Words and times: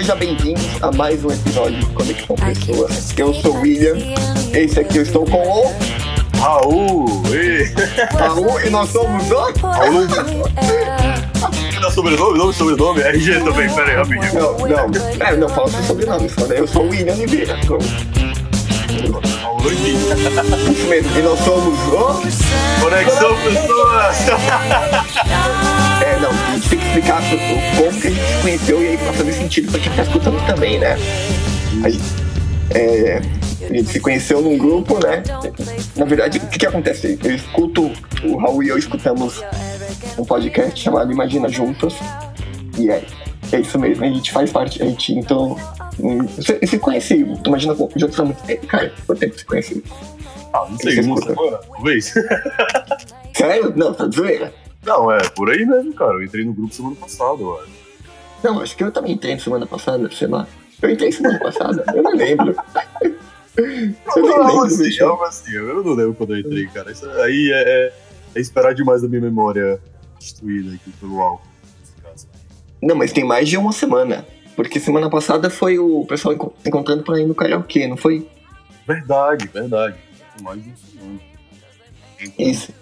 sejam 0.00 0.16
bem-vindos 0.16 0.82
a 0.82 0.90
mais 0.92 1.22
um 1.22 1.30
episódio 1.30 1.78
de 1.78 1.86
Conexão 1.88 2.34
Pessoas. 2.34 3.12
Eu 3.18 3.34
sou 3.34 3.54
o 3.54 3.60
William, 3.60 3.98
esse 4.54 4.80
aqui 4.80 4.96
eu 4.96 5.02
estou 5.02 5.26
com 5.26 5.36
o 5.36 5.74
Raul! 6.38 7.22
E... 7.28 7.70
Raul 8.16 8.60
e 8.62 8.70
nós 8.70 8.88
somos 8.88 9.30
o 9.30 9.52
Raul! 9.60 10.06
Não, 11.82 11.90
sobrenome, 11.90 12.38
nome, 12.38 12.54
sobrenome, 12.54 13.02
RG 13.02 13.40
também, 13.40 13.68
pera 13.74 13.90
aí, 13.90 13.96
rapidinho. 13.96 14.34
Não, 14.40 14.58
não, 14.58 15.26
é, 15.26 15.36
não 15.36 15.48
fala 15.50 15.68
seu 15.68 15.82
sobrenome, 15.82 16.30
só, 16.30 16.46
né? 16.46 16.60
Eu 16.60 16.66
sou 16.66 16.86
o 16.86 16.88
William 16.88 17.12
Oliveira. 17.12 17.58
Pronto. 17.66 17.84
Doidinho. 19.62 20.00
Isso 20.72 20.86
mesmo, 20.88 21.18
e 21.18 21.22
nós 21.22 21.38
somos 21.40 21.78
o. 21.88 22.80
Conexão 22.82 23.36
Pessoas! 23.42 24.16
É, 26.02 26.18
não, 26.18 26.30
a 26.30 26.54
gente 26.54 26.68
tem 26.70 26.78
que 26.78 26.86
explicar 26.86 27.20
o- 27.22 27.76
como 27.76 28.00
que 28.00 28.06
a 28.06 28.10
gente 28.10 28.26
se 28.26 28.40
conheceu 28.42 28.82
e 28.82 28.88
aí 28.88 28.96
pra 28.98 29.12
fazer 29.12 29.32
sentido 29.34 29.70
pra 29.70 29.80
quem 29.80 29.92
tá 29.92 30.02
escutando 30.02 30.46
também, 30.46 30.78
né? 30.78 30.96
A 31.84 31.88
gente, 31.90 32.02
é, 32.70 33.20
a 33.62 33.72
gente 33.74 33.92
se 33.92 34.00
conheceu 34.00 34.40
num 34.40 34.56
grupo, 34.56 34.94
né? 35.06 35.22
Na 35.94 36.06
verdade, 36.06 36.38
o 36.38 36.46
que 36.48 36.58
que 36.58 36.66
acontece? 36.66 37.18
Eu 37.22 37.34
escuto, 37.34 37.92
o 38.24 38.36
Raul 38.38 38.62
e 38.62 38.68
eu 38.68 38.78
escutamos 38.78 39.42
um 40.18 40.24
podcast 40.24 40.80
chamado 40.80 41.12
Imagina 41.12 41.48
Juntos. 41.50 41.94
E 42.78 42.88
é, 42.90 43.02
é 43.52 43.60
isso 43.60 43.78
mesmo, 43.78 44.04
a 44.04 44.08
gente 44.08 44.32
faz 44.32 44.50
parte, 44.52 44.82
a 44.82 44.86
gente 44.86 45.12
então. 45.14 45.56
hum, 45.98 46.26
Você, 46.26 46.58
você 46.58 46.78
conhece, 46.78 47.14
imagina 47.46 47.74
juntos 47.96 48.18
há 48.20 48.24
muito 48.24 48.42
tempo, 48.44 48.66
cara, 48.66 48.92
quanto 49.06 49.18
tempo 49.18 49.38
você 49.38 49.44
conhece? 49.44 49.84
Ah, 50.52 50.66
não 50.68 50.76
sei, 50.78 51.00
uma 51.00 51.16
semana, 51.22 51.58
talvez. 51.58 52.12
Sério? 53.34 53.72
Não, 53.76 53.94
tá 53.94 54.06
de 54.06 54.16
zoeira. 54.16 54.52
Não, 54.84 55.12
é, 55.12 55.18
por 55.30 55.50
aí 55.50 55.64
mesmo, 55.64 55.92
cara. 55.92 56.14
Eu 56.14 56.24
entrei 56.24 56.44
no 56.44 56.52
grupo 56.52 56.74
semana 56.74 56.96
passada, 56.96 57.40
eu 57.40 57.60
acho. 57.60 57.70
Não, 58.42 58.60
acho 58.60 58.76
que 58.76 58.82
eu 58.82 58.90
também 58.90 59.12
entrei 59.12 59.38
semana 59.38 59.66
passada, 59.66 60.10
sei 60.10 60.26
lá. 60.26 60.46
Eu 60.80 60.90
entrei 60.90 61.12
semana 61.12 61.38
passada, 61.38 61.84
eu 61.94 62.02
não 62.02 62.12
lembro. 62.16 62.56
Eu 63.56 63.66
nem 63.66 63.96
Algo 64.06 64.46
lembro, 64.46 64.64
assim, 64.64 65.00
algo 65.02 65.22
assim, 65.24 65.52
eu 65.52 65.84
não 65.84 65.92
lembro 65.92 66.14
quando 66.14 66.34
eu 66.34 66.40
entrei, 66.40 66.66
cara. 66.68 66.90
Isso 66.90 67.08
aí 67.10 67.52
é, 67.52 67.62
é, 67.62 67.92
é 68.34 68.40
esperar 68.40 68.74
demais 68.74 69.02
da 69.02 69.08
minha 69.08 69.20
memória 69.20 69.78
destruída 70.18 70.74
aqui 70.74 70.90
pelo 70.98 71.20
álcool. 71.20 71.49
Não, 72.82 72.94
mas 72.96 73.12
tem 73.12 73.24
mais 73.24 73.48
de 73.48 73.56
uma 73.56 73.72
semana. 73.72 74.26
Porque 74.56 74.80
semana 74.80 75.08
passada 75.08 75.48
foi 75.48 75.78
o 75.78 76.04
pessoal 76.06 76.34
enco- 76.34 76.54
encontrando 76.66 77.02
pra 77.02 77.18
ir 77.20 77.26
no 77.26 77.34
karaokê, 77.34 77.86
não 77.86 77.96
foi? 77.96 78.26
Verdade, 78.86 79.48
verdade. 79.48 79.96
Mais 80.42 80.62
de 80.62 80.70
um 80.70 80.76
segundo. 80.76 81.20
Então, 82.20 82.46
Isso. 82.46 82.72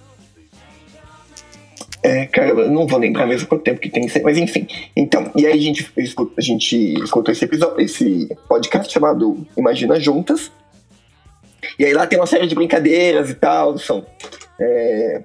É, 2.02 2.26
cara, 2.26 2.50
eu 2.50 2.70
não 2.70 2.86
vou 2.86 2.98
lembrar 2.98 3.26
mesmo 3.26 3.48
quanto 3.48 3.62
tempo 3.64 3.80
que 3.80 3.90
tem, 3.90 4.08
mas 4.22 4.38
enfim. 4.38 4.66
Então, 4.96 5.30
e 5.36 5.46
aí 5.46 5.52
a 5.52 5.60
gente, 5.62 5.90
a 6.36 6.40
gente 6.40 6.94
escutou 7.02 7.32
esse 7.32 7.44
episódio, 7.44 7.80
esse 7.80 8.28
podcast 8.48 8.92
chamado 8.92 9.44
Imagina 9.56 9.98
Juntas. 9.98 10.50
E 11.78 11.84
aí 11.84 11.92
lá 11.92 12.06
tem 12.06 12.18
uma 12.18 12.26
série 12.26 12.46
de 12.46 12.54
brincadeiras 12.54 13.30
e 13.30 13.34
tal, 13.34 13.76
são. 13.78 14.06
é, 14.60 15.22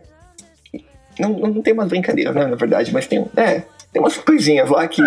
não, 1.20 1.30
não 1.38 1.62
tem 1.62 1.74
umas 1.74 1.88
brincadeiras, 1.90 2.34
né, 2.34 2.48
na 2.48 2.56
verdade, 2.56 2.92
mas 2.92 3.06
tem, 3.06 3.24
é, 3.38 3.64
tem 3.94 4.02
umas 4.02 4.18
coisinhas 4.18 4.70
lá 4.70 4.88
que. 4.88 5.02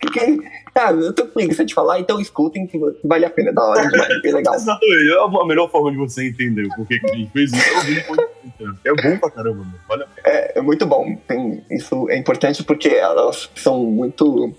que, 0.00 0.10
que 0.10 0.50
ah, 0.72 0.92
eu 0.92 1.12
tô 1.12 1.26
com 1.26 1.32
preguiça 1.32 1.64
de 1.64 1.74
falar, 1.74 1.98
então 1.98 2.20
escutem 2.20 2.66
que 2.66 2.78
vale 3.04 3.26
a 3.26 3.30
pena, 3.30 3.52
da 3.52 3.62
hora 3.62 3.88
demais, 3.88 4.22
bem 4.22 4.32
legal. 4.32 4.54
Exatamente, 4.56 5.10
é 5.10 5.42
a 5.42 5.44
melhor 5.44 5.68
forma 5.68 5.90
de 5.90 5.98
você 5.98 6.28
entender 6.28 6.64
o 6.64 6.68
porquê 6.76 7.00
que 7.00 7.10
a 7.10 7.14
gente 7.14 7.30
fez 7.32 7.52
isso. 7.52 8.12
É. 8.60 8.90
É 8.90 8.94
bom 8.94 9.18
pra 9.18 9.30
caramba, 9.30 9.58
mano. 9.58 9.74
Vale 9.88 10.04
a 10.04 10.06
pena. 10.06 10.28
É, 10.28 10.58
é 10.58 10.62
muito 10.62 10.86
bom. 10.86 11.16
Tem, 11.26 11.64
isso 11.70 12.08
é 12.08 12.16
importante 12.16 12.62
porque 12.62 12.88
elas 12.88 13.50
são 13.56 13.82
muito 13.82 14.54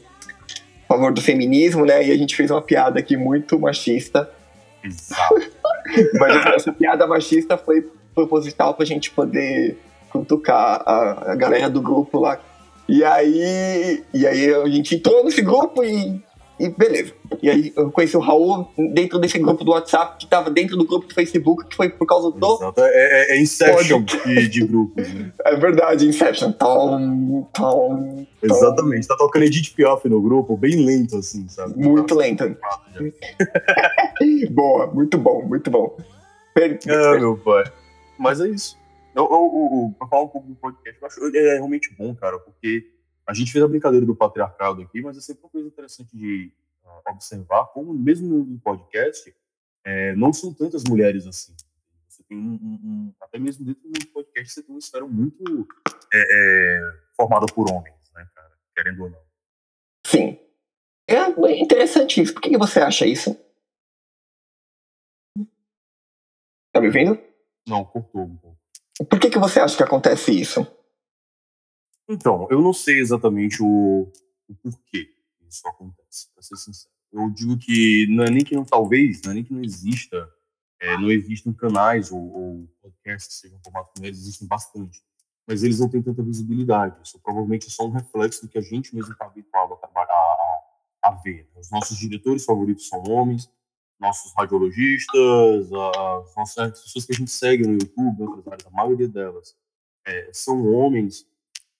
a 0.89 0.93
favor 0.93 1.13
do 1.13 1.21
feminismo, 1.21 1.85
né? 1.85 2.05
E 2.05 2.11
a 2.11 2.17
gente 2.17 2.35
fez 2.35 2.51
uma 2.51 2.61
piada 2.61 2.99
aqui 2.99 3.15
muito 3.15 3.57
machista. 3.57 4.29
Exato. 4.83 5.35
Mas 6.19 6.45
essa 6.45 6.73
piada 6.73 7.07
machista 7.07 7.57
foi 7.57 7.89
proposital 8.13 8.73
pra 8.73 8.85
gente 8.85 9.09
poder 9.11 9.77
cutucar 10.09 10.83
a, 10.85 11.31
a 11.31 11.35
galera 11.35 11.69
do 11.69 11.81
grupo 11.81 12.19
lá. 12.19 12.37
E 12.87 13.03
aí, 13.03 14.03
e 14.13 14.27
aí 14.27 14.53
a 14.53 14.67
gente 14.67 14.95
entrou 14.95 15.23
nesse 15.23 15.41
grupo 15.41 15.83
e, 15.83 16.21
e 16.59 16.69
beleza. 16.69 17.13
E 17.41 17.49
aí 17.49 17.73
eu 17.75 17.89
conheci 17.89 18.17
o 18.17 18.19
Raul 18.19 18.67
dentro 18.93 19.17
desse 19.17 19.39
grupo 19.39 19.63
do 19.63 19.71
WhatsApp, 19.71 20.17
que 20.19 20.27
tava 20.27 20.49
dentro 20.49 20.75
do 20.75 20.85
grupo 20.85 21.07
do 21.07 21.13
Facebook, 21.13 21.65
que 21.67 21.75
foi 21.75 21.89
por 21.89 22.05
causa 22.05 22.29
do. 22.29 22.55
Exato. 22.55 22.81
É, 22.81 23.31
é, 23.33 23.37
é 23.37 23.41
Inception 23.41 24.03
de, 24.03 24.47
de 24.49 24.65
grupos, 24.65 25.07
né? 25.13 25.31
É 25.45 25.55
verdade, 25.55 26.05
Inception. 26.07 26.51
Tom, 26.51 27.47
tom, 27.53 28.25
Exatamente. 28.43 29.07
Tá 29.07 29.15
tocando 29.15 29.45
Edith 29.45 29.73
Piaf 29.73 30.07
no 30.09 30.21
grupo, 30.21 30.57
bem 30.57 30.85
lento, 30.85 31.17
assim, 31.17 31.47
sabe? 31.47 31.73
Muito 31.77 32.13
lento. 32.13 32.43
Boa, 34.51 34.87
muito 34.87 35.17
bom, 35.17 35.43
muito 35.43 35.71
bom. 35.71 35.95
Per- 36.53 36.79
É, 36.85 37.19
meu 37.19 37.37
pai. 37.37 37.63
Mas 38.19 38.41
é 38.41 38.49
isso. 38.49 38.77
Eu, 39.15 39.23
eu, 39.25 39.31
eu, 39.31 39.69
eu- 39.89 39.95
pra 39.97 40.07
falar 40.07 40.23
um 40.23 40.27
pouco 40.29 40.47
do 40.47 40.55
podcast, 40.55 41.01
eu 41.01 41.07
acho 41.07 41.25
ele 41.25 41.37
é 41.37 41.53
realmente 41.55 41.93
bom, 41.95 42.15
cara, 42.15 42.39
porque 42.39 42.91
a 43.27 43.33
gente 43.33 43.51
fez 43.51 43.63
a 43.63 43.67
brincadeira 43.67 44.05
do 44.05 44.15
patriarcado 44.15 44.81
aqui, 44.81 45.01
mas 45.01 45.17
é 45.17 45.21
sempre 45.21 45.43
uma 45.43 45.49
coisa 45.49 45.67
interessante 45.67 46.15
de 46.15 46.51
ah, 46.85 47.11
observar 47.11 47.65
como, 47.67 47.93
mesmo 47.93 48.43
no 48.45 48.59
podcast, 48.59 49.33
é, 49.83 50.15
não 50.15 50.31
são 50.33 50.53
tantas 50.53 50.83
mulheres 50.85 51.25
assim. 51.27 51.55
Você 52.07 52.23
tem 52.23 52.37
um, 52.37 52.53
um- 52.53 52.79
um- 52.83 53.13
até 53.21 53.37
mesmo 53.39 53.65
dentro 53.65 53.81
do 53.89 54.07
podcast, 54.07 54.53
você 54.53 54.63
tem 54.63 54.73
uma 54.73 54.79
esfera 54.79 55.05
muito 55.05 55.67
é, 56.13 56.19
é, 56.19 56.81
formada 57.15 57.45
por 57.47 57.69
homens, 57.71 58.11
né, 58.13 58.27
cara? 58.35 58.51
Querendo 58.75 59.03
ou 59.03 59.09
não. 59.09 59.21
Sim. 60.05 60.39
É 61.07 61.59
interessante 61.59 62.21
isso. 62.21 62.33
Por 62.33 62.41
que 62.41 62.49
que 62.49 62.57
você 62.57 62.79
acha 62.79 63.05
isso? 63.05 63.37
Tá 66.73 66.79
me 66.79 66.89
vendo? 66.89 67.19
Não, 67.67 67.83
cortou 67.83 68.23
um 68.23 68.37
pouco. 68.37 68.60
Por 69.05 69.19
que, 69.19 69.29
que 69.29 69.39
você 69.39 69.59
acha 69.59 69.75
que 69.75 69.83
acontece 69.83 70.31
isso? 70.31 70.65
Então, 72.07 72.47
eu 72.49 72.61
não 72.61 72.73
sei 72.73 72.99
exatamente 72.99 73.61
o, 73.63 74.11
o 74.47 74.55
porquê 74.55 75.09
isso 75.47 75.67
acontece, 75.67 76.27
pra 76.33 76.41
ser 76.41 76.55
sincero. 76.55 76.93
Eu 77.11 77.29
digo 77.29 77.57
que 77.57 78.07
não 78.09 78.23
é 78.23 78.29
nem 78.29 78.43
que 78.43 78.55
não, 78.55 78.63
talvez, 78.63 79.21
não 79.23 79.31
é 79.31 79.35
nem 79.35 79.43
que 79.43 79.53
não 79.53 79.61
exista, 79.61 80.29
é, 80.79 80.97
não 80.97 81.11
existam 81.11 81.53
canais 81.53 82.11
ou, 82.11 82.19
ou 82.19 82.67
podcasts 82.81 83.27
que 83.27 83.33
sejam 83.41 83.59
formados 83.63 83.91
por 83.91 83.99
mulheres, 83.99 84.19
existem 84.19 84.47
bastante. 84.47 85.01
Mas 85.45 85.63
eles 85.63 85.79
não 85.79 85.89
têm 85.89 86.01
tanta 86.01 86.23
visibilidade. 86.23 86.95
Isso 87.03 87.19
provavelmente 87.19 87.67
é 87.67 87.69
só 87.69 87.85
um 87.85 87.91
reflexo 87.91 88.41
do 88.41 88.49
que 88.49 88.57
a 88.57 88.61
gente 88.61 88.95
mesmo 88.95 89.11
está 89.11 89.25
habituado 89.25 89.73
a, 89.73 90.01
a, 90.01 90.61
a 91.03 91.11
ver. 91.23 91.49
Os 91.55 91.69
nossos 91.69 91.97
diretores 91.97 92.45
favoritos 92.45 92.87
são 92.87 93.03
homens, 93.03 93.49
nossos 94.01 94.33
radiologistas, 94.35 95.71
as 95.71 96.35
nossas 96.35 96.57
as 96.57 96.81
pessoas 96.83 97.05
que 97.05 97.13
a 97.13 97.15
gente 97.15 97.31
segue 97.31 97.65
no 97.67 97.73
YouTube, 97.73 98.23
outras 98.23 98.47
áreas, 98.47 98.67
a 98.67 98.71
maioria 98.71 99.07
delas 99.07 99.55
é, 100.05 100.29
são 100.33 100.65
homens. 100.73 101.25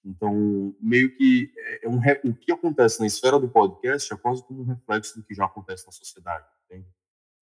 Então, 0.06 0.74
meio 0.82 1.16
que 1.16 1.52
é 1.84 1.88
um 1.90 2.00
re- 2.00 2.22
o 2.24 2.34
que 2.34 2.52
acontece 2.52 3.00
na 3.00 3.06
esfera 3.08 3.40
do 3.40 3.48
podcast 3.50 4.12
é 4.14 4.18
quase 4.18 4.44
como 4.44 4.62
um 4.62 4.66
reflexo 4.66 5.18
do 5.20 5.24
que 5.26 5.34
já 5.34 5.46
acontece 5.46 5.86
na 5.86 5.92
sociedade. 5.92 6.46
Entende? 6.66 6.88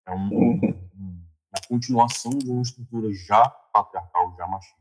É 0.08 0.12
um- 0.12 0.30
Uhum. 0.30 0.60
um- 0.98 1.24
uma 1.52 1.62
continuação 1.68 2.32
de 2.32 2.50
uma 2.50 2.62
estrutura 2.62 3.12
já 3.14 3.48
patriarcal, 3.74 4.36
já 4.38 4.46
machista. 4.48 4.78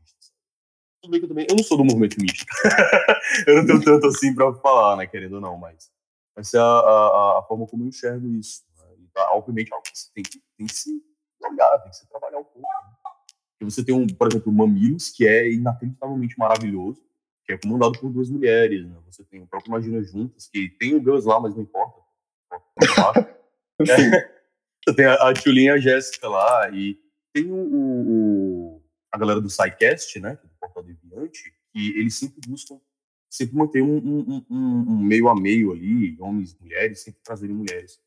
Tudo 1.01 1.11
bem 1.11 1.19
que 1.21 1.25
eu 1.25 1.29
também. 1.29 1.47
Eu 1.49 1.55
não 1.55 1.63
sou 1.63 1.77
do 1.77 1.85
movimento 1.85 2.17
místico. 2.19 2.51
eu 3.47 3.55
não 3.57 3.65
tenho 3.65 3.81
tanto 3.83 4.07
assim 4.07 4.35
para 4.35 4.53
falar, 4.55 4.97
né? 4.97 5.07
Querendo 5.07 5.35
ou 5.35 5.41
não, 5.41 5.57
mas 5.57 5.89
essa 6.35 6.57
é 6.57 6.59
a, 6.59 6.63
a, 6.63 7.39
a 7.39 7.43
forma 7.47 7.65
como 7.65 7.83
eu 7.83 7.87
enxergo 7.87 8.27
isso. 8.35 8.61
Né? 9.09 9.21
E, 9.21 9.25
tá, 9.25 9.31
obviamente, 9.33 9.71
é 9.71 9.75
algo 9.75 9.83
que 9.83 9.97
você 9.97 10.09
tem 10.13 10.23
que, 10.23 10.41
tem 10.57 10.67
que 10.67 10.73
se 10.75 11.01
olhar, 11.41 11.79
tem 11.79 11.89
que 11.91 11.97
se 11.97 12.07
trabalhar 12.09 12.37
um 12.39 12.43
pouco. 12.43 12.61
Né? 12.61 13.69
Você 13.69 13.83
tem, 13.83 13.93
um, 13.93 14.07
por 14.07 14.27
exemplo, 14.29 14.51
o 14.51 14.55
Mamilos, 14.55 15.09
que 15.09 15.27
é 15.27 15.51
inacreditavelmente 15.51 16.37
maravilhoso, 16.39 17.03
que 17.45 17.53
é 17.53 17.57
comandado 17.57 17.99
por 17.99 18.09
duas 18.11 18.29
mulheres. 18.29 18.85
Né? 18.87 18.95
Você 19.07 19.23
tem 19.25 19.41
o 19.41 19.47
próprio 19.47 19.69
Imagina 19.71 20.01
Juntas, 20.03 20.47
que 20.47 20.69
tem 20.79 20.95
o 20.95 21.01
Gus 21.01 21.25
lá, 21.25 21.39
mas 21.39 21.55
não 21.55 21.63
importa. 21.63 21.99
Sim. 23.85 24.11
Você 24.87 24.95
tem 24.95 25.05
a, 25.05 25.13
a 25.29 25.33
Tchulinha 25.33 25.73
e 25.73 25.75
a 25.75 25.77
Jéssica 25.77 26.27
lá, 26.29 26.69
e 26.71 26.97
tem 27.33 27.51
o, 27.51 27.55
o- 27.55 28.81
a 29.11 29.17
galera 29.17 29.41
do 29.41 29.49
SciCast, 29.49 30.19
né, 30.21 30.37
que 30.37 30.45
é 30.45 30.49
do 30.49 30.55
Portal 30.57 30.83
Deviante, 30.83 31.53
que 31.73 31.99
eles 31.99 32.15
sempre 32.15 32.39
buscam 32.47 32.79
sempre 33.29 33.55
manter 33.57 33.81
um, 33.83 33.97
um- 33.97 34.45
um- 34.49 34.85
um 34.93 34.97
meio 35.03 35.27
a 35.29 35.35
meio 35.39 35.71
ali, 35.73 36.17
homens 36.19 36.53
e 36.53 36.61
mulheres, 36.63 37.01
sempre 37.01 37.19
trazerem 37.23 37.55
mulheres 37.55 37.99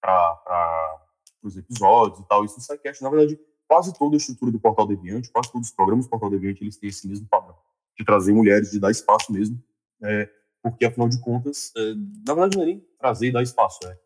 para 0.00 1.00
os 1.42 1.56
episódios 1.56 2.20
e 2.20 2.28
tal. 2.28 2.44
Isso 2.44 2.56
no 2.56 2.62
SciCast, 2.62 3.02
na 3.02 3.10
verdade, 3.10 3.38
quase 3.68 3.92
toda 3.96 4.16
a 4.16 4.18
estrutura 4.18 4.50
do 4.50 4.58
Portal 4.60 4.86
Deviante, 4.86 5.30
quase 5.30 5.52
todos 5.52 5.68
os 5.68 5.74
programas 5.74 6.06
do 6.06 6.10
Portal 6.10 6.30
Deviante, 6.30 6.62
eles 6.62 6.76
têm 6.76 6.88
esse 6.88 7.06
mesmo 7.06 7.26
padrão, 7.28 7.56
de 7.98 8.04
trazer 8.04 8.32
mulheres, 8.32 8.70
de 8.70 8.80
dar 8.80 8.90
espaço 8.90 9.32
mesmo, 9.32 9.62
é, 10.02 10.28
porque, 10.62 10.84
afinal 10.84 11.08
de 11.08 11.20
contas, 11.20 11.72
é, 11.76 11.94
na 12.26 12.34
verdade, 12.34 12.56
não 12.56 12.62
é 12.62 12.66
nem 12.66 12.84
trazer 12.98 13.28
e 13.28 13.32
dar 13.32 13.42
espaço, 13.42 13.78
é 13.86 13.98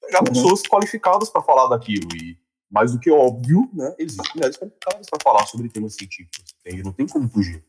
pegar 0.00 0.20
Uhum. 0.20 0.24
pessoas 0.26 0.62
qualificadas 0.62 1.28
para 1.30 1.42
falar 1.42 1.68
daquilo. 1.68 2.08
E, 2.16 2.38
mais 2.70 2.92
do 2.92 3.00
que 3.00 3.10
óbvio, 3.10 3.68
né, 3.72 3.94
existem 3.98 4.32
mulheres 4.34 4.56
qualificadas 4.56 5.06
para 5.10 5.18
falar 5.22 5.46
sobre 5.46 5.68
temas 5.68 5.94
científicos. 5.94 6.44
entende? 6.60 6.82
Não 6.84 6.92
tem 6.92 7.06
como 7.06 7.28
fugir 7.28 7.64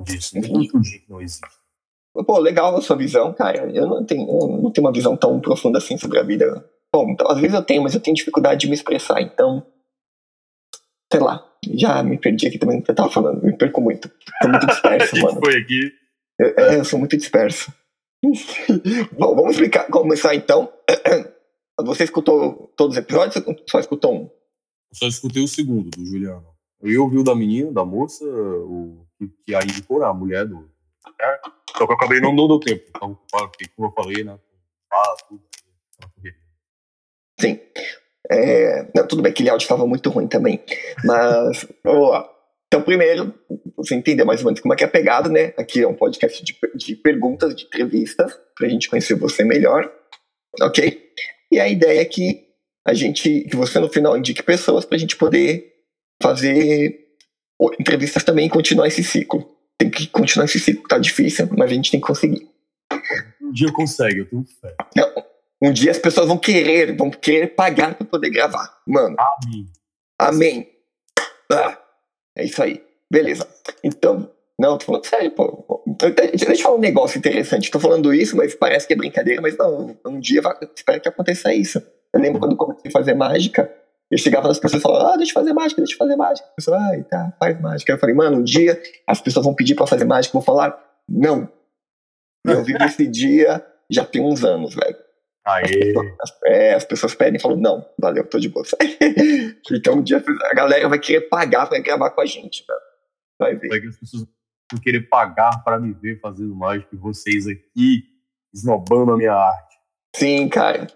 disso. 0.00 0.34
Não 0.34 0.42
tem 0.42 0.52
como 0.52 0.68
fugir 0.70 1.00
que 1.00 1.10
não 1.10 1.20
existe. 1.20 1.46
pô, 2.26 2.38
legal 2.38 2.76
a 2.76 2.80
sua 2.80 2.96
visão, 2.96 3.32
cara. 3.32 3.70
Eu 3.70 3.86
não 3.86 4.04
tenho, 4.04 4.28
eu 4.28 4.48
não 4.62 4.70
tenho 4.72 4.86
uma 4.86 4.92
visão 4.92 5.16
tão 5.16 5.40
profunda 5.40 5.78
assim 5.78 5.96
sobre 5.96 6.18
a 6.18 6.22
vida. 6.24 6.68
Bom, 6.92 7.10
então, 7.10 7.30
às 7.30 7.38
vezes 7.38 7.54
eu 7.54 7.64
tenho, 7.64 7.82
mas 7.82 7.94
eu 7.94 8.00
tenho 8.00 8.16
dificuldade 8.16 8.60
de 8.60 8.68
me 8.68 8.74
expressar, 8.74 9.20
então. 9.20 9.64
Sei 11.12 11.20
lá. 11.20 11.46
Já 11.72 12.02
me 12.02 12.18
perdi 12.18 12.46
aqui 12.46 12.58
também 12.58 12.78
no 12.78 12.82
que 12.82 12.90
eu 12.90 12.94
tava 12.94 13.10
falando. 13.10 13.42
Me 13.42 13.56
perco 13.56 13.80
muito. 13.80 14.10
Tô 14.40 14.48
muito 14.48 14.66
disperso, 14.66 15.16
mano. 15.22 15.40
foi 15.40 15.56
aqui? 15.58 15.92
Eu, 16.38 16.54
é, 16.56 16.76
eu 16.78 16.84
sou 16.84 16.98
muito 16.98 17.16
disperso. 17.16 17.72
Bom, 19.12 19.34
vamos 19.34 19.52
explicar, 19.52 19.86
começar 19.86 20.34
então. 20.34 20.72
Você 21.84 22.04
escutou 22.04 22.72
todos 22.76 22.96
os 22.96 23.02
episódios 23.02 23.44
ou 23.46 23.56
só 23.68 23.78
escutou 23.78 24.14
um? 24.14 24.22
Eu 24.24 24.94
só 24.94 25.06
escutei 25.06 25.42
o 25.42 25.48
segundo, 25.48 25.90
do 25.90 26.04
Juliano. 26.04 26.46
Eu 26.82 27.04
ouvi 27.04 27.18
o 27.18 27.24
da 27.24 27.34
menina, 27.34 27.72
da 27.72 27.84
moça, 27.84 28.24
o 28.24 29.06
que, 29.44 29.54
aí 29.54 29.68
for 29.86 30.02
a 30.02 30.12
mulher 30.12 30.46
do. 30.46 30.70
É, 31.20 31.40
só 31.76 31.86
que 31.86 31.92
eu 31.92 31.96
acabei 31.96 32.20
não 32.20 32.34
dando 32.34 32.58
tempo. 32.60 32.84
Então, 32.88 33.18
como 33.76 33.88
eu 33.88 33.92
falei, 33.92 34.24
né? 34.24 34.38
Ah, 34.92 35.14
tudo. 35.28 35.42
É, 38.30 38.86
não, 38.94 39.06
tudo 39.06 39.22
bem, 39.22 39.32
aquele 39.32 39.50
áudio 39.50 39.64
estava 39.64 39.86
muito 39.86 40.08
ruim 40.08 40.28
também. 40.28 40.62
Mas, 41.04 41.66
vamos 41.84 42.10
lá. 42.10 42.30
Então, 42.68 42.82
primeiro, 42.82 43.34
você 43.76 43.96
entender 43.96 44.22
mais 44.22 44.40
ou 44.40 44.46
menos 44.46 44.60
como 44.60 44.72
é 44.72 44.76
que 44.76 44.84
é 44.84 44.86
a 44.86 44.90
pegada, 44.90 45.28
né? 45.28 45.52
Aqui 45.58 45.82
é 45.82 45.88
um 45.88 45.94
podcast 45.94 46.44
de, 46.44 46.56
de 46.76 46.94
perguntas, 46.94 47.54
de 47.54 47.64
entrevistas, 47.64 48.32
para 48.56 48.68
a 48.68 48.70
gente 48.70 48.88
conhecer 48.88 49.14
você 49.14 49.42
melhor, 49.42 49.92
ok? 50.62 51.02
E 51.50 51.58
a 51.58 51.68
ideia 51.68 52.00
é 52.00 52.04
que 52.04 52.46
a 52.86 52.94
gente, 52.94 53.40
que 53.42 53.56
você 53.56 53.80
no 53.80 53.88
final 53.88 54.16
indique 54.16 54.42
pessoas 54.42 54.84
para 54.84 54.96
a 54.96 55.00
gente 55.00 55.16
poder 55.16 55.66
fazer 56.22 56.96
entrevistas 57.80 58.22
também 58.22 58.46
e 58.46 58.50
continuar 58.50 58.86
esse 58.86 59.02
ciclo. 59.02 59.50
Tem 59.76 59.90
que 59.90 60.06
continuar 60.06 60.44
esse 60.44 60.60
ciclo, 60.60 60.86
tá 60.86 60.98
difícil, 60.98 61.48
mas 61.50 61.70
a 61.70 61.74
gente 61.74 61.90
tem 61.90 62.00
que 62.00 62.06
conseguir. 62.06 62.48
Um 63.42 63.50
dia 63.52 63.72
consegue, 63.72 64.20
eu 64.20 64.28
tenho 64.28 64.44
fé. 64.60 64.76
Não, 64.94 65.12
um 65.62 65.72
dia 65.72 65.90
as 65.90 65.98
pessoas 65.98 66.26
vão 66.26 66.38
querer, 66.38 66.96
vão 66.96 67.10
querer 67.10 67.48
pagar 67.48 67.94
para 67.94 68.06
poder 68.06 68.30
gravar. 68.30 68.78
Mano. 68.86 69.16
Amém. 69.18 69.68
Amém. 70.18 70.70
Ah, 71.52 71.78
é 72.36 72.44
isso 72.44 72.62
aí. 72.62 72.82
Beleza. 73.10 73.46
Então, 73.82 74.30
não, 74.58 74.78
tô 74.78 74.86
falando 74.86 75.06
sério, 75.06 75.30
pô. 75.32 75.82
Deixa 75.98 76.52
eu 76.52 76.58
falar 76.58 76.76
um 76.76 76.80
negócio 76.80 77.18
interessante. 77.18 77.70
Tô 77.70 77.80
falando 77.80 78.14
isso, 78.14 78.36
mas 78.36 78.54
parece 78.54 78.86
que 78.86 78.92
é 78.92 78.96
brincadeira, 78.96 79.42
mas 79.42 79.56
não, 79.56 79.96
um 80.06 80.20
dia 80.20 80.40
vai, 80.42 80.54
espero 80.74 81.00
que 81.00 81.08
aconteça 81.08 81.52
isso. 81.52 81.82
Eu 82.12 82.20
lembro 82.20 82.40
quando 82.40 82.56
comecei 82.56 82.88
a 82.88 82.92
fazer 82.92 83.14
mágica, 83.14 83.72
eu 84.10 84.18
chegava 84.18 84.48
nas 84.48 84.58
pessoas 84.58 84.80
e 84.80 84.82
falava, 84.82 85.14
ah, 85.14 85.16
deixa 85.16 85.30
eu 85.30 85.34
fazer 85.34 85.52
mágica, 85.52 85.80
deixa 85.80 85.94
eu 85.94 85.98
fazer 85.98 86.16
mágica. 86.16 86.46
A 86.48 86.54
pessoa, 86.54 86.76
ah, 86.76 87.04
tá, 87.08 87.32
faz 87.38 87.60
mágica. 87.60 87.92
Eu 87.92 87.98
falei, 87.98 88.14
mano, 88.14 88.38
um 88.38 88.42
dia 88.42 88.80
as 89.06 89.20
pessoas 89.20 89.44
vão 89.44 89.54
pedir 89.54 89.74
pra 89.74 89.86
fazer 89.86 90.04
mágica, 90.04 90.32
vou 90.32 90.42
falar, 90.42 90.78
não. 91.08 91.48
E 92.46 92.50
eu 92.50 92.64
vivo 92.64 92.82
esse 92.84 93.06
dia 93.06 93.64
já 93.88 94.04
tem 94.04 94.22
uns 94.22 94.44
anos, 94.44 94.74
velho. 94.74 94.96
Aê. 95.46 95.94
As, 96.20 96.38
é, 96.44 96.74
as 96.74 96.84
pessoas 96.84 97.14
pedem 97.14 97.36
e 97.36 97.40
falam, 97.40 97.56
não, 97.56 97.86
valeu, 97.98 98.26
tô 98.26 98.38
de 98.38 98.48
boa. 98.48 98.64
então 99.72 99.94
um 99.94 100.02
dia 100.02 100.22
a 100.50 100.54
galera 100.54 100.88
vai 100.88 100.98
querer 100.98 101.22
pagar 101.22 101.66
pra 101.66 101.78
gravar 101.78 102.10
com 102.10 102.20
a 102.20 102.26
gente, 102.26 102.64
velho. 102.66 102.80
Vai 103.38 103.56
ver. 103.56 103.68
Vai 103.68 103.80
que 103.80 103.88
as 103.88 103.96
pessoas 103.96 104.26
vão 104.70 104.80
querer 104.80 105.08
pagar 105.08 105.64
pra 105.64 105.78
me 105.78 105.92
ver 105.92 106.20
fazendo 106.20 106.54
mágica 106.54 106.94
e 106.94 106.98
vocês 106.98 107.46
aqui 107.46 108.04
esnobando 108.52 109.12
a 109.12 109.16
minha 109.16 109.32
arte. 109.32 109.76
Sim, 110.14 110.48
cara. 110.48 110.86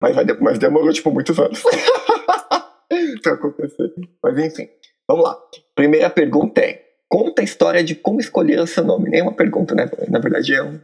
Mas, 0.00 0.16
vai, 0.16 0.24
mas 0.40 0.58
demorou, 0.58 0.92
tipo, 0.92 1.12
muitos 1.12 1.38
anos 1.38 1.62
pra 3.22 3.34
acontecer. 3.34 3.94
Mas 4.22 4.38
enfim, 4.38 4.68
vamos 5.08 5.24
lá. 5.24 5.38
Primeira 5.76 6.10
pergunta 6.10 6.60
é: 6.60 6.82
conta 7.08 7.40
a 7.40 7.44
história 7.44 7.84
de 7.84 7.94
como 7.94 8.18
escolher 8.18 8.58
o 8.58 8.66
seu 8.66 8.84
nome. 8.84 9.10
Nem 9.10 9.20
é 9.20 9.22
uma 9.22 9.36
pergunta, 9.36 9.74
né? 9.74 9.88
Na 10.08 10.18
verdade, 10.18 10.54
é 10.54 10.62
um. 10.62 10.80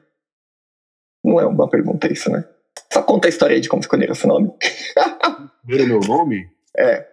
Não 1.25 1.41
é 1.41 1.47
uma 1.47 1.69
pergunta 1.69 2.11
isso, 2.13 2.31
né? 2.31 2.49
Só 2.93 3.03
conta 3.03 3.29
a 3.29 3.31
história 3.31 3.61
de 3.61 3.69
como 3.69 3.81
escolher 3.81 4.11
o 4.11 4.15
seu 4.15 4.29
nome. 4.29 4.51
Ver 5.65 5.83
o 5.83 5.87
meu 5.87 6.01
nome? 6.01 6.51
É. 6.77 7.07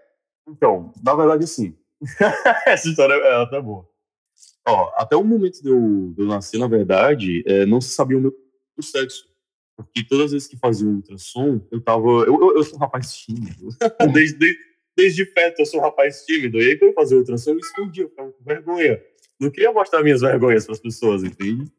Então, 0.47 0.94
na 1.03 1.15
verdade, 1.15 1.44
assim. 1.44 1.75
Essa 2.65 2.89
história 2.89 3.13
é 3.13 3.41
até 3.41 3.62
boa. 3.62 3.88
Ó, 4.67 4.91
até 4.95 5.15
o 5.15 5.23
momento 5.23 5.62
de 5.62 5.69
eu, 5.69 6.13
de 6.15 6.21
eu 6.21 6.27
nascer, 6.27 6.57
na 6.57 6.67
verdade, 6.67 7.44
é, 7.45 7.65
não 7.65 7.79
se 7.79 7.89
sabia 7.89 8.17
o 8.17 8.21
meu 8.21 8.33
sexo. 8.81 9.27
Porque 9.75 10.03
todas 10.07 10.27
as 10.27 10.31
vezes 10.31 10.47
que 10.47 10.57
fazia 10.57 10.88
um 10.88 10.95
ultrassom, 10.95 11.62
eu 11.71 11.81
tava. 11.81 12.07
Eu, 12.07 12.39
eu, 12.39 12.57
eu 12.57 12.63
sou 12.63 12.77
um 12.77 12.81
rapaz 12.81 13.13
tímido. 13.13 13.69
desde, 14.13 14.38
desde, 14.38 14.59
desde 14.95 15.25
feto 15.25 15.59
eu 15.59 15.65
sou 15.65 15.79
um 15.79 15.83
rapaz 15.83 16.23
tímido. 16.25 16.61
E 16.61 16.69
aí, 16.69 16.77
quando 16.77 16.91
eu 16.91 16.95
fazia 16.95 17.18
ultrassom, 17.18 17.51
eu 17.51 17.59
escondia, 17.59 18.03
eu 18.03 18.09
ficava 18.09 18.31
com 18.31 18.44
vergonha. 18.44 19.01
Não 19.39 19.51
queria 19.51 19.71
mostrar 19.71 20.01
minhas 20.01 20.21
vergonhas 20.21 20.65
para 20.65 20.73
as 20.73 20.79
pessoas, 20.79 21.23
entende? 21.23 21.69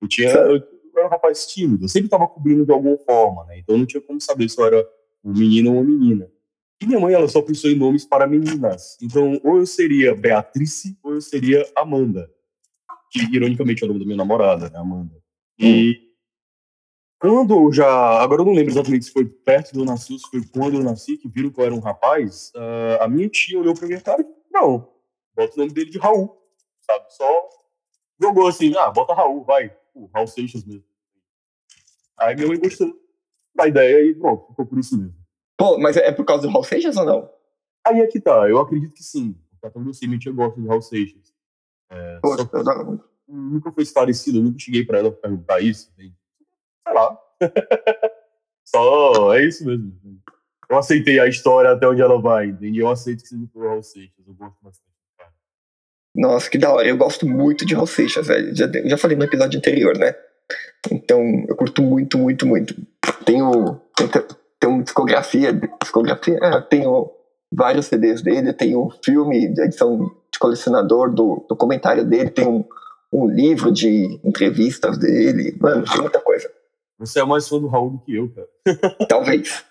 Eu 0.00 0.08
tinha. 0.08 0.30
Eu 0.30 0.73
era 0.98 1.08
um 1.08 1.10
rapaz 1.10 1.46
tímido. 1.46 1.84
Eu 1.84 1.88
sempre 1.88 2.08
tava 2.08 2.26
cobrindo 2.26 2.64
de 2.64 2.72
alguma 2.72 2.96
forma, 2.98 3.44
né? 3.44 3.58
Então 3.58 3.76
não 3.76 3.86
tinha 3.86 4.00
como 4.00 4.20
saber 4.20 4.48
se 4.48 4.60
eu 4.60 4.66
era 4.66 4.88
um 5.24 5.32
menino 5.32 5.70
ou 5.70 5.76
uma 5.76 5.84
menina. 5.84 6.30
E 6.80 6.86
minha 6.86 7.00
mãe, 7.00 7.14
ela 7.14 7.28
só 7.28 7.40
pensou 7.40 7.70
em 7.70 7.76
nomes 7.76 8.04
para 8.04 8.26
meninas. 8.26 8.98
Então, 9.00 9.40
ou 9.42 9.58
eu 9.58 9.66
seria 9.66 10.14
Beatrice, 10.14 10.98
ou 11.02 11.14
eu 11.14 11.20
seria 11.20 11.66
Amanda. 11.76 12.30
Que, 13.10 13.20
ironicamente, 13.34 13.82
é 13.82 13.86
o 13.86 13.88
nome 13.88 14.00
da 14.00 14.06
minha 14.06 14.16
namorada, 14.16 14.68
né? 14.68 14.78
Amanda. 14.78 15.14
E 15.58 16.04
quando 17.18 17.54
eu 17.54 17.72
já. 17.72 17.88
Agora 18.20 18.42
eu 18.42 18.44
não 18.44 18.52
lembro 18.52 18.72
exatamente 18.72 19.06
se 19.06 19.12
foi 19.12 19.24
perto 19.24 19.72
do 19.72 19.80
eu 19.80 19.84
nasci 19.84 20.12
ou 20.12 20.18
se 20.18 20.28
foi 20.28 20.42
quando 20.44 20.74
eu 20.74 20.82
nasci, 20.82 21.16
que 21.16 21.28
viram 21.28 21.50
que 21.50 21.58
eu 21.58 21.64
era 21.64 21.74
um 21.74 21.80
rapaz. 21.80 22.52
Uh, 22.54 23.00
a 23.02 23.08
minha 23.08 23.28
tia 23.28 23.58
olhou 23.58 23.72
pra 23.72 23.86
minha 23.86 24.00
cara 24.00 24.20
e 24.20 24.26
não, 24.52 24.88
bota 25.34 25.54
o 25.54 25.58
nome 25.58 25.72
dele 25.72 25.90
de 25.90 25.98
Raul, 25.98 26.36
sabe? 26.82 27.04
Só 27.08 27.48
jogou 28.20 28.46
assim, 28.46 28.74
ah, 28.76 28.90
bota 28.90 29.14
Raul, 29.14 29.42
vai. 29.42 29.74
O 29.94 30.06
Raul 30.06 30.26
Seixas 30.26 30.64
mesmo. 30.64 30.84
Aí 32.16 32.34
minha 32.34 32.48
mãe 32.48 32.58
gostou 32.58 32.94
da 33.54 33.68
ideia 33.68 34.04
e, 34.04 34.14
pronto, 34.14 34.48
ficou 34.48 34.66
por 34.66 34.78
isso 34.78 34.98
mesmo. 34.98 35.14
Pô, 35.56 35.78
mas 35.78 35.96
é 35.96 36.10
por 36.10 36.24
causa 36.24 36.42
do 36.42 36.52
Raul 36.52 36.64
Seixas 36.64 36.96
ou 36.96 37.04
não? 37.04 37.30
Aí 37.86 38.00
é 38.00 38.06
que 38.06 38.20
tá, 38.20 38.48
eu 38.48 38.58
acredito 38.58 38.94
que 38.94 39.02
sim. 39.02 39.36
Até 39.62 39.78
onde 39.78 39.90
eu 39.90 39.94
sei, 39.94 40.08
minha 40.08 40.18
tia 40.18 40.32
gosta 40.32 40.60
de 40.60 40.66
Raul 40.66 40.82
Seixas. 40.82 41.32
É, 41.90 42.18
Pô, 42.20 42.34
eu 42.34 42.60
adoro 42.60 42.86
muito. 42.86 43.08
Nunca 43.26 43.72
foi 43.72 43.82
esclarecido, 43.82 44.38
eu 44.38 44.42
nunca 44.42 44.58
cheguei 44.58 44.84
pra 44.84 44.98
ela 44.98 45.10
perguntar 45.10 45.60
isso. 45.60 45.92
Sei 45.96 46.12
lá. 46.86 47.18
Só, 48.64 49.34
é 49.34 49.46
isso 49.46 49.64
mesmo. 49.64 49.92
Eu 50.68 50.78
aceitei 50.78 51.20
a 51.20 51.26
história 51.26 51.70
até 51.70 51.86
onde 51.86 52.02
ela 52.02 52.20
vai, 52.20 52.46
entende? 52.46 52.78
Eu 52.78 52.88
aceito 52.88 53.22
que 53.22 53.28
seja 53.28 53.46
por 53.52 53.66
Raul 53.66 53.82
Seixas, 53.82 54.26
eu 54.26 54.34
gosto 54.34 54.56
bastante. 54.62 54.93
Nossa, 56.14 56.48
que 56.48 56.58
da 56.58 56.72
hora. 56.72 56.86
Eu 56.86 56.96
gosto 56.96 57.26
muito 57.26 57.66
de 57.66 57.74
Raul 57.74 57.86
Seixas, 57.86 58.28
velho. 58.28 58.54
Já, 58.54 58.70
já 58.84 58.96
falei 58.96 59.16
no 59.16 59.24
episódio 59.24 59.58
anterior, 59.58 59.98
né? 59.98 60.14
Então, 60.90 61.44
eu 61.48 61.56
curto 61.56 61.82
muito, 61.82 62.16
muito, 62.18 62.46
muito. 62.46 62.74
Tenho, 63.24 63.80
tenho, 63.96 64.10
tenho 64.60 64.72
uma 64.74 64.82
discografia, 64.82 65.52
discografia, 65.82 66.38
é, 66.40 66.60
tenho 66.60 67.10
vários 67.52 67.86
CDs 67.86 68.22
dele, 68.22 68.52
tenho 68.52 68.86
um 68.86 68.90
filme 69.02 69.48
de 69.52 69.62
edição 69.62 70.10
de 70.30 70.38
colecionador 70.38 71.12
do 71.12 71.44
documentário 71.48 72.04
dele, 72.04 72.30
tem 72.30 72.46
um, 72.46 72.64
um 73.12 73.26
livro 73.26 73.72
de 73.72 74.20
entrevistas 74.22 74.98
dele, 74.98 75.56
mano, 75.60 75.84
tem 75.84 76.00
muita 76.00 76.20
coisa. 76.20 76.50
Você 76.98 77.20
é 77.20 77.24
mais 77.24 77.48
fã 77.48 77.58
do 77.58 77.66
Raul 77.66 77.90
do 77.90 77.98
que 78.00 78.14
eu, 78.14 78.30
cara. 78.30 78.48
Talvez. 79.08 79.64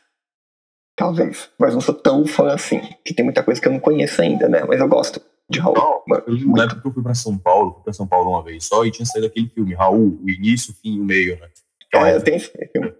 Talvez. 0.95 1.49
Mas 1.57 1.73
não 1.73 1.81
sou 1.81 1.95
tão 1.95 2.25
fã 2.25 2.53
assim. 2.53 2.81
Que 3.03 3.13
tem 3.13 3.23
muita 3.23 3.43
coisa 3.43 3.61
que 3.61 3.67
eu 3.67 3.71
não 3.71 3.79
conheço 3.79 4.21
ainda, 4.21 4.47
né? 4.47 4.63
Mas 4.67 4.79
eu 4.79 4.87
gosto 4.87 5.21
de 5.49 5.59
Raul. 5.59 5.75
Não, 5.75 6.03
mano, 6.07 6.23
eu 6.27 6.33
lembro 6.33 6.61
época 6.61 6.81
que 6.81 6.87
eu 6.87 6.91
fui 6.91 7.03
pra 7.03 7.13
São 7.13 7.37
Paulo, 7.37 7.73
fui 7.75 7.83
pra 7.83 7.93
São 7.93 8.07
Paulo 8.07 8.31
uma 8.31 8.43
vez 8.43 8.65
só, 8.65 8.85
e 8.85 8.91
tinha 8.91 9.05
saído 9.05 9.27
aquele 9.27 9.49
filme, 9.49 9.73
Raul, 9.73 10.19
o 10.21 10.29
início, 10.29 10.71
o 10.71 10.75
fim 10.75 10.95
e 10.95 10.99
o 10.99 11.03
meio, 11.03 11.39
né? 11.39 11.49
Ah, 11.93 12.09
eu 12.09 12.23
tenho 12.23 12.37
esse 12.37 12.51
filme. 12.71 12.93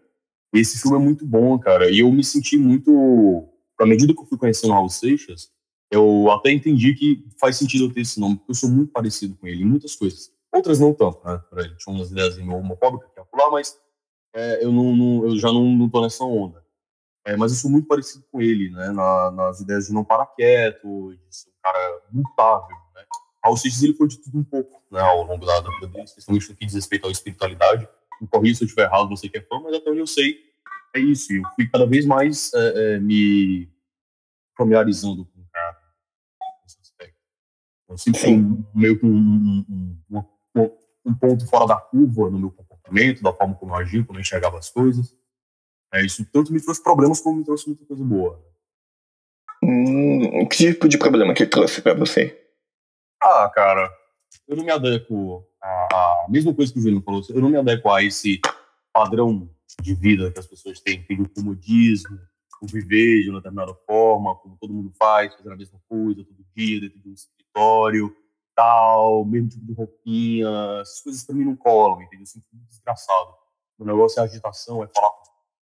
Esse 0.54 0.80
filme 0.80 0.98
é 0.98 1.00
muito 1.00 1.26
bom, 1.26 1.58
cara. 1.58 1.90
E 1.90 2.00
eu 2.00 2.12
me 2.12 2.24
senti 2.24 2.58
muito. 2.58 3.50
À 3.80 3.86
medida 3.86 4.14
que 4.14 4.22
eu 4.22 4.26
fui 4.26 4.38
conhecendo 4.38 4.70
o 4.70 4.74
Raul 4.74 4.90
Seixas, 4.90 5.50
eu 5.92 6.30
até 6.32 6.52
entendi 6.52 6.94
que 6.94 7.26
faz 7.40 7.58
sentido 7.58 7.86
eu 7.86 7.94
ter 7.94 8.02
esse 8.02 8.20
nome, 8.20 8.38
porque 8.38 8.52
eu 8.52 8.56
sou 8.56 8.70
muito 8.70 8.92
parecido 8.92 9.36
com 9.36 9.48
ele 9.48 9.64
em 9.64 9.66
muitas 9.66 9.96
coisas. 9.96 10.32
Outras 10.54 10.80
não 10.80 10.94
tanto, 10.94 11.20
né? 11.26 11.42
Ele 11.58 11.76
tinha 11.76 11.96
umas 11.96 12.12
ideias 12.12 12.38
meio 12.38 12.56
homofóbicas 12.56 13.10
que 13.12 13.20
ia 13.20 13.26
pular, 13.26 13.50
mas 13.50 13.76
é, 14.36 14.64
eu, 14.64 14.72
não, 14.72 14.96
não, 14.96 15.26
eu 15.26 15.38
já 15.38 15.52
não, 15.52 15.66
não 15.66 15.90
tô 15.90 16.02
nessa 16.02 16.24
onda. 16.24 16.63
É, 17.26 17.38
mas 17.38 17.52
eu 17.52 17.58
sou 17.58 17.72
muito 17.72 17.88
parecido 17.88 18.26
com 18.32 18.42
ele, 18.42 18.70
né? 18.70 18.92
Na, 18.92 19.32
nas 19.32 19.62
ideias 19.62 19.88
de 19.88 19.94
não 19.94 20.04
parar 20.04 20.26
quieto, 20.28 21.16
de 21.16 21.36
ser 21.36 21.50
um 21.50 21.62
cara 21.64 22.02
mutável, 22.12 22.76
né? 22.94 23.04
Raul 23.44 23.58
Seixas, 23.58 23.82
ele 23.82 23.94
foi 23.94 24.08
de 24.08 24.18
tudo 24.18 24.40
um 24.40 24.44
pouco, 24.44 24.82
né? 24.92 25.00
Ao 25.00 25.24
longo 25.24 25.46
da, 25.46 25.62
vida 25.62 25.88
dele, 25.88 26.04
especialmente 26.04 26.50
no 26.50 26.56
que 26.56 26.66
diz 26.66 26.76
respeito 26.76 27.08
à 27.08 27.12
espiritualidade. 27.12 27.88
Me 28.22 28.28
corrija 28.28 28.56
se 28.56 28.64
eu 28.64 28.66
estiver 28.66 28.84
errado, 28.84 29.10
você 29.10 29.30
que 29.30 29.38
é 29.38 29.42
fã, 29.42 29.60
mas 29.62 29.74
até 29.74 29.90
onde 29.90 30.00
eu 30.00 30.08
sei, 30.08 30.38
é 30.94 31.00
isso. 31.00 31.32
Eu 31.32 31.44
fui 31.56 31.68
cada 31.68 31.86
vez 31.86 32.06
mais 32.06 32.54
é, 32.54 32.96
é, 32.96 33.00
me 33.00 33.70
familiarizando 34.58 35.26
com 35.26 35.42
o 35.42 35.46
cara 35.52 35.78
nesse 36.62 36.80
aspecto. 36.82 37.18
Eu 37.88 37.98
sempre 37.98 38.20
fui 38.20 38.64
meio 38.76 39.00
que 39.00 39.06
um, 39.06 39.66
um, 39.70 39.98
um, 40.12 40.72
um 41.06 41.14
ponto 41.16 41.48
fora 41.48 41.68
da 41.68 41.78
curva 41.78 42.30
no 42.30 42.40
meu 42.40 42.52
comportamento, 42.52 43.24
da 43.24 43.32
forma 43.34 43.56
como 43.56 43.72
eu 43.72 43.78
agia, 43.78 44.04
como 44.04 44.20
eu 44.20 44.22
enxergava 44.22 44.58
as 44.58 44.70
coisas. 44.70 45.16
É, 45.94 46.04
isso 46.04 46.26
tanto 46.32 46.52
me 46.52 46.60
trouxe 46.60 46.82
problemas 46.82 47.20
como 47.22 47.38
me 47.38 47.46
trouxe 47.46 47.68
muita 47.68 47.86
coisa 47.86 48.04
boa. 48.04 48.44
Hum, 49.64 50.48
que 50.48 50.58
tipo 50.58 50.90
de 50.90 50.98
problema 50.98 51.34
que 51.34 51.46
trouxe 51.46 51.82
para 51.82 51.94
você? 51.94 52.38
Ah, 53.22 53.50
cara, 53.54 53.90
eu 54.48 54.58
não 54.58 54.66
me 54.66 54.72
adequo 54.72 55.48
a, 55.62 55.68
a, 55.68 56.26
mesma 56.30 56.54
coisa 56.54 56.74
que 56.74 56.80
o 56.80 56.82
Júlio 56.82 57.02
falou, 57.02 57.22
eu 57.30 57.42
não 57.42 57.50
me 57.50 57.58
adequo 57.58 57.90
a 57.90 58.04
esse 58.04 58.42
padrão 58.92 59.50
de 59.82 59.94
vida 59.94 60.32
que 60.32 60.40
as 60.40 60.48
pessoas 60.48 60.80
têm, 60.80 61.04
tem 61.04 61.22
o 61.22 61.30
comodismo, 61.30 62.20
o 62.62 62.68
viver 62.68 63.24
de 63.24 63.30
uma 63.30 63.40
determinada 63.40 63.74
forma, 63.86 64.36
como 64.38 64.58
todo 64.58 64.74
mundo 64.74 64.92
faz, 64.98 65.34
fazer 65.36 65.52
a 65.52 65.56
mesma 65.56 65.80
coisa 65.88 66.24
todo 66.24 66.46
dia, 66.56 66.82
dentro 66.82 67.00
de 67.00 67.10
um 67.10 67.14
escritório, 67.14 68.16
tal, 68.56 69.24
mesmo 69.26 69.50
tipo 69.50 69.66
de 69.66 69.74
roupinha, 69.74 70.50
essas 70.82 71.02
coisas 71.02 71.24
para 71.24 71.36
mim 71.36 71.46
não 71.46 71.56
colam, 71.56 72.02
entendeu? 72.02 72.24
Eu 72.24 72.26
sinto 72.26 72.46
muito 72.52 72.68
desgraçado. 72.68 73.34
O 73.78 73.86
negócio 73.86 74.20
é 74.20 74.24
agitação, 74.24 74.84
é 74.84 74.88
falar 74.88 75.12
com 75.12 75.24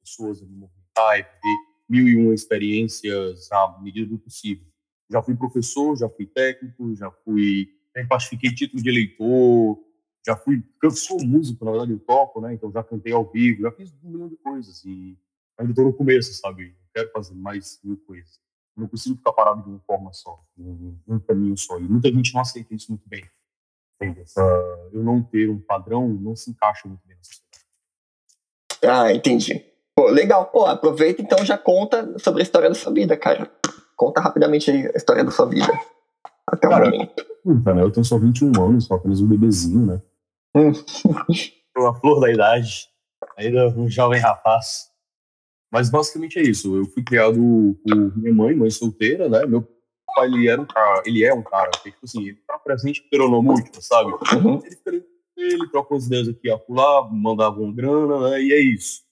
pessoas, 0.06 0.42
é 0.42 0.46
me 0.46 0.56
movimentar, 0.56 1.18
viver 1.18 1.76
mil 1.90 2.08
e 2.08 2.16
uma 2.16 2.34
experiências 2.34 3.52
à 3.52 3.80
medida 3.82 4.08
do 4.08 4.18
possível. 4.18 4.66
Já 5.10 5.22
fui 5.22 5.36
professor, 5.36 5.96
já 5.98 6.10
fui 6.10 6.26
técnico, 6.26 6.96
já 6.96 7.12
fui, 7.12 7.70
pacifiquei 8.10 8.54
título 8.54 8.82
de 8.82 8.90
eleitor, 8.90 9.78
já 10.26 10.36
fui, 10.36 10.64
sou 10.92 11.24
músico, 11.24 11.64
na 11.64 11.72
verdade 11.72 11.92
eu 11.92 12.00
toco, 12.00 12.42
né? 12.42 12.54
Então 12.54 12.72
já 12.72 12.84
cantei 12.84 13.14
ao 13.14 13.30
vivo, 13.30 13.62
já 13.62 13.72
fiz 13.72 13.94
um 14.04 14.10
milhão 14.10 14.28
de 14.28 14.36
coisas 14.38 14.84
e 14.84 15.18
ainda 15.58 15.72
estou 15.72 15.86
no 15.86 15.94
começo, 15.94 16.34
sabe? 16.34 16.76
Quero 16.94 17.12
fazer 17.12 17.36
mais 17.36 17.80
mil 17.84 17.98
coisas. 17.98 18.40
Não 18.76 18.88
consigo 18.88 19.16
ficar 19.16 19.34
parado 19.34 19.64
de 19.64 19.70
uma 19.70 19.80
forma 19.80 20.12
só, 20.12 20.44
um, 20.58 20.98
um 21.08 21.20
caminho 21.20 21.58
só. 21.58 21.78
E 21.80 21.84
muita 21.84 22.12
gente 22.12 22.34
não 22.34 22.42
aceita 22.42 22.74
isso 22.74 22.92
muito 22.92 23.08
bem. 23.08 23.24
Eu 24.92 25.04
não 25.04 25.24
ter 25.24 25.50
um 25.50 25.60
padrão 25.60 26.10
não 26.10 26.36
se 26.36 26.50
encaixa 26.50 26.88
muito 26.88 27.06
bem 27.08 27.16
na 27.16 27.24
sociedade. 27.24 27.66
Ah, 28.84 29.14
entendi. 29.14 29.75
Pô, 30.06 30.12
legal. 30.12 30.46
Pô, 30.46 30.66
aproveita 30.68 31.20
então 31.20 31.44
já 31.44 31.58
conta 31.58 32.20
sobre 32.20 32.42
a 32.42 32.44
história 32.44 32.70
da 32.70 32.76
sua 32.76 32.94
vida, 32.94 33.18
cara. 33.18 33.50
Conta 33.96 34.22
rapidamente 34.22 34.70
aí 34.70 34.86
a 34.86 34.98
história 34.98 35.24
da 35.24 35.32
sua 35.32 35.48
vida. 35.48 35.68
Até 36.46 36.70
cara, 36.70 36.88
o 36.88 36.92
momento. 36.92 37.26
né? 37.74 37.82
Eu 37.82 37.92
tenho 37.92 38.06
só 38.06 38.20
21 38.20 38.52
anos, 38.64 38.86
só 38.86 38.94
apenas 38.94 39.20
um 39.20 39.28
bebezinho, 39.28 39.84
né? 39.84 40.02
Hum. 40.56 40.72
a 41.88 41.94
flor 41.96 42.20
da 42.20 42.32
idade, 42.32 42.88
ainda 43.36 43.68
um 43.70 43.90
jovem 43.90 44.20
rapaz. 44.20 44.92
Mas 45.72 45.90
basicamente 45.90 46.38
é 46.38 46.44
isso. 46.44 46.78
Eu 46.78 46.86
fui 46.86 47.04
criado 47.04 47.36
por 47.84 48.18
minha 48.18 48.34
mãe, 48.34 48.56
mãe 48.56 48.70
solteira, 48.70 49.28
né? 49.28 49.44
Meu 49.48 49.68
pai, 50.16 50.28
ele 50.28 50.48
era 50.48 50.62
um 50.62 50.68
cara, 50.68 51.02
ele 51.04 51.26
é 51.26 51.34
um 51.34 51.42
cara, 51.42 51.72
que, 51.72 51.92
tipo 51.92 52.06
assim, 52.06 52.28
ele 52.28 52.38
tá 52.48 52.60
presente 52.60 53.02
peronomúltiplo, 53.10 53.82
sabe? 53.82 54.12
Uhum. 54.12 54.62
Ele 54.86 55.04
ele 55.36 55.68
troca 55.70 55.94
umas 55.94 56.06
ideias 56.06 56.30
aqui 56.30 56.50
a 56.50 56.58
pular, 56.58 57.12
mandava 57.12 57.60
uma 57.60 57.74
grana, 57.74 58.30
né? 58.30 58.42
E 58.42 58.54
é 58.54 58.60
isso. 58.60 59.05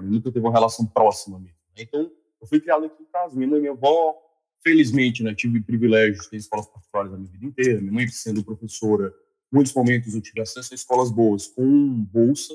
Mim 0.00 0.16
nunca 0.16 0.30
teve 0.30 0.44
uma 0.44 0.52
relação 0.52 0.86
próxima 0.86 1.38
mesmo. 1.38 1.56
Né? 1.76 1.82
Então, 1.82 2.10
eu 2.40 2.46
fui 2.46 2.60
criado 2.60 2.84
aqui 2.84 3.02
em 3.02 3.06
casa, 3.06 3.34
minha 3.34 3.48
mãe 3.48 3.58
e 3.58 3.62
minha 3.62 3.72
avó. 3.72 4.14
Felizmente, 4.60 5.22
né, 5.22 5.34
tive 5.34 5.60
privilégios 5.60 6.24
de 6.24 6.30
ter 6.30 6.36
escolas 6.36 6.66
particulares 6.66 7.12
a 7.12 7.16
minha 7.16 7.30
vida 7.30 7.46
inteira. 7.46 7.80
Minha 7.80 7.92
mãe 7.92 8.08
sendo 8.08 8.44
professora, 8.44 9.14
muitos 9.52 9.72
momentos 9.72 10.14
eu 10.14 10.20
tive 10.20 10.40
acesso 10.40 10.74
a 10.74 10.76
escolas 10.76 11.10
boas 11.10 11.46
com 11.46 12.04
bolsa, 12.04 12.54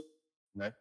né? 0.54 0.74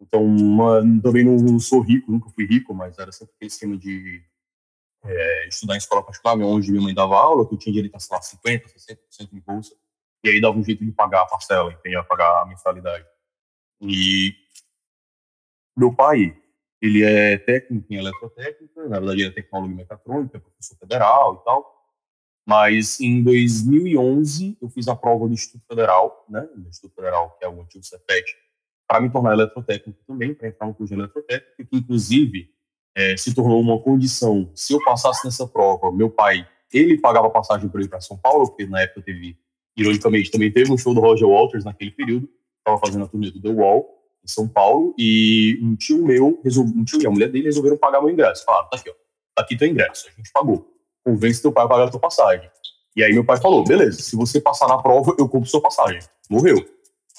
Então, 0.00 0.24
uma, 0.24 0.82
também 1.02 1.24
não, 1.24 1.58
sou 1.58 1.80
rico, 1.80 2.12
nunca 2.12 2.28
fui 2.30 2.46
rico, 2.46 2.74
mas 2.74 2.98
era 2.98 3.10
sempre 3.10 3.34
aquele 3.34 3.50
esquema 3.50 3.76
de 3.78 4.22
é, 5.04 5.48
estudar 5.48 5.74
em 5.74 5.78
escola 5.78 6.02
particular, 6.02 6.38
onde 6.38 6.70
minha 6.70 6.82
mãe 6.82 6.94
dava 6.94 7.16
aula, 7.16 7.46
que 7.48 7.54
eu 7.54 7.58
tinha 7.58 7.72
direito 7.72 7.94
a, 7.94 7.98
sei 7.98 8.14
lá, 8.14 8.22
50%, 8.22 8.64
60% 9.18 9.30
de 9.32 9.40
bolsa, 9.40 9.74
e 10.22 10.28
aí 10.28 10.40
dava 10.40 10.58
um 10.58 10.62
jeito 10.62 10.84
de 10.84 10.92
pagar 10.92 11.22
a 11.22 11.26
parcela, 11.26 11.72
entendeu? 11.72 12.04
Pagar 12.04 12.42
a 12.42 12.46
mensalidade. 12.46 13.06
E 13.80 14.34
meu 15.76 15.92
pai, 15.92 16.36
ele 16.80 17.04
é 17.04 17.36
técnico 17.38 17.92
em 17.92 17.96
eletrotécnica, 17.96 18.88
na 18.88 18.98
verdade 18.98 19.20
ele 19.20 19.28
é 19.28 19.32
tecnólogo 19.32 19.72
em 19.72 19.76
mecatrônica, 19.76 20.40
professor 20.40 20.76
federal 20.76 21.40
e 21.40 21.44
tal, 21.44 21.76
mas 22.46 23.00
em 23.00 23.22
2011 23.22 24.56
eu 24.60 24.68
fiz 24.68 24.88
a 24.88 24.94
prova 24.94 25.26
do 25.26 25.34
Instituto 25.34 25.64
Federal, 25.68 26.24
né, 26.28 26.48
do 26.54 26.68
Instituto 26.68 26.94
Federal, 26.94 27.36
que 27.38 27.44
é 27.44 27.48
o 27.48 27.60
antigo 27.60 27.84
CEPET, 27.84 28.24
para 28.86 29.00
me 29.00 29.10
tornar 29.10 29.32
eletrotécnico 29.32 29.98
também, 30.06 30.32
para 30.32 30.48
entrar 30.48 30.66
no 30.66 30.74
curso 30.74 30.94
de 30.94 31.00
eletrotécnica, 31.00 31.64
que 31.64 31.76
inclusive 31.76 32.48
é, 32.94 33.16
se 33.16 33.34
tornou 33.34 33.60
uma 33.60 33.80
condição. 33.80 34.50
Se 34.54 34.72
eu 34.72 34.82
passasse 34.84 35.24
nessa 35.24 35.46
prova, 35.46 35.90
meu 35.90 36.08
pai, 36.08 36.48
ele 36.72 36.98
pagava 36.98 37.28
passagem 37.30 37.68
para 37.68 37.82
ir 37.82 37.88
para 37.88 38.00
São 38.00 38.16
Paulo, 38.16 38.46
porque 38.48 38.66
na 38.66 38.80
época 38.80 39.02
teve, 39.02 39.36
ironicamente, 39.76 40.30
também 40.30 40.52
teve 40.52 40.72
um 40.72 40.78
show 40.78 40.94
do 40.94 41.00
Roger 41.00 41.28
Walters 41.28 41.64
naquele 41.64 41.90
período, 41.90 42.28
estava 42.58 42.78
fazendo 42.78 43.04
a 43.04 43.08
turnê 43.08 43.30
do 43.30 43.42
The 43.42 43.50
Wall, 43.50 43.95
em 44.26 44.28
São 44.28 44.48
Paulo, 44.48 44.92
e 44.98 45.56
um 45.62 45.76
tio 45.76 46.04
meu, 46.04 46.40
um 46.44 46.84
tio 46.84 47.00
e 47.00 47.06
a 47.06 47.10
mulher 47.10 47.30
dele 47.30 47.44
resolveram 47.44 47.76
pagar 47.76 48.00
meu 48.00 48.10
ingresso. 48.10 48.44
Falaram, 48.44 48.68
tá 48.68 48.76
aqui, 48.76 48.90
ó, 48.90 48.94
tá 49.36 49.42
aqui 49.42 49.56
teu 49.56 49.68
ingresso, 49.68 50.08
a 50.08 50.10
gente 50.10 50.32
pagou. 50.32 50.68
Convence 51.04 51.40
teu 51.40 51.52
pai 51.52 51.64
a 51.64 51.68
pagar 51.68 51.84
a 51.84 51.90
tua 51.90 52.00
passagem. 52.00 52.50
E 52.96 53.04
aí 53.04 53.12
meu 53.12 53.24
pai 53.24 53.36
falou, 53.36 53.62
beleza, 53.62 54.02
se 54.02 54.16
você 54.16 54.40
passar 54.40 54.66
na 54.66 54.78
prova, 54.78 55.14
eu 55.16 55.28
compro 55.28 55.48
sua 55.48 55.62
passagem. 55.62 56.00
Morreu. 56.28 56.56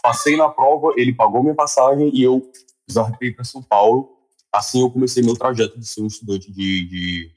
Passei 0.04 0.36
na 0.36 0.50
prova, 0.50 0.94
ele 0.98 1.14
pagou 1.14 1.42
minha 1.42 1.56
passagem 1.56 2.12
e 2.14 2.22
eu 2.22 2.52
zarpei 2.92 3.32
para 3.32 3.46
São 3.46 3.64
Paulo. 3.64 4.18
Assim 4.54 4.82
eu 4.82 4.92
comecei 4.92 5.24
meu 5.24 5.36
trajeto 5.36 5.80
de 5.80 5.88
ser 5.88 6.02
um 6.02 6.08
estudante 6.08 6.52
de, 6.52 6.88
de, 6.88 7.32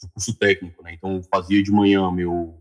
de 0.00 0.08
curso 0.14 0.34
técnico, 0.38 0.82
né? 0.82 0.94
Então 0.94 1.20
fazia 1.30 1.62
de 1.62 1.70
manhã 1.70 2.10
meu, 2.10 2.58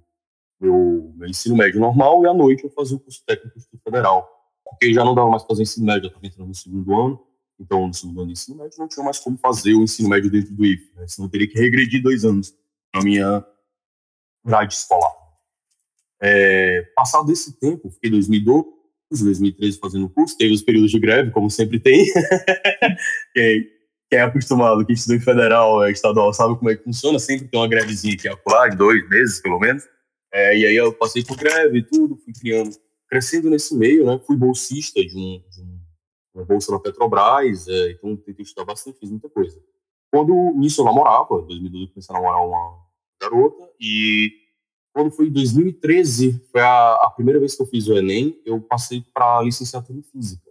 meu, 0.60 1.14
meu 1.16 1.30
ensino 1.30 1.56
médio 1.56 1.80
normal 1.80 2.24
e 2.24 2.28
à 2.28 2.34
noite 2.34 2.64
eu 2.64 2.70
fazia 2.70 2.98
o 2.98 3.00
curso 3.00 3.24
técnico 3.26 3.56
do 3.56 3.60
Instituto 3.60 3.84
Federal 3.84 4.41
porque 4.72 4.94
já 4.94 5.04
não 5.04 5.14
dava 5.14 5.30
mais 5.30 5.44
para 5.44 5.50
fazer 5.50 5.64
ensino 5.64 5.86
médio, 5.86 6.06
eu 6.06 6.08
estava 6.08 6.26
entrando 6.26 6.48
no 6.48 6.56
segundo 6.56 7.00
ano, 7.00 7.24
então 7.60 7.88
no 7.88 7.94
segundo 7.94 8.22
ano 8.22 8.28
de 8.28 8.34
ensino 8.34 8.58
médio 8.58 8.80
não 8.80 8.88
tinha 8.88 9.04
mais 9.04 9.20
como 9.20 9.38
fazer 9.38 9.74
o 9.76 9.84
ensino 9.84 10.10
médio 10.10 10.32
dentro 10.32 10.54
do 10.54 10.66
IF, 10.66 10.92
né? 10.96 11.06
senão 11.08 11.28
eu 11.28 11.32
teria 11.32 11.48
que 11.48 11.60
regredir 11.60 12.02
dois 12.02 12.26
anos 12.26 12.54
na 12.94 13.04
minha 13.04 13.46
grade 14.44 14.74
escolar. 14.74 15.12
É, 16.22 16.84
passado 16.96 17.32
esse 17.32 17.60
tempo, 17.60 17.90
fiquei 17.90 18.10
em 18.10 18.14
2012, 18.14 19.24
2013 19.24 19.80
fazendo 19.80 20.10
curso, 20.10 20.38
teve 20.38 20.54
os 20.54 20.62
períodos 20.62 20.92
de 20.92 21.00
greve, 21.00 21.32
como 21.32 21.50
sempre 21.50 21.80
tem. 21.80 22.06
quem, 23.34 23.70
quem 24.10 24.20
é 24.20 24.22
acostumado, 24.22 24.86
quem 24.86 24.94
estudou 24.94 25.18
em 25.18 25.22
federal, 25.22 25.84
é, 25.84 25.92
estadual, 25.92 26.34
sabe 26.34 26.58
como 26.58 26.70
é 26.70 26.76
que 26.76 26.84
funciona, 26.84 27.20
sempre 27.20 27.48
tem 27.48 27.60
uma 27.60 27.68
grevezinha 27.68 28.14
aqui 28.14 28.28
acolá, 28.28 28.68
dois 28.70 29.08
meses 29.10 29.42
pelo 29.42 29.60
menos. 29.60 29.84
É, 30.34 30.58
e 30.58 30.66
aí 30.66 30.76
eu 30.76 30.94
passei 30.94 31.24
por 31.24 31.36
greve 31.38 31.80
e 31.80 31.84
tudo, 31.84 32.16
fui 32.18 32.34
criando 32.34 32.72
crescendo 33.12 33.50
nesse 33.50 33.76
meio, 33.76 34.06
né, 34.06 34.18
fui 34.26 34.38
bolsista 34.38 35.04
de, 35.04 35.18
um, 35.18 35.44
de 35.50 35.62
um, 35.62 35.80
uma 36.34 36.46
bolsa 36.46 36.72
da 36.72 36.80
Petrobras, 36.80 37.68
é, 37.68 37.92
então 37.92 38.16
tentei 38.16 38.42
estudar 38.42 38.64
bastante, 38.64 39.00
fiz 39.00 39.10
muita 39.12 39.30
coisa. 39.30 39.62
Quando 40.10 40.34
nisso 40.56 40.80
eu 40.80 40.86
namorava, 40.86 41.42
em 41.42 41.48
2012 41.48 41.84
eu 41.84 41.90
comecei 41.90 42.16
a 42.16 42.20
namorar 42.20 42.48
uma 42.48 42.80
garota, 43.22 43.70
e 43.78 44.32
quando 44.94 45.12
foi 45.12 45.28
em 45.28 45.32
2013, 45.32 46.42
foi 46.50 46.62
a, 46.62 46.94
a 46.94 47.12
primeira 47.14 47.38
vez 47.38 47.54
que 47.54 47.62
eu 47.62 47.66
fiz 47.66 47.86
o 47.90 47.98
Enem, 47.98 48.42
eu 48.46 48.62
passei 48.62 49.04
para 49.14 49.42
licenciatura 49.42 50.00
em 50.00 50.04
Física, 50.04 50.50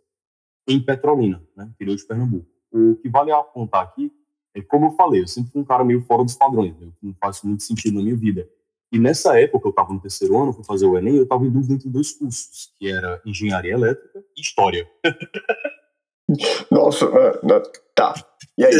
em 0.69 0.85
Petrolina, 0.85 1.43
né, 1.57 1.65
interior 1.75 1.97
de 1.97 2.05
Pernambuco. 2.05 2.47
O 2.71 2.97
que 2.97 3.09
vale 3.09 3.33
apontar 3.33 3.83
aqui 3.83 4.13
é, 4.55 4.61
como 4.61 4.87
eu 4.87 4.91
falei, 4.93 5.23
eu 5.23 5.29
sempre 5.29 5.51
fui 5.51 5.63
um 5.63 5.65
cara 5.65 5.83
meio 5.83 6.03
fora 6.03 6.23
dos 6.23 6.35
padrões, 6.35 6.79
né, 6.79 6.93
não 7.01 7.15
faz 7.15 7.43
muito 7.43 7.63
sentido 7.63 7.95
na 7.95 8.03
minha 8.03 8.17
vida. 8.17 8.47
E 8.93 8.99
nessa 8.99 9.39
época, 9.39 9.69
eu 9.69 9.71
estava 9.71 9.93
no 9.93 10.01
terceiro 10.01 10.37
ano, 10.37 10.53
fui 10.53 10.65
fazer 10.65 10.87
o 10.87 10.99
Enem, 10.99 11.17
eu 11.17 11.23
estava 11.23 11.45
em 11.45 11.51
dúvida 11.51 11.75
entre 11.75 11.89
dois 11.89 12.11
cursos, 12.13 12.73
que 12.79 12.91
era 12.91 13.23
Engenharia 13.25 13.75
Elétrica 13.75 14.25
e 14.37 14.41
História. 14.41 14.89
Nossa, 16.71 17.07
uh, 17.07 17.63
tá. 17.95 18.15
E 18.59 18.65
aí? 18.65 18.75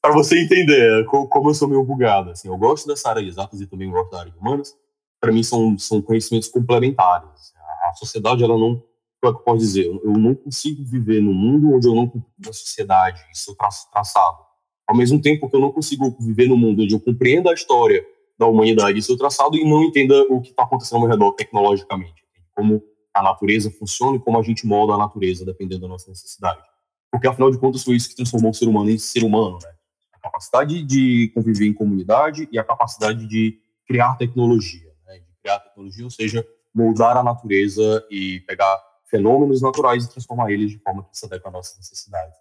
Para 0.00 0.12
você 0.12 0.40
entender 0.40 1.04
como 1.06 1.50
eu 1.50 1.54
sou 1.54 1.68
meio 1.68 1.84
bugado, 1.84 2.30
assim, 2.30 2.46
eu 2.46 2.56
gosto 2.56 2.86
dessa 2.86 3.10
área 3.10 3.22
de 3.22 3.28
exatas 3.28 3.60
e 3.60 3.66
também 3.66 3.90
gosto 3.90 4.10
da 4.12 4.20
área 4.20 4.30
de 4.30 4.38
humanas. 4.38 4.76
Para 5.20 5.32
mim, 5.32 5.42
são, 5.42 5.76
são 5.76 6.00
conhecimentos 6.00 6.48
complementares. 6.48 7.52
A 7.90 7.94
sociedade, 7.94 8.44
ela 8.44 8.56
não, 8.56 8.76
como 9.20 9.24
é 9.24 9.32
que 9.32 9.40
eu 9.40 9.44
posso 9.44 9.58
dizer? 9.58 9.86
Eu 9.86 10.12
não 10.12 10.36
consigo 10.36 10.84
viver 10.84 11.20
num 11.20 11.34
mundo 11.34 11.74
onde 11.74 11.88
eu 11.88 11.94
não 11.94 12.06
compreendo 12.06 12.48
a 12.48 12.52
sociedade 12.52 13.20
e 13.32 13.36
seu 13.36 13.56
traçado. 13.56 14.38
Ao 14.86 14.96
mesmo 14.96 15.20
tempo 15.20 15.50
que 15.50 15.56
eu 15.56 15.60
não 15.60 15.72
consigo 15.72 16.16
viver 16.20 16.48
num 16.48 16.56
mundo 16.56 16.82
onde 16.82 16.94
eu 16.94 17.00
compreendo 17.00 17.50
a 17.50 17.54
história 17.54 18.06
da 18.38 18.46
humanidade 18.46 18.98
e 18.98 19.02
seu 19.02 19.16
traçado 19.16 19.56
e 19.56 19.64
não 19.68 19.82
entenda 19.82 20.14
o 20.30 20.40
que 20.40 20.50
está 20.50 20.62
acontecendo 20.62 21.02
ao 21.02 21.08
redor 21.08 21.32
tecnologicamente, 21.32 22.22
como 22.54 22.82
a 23.12 23.22
natureza 23.22 23.70
funciona 23.70 24.16
e 24.16 24.20
como 24.20 24.38
a 24.38 24.42
gente 24.42 24.66
molda 24.66 24.94
a 24.94 24.98
natureza 24.98 25.44
dependendo 25.44 25.82
da 25.82 25.88
nossa 25.88 26.08
necessidade. 26.08 26.62
Porque, 27.10 27.26
afinal 27.26 27.50
de 27.50 27.58
contas, 27.58 27.82
foi 27.82 27.96
isso 27.96 28.08
que 28.08 28.16
transformou 28.16 28.50
o 28.50 28.54
ser 28.54 28.68
humano 28.68 28.90
em 28.90 28.98
ser 28.98 29.24
humano, 29.24 29.58
né? 29.62 29.70
A 30.12 30.20
capacidade 30.20 30.82
de 30.82 31.32
conviver 31.34 31.66
em 31.66 31.72
comunidade 31.72 32.48
e 32.52 32.58
a 32.58 32.64
capacidade 32.64 33.26
de 33.26 33.58
criar 33.86 34.16
tecnologia, 34.16 34.92
né? 35.06 35.18
De 35.18 35.34
criar 35.42 35.58
tecnologia, 35.60 36.04
ou 36.04 36.10
seja, 36.10 36.46
moldar 36.74 37.16
a 37.16 37.22
natureza 37.22 38.06
e 38.10 38.40
pegar 38.40 38.78
fenômenos 39.06 39.62
naturais 39.62 40.04
e 40.04 40.10
transformar 40.10 40.52
eles 40.52 40.70
de 40.70 40.78
forma 40.78 41.02
que 41.04 41.16
se 41.16 41.24
adequa 41.24 41.48
à 41.48 41.52
nossa 41.52 41.76
necessidade. 41.78 42.32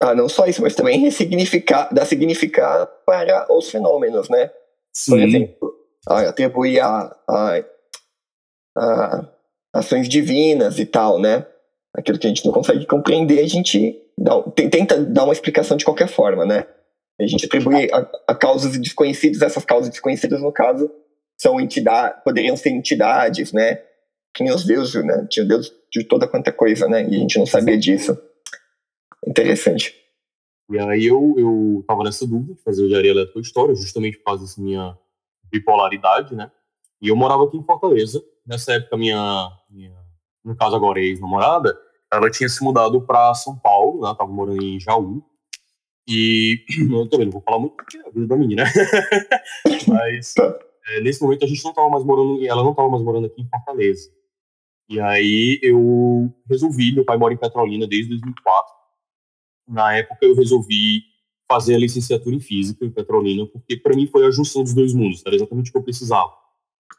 Ah, 0.00 0.14
não 0.14 0.28
só 0.28 0.46
isso, 0.46 0.62
mas 0.62 0.74
também 0.74 1.00
ressignificar, 1.00 1.92
dar 1.92 2.04
significado 2.04 2.88
para 3.04 3.52
os 3.52 3.70
fenômenos, 3.70 4.28
né? 4.28 4.50
Sim. 4.92 5.10
Por 5.12 5.20
exemplo, 5.20 5.74
atribuir 6.06 6.80
a, 6.80 7.16
a, 7.28 7.64
a, 8.76 9.28
ações 9.74 10.08
divinas 10.08 10.78
e 10.78 10.86
tal, 10.86 11.18
né? 11.20 11.46
Aquilo 11.94 12.18
que 12.18 12.26
a 12.26 12.30
gente 12.30 12.44
não 12.44 12.52
consegue 12.52 12.86
compreender, 12.86 13.40
a 13.40 13.48
gente 13.48 14.00
dá, 14.18 14.42
tenta 14.70 14.98
dar 15.04 15.24
uma 15.24 15.32
explicação 15.32 15.76
de 15.76 15.84
qualquer 15.84 16.08
forma, 16.08 16.44
né? 16.44 16.66
A 17.20 17.26
gente 17.26 17.46
atribui 17.46 17.88
a, 17.92 18.08
a 18.28 18.34
causas 18.34 18.78
desconhecidas, 18.78 19.42
essas 19.42 19.64
causas 19.64 19.90
desconhecidas, 19.90 20.40
no 20.40 20.52
caso, 20.52 20.90
são 21.38 21.60
entidades, 21.60 22.22
poderiam 22.24 22.56
ser 22.56 22.70
entidades, 22.70 23.52
né? 23.52 23.78
que 24.34 24.42
nem 24.42 24.52
os 24.52 24.64
deuses, 24.64 25.04
né? 25.04 25.26
Tinha 25.28 25.44
Deus 25.44 25.72
de 25.90 26.04
toda 26.04 26.26
quanta 26.26 26.52
coisa, 26.52 26.88
né? 26.88 27.02
E 27.02 27.16
a 27.16 27.18
gente 27.18 27.38
não 27.38 27.46
sabia 27.46 27.76
disso. 27.76 28.18
Interessante. 29.26 29.94
E 30.70 30.78
aí 30.78 31.06
eu, 31.06 31.34
eu 31.36 31.84
tava 31.86 32.02
nessa 32.02 32.26
dúvida 32.26 32.54
de 32.54 32.62
fazer 32.62 32.84
engenharia 32.84 33.10
elétrica 33.10 33.38
ou 33.38 33.42
história, 33.42 33.74
justamente 33.74 34.18
por 34.18 34.24
causa 34.24 34.44
dessa 34.44 34.60
minha 34.60 34.96
bipolaridade, 35.50 36.34
né? 36.34 36.50
E 37.00 37.08
eu 37.08 37.16
morava 37.16 37.44
aqui 37.44 37.56
em 37.56 37.64
Fortaleza. 37.64 38.22
Nessa 38.46 38.74
época, 38.74 38.96
minha, 38.96 39.50
minha 39.70 39.92
no 40.44 40.56
caso 40.56 40.74
agora 40.74 41.00
ex-namorada, 41.00 41.76
ela 42.12 42.30
tinha 42.30 42.48
se 42.48 42.62
mudado 42.62 43.00
para 43.02 43.34
São 43.34 43.58
Paulo, 43.58 44.02
né? 44.02 44.14
Tava 44.16 44.30
morando 44.30 44.62
em 44.62 44.78
Jaú. 44.78 45.22
E 46.08 46.64
eu 46.90 47.08
também 47.08 47.26
não 47.26 47.32
vou 47.32 47.42
falar 47.42 47.58
muito 47.58 47.76
porque 47.76 47.98
é 47.98 48.06
a 48.06 48.10
vida 48.10 48.26
da 48.26 48.36
menina, 48.36 48.64
né? 48.64 48.70
Mas 49.86 50.34
tá. 50.34 50.58
é, 50.88 51.00
nesse 51.00 51.22
momento 51.22 51.44
a 51.44 51.48
gente 51.48 51.64
não 51.64 51.72
tava 51.72 51.88
mais 51.88 52.04
morando, 52.04 52.44
ela 52.44 52.62
não 52.62 52.74
tava 52.74 52.88
mais 52.88 53.02
morando 53.02 53.26
aqui 53.26 53.40
em 53.40 53.48
Fortaleza. 53.48 54.10
E 54.88 55.00
aí 55.00 55.58
eu 55.62 56.30
resolvi, 56.48 56.92
meu 56.92 57.04
pai 57.04 57.16
mora 57.16 57.32
em 57.32 57.38
Petrolina 57.38 57.86
desde 57.86 58.10
2004. 58.10 58.81
Na 59.66 59.94
época 59.96 60.24
eu 60.24 60.34
resolvi 60.34 61.02
fazer 61.48 61.74
a 61.74 61.78
licenciatura 61.78 62.34
em 62.34 62.40
física 62.40 62.84
em 62.84 62.90
Petrolina, 62.90 63.46
porque 63.46 63.76
para 63.76 63.94
mim 63.94 64.06
foi 64.06 64.26
a 64.26 64.30
junção 64.30 64.62
dos 64.62 64.74
dois 64.74 64.94
mundos, 64.94 65.22
era 65.26 65.36
exatamente 65.36 65.68
o 65.68 65.72
que 65.72 65.78
eu 65.78 65.82
precisava 65.82 66.32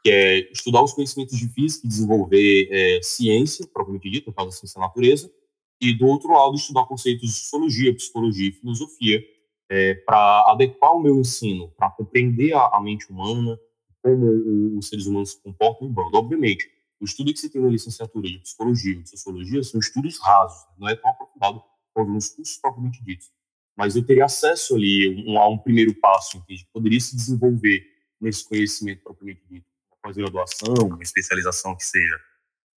que 0.03 0.11
é 0.11 0.51
estudar 0.51 0.83
os 0.83 0.93
conhecimentos 0.93 1.37
de 1.37 1.47
física 1.47 1.87
e 1.87 1.89
desenvolver 1.89 2.67
é, 2.69 2.99
ciência, 3.01 3.65
propriamente 3.73 4.09
dito, 4.09 4.27
no 4.27 4.33
caso 4.33 4.49
da 4.49 4.51
ciência 4.51 4.79
da 4.79 4.87
natureza, 4.87 5.31
e 5.79 5.93
do 5.93 6.05
outro 6.05 6.31
lado 6.31 6.55
estudar 6.55 6.85
conceitos 6.85 7.29
de 7.29 7.33
sociologia, 7.33 7.95
psicologia 7.95 8.49
e 8.49 8.51
filosofia, 8.51 9.23
é, 9.69 9.93
para 9.95 10.51
adequar 10.51 10.93
o 10.93 11.01
meu 11.01 11.17
ensino, 11.19 11.71
para 11.77 11.89
compreender 11.89 12.53
a, 12.53 12.67
a, 12.73 12.81
mente 12.81 13.09
humana, 13.09 13.57
como 14.01 14.77
os 14.77 14.89
seres 14.89 15.05
humanos 15.05 15.31
se 15.31 15.41
comportam 15.41 15.87
em 15.87 15.91
bando. 15.91 16.17
Obviamente, 16.17 16.69
o 16.99 17.05
estudo 17.05 17.31
que 17.33 17.39
você 17.39 17.49
tem 17.49 17.61
na 17.61 17.69
licenciatura 17.69 18.27
de 18.27 18.39
psicologia 18.39 18.93
e 18.93 19.03
de 19.03 19.09
sociologia 19.09 19.63
são 19.63 19.79
estudos 19.79 20.19
rasos, 20.19 20.65
não 20.77 20.89
é 20.89 20.95
tão 20.95 21.09
aprofundado 21.09 21.63
nos 21.95 22.29
cursos 22.29 22.57
propriamente 22.57 23.03
ditos. 23.03 23.31
Mas 23.75 23.95
eu 23.95 24.05
teria 24.05 24.25
acesso 24.25 24.75
ali 24.75 25.25
um, 25.27 25.37
a 25.37 25.47
um 25.47 25.57
primeiro 25.57 25.93
passo, 25.95 26.43
que 26.45 26.65
poderia 26.71 26.99
se 26.99 27.15
desenvolver 27.15 27.83
nesse 28.21 28.47
conhecimento 28.47 29.03
propriamente 29.03 29.41
dito 29.49 29.65
pós-graduação, 30.03 30.73
uma 30.85 31.01
especialização 31.01 31.75
que 31.75 31.85
seja. 31.85 32.19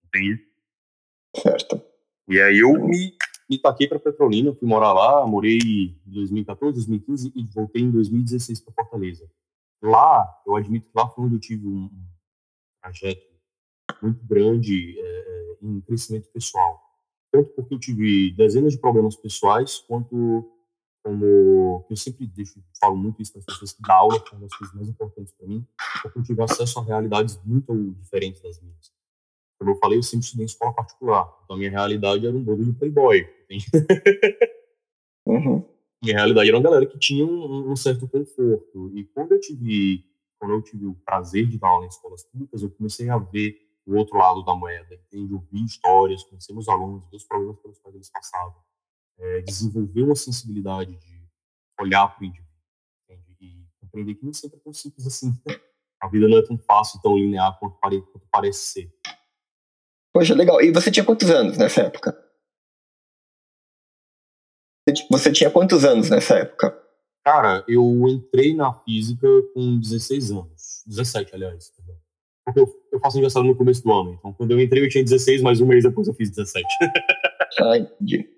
Entende? 0.07 0.47
Certo. 1.35 1.83
E 2.29 2.41
aí 2.41 2.59
eu 2.59 2.73
me, 2.87 3.17
me 3.51 3.59
taquei 3.59 3.89
para 3.89 3.99
Petrolina, 3.99 4.55
fui 4.55 4.69
morar 4.69 4.93
lá, 4.93 5.27
morei 5.27 5.59
em 5.59 6.01
2014, 6.07 6.77
2015 6.77 7.33
e 7.35 7.45
voltei 7.47 7.83
em 7.83 7.91
2016 7.91 8.61
para 8.61 8.75
Fortaleza. 8.75 9.29
Lá, 9.83 10.25
eu 10.47 10.57
admito 10.57 10.89
que 10.89 10.97
lá 10.97 11.09
foi 11.09 11.25
onde 11.25 11.35
eu 11.35 11.41
tive 11.41 11.67
um, 11.67 11.85
um 11.85 12.09
trajeto 12.81 13.27
muito 14.01 14.25
grande 14.25 14.99
é, 14.99 15.03
é 15.03 15.57
em 15.63 15.81
crescimento 15.81 16.29
pessoal. 16.33 16.81
Tanto 17.37 17.51
porque 17.51 17.75
eu 17.75 17.79
tive 17.79 18.33
dezenas 18.33 18.73
de 18.73 18.79
problemas 18.79 19.15
pessoais, 19.15 19.79
quanto 19.87 20.51
como 21.05 21.85
eu 21.91 21.97
sempre 21.97 22.27
deixo, 22.27 22.59
falo 22.81 22.97
muito 22.97 23.21
isso 23.21 23.31
para 23.31 23.41
as 23.41 23.45
pessoas 23.45 23.73
que 23.75 23.83
dão 23.83 23.95
aula, 23.95 24.19
que 24.19 24.35
é 24.35 24.39
uma 24.39 24.47
das 24.47 24.57
coisas 24.57 24.75
mais 24.75 24.89
importantes 24.89 25.35
para 25.35 25.47
mim, 25.47 25.65
porque 26.03 26.19
eu 26.19 26.23
tive 26.23 26.43
acesso 26.43 26.79
a 26.81 26.83
realidades 26.83 27.39
muito 27.45 27.93
diferentes 28.01 28.41
das 28.41 28.59
minhas. 28.61 28.91
Como 29.59 29.71
eu 29.71 29.77
falei, 29.77 29.99
eu 29.99 30.03
sempre 30.03 30.25
estudei 30.25 30.45
em 30.45 30.47
escola 30.47 30.73
particular, 30.73 31.31
então 31.45 31.57
a 31.57 31.59
minha 31.59 31.71
realidade 31.71 32.27
era 32.27 32.35
um 32.35 32.43
bando 32.43 32.65
de 32.65 32.73
playboy. 32.73 33.29
uhum. 35.29 35.63
Minha 36.03 36.17
realidade 36.17 36.49
era 36.49 36.57
uma 36.57 36.65
galera 36.65 36.87
que 36.87 36.99
tinha 36.99 37.25
um, 37.25 37.71
um, 37.71 37.77
certo 37.77 38.09
conforto. 38.09 38.91
E 38.97 39.05
quando 39.05 39.33
eu 39.33 39.41
tive, 39.41 40.07
quando 40.39 40.55
eu 40.55 40.63
tive 40.63 40.87
o 40.87 40.95
prazer 41.05 41.47
de 41.47 41.59
dar 41.59 41.69
aula 41.69 41.85
em 41.85 41.89
escolas 41.89 42.25
públicas, 42.25 42.63
eu 42.63 42.71
comecei 42.71 43.11
a 43.11 43.19
ver 43.19 43.66
o 43.87 43.97
outro 43.97 44.19
lado 44.19 44.43
da 44.45 44.55
moeda, 44.55 44.95
entende? 44.95 45.33
Ouvir 45.33 45.65
histórias, 45.65 46.25
conhecer 46.25 46.53
meus 46.53 46.69
alunos, 46.69 47.09
ver 47.11 47.17
os 47.17 47.25
problemas 47.25 47.59
pelos 47.61 47.79
quais 47.79 47.95
eles 47.95 48.11
passavam 48.11 48.67
é, 49.19 49.41
desenvolver 49.43 50.03
uma 50.03 50.15
sensibilidade 50.15 50.95
de 50.97 51.27
olhar 51.81 52.09
para 52.09 52.23
o 52.23 52.27
indivíduo 52.27 52.47
entende? 53.05 53.37
e 53.41 53.67
compreender 53.81 54.15
que 54.15 54.25
nem 54.25 54.35
sempre 54.35 54.59
é 54.59 54.61
tão 54.61 54.73
simples 54.73 55.07
assim. 55.07 55.33
A 56.01 56.09
vida 56.09 56.29
não 56.29 56.37
é 56.37 56.45
tão 56.45 56.59
fácil, 56.59 57.01
tão 57.01 57.17
linear 57.17 57.59
quanto, 57.59 57.79
pare, 57.79 58.03
quanto 58.03 58.27
parece 58.31 58.67
ser. 58.67 58.95
Poxa, 60.13 60.35
legal. 60.35 60.61
E 60.61 60.71
você 60.71 60.91
tinha 60.91 61.05
quantos 61.05 61.31
anos 61.31 61.57
nessa 61.57 61.83
época? 61.83 62.23
Você 65.11 65.33
tinha 65.33 65.51
quantos 65.51 65.87
anos 65.87 66.11
nessa 66.11 66.39
época? 66.39 66.79
Cara, 67.25 67.65
eu 67.67 67.83
entrei 68.09 68.55
na 68.55 68.75
física 68.75 69.27
com 69.55 69.81
16 69.81 70.31
anos. 70.33 70.83
17, 70.87 71.35
aliás. 71.35 71.73
Porque 72.47 72.61
eu, 72.61 72.83
eu 72.93 73.01
faço 73.01 73.17
aniversário 73.17 73.49
no 73.49 73.57
começo 73.57 73.83
do 73.83 73.93
ano. 73.93 74.15
Então, 74.15 74.33
quando 74.33 74.53
eu 74.53 74.61
entrei, 74.61 74.85
eu 74.85 74.89
tinha 74.89 75.03
16, 75.03 75.43
mas 75.43 75.61
um 75.61 75.67
mês 75.67 75.83
depois 75.83 76.07
eu 76.07 76.15
fiz 76.15 76.31
17. 76.31 76.65
ah, 77.61 77.77
entendi. 77.77 78.31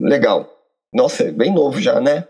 Legal. 0.00 0.48
Nossa, 0.92 1.24
é 1.24 1.32
bem 1.32 1.52
novo 1.52 1.80
já, 1.80 2.00
né? 2.00 2.28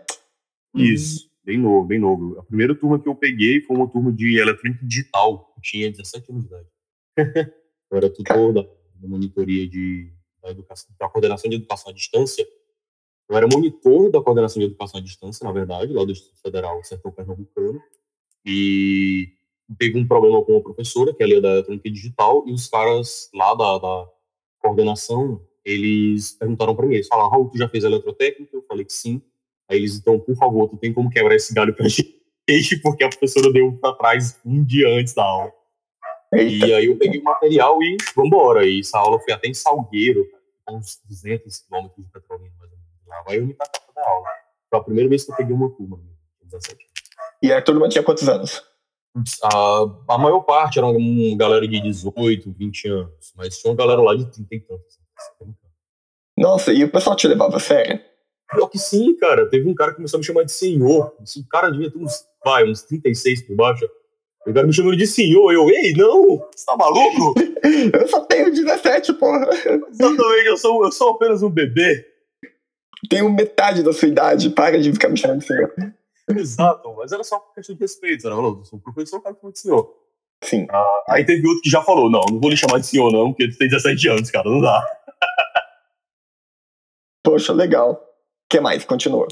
Isso, 0.73 1.29
bem 1.43 1.59
novo, 1.59 1.85
bem 1.85 1.99
novo. 1.99 2.39
A 2.39 2.43
primeira 2.43 2.73
turma 2.73 2.99
que 2.99 3.07
eu 3.07 3.13
peguei 3.13 3.61
foi 3.61 3.77
uma 3.77 3.87
turma 3.87 4.11
de 4.11 4.39
eletrônica 4.39 4.83
digital. 4.83 5.53
Eu 5.55 5.61
tinha 5.61 5.91
17 5.91 6.31
anos 6.31 6.43
de 6.43 6.49
idade. 6.49 6.67
eu 7.91 7.97
era 7.97 8.09
tutor 8.09 8.51
da, 8.51 8.61
da 8.63 9.07
monitoria 9.07 9.67
de, 9.69 10.11
da, 10.41 10.49
educação, 10.49 10.95
da 10.99 11.07
coordenação 11.07 11.47
de 11.47 11.57
educação 11.57 11.91
à 11.91 11.93
distância. 11.93 12.45
Eu 13.29 13.37
era 13.37 13.47
monitor 13.47 14.09
da 14.09 14.19
coordenação 14.19 14.59
de 14.59 14.65
educação 14.65 14.99
à 14.99 15.03
distância, 15.03 15.45
na 15.45 15.51
verdade, 15.51 15.93
lá 15.93 16.03
do 16.03 16.11
Instituto 16.11 16.41
Federal 16.41 16.83
Sertão 16.83 17.11
Pernambucano. 17.11 17.79
E 18.43 19.34
teve 19.77 19.97
um 19.97 20.07
problema 20.07 20.43
com 20.43 20.53
uma 20.53 20.61
professora, 20.61 21.13
que 21.13 21.23
é 21.23 21.25
ali 21.25 21.41
da 21.41 21.49
eletrônica 21.49 21.89
digital, 21.89 22.43
e 22.47 22.53
os 22.53 22.67
caras 22.67 23.29
lá 23.33 23.53
da, 23.55 23.77
da 23.77 24.07
coordenação 24.59 25.41
eles 25.65 26.33
perguntaram 26.33 26.75
para 26.75 26.85
mim, 26.85 26.93
eles 26.93 27.07
falaram, 27.07 27.31
Raul, 27.31 27.49
tu 27.49 27.57
já 27.57 27.67
fez 27.67 27.83
eletrotécnica? 27.83 28.55
Eu 28.55 28.63
falei 28.67 28.85
que 28.85 28.93
sim. 28.93 29.19
Aí 29.67 29.77
eles, 29.77 29.97
então, 29.97 30.19
por 30.19 30.35
favor, 30.35 30.69
tu 30.69 30.77
tem 30.77 30.93
como 30.93 31.09
quebrar 31.09 31.35
esse 31.35 31.51
galho 31.55 31.73
pra 31.73 31.87
gente, 31.89 32.77
porque 32.83 33.03
a 33.03 33.09
professora 33.09 33.51
deu 33.51 33.73
para 33.73 33.95
trás 33.95 34.39
um 34.45 34.63
dia 34.63 34.87
antes 34.89 35.15
da 35.15 35.23
aula. 35.23 35.51
Eita. 36.31 36.67
E 36.67 36.73
aí 36.73 36.85
eu 36.85 36.97
peguei 36.97 37.19
o 37.19 37.23
material 37.23 37.81
e 37.81 37.97
vambora. 38.15 38.63
E 38.65 38.79
essa 38.79 38.99
aula 38.99 39.19
foi 39.19 39.33
até 39.33 39.47
em 39.47 39.55
Salgueiro, 39.55 40.27
uns 40.69 41.01
200 41.05 41.57
quilômetros 41.61 42.05
de 42.05 42.11
Petrolina, 42.11 42.53
mais 42.59 42.71
ou 42.71 42.77
menos. 42.77 43.07
Lá. 43.07 43.23
Aí 43.27 43.37
eu 43.37 43.47
me 43.47 43.53
tacar 43.55 43.81
da 43.95 44.07
aula. 44.07 44.27
Foi 44.69 44.79
a 44.79 44.83
primeira 44.83 45.09
vez 45.09 45.23
que 45.23 45.31
eu 45.31 45.35
peguei 45.35 45.55
uma 45.55 45.69
turma, 45.71 45.99
17 46.43 46.85
E 47.41 47.51
a 47.51 47.61
turma 47.61 47.89
tinha 47.89 48.03
quantos 48.03 48.29
anos? 48.29 48.63
A, 49.43 50.15
a 50.15 50.17
maior 50.17 50.41
parte 50.41 50.77
era 50.77 50.87
uma 50.87 51.37
galera 51.37 51.67
de 51.67 51.79
18, 51.79 52.51
20 52.51 52.87
anos, 52.89 53.33
mas 53.35 53.57
tinha 53.57 53.71
uma 53.71 53.77
galera 53.77 54.01
lá 54.01 54.13
de 54.13 54.25
30 54.25 54.55
e 54.55 54.59
tantos. 54.59 54.99
Nossa, 56.37 56.73
e 56.73 56.83
o 56.83 56.91
pessoal 56.91 57.15
te 57.15 57.27
levava 57.27 57.55
a 57.55 57.59
sério? 57.59 57.99
Pior 58.51 58.67
que 58.67 58.77
sim, 58.77 59.15
cara. 59.15 59.49
Teve 59.49 59.69
um 59.69 59.73
cara 59.73 59.91
que 59.91 59.97
começou 59.97 60.17
a 60.17 60.19
me 60.19 60.25
chamar 60.25 60.43
de 60.43 60.51
senhor. 60.51 61.15
Esse 61.23 61.47
cara 61.47 61.71
devia 61.71 61.89
ter 61.89 61.97
uns, 61.97 62.25
vai, 62.43 62.69
uns 62.69 62.83
36 62.83 63.43
por 63.43 63.55
baixo. 63.55 63.89
O 64.45 64.53
cara 64.53 64.67
me 64.67 64.73
chamando 64.73 64.97
de 64.97 65.07
senhor. 65.07 65.51
Eu, 65.51 65.69
ei, 65.69 65.93
não! 65.93 66.45
Você 66.53 66.65
tá 66.65 66.75
maluco? 66.77 67.33
eu 67.93 68.07
só 68.07 68.19
tenho 68.21 68.51
17, 68.51 69.13
porra. 69.13 69.49
Exatamente, 69.49 70.47
eu 70.47 70.57
sou, 70.57 70.85
eu 70.85 70.91
sou 70.91 71.09
apenas 71.11 71.41
um 71.41 71.49
bebê. 71.49 72.05
Tenho 73.09 73.31
metade 73.31 73.81
da 73.81 73.93
sua 73.93 74.07
idade, 74.07 74.49
para 74.49 74.79
de 74.79 74.91
ficar 74.91 75.09
me 75.09 75.17
chamando 75.17 75.39
de 75.39 75.47
senhor. 75.47 75.73
Exato, 76.35 76.93
mas 76.95 77.11
era 77.11 77.23
só 77.23 77.39
questão 77.53 77.75
de 77.75 77.81
respeito. 77.81 78.25
Era, 78.25 78.35
eu 78.35 78.65
sou 78.65 78.79
um 78.79 78.81
professor, 78.81 79.17
o 79.17 79.21
cara 79.21 79.37
me 79.41 79.51
de 79.51 79.59
senhor. 79.59 79.95
Sim. 80.43 80.67
Ah, 80.69 81.03
aí 81.09 81.25
teve 81.25 81.47
outro 81.47 81.61
que 81.61 81.69
já 81.69 81.81
falou: 81.81 82.09
não, 82.09 82.21
não 82.29 82.39
vou 82.39 82.49
lhe 82.49 82.57
chamar 82.57 82.79
de 82.79 82.87
senhor, 82.87 83.11
não, 83.11 83.31
porque 83.31 83.49
tu 83.49 83.57
tem 83.57 83.69
17 83.69 84.09
anos, 84.09 84.31
cara, 84.31 84.49
não 84.49 84.61
dá. 84.61 84.85
Poxa, 87.23 87.53
legal. 87.53 87.93
O 87.93 87.99
que 88.49 88.59
mais? 88.59 88.85
Continua. 88.85 89.27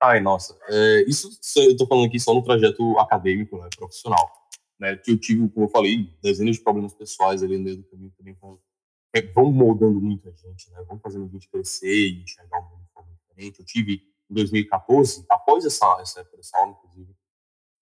Ai, 0.00 0.20
nossa. 0.20 0.56
É, 0.68 1.04
isso 1.08 1.28
eu 1.56 1.76
tô 1.76 1.86
falando 1.86 2.06
aqui 2.06 2.20
só 2.20 2.32
no 2.32 2.42
trajeto 2.42 2.98
acadêmico, 2.98 3.58
né, 3.58 3.68
profissional. 3.76 4.30
Né, 4.78 4.96
que 4.96 5.10
eu 5.10 5.18
tive, 5.18 5.48
como 5.48 5.66
eu 5.66 5.70
falei, 5.70 6.08
dezenas 6.22 6.56
de 6.56 6.62
problemas 6.62 6.94
pessoais 6.94 7.42
ali 7.42 7.58
no 7.58 7.64
meio 7.64 7.78
do 7.78 7.84
caminho 7.84 8.12
também 8.16 8.32
vão, 8.40 8.60
é, 9.12 9.22
vão 9.22 9.50
moldando 9.50 10.00
muita 10.00 10.30
gente, 10.30 10.70
né, 10.70 10.84
vão 10.86 11.00
fazendo 11.00 11.24
a 11.24 11.28
gente 11.28 11.48
crescer 11.48 11.92
e 11.92 12.22
enxergar 12.22 12.60
o 12.60 12.70
mundo 12.70 12.84
de 12.84 12.92
forma 12.92 13.12
diferente. 13.12 13.58
Eu 13.58 13.66
tive, 13.66 14.00
em 14.30 14.34
2014, 14.34 15.24
após 15.30 15.64
essa, 15.64 15.98
essa 16.00 16.24
dessa 16.24 16.56
aula, 16.58 16.72
inclusive, 16.72 17.16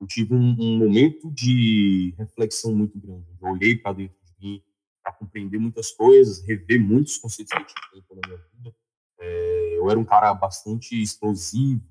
eu 0.01 0.07
tive 0.07 0.35
um, 0.35 0.57
um 0.59 0.79
momento 0.79 1.31
de 1.31 2.15
reflexão 2.19 2.75
muito 2.75 2.99
grande. 2.99 3.27
Eu 3.41 3.49
olhei 3.49 3.77
para 3.77 3.95
dentro 3.95 4.17
de 4.25 4.35
mim 4.39 4.63
para 5.03 5.13
compreender 5.13 5.59
muitas 5.59 5.91
coisas, 5.91 6.41
rever 6.43 6.81
muitos 6.81 7.17
conceitos 7.17 7.53
que 7.53 7.97
eu 7.97 8.03
tinha 8.03 8.21
na 8.21 8.29
minha 8.29 8.39
vida 8.53 8.77
é, 9.19 9.79
eu 9.79 9.91
era 9.91 9.99
um 9.99 10.05
cara 10.05 10.33
bastante 10.35 11.01
explosivo, 11.01 11.83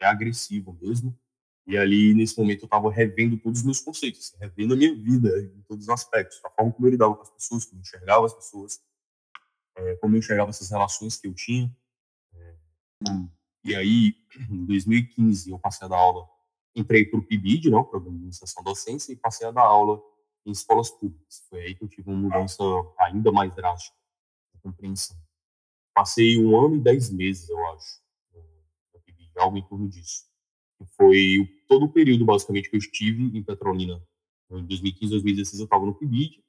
é 0.00 0.06
agressivo 0.06 0.76
mesmo. 0.80 1.18
E 1.66 1.78
ali, 1.78 2.12
nesse 2.14 2.38
momento, 2.38 2.62
eu 2.62 2.66
estava 2.66 2.90
revendo 2.90 3.38
todos 3.38 3.60
os 3.60 3.64
meus 3.64 3.80
conceitos, 3.80 4.34
revendo 4.38 4.74
a 4.74 4.76
minha 4.76 4.94
vida 4.94 5.30
em 5.40 5.62
todos 5.62 5.84
os 5.84 5.88
aspectos, 5.88 6.38
a 6.44 6.50
forma 6.50 6.72
como 6.72 6.86
eu 6.86 6.90
lidava 6.90 7.14
com 7.14 7.22
as 7.22 7.30
pessoas, 7.30 7.64
como 7.64 7.78
eu 7.78 7.82
enxergava 7.82 8.26
as 8.26 8.34
pessoas, 8.34 8.80
é, 9.76 9.96
como 9.96 10.14
eu 10.14 10.18
enxergava 10.18 10.50
essas 10.50 10.70
relações 10.70 11.16
que 11.16 11.26
eu 11.26 11.34
tinha. 11.34 11.74
É, 12.34 12.54
e 13.64 13.74
aí, 13.74 14.14
em 14.50 14.64
2015, 14.66 15.50
eu 15.50 15.58
passei 15.58 15.86
a 15.86 15.88
dar 15.88 15.96
aula, 15.96 16.28
entrei 16.74 17.06
para 17.06 17.18
o 17.18 17.24
PIBID, 17.24 17.70
não, 17.70 17.84
Programa 17.84 18.18
de 18.18 18.24
Iniciação 18.24 18.62
Docência, 18.62 19.12
e 19.12 19.16
passei 19.16 19.46
a 19.46 19.50
dar 19.50 19.64
aula 19.64 20.02
em 20.44 20.50
escolas 20.50 20.90
públicas. 20.90 21.44
Foi 21.48 21.60
aí 21.62 21.74
que 21.74 21.82
eu 21.82 21.88
tive 21.88 22.10
uma 22.10 22.18
mudança 22.18 22.62
ainda 22.98 23.32
mais 23.32 23.54
drástica 23.54 23.96
de 24.54 24.60
compreensão. 24.60 25.16
Passei 25.94 26.36
um 26.38 26.58
ano 26.58 26.76
e 26.76 26.80
dez 26.80 27.08
meses, 27.10 27.48
eu 27.48 27.66
acho, 27.68 28.02
no 28.92 29.00
PIBID, 29.00 29.30
algo 29.36 29.56
em 29.56 29.66
torno 29.66 29.88
disso. 29.88 30.24
Foi 30.96 31.48
todo 31.68 31.86
o 31.86 31.92
período, 31.92 32.24
basicamente, 32.24 32.68
que 32.68 32.76
eu 32.76 32.78
estive 32.78 33.36
em 33.36 33.42
Petrolina. 33.42 34.02
Em 34.50 34.64
2015, 34.66 35.10
2016, 35.10 35.60
eu 35.60 35.64
estava 35.64 35.86
no 35.86 35.94
PIBID. 35.94 36.44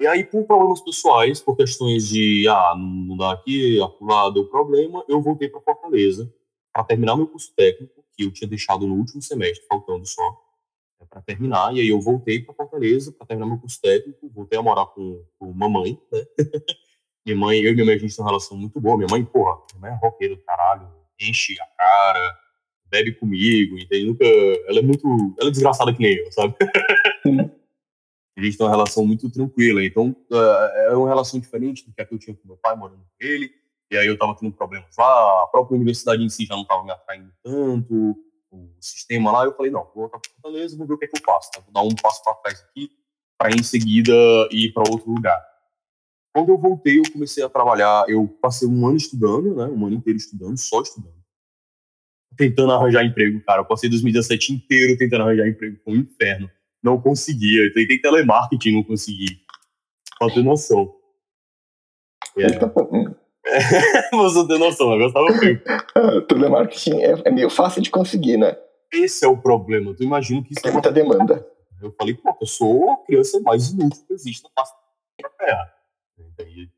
E 0.00 0.06
aí, 0.06 0.24
por 0.24 0.44
problemas 0.44 0.80
pessoais, 0.80 1.40
por 1.40 1.56
questões 1.56 2.08
de, 2.08 2.46
ah, 2.48 2.74
não 2.76 3.16
dá 3.16 3.32
aqui, 3.32 3.78
lá 4.00 4.28
deu 4.30 4.46
problema, 4.46 5.04
eu 5.08 5.20
voltei 5.22 5.48
para 5.48 5.60
Fortaleza 5.60 6.32
para 6.72 6.84
terminar 6.84 7.16
meu 7.16 7.28
curso 7.28 7.52
técnico, 7.54 8.04
que 8.16 8.24
eu 8.24 8.32
tinha 8.32 8.48
deixado 8.48 8.86
no 8.86 8.96
último 8.96 9.22
semestre, 9.22 9.64
faltando 9.68 10.04
só, 10.04 10.28
né, 11.00 11.06
para 11.08 11.22
terminar. 11.22 11.74
E 11.74 11.80
aí 11.80 11.88
eu 11.88 12.00
voltei 12.00 12.40
para 12.40 12.54
Fortaleza 12.54 13.12
para 13.12 13.26
terminar 13.26 13.46
meu 13.46 13.58
curso 13.58 13.80
técnico, 13.80 14.28
voltei 14.34 14.58
a 14.58 14.62
morar 14.62 14.86
com, 14.86 15.24
com 15.38 15.52
mamãe, 15.52 15.96
né? 16.10 16.24
minha 17.24 17.38
mãe, 17.38 17.60
eu 17.60 17.70
e 17.70 17.74
minha 17.74 17.86
mãe, 17.86 17.94
a 17.94 17.98
gente 17.98 18.14
tem 18.14 18.24
uma 18.24 18.30
relação 18.30 18.56
muito 18.56 18.80
boa. 18.80 18.96
Minha 18.96 19.08
mãe, 19.08 19.24
porra, 19.24 19.56
minha 19.72 19.80
mãe 19.80 19.90
é 19.92 19.94
roqueira 19.94 20.34
do 20.34 20.42
caralho, 20.42 20.88
enche 21.20 21.54
a 21.60 21.66
cara, 21.78 22.38
bebe 22.86 23.12
comigo, 23.12 23.78
entende? 23.78 24.06
Nunca, 24.06 24.24
ela 24.24 24.80
é 24.80 24.82
muito, 24.82 25.06
ela 25.38 25.48
é 25.48 25.52
desgraçada 25.52 25.94
que 25.94 26.02
nem 26.02 26.16
eu, 26.16 26.32
sabe? 26.32 26.54
A 28.36 28.42
gente 28.42 28.58
tem 28.58 28.66
uma 28.66 28.72
relação 28.72 29.06
muito 29.06 29.30
tranquila. 29.30 29.84
Então, 29.84 30.14
é, 30.30 30.96
uma 30.96 31.08
relação 31.08 31.38
diferente 31.38 31.86
do 31.86 31.92
que 31.92 32.02
a 32.02 32.04
que 32.04 32.14
eu 32.14 32.18
tinha 32.18 32.36
com 32.36 32.46
meu 32.46 32.56
pai, 32.56 32.74
morando 32.76 33.00
com 33.00 33.26
ele. 33.26 33.50
E 33.90 33.96
aí 33.96 34.06
eu 34.06 34.14
estava 34.14 34.34
tendo 34.34 34.52
problemas 34.52 34.90
lá, 34.98 35.42
a 35.44 35.48
própria 35.52 35.76
universidade 35.76 36.22
em 36.22 36.28
si 36.28 36.46
já 36.46 36.54
não 36.54 36.62
estava 36.62 36.82
me 36.82 36.90
atraindo 36.90 37.32
tanto, 37.44 38.16
o 38.50 38.70
sistema 38.80 39.30
lá. 39.30 39.44
Eu 39.44 39.54
falei, 39.54 39.70
não, 39.70 39.84
vou 39.84 39.94
voltar 39.94 40.18
para 40.18 40.30
Fortaleza, 40.32 40.76
vou 40.76 40.86
ver 40.86 40.94
o 40.94 40.98
que 40.98 41.04
é 41.04 41.08
que 41.08 41.18
eu 41.18 41.22
faço. 41.24 41.50
Tá? 41.52 41.60
Vou 41.60 41.72
dar 41.72 41.82
um 41.82 41.94
passo 41.94 42.22
para 42.24 42.34
trás 42.34 42.60
aqui, 42.60 42.90
para 43.38 43.54
em 43.54 43.62
seguida 43.62 44.12
ir 44.50 44.72
para 44.72 44.90
outro 44.90 45.12
lugar. 45.12 45.40
Quando 46.34 46.48
eu 46.48 46.58
voltei, 46.58 46.98
eu 46.98 47.12
comecei 47.12 47.44
a 47.44 47.48
trabalhar. 47.48 48.04
Eu 48.08 48.26
passei 48.26 48.66
um 48.66 48.86
ano 48.86 48.96
estudando, 48.96 49.54
né? 49.54 49.66
Um 49.66 49.86
ano 49.86 49.96
inteiro 49.96 50.16
estudando, 50.16 50.58
só 50.58 50.82
estudando. 50.82 51.14
Tentando 52.36 52.72
arranjar 52.72 53.04
emprego, 53.04 53.40
cara. 53.44 53.60
Eu 53.60 53.64
passei 53.64 53.88
2017 53.88 54.52
inteiro 54.52 54.98
tentando 54.98 55.22
arranjar 55.22 55.46
emprego. 55.46 55.78
Foi 55.84 55.92
um 55.92 56.00
inferno 56.00 56.50
não 56.84 57.00
conseguia. 57.00 57.64
Eu 57.64 57.72
tentei 57.72 57.98
telemarketing, 57.98 58.74
não 58.74 58.84
consegui. 58.84 59.40
Pra 60.18 60.28
ter 60.28 60.44
noção. 60.44 60.94
Yeah. 62.36 62.58
Você 64.10 64.48
tem 64.48 64.58
noção, 64.58 64.92
eu 64.92 64.98
gostava 64.98 65.26
muito. 65.26 65.62
telemarketing 66.26 67.00
é, 67.00 67.22
é, 67.26 67.30
meio 67.30 67.48
fácil 67.48 67.80
de 67.80 67.90
conseguir, 67.90 68.36
né? 68.36 68.56
Esse 68.92 69.24
é 69.24 69.28
o 69.28 69.36
problema. 69.36 69.94
Tu 69.94 70.02
imagina 70.02 70.42
que 70.42 70.52
isso 70.52 70.66
é 70.66 70.72
muita 70.72 70.90
demanda. 70.90 71.46
Eu 71.80 71.94
falei, 71.96 72.14
pô, 72.14 72.36
eu 72.40 72.46
sou 72.46 72.90
a 72.90 72.96
criança 73.04 73.38
mais 73.40 73.70
inútil 73.70 74.04
que 74.04 74.14
existe 74.14 74.48
terra. 75.38 75.72
Aí, 76.40 76.68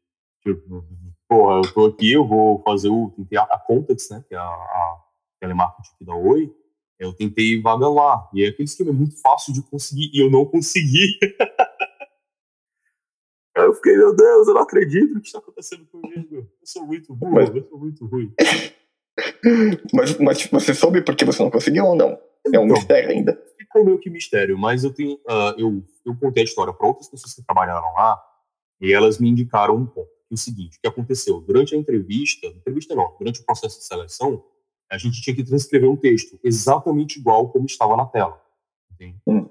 tipo, 0.43 0.85
porra, 1.27 1.57
eu 1.65 1.73
tô 1.73 1.87
aqui, 1.87 2.13
eu 2.13 2.27
vou 2.27 2.63
fazer 2.63 2.91
o. 2.91 3.11
Tentei 3.17 3.39
a, 3.39 3.45
a 3.45 3.59
Context, 3.59 4.11
né? 4.11 4.25
Que 4.29 4.35
é 4.35 4.39
a, 4.39 4.43
a 4.43 5.05
telemarketing 5.41 5.95
aqui 5.95 6.05
da 6.05 6.15
Oi. 6.15 6.53
Eu 6.99 7.13
tentei 7.13 7.61
vaga 7.61 7.89
lá. 7.89 8.29
E 8.35 8.45
é 8.45 8.49
aquele 8.49 8.69
esquema 8.69 8.91
é 8.91 8.95
muito 8.95 9.21
fácil 9.21 9.53
de 9.53 9.63
conseguir. 9.63 10.11
E 10.13 10.21
eu 10.21 10.31
não 10.31 10.45
consegui. 10.45 11.19
eu 13.57 13.75
fiquei, 13.75 13.97
meu 13.97 14.15
Deus, 14.15 14.49
eu 14.49 14.55
não 14.55 14.63
acredito 14.63 15.17
o 15.17 15.21
que 15.21 15.27
está 15.27 15.39
acontecendo 15.39 15.87
comigo. 15.87 16.37
Eu 16.37 16.49
sou 16.65 16.87
muito 16.87 17.13
ruim, 17.13 17.33
mas... 17.33 17.55
eu 17.55 17.65
sou 17.65 17.79
muito 17.79 18.07
ruim. 18.07 18.33
mas, 19.93 20.19
mas 20.19 20.47
você 20.47 20.75
soube 20.75 21.03
porque 21.03 21.25
você 21.25 21.43
não 21.43 21.51
conseguiu 21.51 21.85
ou 21.85 21.97
não? 21.97 22.19
É 22.55 22.59
um 22.59 22.65
então, 22.65 22.77
mistério 22.77 23.11
ainda. 23.11 23.43
Ficou 23.59 23.85
meio 23.85 23.99
que 23.99 24.11
mistério, 24.11 24.59
mas 24.59 24.85
eu 24.85 24.93
tenho. 24.93 25.15
Uh, 25.15 25.55
eu, 25.59 25.83
eu 26.05 26.17
contei 26.17 26.43
a 26.43 26.45
história 26.45 26.73
para 26.73 26.87
outras 26.87 27.09
pessoas 27.09 27.35
que 27.35 27.45
trabalharam 27.45 27.93
lá 27.95 28.21
e 28.81 28.93
elas 28.93 29.19
me 29.19 29.29
indicaram 29.29 29.77
um 29.77 29.87
ponto. 29.87 30.09
É 30.31 30.35
o 30.35 30.37
seguinte: 30.37 30.79
o 30.79 30.81
que 30.81 30.89
aconteceu? 30.89 31.41
Durante 31.41 31.75
a 31.75 31.79
entrevista, 31.79 32.47
entrevista 32.47 32.95
não, 32.95 33.17
durante 33.19 33.41
o 33.41 33.45
processo 33.45 33.79
de 33.79 33.85
seleção, 33.85 34.45
a 34.91 34.99
gente 34.99 35.21
tinha 35.21 35.35
que 35.35 35.45
transcrever 35.45 35.91
um 35.91 35.97
texto 35.97 36.39
exatamente 36.43 37.19
igual 37.19 37.49
como 37.51 37.67
estava 37.67 37.97
na 37.97 38.07
tela. 38.07 38.41
Hum. 39.27 39.49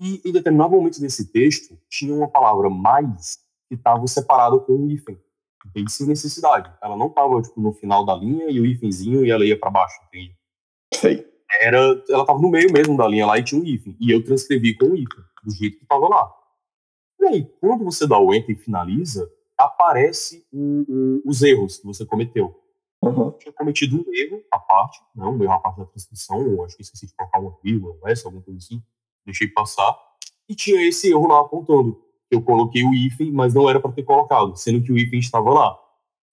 E 0.00 0.20
em 0.24 0.32
determinado 0.32 0.72
momento 0.72 1.00
desse 1.00 1.32
texto, 1.32 1.78
tinha 1.88 2.14
uma 2.14 2.28
palavra 2.28 2.68
mais 2.68 3.38
que 3.68 3.74
estava 3.74 4.06
separada 4.06 4.58
com 4.58 4.72
um 4.74 4.90
hífen. 4.90 5.18
Entende? 5.66 5.90
Sem 5.90 6.06
necessidade. 6.06 6.72
Ela 6.80 6.96
não 6.96 7.08
estava 7.08 7.42
tipo, 7.42 7.60
no 7.60 7.72
final 7.72 8.04
da 8.04 8.14
linha 8.14 8.48
e 8.48 8.60
o 8.60 8.66
hífenzinho 8.66 9.24
e 9.24 9.30
ela 9.30 9.44
ia 9.44 9.58
para 9.58 9.70
baixo, 9.70 9.96
entende? 10.06 10.36
Sei. 10.94 11.26
Era, 11.60 11.78
ela 12.08 12.22
estava 12.22 12.38
no 12.38 12.50
meio 12.50 12.72
mesmo 12.72 12.96
da 12.96 13.08
linha 13.08 13.26
lá 13.26 13.38
e 13.38 13.42
tinha 13.42 13.60
um 13.60 13.64
hífen. 13.64 13.96
E 14.00 14.10
eu 14.10 14.22
transcrevi 14.22 14.76
com 14.76 14.86
o 14.86 14.96
hífen, 14.96 15.24
do 15.42 15.52
jeito 15.52 15.78
que 15.78 15.84
estava 15.84 16.08
lá. 16.08 16.32
E 17.20 17.26
aí, 17.26 17.46
quando 17.60 17.84
você 17.84 18.06
dá 18.06 18.18
o 18.18 18.34
enter 18.34 18.54
e 18.54 18.58
finaliza, 18.58 19.30
aparece 19.58 20.46
os 21.24 21.42
erros 21.42 21.78
que 21.78 21.86
você 21.86 22.04
cometeu. 22.04 22.54
Uhum. 23.08 23.32
Tinha 23.32 23.52
cometido 23.52 23.96
um 23.96 24.14
erro 24.14 24.42
à 24.50 24.58
parte, 24.58 25.00
não, 25.14 25.34
um 25.34 25.42
erro 25.42 25.52
à 25.52 25.58
parte 25.58 25.78
da 25.78 25.86
transcrição, 25.86 26.64
acho 26.64 26.76
que 26.76 26.82
esqueci 26.82 27.06
de 27.06 27.14
colocar 27.14 27.38
uma 27.38 27.56
vírgula, 27.62 27.96
um 28.02 28.08
S, 28.08 28.24
alguma 28.26 28.42
coisa 28.42 28.58
assim, 28.58 28.82
deixei 29.24 29.48
passar, 29.48 29.96
e 30.48 30.54
tinha 30.54 30.86
esse 30.86 31.10
erro 31.10 31.26
lá 31.26 31.40
apontando. 31.40 32.02
Eu 32.30 32.42
coloquei 32.42 32.84
o 32.84 32.92
hífen, 32.94 33.32
mas 33.32 33.54
não 33.54 33.68
era 33.68 33.80
para 33.80 33.92
ter 33.92 34.02
colocado, 34.02 34.56
sendo 34.56 34.82
que 34.82 34.92
o 34.92 34.98
hífen 34.98 35.18
estava 35.18 35.50
lá. 35.50 35.78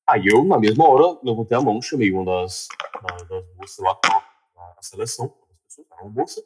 Aí 0.08 0.28
eu, 0.28 0.44
na 0.44 0.60
mesma 0.60 0.88
hora, 0.88 1.20
levantei 1.24 1.58
a 1.58 1.62
mão, 1.62 1.82
chamei 1.82 2.12
uma 2.12 2.26
das, 2.26 2.68
das 3.30 3.46
moças 3.56 3.78
lá, 3.80 4.00
a 4.56 4.82
seleção, 4.82 5.34
uma 6.02 6.12
moça, 6.12 6.44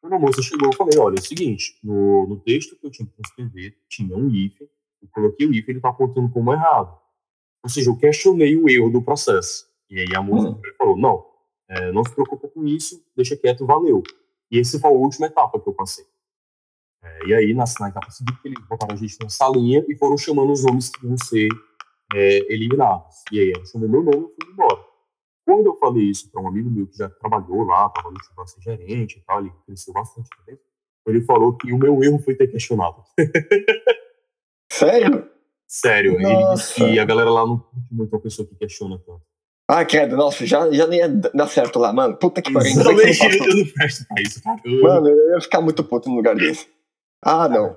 quando 0.00 0.14
a 0.14 0.18
moça 0.18 0.40
chegou, 0.40 0.68
eu 0.68 0.72
falei, 0.76 0.98
olha, 0.98 1.16
é 1.16 1.20
o 1.20 1.22
seguinte, 1.22 1.78
no, 1.82 2.26
no 2.28 2.40
texto 2.40 2.76
que 2.76 2.86
eu 2.86 2.90
tinha 2.90 3.06
que 3.06 3.14
transcrever, 3.14 3.76
tinha 3.88 4.16
um 4.16 4.30
hífen, 4.30 4.68
eu 5.02 5.08
coloquei 5.12 5.46
o 5.46 5.52
hífen, 5.52 5.72
ele 5.72 5.78
está 5.78 5.88
apontando 5.88 6.30
como 6.30 6.52
errado. 6.52 6.96
Ou 7.66 7.68
seja, 7.68 7.90
eu 7.90 7.96
questionei 7.96 8.56
o 8.56 8.68
erro 8.68 8.88
do 8.88 9.02
processo. 9.02 9.66
E 9.90 9.98
aí 9.98 10.14
a 10.14 10.22
moça 10.22 10.50
uhum. 10.50 10.60
falou: 10.78 10.96
não, 10.96 11.26
é, 11.68 11.90
não 11.90 12.04
se 12.04 12.14
preocupa 12.14 12.46
com 12.46 12.64
isso, 12.64 13.04
deixa 13.16 13.36
quieto, 13.36 13.66
valeu. 13.66 14.04
E 14.52 14.60
essa 14.60 14.78
foi 14.78 14.88
a 14.88 14.92
última 14.92 15.26
etapa 15.26 15.58
que 15.58 15.68
eu 15.68 15.74
passei. 15.74 16.04
É, 17.02 17.26
e 17.26 17.34
aí, 17.34 17.54
na, 17.54 17.64
na 17.80 17.88
etapa 17.88 18.08
seguinte, 18.12 18.38
eles 18.44 18.64
botaram 18.68 18.94
a 18.94 18.96
gente 18.96 19.18
numa 19.18 19.28
salinha 19.28 19.84
e 19.88 19.96
foram 19.96 20.16
chamando 20.16 20.52
os 20.52 20.64
nomes 20.64 20.90
que 20.90 21.04
iam 21.04 21.18
ser 21.18 21.48
é, 22.14 22.52
eliminados. 22.54 23.16
E 23.32 23.40
aí, 23.40 23.50
ela 23.50 23.66
chamou 23.66 23.88
meu 23.88 24.04
nome 24.04 24.28
e 24.38 24.44
fui 24.44 24.52
embora. 24.52 24.84
Quando 25.44 25.66
eu 25.66 25.76
falei 25.76 26.04
isso 26.04 26.30
para 26.30 26.40
um 26.40 26.46
amigo 26.46 26.70
meu 26.70 26.86
que 26.86 26.96
já 26.96 27.08
trabalhou 27.08 27.64
lá, 27.64 27.88
estava 27.88 28.12
no 28.12 28.18
para 28.32 28.46
ser 28.46 28.60
gerente 28.60 29.18
e 29.18 29.22
tal, 29.22 29.40
ele 29.40 29.52
cresceu 29.66 29.92
bastante 29.92 30.28
também, 30.38 30.56
ele 31.08 31.20
falou 31.22 31.56
que 31.56 31.72
o 31.72 31.78
meu 31.78 32.00
erro 32.04 32.20
foi 32.20 32.36
ter 32.36 32.46
questionado. 32.46 33.02
Sério? 34.70 35.35
Sério, 35.66 36.20
nossa. 36.20 36.32
ele 36.32 36.54
disse 36.54 36.74
que 36.74 36.98
a 36.98 37.04
galera 37.04 37.30
lá 37.30 37.46
não 37.46 37.58
curte 37.58 37.86
muito 37.90 38.16
a 38.16 38.20
pessoa 38.20 38.46
que 38.46 38.54
questiona 38.54 38.98
tanto. 38.98 39.22
Ah, 39.68 39.84
credo, 39.84 40.16
nossa, 40.16 40.46
já, 40.46 40.70
já 40.70 40.86
nem 40.86 41.00
ia 41.00 41.08
dar 41.08 41.48
certo 41.48 41.80
lá, 41.80 41.92
mano. 41.92 42.16
Puta 42.16 42.40
que 42.40 42.52
pariu. 42.52 42.70
Exatamente, 42.70 43.20
eu 43.20 43.56
não 43.56 43.66
presto 43.66 44.06
pra 44.06 44.22
isso, 44.22 44.42
cara. 44.42 44.60
Eu... 44.64 44.80
Mano, 44.80 45.08
eu 45.08 45.34
ia 45.34 45.40
ficar 45.40 45.60
muito 45.60 45.82
puto 45.82 46.08
no 46.08 46.14
lugar 46.14 46.36
desse. 46.36 46.68
Ah, 47.20 47.48
não. 47.48 47.76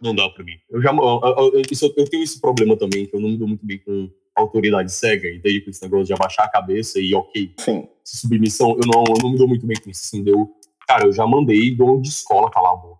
Não 0.00 0.14
dá 0.14 0.28
pra 0.28 0.44
mim. 0.44 0.52
Eu 0.70 0.80
já 0.80 0.92
eu, 0.92 1.50
eu, 1.54 1.62
isso, 1.68 1.92
eu 1.96 2.04
tenho 2.08 2.22
esse 2.22 2.40
problema 2.40 2.76
também, 2.76 3.06
que 3.06 3.16
eu 3.16 3.20
não 3.20 3.30
me 3.30 3.36
dou 3.36 3.48
muito 3.48 3.66
bem 3.66 3.78
com 3.78 4.08
autoridade 4.36 4.92
cega, 4.92 5.28
entende? 5.28 5.62
Com 5.62 5.70
esse 5.70 5.82
negócio 5.82 6.06
de 6.06 6.12
abaixar 6.12 6.46
a 6.46 6.50
cabeça 6.50 7.00
e 7.00 7.12
ok. 7.14 7.52
Sim. 7.58 7.88
Submissão, 8.04 8.70
eu 8.70 8.86
não, 8.86 9.04
eu 9.08 9.22
não 9.22 9.32
me 9.32 9.38
dou 9.38 9.48
muito 9.48 9.66
bem 9.66 9.76
com 9.82 9.90
isso, 9.90 10.02
assim, 10.04 10.22
deu... 10.22 10.48
Cara, 10.86 11.06
eu 11.06 11.12
já 11.12 11.26
mandei 11.26 11.74
dono 11.74 12.00
de 12.00 12.08
escola 12.08 12.50
calar 12.50 12.72
a 12.72 12.76
boca. 12.76 12.97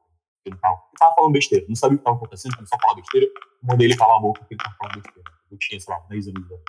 Ele 0.49 0.57
tava, 0.57 0.75
ele 0.75 0.99
tava 0.99 1.15
falando 1.15 1.33
besteira, 1.33 1.65
não 1.69 1.77
sabia 1.77 1.97
o 1.97 1.99
que 1.99 2.05
tava 2.05 2.17
acontecendo, 2.17 2.55
ele 2.59 2.67
só 2.67 2.77
falar 2.81 2.95
besteira 2.97 3.27
mandei 3.63 3.87
ele 3.87 3.97
calar 3.97 4.17
a 4.17 4.21
boca 4.21 4.41
porque 4.41 4.55
ele 4.55 4.63
tava 4.63 4.77
falando 4.77 5.03
besteira. 5.03 5.31
Eu 5.51 5.59
tinha, 5.59 5.81
sei 5.81 5.95
lá, 5.95 6.01
10 6.09 6.29
anos 6.29 6.41
de 6.41 6.47
idade. 6.47 6.63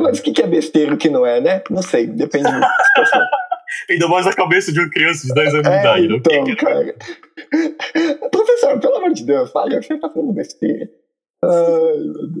Mas 0.00 0.18
o 0.18 0.22
que 0.22 0.42
é 0.42 0.46
besteira 0.46 0.90
e 0.90 0.94
o 0.94 0.98
que 0.98 1.10
não 1.10 1.26
é, 1.26 1.40
né? 1.40 1.62
Não 1.68 1.82
sei, 1.82 2.06
depende 2.06 2.44
da 2.44 2.76
situação. 2.86 3.22
Ainda 3.88 4.08
mais 4.08 4.26
a 4.26 4.32
cabeça 4.32 4.72
de 4.72 4.80
uma 4.80 4.90
criança 4.90 5.26
de 5.26 5.34
10 5.34 5.54
anos 5.54 5.66
é, 5.66 5.70
de 5.70 5.78
idade. 5.78 6.08
Né? 6.08 6.16
Então, 6.16 6.44
né? 6.44 6.56
cara. 6.56 6.96
Professor, 8.30 8.80
pelo 8.80 8.96
amor 8.96 9.12
de 9.12 9.24
Deus, 9.24 9.50
fala 9.50 9.68
que 9.68 9.86
você 9.86 9.98
tá 9.98 10.08
falando 10.08 10.32
besteira. 10.32 10.90
Ai, 11.44 11.50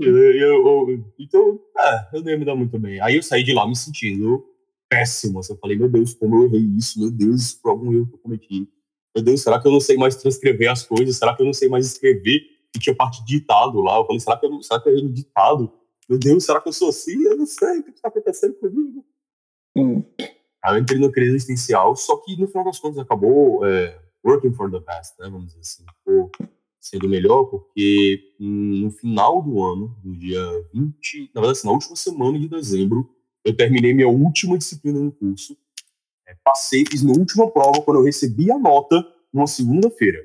eu, 0.00 0.16
eu, 0.16 0.88
eu, 0.88 1.04
então, 1.18 1.58
é, 1.78 2.16
eu 2.16 2.22
não 2.22 2.30
ia 2.30 2.38
me 2.38 2.44
dar 2.44 2.54
muito 2.54 2.78
bem. 2.78 3.00
Aí 3.00 3.16
eu 3.16 3.22
saí 3.22 3.42
de 3.42 3.52
lá 3.52 3.66
me 3.66 3.76
sentindo 3.76 4.44
péssimo. 4.92 5.40
Assim, 5.40 5.54
eu 5.54 5.58
falei, 5.58 5.78
meu 5.78 5.88
Deus, 5.88 6.12
como 6.12 6.36
eu 6.36 6.44
errei 6.44 6.60
isso, 6.76 7.00
meu 7.00 7.10
Deus, 7.10 7.54
por 7.54 7.70
algum 7.70 7.92
erro 7.92 8.06
que 8.06 8.14
eu 8.14 8.18
cometi. 8.18 8.68
Meu 9.16 9.24
Deus, 9.24 9.40
será 9.40 9.60
que 9.60 9.66
eu 9.66 9.72
não 9.72 9.80
sei 9.80 9.96
mais 9.96 10.16
transcrever 10.16 10.70
as 10.70 10.84
coisas? 10.84 11.16
Será 11.16 11.34
que 11.34 11.40
eu 11.40 11.46
não 11.46 11.52
sei 11.54 11.68
mais 11.68 11.86
escrever? 11.86 12.42
E 12.74 12.78
tinha 12.78 12.94
parte 12.94 13.24
de 13.24 13.38
ditado 13.38 13.80
lá. 13.80 13.96
Eu 13.98 14.04
falei, 14.04 14.20
será 14.20 14.36
que 14.36 14.46
eu, 14.46 14.62
será 14.62 14.80
que 14.80 14.88
eu 14.88 14.92
errei 14.92 15.04
no 15.04 15.12
ditado? 15.12 15.72
Meu 16.08 16.18
Deus, 16.18 16.44
será 16.44 16.60
que 16.60 16.68
eu 16.68 16.72
sou 16.72 16.90
assim? 16.90 17.22
Eu 17.24 17.36
não 17.36 17.46
sei 17.46 17.78
o 17.78 17.84
que 17.84 17.90
está 17.90 18.08
acontecendo 18.08 18.54
comigo. 18.54 19.04
Hum. 19.76 20.02
Aí 20.62 20.76
eu 20.76 20.78
entrei 20.78 21.00
na 21.00 21.10
crise 21.10 21.36
existencial, 21.36 21.96
só 21.96 22.16
que 22.18 22.38
no 22.38 22.46
final 22.46 22.64
das 22.64 22.78
contas 22.78 22.98
acabou 22.98 23.66
é, 23.66 23.98
working 24.24 24.52
for 24.52 24.70
the 24.70 24.78
best, 24.78 25.18
né? 25.18 25.28
Vamos 25.28 25.46
dizer 25.46 25.60
assim. 25.60 25.84
Ficou 25.98 26.30
sendo 26.80 27.08
melhor, 27.08 27.44
porque 27.44 28.34
no 28.38 28.90
final 28.90 29.42
do 29.42 29.62
ano, 29.62 29.96
no 30.04 30.16
dia 30.16 30.42
20, 30.74 31.30
na 31.34 31.40
verdade, 31.40 31.58
assim, 31.58 31.66
na 31.66 31.72
última 31.72 31.96
semana 31.96 32.38
de 32.38 32.48
dezembro, 32.48 33.08
eu 33.44 33.56
terminei 33.56 33.92
minha 33.92 34.08
última 34.08 34.56
disciplina 34.56 34.98
no 34.98 35.12
curso 35.12 35.56
passei, 36.44 36.84
fiz 36.88 37.02
minha 37.02 37.18
última 37.18 37.50
prova, 37.50 37.82
quando 37.82 38.00
eu 38.00 38.04
recebi 38.04 38.50
a 38.50 38.58
nota, 38.58 39.06
numa 39.32 39.46
segunda-feira. 39.46 40.18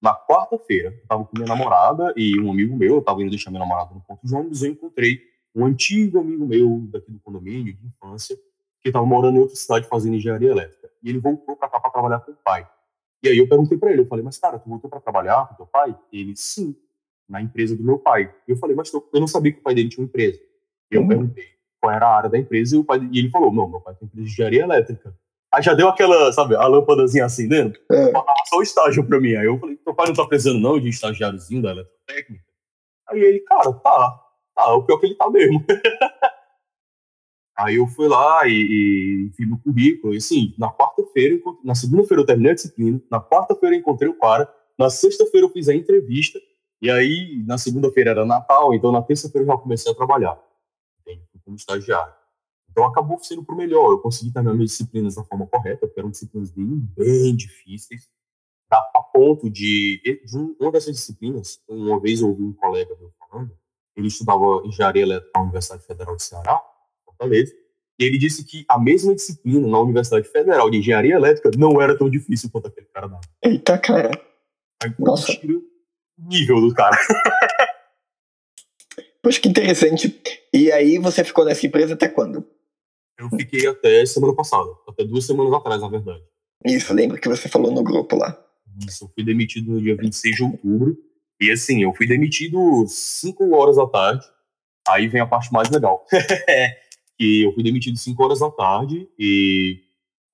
Na 0.00 0.14
quarta-feira, 0.14 0.88
eu 0.88 1.06
tava 1.06 1.24
com 1.24 1.36
minha 1.36 1.46
namorada 1.46 2.12
e 2.16 2.38
um 2.40 2.50
amigo 2.50 2.76
meu, 2.76 2.96
eu 2.96 3.02
tava 3.02 3.22
indo 3.22 3.30
deixar 3.30 3.50
minha 3.50 3.60
namorada 3.60 3.94
no 3.94 4.00
ponto 4.00 4.26
de 4.26 4.34
ônibus, 4.34 4.62
eu 4.62 4.72
encontrei 4.72 5.20
um 5.54 5.64
antigo 5.64 6.18
amigo 6.18 6.46
meu 6.46 6.80
daqui 6.90 7.10
do 7.10 7.20
condomínio, 7.20 7.74
de 7.74 7.86
infância, 7.86 8.36
que 8.80 8.88
estava 8.88 9.06
morando 9.06 9.36
em 9.36 9.40
outra 9.40 9.54
cidade 9.54 9.86
fazendo 9.86 10.16
engenharia 10.16 10.50
elétrica. 10.50 10.90
E 11.02 11.08
ele 11.08 11.18
voltou 11.18 11.56
para 11.56 11.68
cá 11.68 11.78
para 11.78 11.90
trabalhar 11.90 12.20
com 12.20 12.32
o 12.32 12.36
pai. 12.36 12.68
E 13.22 13.28
aí 13.28 13.38
eu 13.38 13.48
perguntei 13.48 13.78
para 13.78 13.92
ele, 13.92 14.00
eu 14.00 14.06
falei, 14.06 14.24
mas 14.24 14.38
cara, 14.38 14.58
tu 14.58 14.68
voltou 14.68 14.90
para 14.90 14.98
trabalhar 14.98 15.48
com 15.48 15.54
teu 15.54 15.66
pai? 15.66 15.96
Ele, 16.12 16.34
sim, 16.34 16.74
na 17.28 17.40
empresa 17.40 17.76
do 17.76 17.84
meu 17.84 17.98
pai. 17.98 18.34
E 18.48 18.50
eu 18.50 18.56
falei, 18.56 18.74
mas 18.74 18.92
eu 18.92 19.20
não 19.20 19.28
sabia 19.28 19.52
que 19.52 19.60
o 19.60 19.62
pai 19.62 19.74
dele 19.74 19.88
tinha 19.88 20.02
uma 20.02 20.08
empresa. 20.08 20.40
E 20.90 20.96
eu 20.96 21.02
uhum. 21.02 21.08
perguntei 21.08 21.48
qual 21.82 21.92
era 21.92 22.06
a 22.06 22.16
área 22.16 22.30
da 22.30 22.38
empresa 22.38 22.76
e, 22.76 22.78
o 22.78 22.84
pai, 22.84 23.00
e 23.10 23.18
ele 23.18 23.28
falou, 23.28 23.52
não, 23.52 23.68
meu 23.68 23.80
pai 23.80 23.92
tem 23.96 24.06
empresa 24.06 24.24
de 24.24 24.32
engenharia 24.32 24.62
elétrica. 24.62 25.12
Aí 25.52 25.62
já 25.62 25.74
deu 25.74 25.88
aquela, 25.88 26.32
sabe, 26.32 26.54
a 26.54 26.64
lâmpadazinha 26.66 27.24
acendendo, 27.24 27.76
é. 27.90 28.12
faltava 28.12 28.38
só 28.48 28.58
o 28.58 28.62
estágio 28.62 29.04
para 29.04 29.20
mim. 29.20 29.34
Aí 29.34 29.46
eu 29.46 29.58
falei, 29.58 29.76
teu 29.76 29.92
pai 29.92 30.06
não 30.06 30.14
tá 30.14 30.24
precisando 30.24 30.60
não 30.60 30.78
de 30.78 30.88
estagiáriozinho 30.88 31.60
da 31.60 31.72
eletrotécnica? 31.72 32.44
Aí 33.10 33.20
ele, 33.20 33.40
cara, 33.40 33.72
tá, 33.72 34.20
tá, 34.54 34.74
o 34.74 34.84
pior 34.84 34.96
é 34.96 35.00
que 35.00 35.06
ele 35.06 35.16
tá 35.16 35.28
mesmo. 35.28 35.62
Aí 37.58 37.76
eu 37.76 37.86
fui 37.86 38.08
lá 38.08 38.46
e, 38.46 39.28
e 39.28 39.30
fiz 39.36 39.50
o 39.50 39.58
currículo. 39.58 40.14
E 40.14 40.16
assim, 40.16 40.54
na 40.56 40.72
quarta-feira, 40.72 41.38
na 41.62 41.74
segunda-feira 41.74 42.22
eu 42.22 42.26
terminei 42.26 42.52
a 42.52 42.54
disciplina, 42.54 43.00
na 43.10 43.20
quarta-feira 43.20 43.76
eu 43.76 43.80
encontrei 43.80 44.08
o 44.08 44.18
cara, 44.18 44.48
na 44.78 44.88
sexta-feira 44.88 45.46
eu 45.46 45.50
fiz 45.50 45.68
a 45.68 45.74
entrevista, 45.74 46.40
e 46.80 46.90
aí 46.90 47.44
na 47.46 47.58
segunda-feira 47.58 48.12
era 48.12 48.24
Natal, 48.24 48.72
então 48.72 48.90
na 48.90 49.02
terça-feira 49.02 49.46
eu 49.46 49.52
já 49.52 49.58
comecei 49.58 49.92
a 49.92 49.94
trabalhar 49.94 50.40
como 51.44 51.56
estagiário. 51.56 52.14
Então 52.70 52.84
acabou 52.86 53.18
sendo 53.22 53.44
pro 53.44 53.56
melhor. 53.56 53.90
Eu 53.90 53.98
consegui 53.98 54.32
terminar 54.32 54.54
minhas 54.54 54.70
disciplinas 54.70 55.14
da 55.14 55.24
forma 55.24 55.46
correta, 55.46 55.86
porque 55.86 56.00
eram 56.00 56.10
disciplinas 56.10 56.50
bem, 56.50 56.66
bem 56.96 57.36
difíceis, 57.36 58.08
a 58.70 59.02
ponto 59.12 59.50
de, 59.50 60.00
de 60.02 60.38
uma 60.58 60.72
dessas 60.72 60.96
disciplinas, 60.96 61.60
uma 61.68 62.00
vez 62.00 62.20
eu 62.20 62.28
ouvi 62.28 62.42
um 62.42 62.52
colega 62.52 62.96
meu 62.98 63.12
falando, 63.18 63.50
ele 63.94 64.08
estudava 64.08 64.62
engenharia 64.64 65.02
elétrica 65.02 65.32
na 65.34 65.42
Universidade 65.42 65.84
Federal 65.84 66.16
de 66.16 66.22
Ceará, 66.22 66.62
Fortaleza, 67.04 67.52
e 67.98 68.04
ele 68.04 68.18
disse 68.18 68.44
que 68.44 68.64
a 68.68 68.78
mesma 68.78 69.14
disciplina 69.14 69.66
na 69.68 69.78
Universidade 69.78 70.26
Federal 70.28 70.70
de 70.70 70.78
Engenharia 70.78 71.14
Elétrica 71.14 71.50
não 71.56 71.80
era 71.80 71.96
tão 71.96 72.08
difícil 72.08 72.50
quanto 72.50 72.68
aquele 72.68 72.86
cara 72.86 73.06
dava. 73.06 73.20
Eita, 73.42 73.78
cara. 73.78 74.10
Aí, 74.82 74.92
Nossa. 74.98 75.30
o 75.32 76.28
nível 76.28 76.60
do 76.60 76.74
cara. 76.74 76.96
Poxa, 79.22 79.40
que 79.40 79.48
interessante. 79.48 80.20
E 80.52 80.70
aí 80.72 80.98
você 80.98 81.22
ficou 81.22 81.44
nessa 81.44 81.66
empresa 81.66 81.94
até 81.94 82.08
quando? 82.08 82.44
Eu 83.18 83.30
fiquei 83.30 83.66
até 83.66 84.04
semana 84.04 84.34
passada, 84.34 84.68
até 84.88 85.04
duas 85.04 85.24
semanas 85.24 85.52
atrás, 85.52 85.80
na 85.80 85.88
verdade. 85.88 86.22
Isso, 86.64 86.92
lembro 86.92 87.20
que 87.20 87.28
você 87.28 87.48
falou 87.48 87.70
no 87.70 87.82
grupo 87.82 88.16
lá. 88.16 88.36
Isso, 88.86 89.04
eu 89.04 89.08
fui 89.14 89.24
demitido 89.24 89.70
no 89.70 89.80
dia 89.80 89.96
26 89.96 90.36
de 90.36 90.42
outubro. 90.42 90.98
E 91.40 91.50
assim, 91.50 91.82
eu 91.82 91.92
fui 91.94 92.06
demitido 92.06 92.84
5 92.86 93.54
horas 93.54 93.76
da 93.76 93.86
tarde. 93.86 94.24
Aí 94.88 95.06
vem 95.06 95.20
a 95.20 95.26
parte 95.26 95.52
mais 95.52 95.70
legal. 95.70 96.04
que 97.16 97.42
eu 97.42 97.52
fui 97.52 97.62
demitido 97.62 97.96
5 97.96 98.22
horas 98.24 98.40
da 98.40 98.50
tarde 98.50 99.08
e 99.18 99.80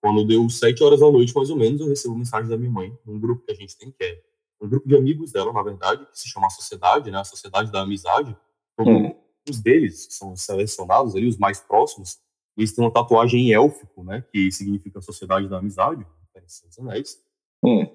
quando 0.00 0.26
deu 0.26 0.48
7 0.48 0.82
horas 0.82 1.00
da 1.00 1.10
noite, 1.10 1.34
mais 1.34 1.50
ou 1.50 1.56
menos, 1.56 1.80
eu 1.80 1.88
recebo 1.88 2.16
mensagem 2.16 2.48
da 2.48 2.56
minha 2.56 2.70
mãe, 2.70 2.96
num 3.04 3.18
grupo 3.18 3.44
que 3.44 3.52
a 3.52 3.54
gente 3.54 3.76
tem, 3.76 3.90
que 3.90 4.04
é 4.04 4.18
um 4.60 4.68
grupo 4.68 4.88
de 4.88 4.96
amigos 4.96 5.32
dela, 5.32 5.52
na 5.52 5.62
verdade, 5.62 6.06
que 6.06 6.18
se 6.18 6.28
chama 6.28 6.48
Sociedade, 6.50 7.10
né? 7.10 7.18
A 7.18 7.24
Sociedade 7.24 7.70
da 7.70 7.80
Amizade. 7.80 8.36
Hum. 8.80 9.14
Os 9.48 9.60
deles, 9.60 10.06
que 10.06 10.14
são 10.14 10.36
selecionados 10.36 11.16
ali, 11.16 11.26
os 11.26 11.38
mais 11.38 11.60
próximos, 11.60 12.18
eles 12.56 12.72
têm 12.72 12.84
uma 12.84 12.92
tatuagem 12.92 13.48
em 13.48 13.54
élfico, 13.54 14.04
né? 14.04 14.24
Que 14.32 14.50
significa 14.52 15.00
Sociedade 15.00 15.48
da 15.48 15.58
Amizade, 15.58 16.06
dos 16.34 16.78
Anéis. 16.78 17.18
Hum. 17.64 17.86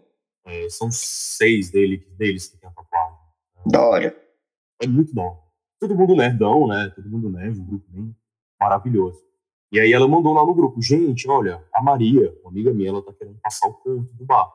É, 0.45 0.69
são 0.69 0.89
seis 0.91 1.69
dele, 1.69 1.97
deles 2.17 2.47
que 2.47 2.57
tem 2.57 2.69
a 2.69 2.73
tatuagem. 2.73 3.17
Da 3.65 3.81
hora. 3.81 4.23
É 4.81 4.87
muito 4.87 5.13
bom. 5.13 5.41
Todo 5.79 5.95
mundo 5.95 6.15
nerdão, 6.15 6.67
né? 6.67 6.91
Todo 6.95 7.09
mundo 7.09 7.29
nerd, 7.29 7.59
um 7.59 7.65
grupo 7.65 7.85
bem 7.89 8.15
maravilhoso. 8.59 9.21
E 9.71 9.79
aí 9.79 9.91
ela 9.91 10.07
mandou 10.07 10.33
lá 10.33 10.45
no 10.45 10.53
grupo, 10.53 10.81
gente, 10.81 11.27
olha, 11.27 11.63
a 11.73 11.81
Maria, 11.81 12.31
uma 12.41 12.51
amiga 12.51 12.71
minha, 12.71 12.89
ela 12.89 13.01
tá 13.01 13.11
querendo 13.11 13.39
passar 13.39 13.67
o 13.67 13.73
ponto 13.73 14.13
do 14.13 14.25
bar. 14.25 14.51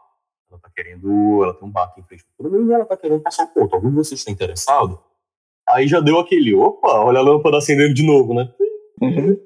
Ela 0.50 0.60
tá 0.60 0.70
querendo, 0.70 1.42
ela 1.42 1.54
tem 1.54 1.68
um 1.68 1.70
bar 1.70 1.84
aqui 1.84 2.00
em 2.00 2.04
frente 2.04 2.24
ao 2.38 2.66
e 2.66 2.72
ela 2.72 2.84
tá 2.84 2.96
querendo 2.96 3.20
passar 3.20 3.44
o 3.44 3.48
ponto. 3.48 3.74
Algum 3.74 3.90
de 3.90 3.96
vocês 3.96 4.20
está 4.20 4.30
interessado? 4.30 5.02
Aí 5.70 5.87
já 5.87 6.00
deu 6.00 6.18
aquele, 6.18 6.54
opa, 6.54 7.00
olha 7.00 7.18
a 7.18 7.22
lâmpada 7.22 7.59
acendendo 7.59 7.92
de 7.92 8.02
novo, 8.02 8.33
né? 8.33 8.52
Uhum. 9.02 9.38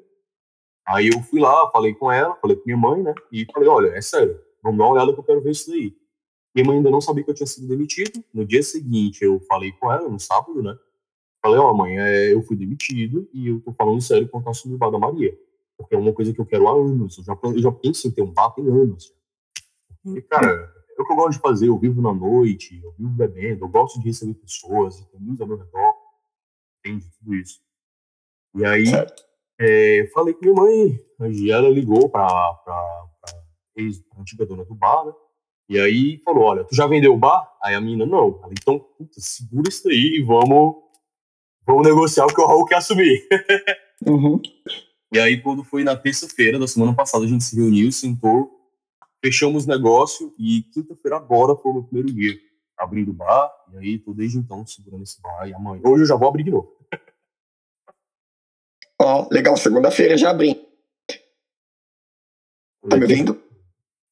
Aí 0.87 1.09
eu 1.09 1.21
fui 1.23 1.41
lá, 1.41 1.71
falei 1.71 1.95
com 1.95 2.11
ela, 2.11 2.37
falei 2.37 2.57
com 2.57 2.63
minha 2.65 2.77
mãe, 2.77 3.03
né? 3.03 3.15
E 3.33 3.47
falei, 3.53 3.69
olha, 3.69 3.89
é 3.89 4.01
sério, 4.01 4.39
vamos 4.63 4.79
dar 4.79 4.85
uma 4.85 4.93
olhada 4.95 5.13
que 5.13 5.19
eu 5.19 5.25
quero 5.25 5.43
ver 5.43 5.51
isso 5.51 5.71
daí. 5.71 5.95
Minha 6.55 6.67
mãe 6.67 6.77
ainda 6.77 6.91
não 6.91 7.01
sabia 7.01 7.25
que 7.25 7.31
eu 7.31 7.35
tinha 7.35 7.47
sido 7.47 7.67
demitido. 7.67 8.23
No 8.33 8.45
dia 8.45 8.63
seguinte, 8.63 9.25
eu 9.25 9.41
falei 9.49 9.73
com 9.73 9.91
ela, 9.91 10.09
no 10.09 10.21
sábado, 10.21 10.63
né? 10.63 10.77
Falei, 11.41 11.59
ó, 11.59 11.71
oh, 11.71 11.75
mãe, 11.75 11.99
é, 11.99 12.33
eu 12.33 12.43
fui 12.43 12.57
demitido 12.57 13.29
e 13.33 13.49
eu 13.49 13.61
tô 13.61 13.73
falando 13.73 14.01
sério 14.01 14.29
com 14.29 14.39
o 14.39 14.43
nosso 14.43 14.69
bar 14.77 14.91
da 14.91 14.99
Maria. 14.99 15.37
Porque 15.77 15.95
é 15.95 15.99
uma 15.99 16.13
coisa 16.13 16.33
que 16.33 16.41
eu 16.41 16.47
quero 16.47 16.69
há 16.69 16.73
anos. 16.73 17.19
Eu 17.19 17.25
já, 17.25 17.39
eu 17.43 17.59
já 17.59 17.73
penso 17.73 18.07
em 18.07 18.11
ter 18.11 18.23
um 18.23 18.31
bar 18.31 18.51
tem 18.51 18.65
anos. 18.69 19.13
E, 20.05 20.21
cara, 20.23 20.73
é 20.97 21.03
o 21.03 21.07
que 21.07 21.13
eu 21.13 21.17
gosto 21.17 21.33
de 21.33 21.41
fazer. 21.41 21.69
Eu 21.69 21.79
vivo 21.79 22.01
na 22.01 22.13
noite, 22.13 22.81
eu 22.85 22.93
vivo 22.93 23.11
bebendo, 23.11 23.65
eu 23.65 23.69
gosto 23.69 23.99
de 23.99 24.07
receber 24.07 24.35
pessoas, 24.35 25.01
tem 25.07 25.19
amigos 25.19 25.41
ao 25.41 25.49
meu 25.49 25.57
redor 25.57 26.02
entende 26.85 27.07
tudo 27.19 27.35
isso. 27.35 27.61
E 28.55 28.65
aí, 28.65 28.85
é, 29.61 30.11
falei 30.13 30.35
com 30.35 30.41
minha 30.45 30.55
mãe, 30.55 30.99
e 31.31 31.51
ela 31.51 31.69
ligou 31.69 32.09
para 32.09 32.27
a 32.27 33.07
antiga 34.19 34.45
dona 34.45 34.65
do 34.65 34.75
bar, 34.75 35.07
né? 35.07 35.13
E 35.69 35.79
aí 35.79 36.21
falou, 36.25 36.45
olha, 36.45 36.65
tu 36.65 36.75
já 36.75 36.87
vendeu 36.87 37.15
o 37.15 37.19
bar? 37.19 37.51
Aí 37.63 37.75
a 37.75 37.81
menina, 37.81 38.05
não. 38.05 38.41
Ela, 38.43 38.53
então, 38.53 38.79
puta, 38.79 39.21
segura 39.21 39.69
isso 39.69 39.89
aí 39.89 40.19
e 40.19 40.23
vamos, 40.23 40.75
vamos 41.65 41.87
negociar 41.87 42.27
o 42.27 42.35
que 42.35 42.41
o 42.41 42.47
Raul 42.47 42.67
quer 42.67 42.77
assumir. 42.77 43.27
Uhum. 44.05 44.43
E 45.13 45.19
aí, 45.21 45.41
quando 45.41 45.63
foi 45.63 45.85
na 45.85 45.95
terça-feira 45.95 46.59
da 46.59 46.67
semana 46.67 46.93
passada, 46.93 47.25
a 47.25 47.29
gente 47.29 47.45
se 47.45 47.55
reuniu, 47.55 47.93
sentou, 47.93 48.51
fechamos 49.25 49.65
o 49.65 49.69
negócio 49.69 50.35
e 50.37 50.65
quinta-feira 50.75 51.19
agora 51.19 51.55
foi 51.55 51.71
o 51.71 51.75
meu 51.75 51.85
primeiro 51.85 52.13
dia 52.13 52.37
abrindo 52.77 53.11
o 53.11 53.15
bar, 53.15 53.53
e 53.73 53.79
aí 53.79 53.99
tô 53.99 54.13
desde 54.13 54.39
então 54.39 54.67
segurando 54.67 55.03
esse 55.03 55.21
bar, 55.21 55.49
e 55.49 55.55
amanhã, 55.55 55.83
hoje 55.85 56.03
eu 56.03 56.07
já 56.07 56.17
vou 56.17 56.29
abrir 56.29 56.45
de 56.45 56.51
novo. 56.51 56.77
Ó, 59.01 59.23
oh, 59.23 59.35
legal, 59.35 59.57
segunda-feira 59.57 60.17
já 60.17 60.31
abri. 60.31 60.55
Tá 62.89 62.97
me 62.97 63.03
ouvindo? 63.03 63.43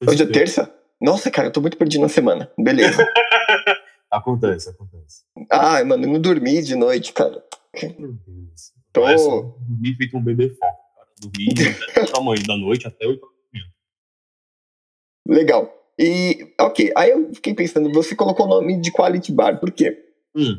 Hoje 0.07 0.23
é 0.23 0.27
terça? 0.27 0.75
Nossa, 1.01 1.31
cara, 1.31 1.49
eu 1.49 1.53
tô 1.53 1.61
muito 1.61 1.77
perdido 1.77 2.03
na 2.03 2.09
semana. 2.09 2.51
Beleza. 2.59 3.05
acontece, 4.11 4.70
acontece. 4.70 5.25
Ai, 5.51 5.85
mano, 5.85 6.05
eu 6.05 6.12
não 6.12 6.20
dormi 6.20 6.62
de 6.62 6.75
noite, 6.75 7.12
cara. 7.12 7.44
Meu 7.99 8.12
Deus. 8.12 8.73
Tô... 8.92 9.03
dormi 9.03 9.94
feito 9.96 10.16
um 10.16 10.23
bebê 10.23 10.51
foco, 10.51 10.94
cara. 10.96 11.09
Dormi 11.20 11.49
até 11.90 12.07
tamanho 12.12 12.46
da 12.46 12.57
noite 12.57 12.87
até 12.87 13.07
8 13.07 13.31
Legal. 15.27 15.80
E, 16.02 16.54
ok, 16.58 16.90
aí 16.96 17.10
eu 17.10 17.34
fiquei 17.34 17.52
pensando, 17.52 17.92
você 17.92 18.16
colocou 18.16 18.46
o 18.46 18.48
nome 18.48 18.80
de 18.80 18.90
Quality 18.90 19.32
Bar, 19.32 19.60
por 19.60 19.70
quê? 19.70 20.02
Hum, 20.34 20.58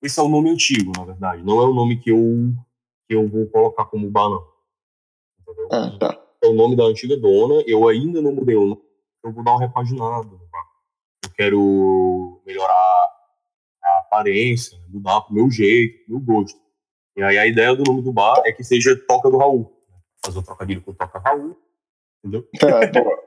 esse 0.00 0.20
é 0.20 0.22
o 0.22 0.28
nome 0.28 0.50
antigo, 0.50 0.92
na 0.96 1.04
verdade. 1.04 1.42
Não 1.42 1.60
é 1.60 1.64
o 1.64 1.74
nome 1.74 1.98
que 1.98 2.10
eu, 2.10 2.52
que 3.08 3.16
eu 3.16 3.26
vou 3.26 3.48
colocar 3.48 3.86
como 3.86 4.08
bar, 4.08 4.30
não. 4.30 4.46
Entendeu? 5.40 5.68
Ah, 5.72 5.98
tá. 5.98 6.24
É 6.44 6.46
o 6.46 6.52
nome 6.52 6.76
da 6.76 6.84
antiga 6.84 7.16
dona, 7.16 7.64
eu 7.66 7.88
ainda 7.88 8.22
não 8.22 8.32
mudei 8.32 8.54
o 8.54 8.64
nome, 8.64 8.82
eu 9.24 9.32
vou 9.32 9.42
dar 9.42 9.50
uma 9.50 9.60
repaginada 9.60 10.28
bar. 10.28 10.66
Eu 11.24 11.30
quero 11.36 12.40
melhorar 12.46 13.08
a 13.82 13.98
aparência, 13.98 14.78
mudar 14.88 15.22
pro 15.22 15.34
meu 15.34 15.50
jeito, 15.50 16.04
pro 16.04 16.14
meu 16.14 16.24
gosto. 16.24 16.60
E 17.16 17.22
aí 17.22 17.36
a 17.36 17.46
ideia 17.48 17.74
do 17.74 17.82
nome 17.82 18.00
do 18.00 18.12
bar 18.12 18.40
é 18.46 18.52
que 18.52 18.62
seja 18.62 18.96
Toca 19.08 19.28
do 19.28 19.38
Raul. 19.38 19.72
Fazer 20.24 20.38
o 20.38 20.42
trocadilho 20.42 20.82
com 20.82 20.94
Toca 20.94 21.18
Raul, 21.18 21.56
entendeu? 22.22 22.48
Tá, 22.60 22.86
boa. 22.94 23.21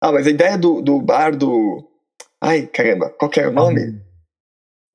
Ah, 0.00 0.12
mas 0.12 0.26
a 0.26 0.30
ideia 0.30 0.56
do, 0.56 0.80
do 0.80 1.00
bar 1.00 1.36
do. 1.36 1.88
Ai, 2.40 2.66
caramba, 2.66 3.10
qual 3.10 3.30
que 3.30 3.40
era 3.40 3.50
o 3.50 3.52
nome? 3.52 4.00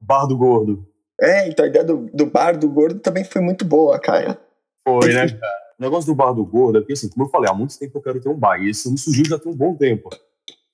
Bar 0.02 0.26
do 0.26 0.38
Gordo. 0.38 0.88
É, 1.22 1.48
então 1.48 1.66
a 1.66 1.68
ideia 1.68 1.86
do, 1.86 2.10
do 2.13 2.26
bar 2.26 2.58
do 2.58 2.70
gordo 2.70 3.00
também 3.00 3.24
foi 3.24 3.42
muito 3.42 3.63
boa, 3.63 4.00
cara. 4.00 4.39
Foi, 4.84 5.13
né, 5.13 5.30
cara? 5.30 5.63
O 5.80 5.82
negócio 5.82 6.08
do 6.08 6.16
bar 6.16 6.34
do 6.34 6.46
gordo 6.46 6.78
é 6.78 6.82
porque, 6.82 6.94
assim, 6.94 7.10
como 7.10 7.26
eu 7.26 7.30
falei, 7.30 7.50
há 7.50 7.54
muito 7.54 7.78
tempo 7.78 7.98
eu 7.98 8.02
quero 8.02 8.20
ter 8.20 8.30
um 8.30 8.38
bar. 8.38 8.62
E 8.62 8.70
esse 8.70 8.89
me 8.92 8.98
surgiu 8.98 9.26
já 9.26 9.39
tem 9.39 9.52
um 9.52 9.56
bom 9.56 9.76
tempo. 9.76 10.10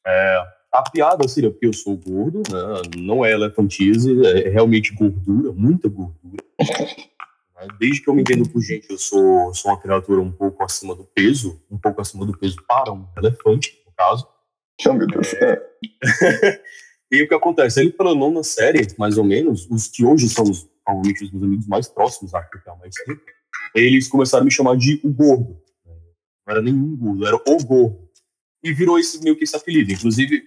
É, 0.05 0.41
a 0.71 0.89
piada 0.89 1.27
seria 1.27 1.51
porque 1.51 1.67
eu 1.67 1.73
sou 1.73 1.97
gordo, 1.97 2.41
né? 2.49 2.81
Não 2.97 3.25
é 3.25 3.31
elefantise, 3.31 4.25
é 4.25 4.49
realmente 4.49 4.93
gordura, 4.93 5.51
muita 5.51 5.89
gordura. 5.89 6.43
Desde 7.77 8.01
que 8.01 8.09
eu 8.09 8.13
me 8.13 8.21
entendo 8.21 8.47
por 8.49 8.61
gente, 8.61 8.89
eu 8.89 8.97
sou, 8.97 9.53
sou 9.53 9.71
uma 9.71 9.79
criatura 9.79 10.21
um 10.21 10.31
pouco 10.31 10.63
acima 10.63 10.95
do 10.95 11.03
peso, 11.03 11.61
um 11.69 11.77
pouco 11.77 12.01
acima 12.01 12.25
do 12.25 12.37
peso 12.37 12.55
para 12.67 12.93
um 12.93 13.05
elefante 13.17 13.77
caso. 13.99 14.25
Oh, 14.87 14.93
meu 14.93 15.07
Deus. 15.07 15.33
É. 15.33 15.61
e 17.11 17.21
o 17.21 17.27
que 17.27 17.35
acontece? 17.35 17.81
Ele 17.81 17.91
planou 17.91 18.31
na 18.31 18.43
série, 18.43 18.87
mais 18.97 19.17
ou 19.17 19.25
menos, 19.25 19.67
os 19.69 19.87
que 19.87 20.05
hoje 20.05 20.29
são 20.29 20.45
os, 20.45 20.69
provavelmente 20.85 21.25
os 21.25 21.31
meus 21.31 21.43
amigos 21.43 21.67
mais 21.67 21.87
próximos, 21.89 22.33
acho 22.33 22.49
que 22.49 22.69
há 22.69 22.75
mais 22.77 22.95
tempo, 22.95 23.21
eles 23.75 24.07
começaram 24.07 24.43
a 24.43 24.45
me 24.45 24.51
chamar 24.51 24.77
de 24.77 25.01
o 25.03 25.11
gordo. 25.11 25.61
Não 25.85 26.53
era 26.53 26.61
nenhum 26.61 26.95
gordo, 26.95 27.27
era 27.27 27.35
o 27.35 27.63
gordo. 27.65 28.09
E 28.63 28.73
virou 28.73 28.97
esse 28.97 29.21
meio 29.21 29.35
que 29.35 29.43
esse 29.43 29.55
apelido. 29.55 29.91
Inclusive, 29.91 30.43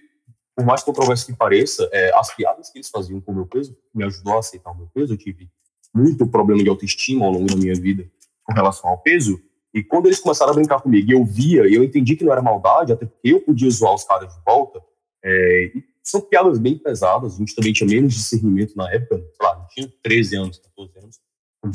por 0.55 0.65
mais 0.65 0.83
controverso 0.83 1.25
que 1.25 1.33
pareça, 1.33 1.87
é, 1.91 2.11
as 2.17 2.35
piadas 2.35 2.69
que 2.69 2.79
eles 2.79 2.89
faziam 2.89 3.21
com 3.21 3.31
o 3.31 3.35
meu 3.35 3.45
peso 3.45 3.77
me 3.93 4.03
ajudou 4.03 4.35
a 4.35 4.39
aceitar 4.39 4.71
o 4.71 4.77
meu 4.77 4.87
peso. 4.87 5.13
Eu 5.13 5.17
tive 5.17 5.49
muito 5.93 6.27
problema 6.27 6.63
de 6.63 6.69
autoestima 6.69 7.25
ao 7.25 7.31
longo 7.31 7.47
da 7.47 7.55
minha 7.55 7.75
vida 7.75 8.09
com 8.43 8.53
relação 8.53 8.89
ao 8.89 8.97
peso. 8.97 9.41
E 9.73 9.83
quando 9.83 10.05
eles 10.05 10.19
começaram 10.19 10.51
a 10.51 10.55
brincar 10.55 10.81
comigo 10.81 11.11
eu 11.11 11.25
via, 11.25 11.67
e 11.67 11.73
eu 11.73 11.83
entendi 11.83 12.15
que 12.15 12.23
não 12.23 12.31
era 12.31 12.41
maldade, 12.41 12.93
até 12.93 13.05
porque 13.05 13.33
eu 13.33 13.41
podia 13.41 13.69
zoar 13.69 13.95
os 13.95 14.03
caras 14.03 14.33
de 14.33 14.39
volta. 14.45 14.79
É, 15.23 15.71
são 16.03 16.21
piadas 16.21 16.59
bem 16.59 16.77
pesadas, 16.77 17.35
a 17.35 17.37
gente 17.37 17.55
também 17.55 17.73
tinha 17.73 17.89
menos 17.89 18.13
discernimento 18.13 18.75
na 18.75 18.91
época, 18.91 19.23
claro, 19.39 19.59
a 19.59 19.61
gente 19.61 19.73
tinha 19.73 19.93
13 20.03 20.35
anos, 20.35 20.57
14 20.59 20.99
anos, 20.99 21.19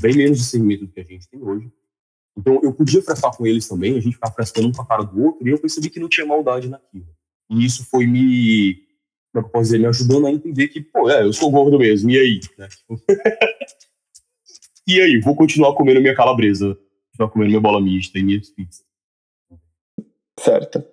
bem 0.01 0.15
menos 0.15 0.39
discernimento 0.39 0.87
do 0.87 0.93
que 0.93 1.01
a 1.01 1.05
gente 1.05 1.29
tem 1.29 1.43
hoje. 1.43 1.73
Então 2.37 2.61
eu 2.63 2.73
podia 2.73 3.03
frescar 3.03 3.35
com 3.37 3.47
eles 3.47 3.67
também, 3.67 3.97
a 3.97 4.01
gente 4.01 4.15
ficava 4.15 4.35
frescando 4.35 4.69
um 4.69 4.73
com 4.73 4.83
a 4.83 4.87
cara 4.87 5.03
do 5.03 5.25
outro, 5.25 5.49
e 5.49 5.51
eu 5.51 5.59
percebi 5.59 5.89
que 5.91 5.99
não 5.99 6.09
tinha 6.09 6.27
maldade 6.27 6.69
naquilo. 6.69 7.09
E 7.51 7.65
isso 7.65 7.87
foi 7.87 8.07
me, 8.07 8.75
como 9.33 9.45
é 9.45 9.49
eu 9.49 9.51
posso 9.51 9.65
dizer, 9.65 9.79
me 9.79 9.87
ajudando 9.87 10.27
a 10.27 10.31
entender 10.31 10.69
que, 10.69 10.83
pô, 10.83 11.11
é, 11.11 11.25
eu 11.25 11.33
sou 11.33 11.51
gordo 11.51 11.79
mesmo, 11.79 12.11
e 12.11 12.19
aí? 12.19 12.41
E 14.91 15.03
aí, 15.03 15.21
vou 15.21 15.37
continuar 15.37 15.75
comendo 15.75 16.01
minha 16.01 16.15
calabresa, 16.15 16.75
continuar 17.19 17.31
comendo 17.31 17.51
minha 17.51 17.61
bola 17.61 17.81
mista 17.81 18.19
e 18.19 18.23
minhas 18.23 18.49
pizzas. 18.49 18.87
Certo. 20.39 20.85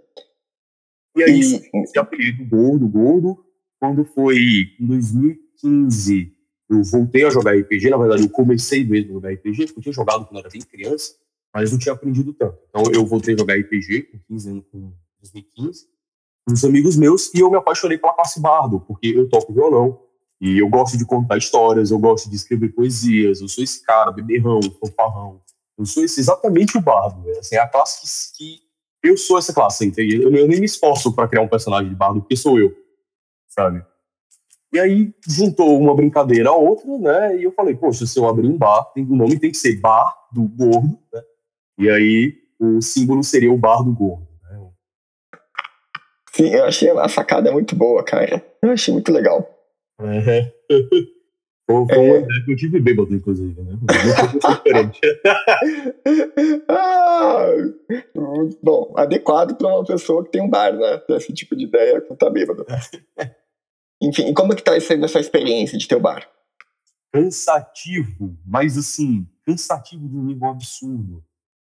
E 1.16 1.24
aí, 1.24 1.40
e... 1.40 1.82
esse 1.84 2.00
apelido 2.00 2.44
gordo, 2.46 2.88
gordo, 2.88 3.46
quando 3.80 4.04
foi 4.04 4.76
em 4.80 4.88
2015, 4.88 6.34
eu 6.70 6.84
voltei 6.84 7.26
a 7.26 7.30
jogar 7.30 7.56
RPG, 7.56 7.90
na 7.92 7.98
verdade 7.98 8.24
eu 8.24 8.30
comecei 8.30 8.84
mesmo 8.84 9.12
a 9.12 9.14
jogar 9.14 9.34
RPG, 9.34 9.68
porque 9.68 9.80
eu 9.80 9.84
tinha 9.84 9.94
jogado 9.94 10.26
quando 10.26 10.38
eu 10.38 10.40
era 10.40 10.50
bem 10.50 10.62
criança, 10.62 11.14
mas 11.54 11.72
não 11.72 11.78
tinha 11.78 11.94
aprendido 11.94 12.34
tanto. 12.34 12.58
Então 12.70 12.84
eu 12.92 13.06
voltei 13.06 13.36
a 13.36 13.38
jogar 13.38 13.56
RPG 13.56 14.04
com 14.04 14.20
15 14.28 14.50
anos, 14.50 14.66
com 14.72 14.92
2015, 15.22 15.88
uns 16.50 16.64
amigos 16.64 16.98
meus 16.98 17.34
e 17.34 17.40
eu 17.40 17.52
me 17.52 17.58
apaixonei 17.58 17.98
pela 17.98 18.14
classe 18.14 18.42
bardo, 18.42 18.80
porque 18.80 19.08
eu 19.08 19.30
toco 19.30 19.54
violão 19.54 20.02
e 20.42 20.58
eu 20.58 20.68
gosto 20.68 20.98
de 20.98 21.06
contar 21.06 21.38
histórias, 21.38 21.92
eu 21.92 22.00
gosto 22.00 22.30
de 22.30 22.36
escrever 22.36 22.70
poesias, 22.70 23.42
eu 23.42 23.48
sou 23.48 23.64
esse 23.64 23.84
cara, 23.84 24.12
beberrão, 24.12 24.60
fanfarrão. 24.80 25.45
Eu 25.78 25.86
sou 25.86 26.04
esse, 26.04 26.20
exatamente 26.20 26.78
o 26.78 26.82
bardo, 26.82 27.30
assim, 27.38 27.56
é 27.56 27.60
a 27.60 27.68
classe 27.68 28.02
que, 28.02 28.62
que 29.02 29.10
eu 29.10 29.18
sou 29.18 29.38
essa 29.38 29.54
classe, 29.54 29.86
entendeu? 29.86 30.24
Eu, 30.24 30.36
eu 30.36 30.48
nem 30.48 30.60
me 30.60 30.66
esforço 30.66 31.14
para 31.14 31.28
criar 31.28 31.42
um 31.42 31.48
personagem 31.48 31.90
de 31.90 31.96
bardo, 31.96 32.22
porque 32.22 32.36
sou 32.36 32.60
eu, 32.60 32.74
sabe? 33.50 33.84
E 34.74 34.80
aí 34.80 35.14
juntou 35.28 35.80
uma 35.80 35.96
brincadeira 35.96 36.50
a 36.50 36.56
outra, 36.56 36.98
né? 36.98 37.38
E 37.38 37.44
eu 37.44 37.52
falei, 37.52 37.76
poxa, 37.76 38.06
se 38.06 38.20
eu 38.20 38.28
abrir 38.28 38.48
um 38.48 38.58
bar, 38.58 38.84
tem, 38.94 39.04
o 39.04 39.16
nome 39.16 39.40
tem 39.40 39.52
que 39.52 39.58
ser 39.58 39.80
Bar 39.80 40.14
do 40.32 40.44
Gordo, 40.44 41.00
né? 41.14 41.22
E 41.78 41.90
aí 41.90 42.34
o 42.60 42.82
símbolo 42.82 43.24
seria 43.24 43.52
o 43.52 43.58
Bar 43.58 43.84
do 43.84 43.94
Gordo. 43.94 44.28
Sim, 46.34 46.54
eu 46.54 46.66
achei 46.66 46.90
a 46.90 47.08
sacada 47.08 47.50
muito 47.54 47.74
boa, 47.78 48.04
cara. 48.04 48.46
Eu 48.62 48.72
achei 48.72 48.94
muito 48.94 49.10
legal. 49.10 49.50
É. 50.02 50.52
Foi, 51.68 51.86
foi 51.88 51.96
é... 51.96 52.00
uma 52.00 52.18
ideia 52.18 52.46
que 52.46 52.52
eu 52.52 52.56
tive 52.56 52.80
bêbado, 52.80 53.14
inclusive, 53.14 53.60
né? 53.62 53.78
diferente. 54.56 55.00
ah, 56.70 57.48
bom, 58.62 58.94
adequado 58.96 59.56
para 59.56 59.68
uma 59.68 59.84
pessoa 59.84 60.24
que 60.24 60.32
tem 60.32 60.42
um 60.42 60.50
bar, 60.50 60.74
né? 60.74 61.02
Esse 61.10 61.34
tipo 61.34 61.56
de 61.56 61.66
ideia 61.66 62.02
quando 62.02 62.20
tá 62.20 62.30
bêbado. 62.30 62.66
Enfim, 64.02 64.34
como 64.34 64.54
é 64.54 64.56
que 64.56 64.64
tá 64.64 64.80
sendo 64.80 65.06
essa 65.06 65.20
experiência 65.20 65.78
de 65.78 65.88
ter 65.88 65.96
o 65.96 66.02
bar? 66.02 66.30
Cansativo, 67.12 68.38
mas 68.46 68.78
assim, 68.78 69.28
cansativo 69.46 70.08
de 70.08 70.16
um 70.16 70.24
nível 70.24 70.50
absurdo. 70.50 71.24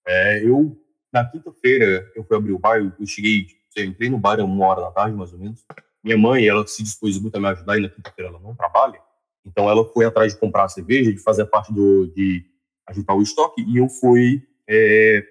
É, 0.06 0.42
eu, 0.44 0.80
na 1.12 1.24
quinta-feira, 1.28 2.10
eu 2.14 2.24
fui 2.24 2.36
abrir 2.36 2.52
o 2.52 2.58
bar, 2.58 2.78
eu 2.78 3.06
cheguei 3.06 3.46
eu 3.76 3.84
entrei 3.86 4.10
no 4.10 4.18
bar 4.18 4.38
uma 4.40 4.66
hora 4.66 4.82
da 4.82 4.90
tarde, 4.90 5.16
mais 5.16 5.32
ou 5.32 5.38
menos. 5.38 5.64
Minha 6.04 6.18
mãe, 6.18 6.46
ela 6.46 6.66
se 6.66 6.82
dispôs 6.82 7.18
muito 7.18 7.36
a 7.36 7.40
me 7.40 7.48
ajudar, 7.48 7.78
e 7.78 7.82
na 7.82 7.88
quinta-feira 7.88 8.30
ela 8.30 8.40
não 8.40 8.54
trabalha. 8.54 9.00
Então 9.44 9.68
ela 9.68 9.84
foi 9.92 10.04
atrás 10.04 10.32
de 10.32 10.40
comprar 10.40 10.68
cerveja, 10.68 11.12
de 11.12 11.18
fazer 11.18 11.46
parte 11.46 11.72
do, 11.72 12.06
de 12.08 12.44
ajudar 12.88 13.14
o 13.14 13.22
estoque, 13.22 13.62
e 13.62 13.78
eu 13.78 13.88
fui 13.88 14.42
é, 14.68 15.24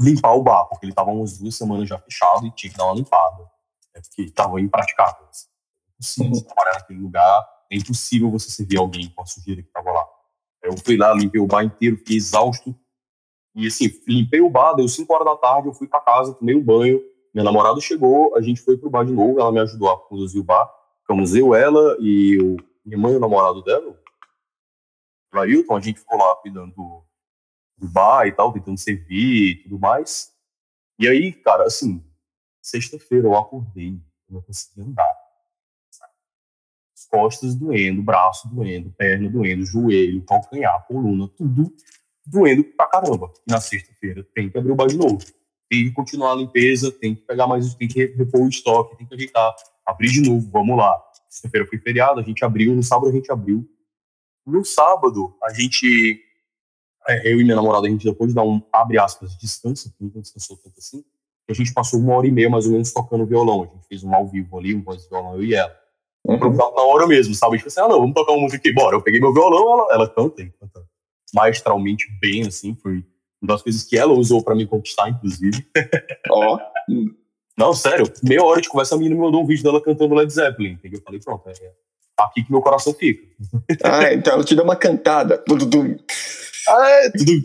limpar 0.00 0.34
o 0.34 0.42
bar, 0.42 0.66
porque 0.66 0.86
ele 0.86 0.92
estava 0.92 1.10
umas 1.10 1.38
duas 1.38 1.54
semanas 1.54 1.88
já 1.88 1.98
fechado 1.98 2.46
e 2.46 2.50
tinha 2.52 2.70
que 2.70 2.78
dar 2.78 2.86
uma 2.86 2.94
limpada, 2.94 3.42
né, 3.94 4.00
porque 4.02 4.22
estava 4.22 4.60
impraticável. 4.60 5.26
É 5.26 5.94
impossível 5.94 6.32
uhum. 6.32 6.40
trabalhar 6.42 6.74
naquele 6.74 7.00
lugar, 7.00 7.48
é 7.70 7.76
impossível 7.76 8.30
você 8.30 8.50
servir 8.50 8.78
alguém 8.78 9.10
com 9.10 9.22
a 9.22 9.26
sujeira 9.26 9.62
que 9.62 9.68
estava 9.68 9.90
lá. 9.90 10.06
Eu 10.62 10.76
fui 10.76 10.96
lá, 10.96 11.12
limpei 11.12 11.40
o 11.40 11.46
bar 11.46 11.62
inteiro, 11.62 11.96
fiquei 11.98 12.16
exausto, 12.16 12.74
e 13.54 13.66
assim, 13.66 13.90
limpei 14.06 14.40
o 14.40 14.50
bar, 14.50 14.74
deu 14.74 14.88
5 14.88 15.12
horas 15.12 15.26
da 15.26 15.36
tarde, 15.36 15.68
eu 15.68 15.74
fui 15.74 15.88
para 15.88 16.00
casa, 16.00 16.34
tomei 16.34 16.54
um 16.54 16.62
banho, 16.62 17.00
minha 17.34 17.44
namorada 17.44 17.80
chegou, 17.80 18.36
a 18.36 18.40
gente 18.40 18.60
foi 18.60 18.76
pro 18.76 18.90
bar 18.90 19.04
de 19.04 19.12
novo, 19.12 19.40
ela 19.40 19.52
me 19.52 19.60
ajudou 19.60 19.88
a 19.90 19.96
conduzir 19.96 20.40
o 20.40 20.44
bar. 20.44 20.68
Ficamos 21.00 21.34
eu, 21.34 21.54
ela 21.54 21.96
e 22.00 22.38
o, 22.38 22.56
minha 22.88 22.98
mãe 22.98 23.12
e 23.12 23.16
o 23.16 23.20
namorado 23.20 23.62
dela, 23.62 23.96
o 25.32 25.38
Ailton, 25.38 25.76
a 25.76 25.80
gente 25.80 26.00
ficou 26.00 26.18
lá 26.18 26.34
cuidando 26.36 26.74
do, 26.74 27.88
bar 27.88 28.26
e 28.26 28.32
tal, 28.32 28.52
tentando 28.52 28.78
servir 28.78 29.50
e 29.50 29.62
tudo 29.62 29.78
mais. 29.78 30.32
E 30.98 31.06
aí, 31.06 31.32
cara, 31.32 31.64
assim, 31.64 32.04
sexta-feira 32.62 33.28
eu 33.28 33.36
acordei, 33.36 34.00
eu 34.28 34.34
não 34.34 34.42
conseguia 34.42 34.84
andar. 34.84 35.28
As 36.96 37.04
costas 37.06 37.54
doendo, 37.54 38.02
braço 38.02 38.48
doendo, 38.48 38.90
perna 38.90 39.30
doendo, 39.30 39.64
joelho, 39.64 40.24
calcanhar, 40.24 40.84
coluna, 40.86 41.28
tudo 41.28 41.72
doendo 42.26 42.64
pra 42.64 42.86
caramba. 42.86 43.32
E 43.46 43.52
na 43.52 43.60
sexta-feira 43.60 44.24
tem 44.34 44.50
que 44.50 44.58
abrir 44.58 44.72
o 44.72 44.76
bar 44.76 44.88
de 44.88 44.96
novo 44.96 45.18
tem 45.68 45.84
que 45.84 45.92
continuar 45.92 46.32
a 46.32 46.36
limpeza, 46.36 46.90
tem 46.90 47.14
que 47.14 47.22
pegar 47.22 47.46
mais, 47.46 47.74
tem 47.74 47.86
que 47.86 48.06
repor 48.06 48.40
o 48.40 48.48
estoque, 48.48 48.96
tem 48.96 49.06
que 49.06 49.14
ajeitar, 49.14 49.54
abrir 49.84 50.10
de 50.10 50.22
novo, 50.22 50.48
vamos 50.50 50.76
lá. 50.76 50.98
Sexta-feira 51.28 51.66
foi 51.66 51.78
feriado, 51.78 52.20
a 52.20 52.22
gente 52.22 52.44
abriu, 52.44 52.74
no 52.74 52.82
sábado 52.82 53.08
a 53.08 53.12
gente 53.12 53.30
abriu. 53.30 53.68
No 54.46 54.64
sábado, 54.64 55.36
a 55.42 55.52
gente, 55.52 56.20
é, 57.06 57.32
eu 57.32 57.40
e 57.40 57.44
minha 57.44 57.56
namorada, 57.56 57.86
a 57.86 57.90
gente 57.90 58.04
depois 58.04 58.30
de 58.30 58.34
dar 58.34 58.44
um, 58.44 58.62
abre 58.72 58.98
aspas, 58.98 59.36
descanso, 59.36 59.94
não 60.00 60.08
descansou 60.08 60.56
tanto 60.56 60.78
assim, 60.78 61.04
a 61.50 61.54
gente 61.54 61.72
passou 61.72 61.98
uma 61.98 62.14
hora 62.14 62.26
e 62.26 62.30
meia 62.30 62.50
mais 62.50 62.66
ou 62.66 62.72
menos 62.72 62.92
tocando 62.92 63.24
violão. 63.24 63.62
A 63.62 63.66
gente 63.66 63.86
fez 63.88 64.04
um 64.04 64.14
ao 64.14 64.28
vivo 64.28 64.58
ali, 64.58 64.74
um 64.74 64.82
voz 64.82 65.02
de 65.02 65.08
violão, 65.08 65.34
eu 65.34 65.42
e 65.42 65.54
ela. 65.54 65.74
Uhum. 66.26 66.54
Na 66.54 66.82
hora 66.82 67.06
mesmo, 67.06 67.34
sabe? 67.34 67.54
A 67.54 67.58
gente 67.58 67.70
falou 67.70 67.86
assim, 67.86 67.92
ah, 67.92 67.94
não, 67.94 68.00
vamos 68.02 68.14
tocar 68.14 68.32
uma 68.32 68.42
música 68.42 68.58
aqui. 68.58 68.72
Bora, 68.72 68.96
eu 68.96 69.02
peguei 69.02 69.18
meu 69.18 69.32
violão, 69.32 69.72
ela, 69.72 69.94
ela 69.94 70.08
canta, 70.08 70.44
canta 70.60 70.86
maestralmente 71.34 72.06
bem, 72.20 72.46
assim, 72.46 72.74
foi 72.74 73.04
uma 73.40 73.54
das 73.54 73.62
coisas 73.62 73.82
que 73.82 73.96
ela 73.96 74.12
usou 74.12 74.42
para 74.42 74.54
me 74.54 74.66
conquistar, 74.66 75.08
inclusive. 75.08 75.66
Ó. 76.30 76.56
Oh. 76.56 76.88
Não, 77.58 77.74
sério, 77.74 78.10
meia 78.22 78.44
hora 78.44 78.60
de 78.60 78.68
conversa, 78.68 78.94
a 78.94 78.98
menina 78.98 79.16
me 79.16 79.20
mandou 79.20 79.42
um 79.42 79.46
vídeo 79.46 79.64
dela 79.64 79.82
cantando 79.82 80.14
Led 80.14 80.32
Zeppelin. 80.32 80.74
Entendeu? 80.74 81.00
Eu 81.00 81.02
falei, 81.02 81.20
pronto, 81.20 81.48
é 81.48 81.72
aqui 82.16 82.44
que 82.44 82.52
meu 82.52 82.62
coração 82.62 82.94
fica. 82.94 83.26
Ah, 83.82 84.12
então 84.12 84.34
ela 84.34 84.44
te 84.44 84.54
deu 84.54 84.64
uma 84.64 84.76
cantada. 84.76 85.42
Ah, 86.68 86.90
é, 86.90 87.10
tudo. 87.10 87.42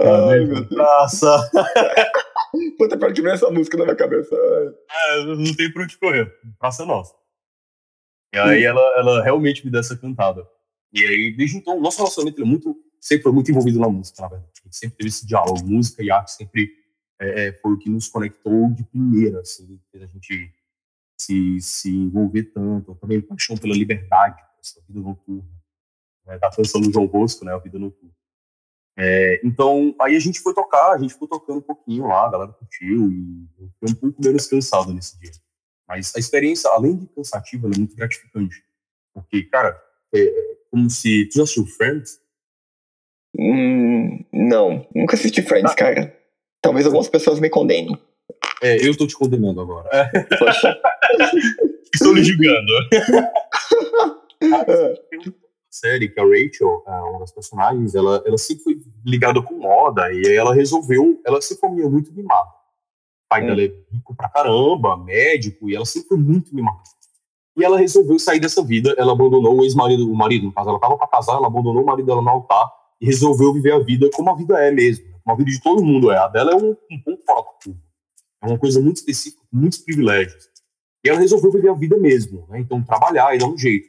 Ai, 0.00 0.40
meu 0.40 0.60
Deus. 0.60 0.68
Praça. 0.68 1.50
Puta, 2.78 2.96
pra 2.96 3.12
que 3.12 3.22
vem 3.22 3.32
essa 3.32 3.50
música 3.50 3.76
na 3.76 3.84
minha 3.84 3.96
cabeça. 3.96 4.34
É, 4.34 5.24
não 5.24 5.54
tem 5.54 5.72
pra 5.72 5.82
onde 5.82 5.98
correr. 5.98 6.32
Praça 6.58 6.84
é 6.84 6.86
nossa. 6.86 7.12
E 8.32 8.38
aí 8.38 8.64
ela, 8.64 8.82
ela 8.96 9.22
realmente 9.22 9.64
me 9.64 9.70
deu 9.70 9.80
essa 9.80 9.96
cantada. 9.96 10.46
E 10.92 11.04
aí, 11.04 11.36
desde 11.36 11.56
então, 11.56 11.80
nosso 11.80 11.98
relacionamento 11.98 12.40
é 12.40 12.44
muito 12.44 12.76
sempre 13.00 13.24
foi 13.24 13.32
muito 13.32 13.50
envolvido 13.50 13.78
na 13.78 13.88
música, 13.88 14.22
na 14.22 14.28
verdade. 14.28 14.50
A 14.62 14.64
gente 14.64 14.76
sempre 14.76 14.96
teve 14.96 15.08
esse 15.08 15.26
diálogo. 15.26 15.64
Música 15.64 16.02
e 16.02 16.10
arte 16.10 16.32
sempre 16.32 16.83
é, 17.20 17.48
é, 17.48 17.52
foi 17.52 17.72
o 17.72 17.78
que 17.78 17.88
nos 17.88 18.08
conectou 18.08 18.70
de 18.70 18.84
primeira, 18.84 19.40
assim, 19.40 19.80
fez 19.90 20.02
a 20.02 20.06
gente 20.06 20.52
se, 21.16 21.60
se 21.60 21.90
envolver 21.90 22.44
tanto. 22.44 22.94
também 22.96 23.20
paixão 23.20 23.56
pela 23.56 23.74
liberdade, 23.74 24.42
essa 24.60 24.80
vida 24.86 25.00
noturna. 25.00 25.48
Né, 26.26 26.38
da 26.38 26.50
canção 26.50 26.80
do 26.80 26.92
João 26.92 27.06
Bosco, 27.06 27.44
né, 27.44 27.52
a 27.52 27.58
vida 27.58 27.78
noturna. 27.78 28.14
É, 28.96 29.40
então, 29.44 29.94
aí 30.00 30.16
a 30.16 30.20
gente 30.20 30.40
foi 30.40 30.54
tocar, 30.54 30.92
a 30.92 30.98
gente 30.98 31.12
ficou 31.12 31.28
tocando 31.28 31.58
um 31.58 31.62
pouquinho 31.62 32.06
lá, 32.06 32.26
a 32.26 32.30
galera 32.30 32.52
curtiu 32.52 33.10
e 33.10 33.48
eu 33.58 33.68
fiquei 33.68 33.92
um 33.92 33.94
pouco 33.94 34.24
menos 34.24 34.46
cansado 34.46 34.92
nesse 34.94 35.18
dia. 35.18 35.32
Mas 35.86 36.14
a 36.14 36.18
experiência, 36.18 36.70
além 36.70 36.96
de 36.96 37.06
cansativa, 37.08 37.66
é 37.66 37.76
muito 37.76 37.94
gratificante. 37.94 38.64
Porque, 39.12 39.42
cara, 39.44 39.78
é, 40.14 40.20
é 40.20 40.56
como 40.70 40.88
se. 40.88 41.26
Tu 41.26 41.36
já 41.36 41.42
assistiu 41.42 41.66
Friends? 41.66 42.20
Hum, 43.38 44.24
não, 44.32 44.88
nunca 44.94 45.16
assisti 45.16 45.42
Friends, 45.42 45.72
ah. 45.72 45.76
cara. 45.76 46.23
Talvez 46.64 46.86
algumas 46.86 47.08
pessoas 47.08 47.38
me 47.38 47.50
condenem. 47.50 47.94
É, 48.62 48.88
eu 48.88 48.96
tô 48.96 49.06
te 49.06 49.14
condenando 49.14 49.60
agora. 49.60 49.86
Estou 51.94 52.14
lhe 52.14 52.24
julgando. 52.24 52.72
Tem 54.40 54.48
uma 54.48 54.64
série 55.70 56.08
que 56.08 56.18
a 56.18 56.22
Rachel, 56.22 56.82
é 56.86 56.90
uma 56.90 57.18
das 57.18 57.32
personagens, 57.32 57.94
ela, 57.94 58.22
ela 58.24 58.38
sempre 58.38 58.64
foi 58.64 58.82
ligada 59.04 59.42
com 59.42 59.56
moda 59.56 60.10
e 60.10 60.26
aí 60.26 60.34
ela 60.34 60.54
resolveu, 60.54 61.20
ela 61.26 61.38
sempre 61.42 61.68
foi 61.68 61.90
muito 61.90 62.14
mimada. 62.14 62.48
O 62.48 63.28
pai 63.28 63.42
hum. 63.42 63.46
dela 63.46 63.62
é 63.62 63.72
rico 63.92 64.16
pra 64.16 64.30
caramba, 64.30 64.96
médico, 64.96 65.68
e 65.68 65.76
ela 65.76 65.84
sempre 65.84 66.08
foi 66.08 66.16
muito 66.16 66.54
mimada. 66.54 66.80
E 67.58 67.62
ela 67.62 67.76
resolveu 67.76 68.18
sair 68.18 68.40
dessa 68.40 68.64
vida, 68.64 68.94
ela 68.96 69.12
abandonou 69.12 69.60
o 69.60 69.64
ex-marido, 69.64 70.10
o 70.10 70.16
marido, 70.16 70.46
no 70.46 70.52
caso, 70.52 70.70
ela 70.70 70.80
tava 70.80 70.96
pra 70.96 71.08
casar, 71.08 71.36
ela 71.36 71.46
abandonou 71.46 71.82
o 71.82 71.86
marido 71.86 72.06
dela 72.06 72.22
no 72.22 72.30
altar 72.30 72.72
e 72.98 73.04
resolveu 73.04 73.52
viver 73.52 73.74
a 73.74 73.80
vida 73.80 74.08
como 74.14 74.30
a 74.30 74.34
vida 74.34 74.58
é 74.58 74.70
mesmo, 74.70 75.13
como 75.24 75.34
a 75.34 75.38
vida 75.38 75.50
de 75.50 75.60
todo 75.60 75.84
mundo 75.84 76.10
é. 76.12 76.18
A 76.18 76.28
dela 76.28 76.52
é 76.52 76.54
um, 76.54 76.76
um 76.90 77.00
ponto 77.02 77.24
fora 77.24 77.42
é 78.44 78.46
uma 78.46 78.58
coisa 78.58 78.80
muito 78.80 78.96
específica, 78.98 79.42
com 79.50 79.56
muitos 79.56 79.78
privilégios. 79.78 80.50
E 81.02 81.08
ela 81.08 81.18
resolveu 81.18 81.50
viver 81.50 81.70
a 81.70 81.74
vida 81.74 81.96
mesmo, 81.96 82.46
né? 82.48 82.60
Então, 82.60 82.82
trabalhar 82.82 83.34
e 83.34 83.38
dar 83.38 83.46
um 83.46 83.56
jeito. 83.56 83.88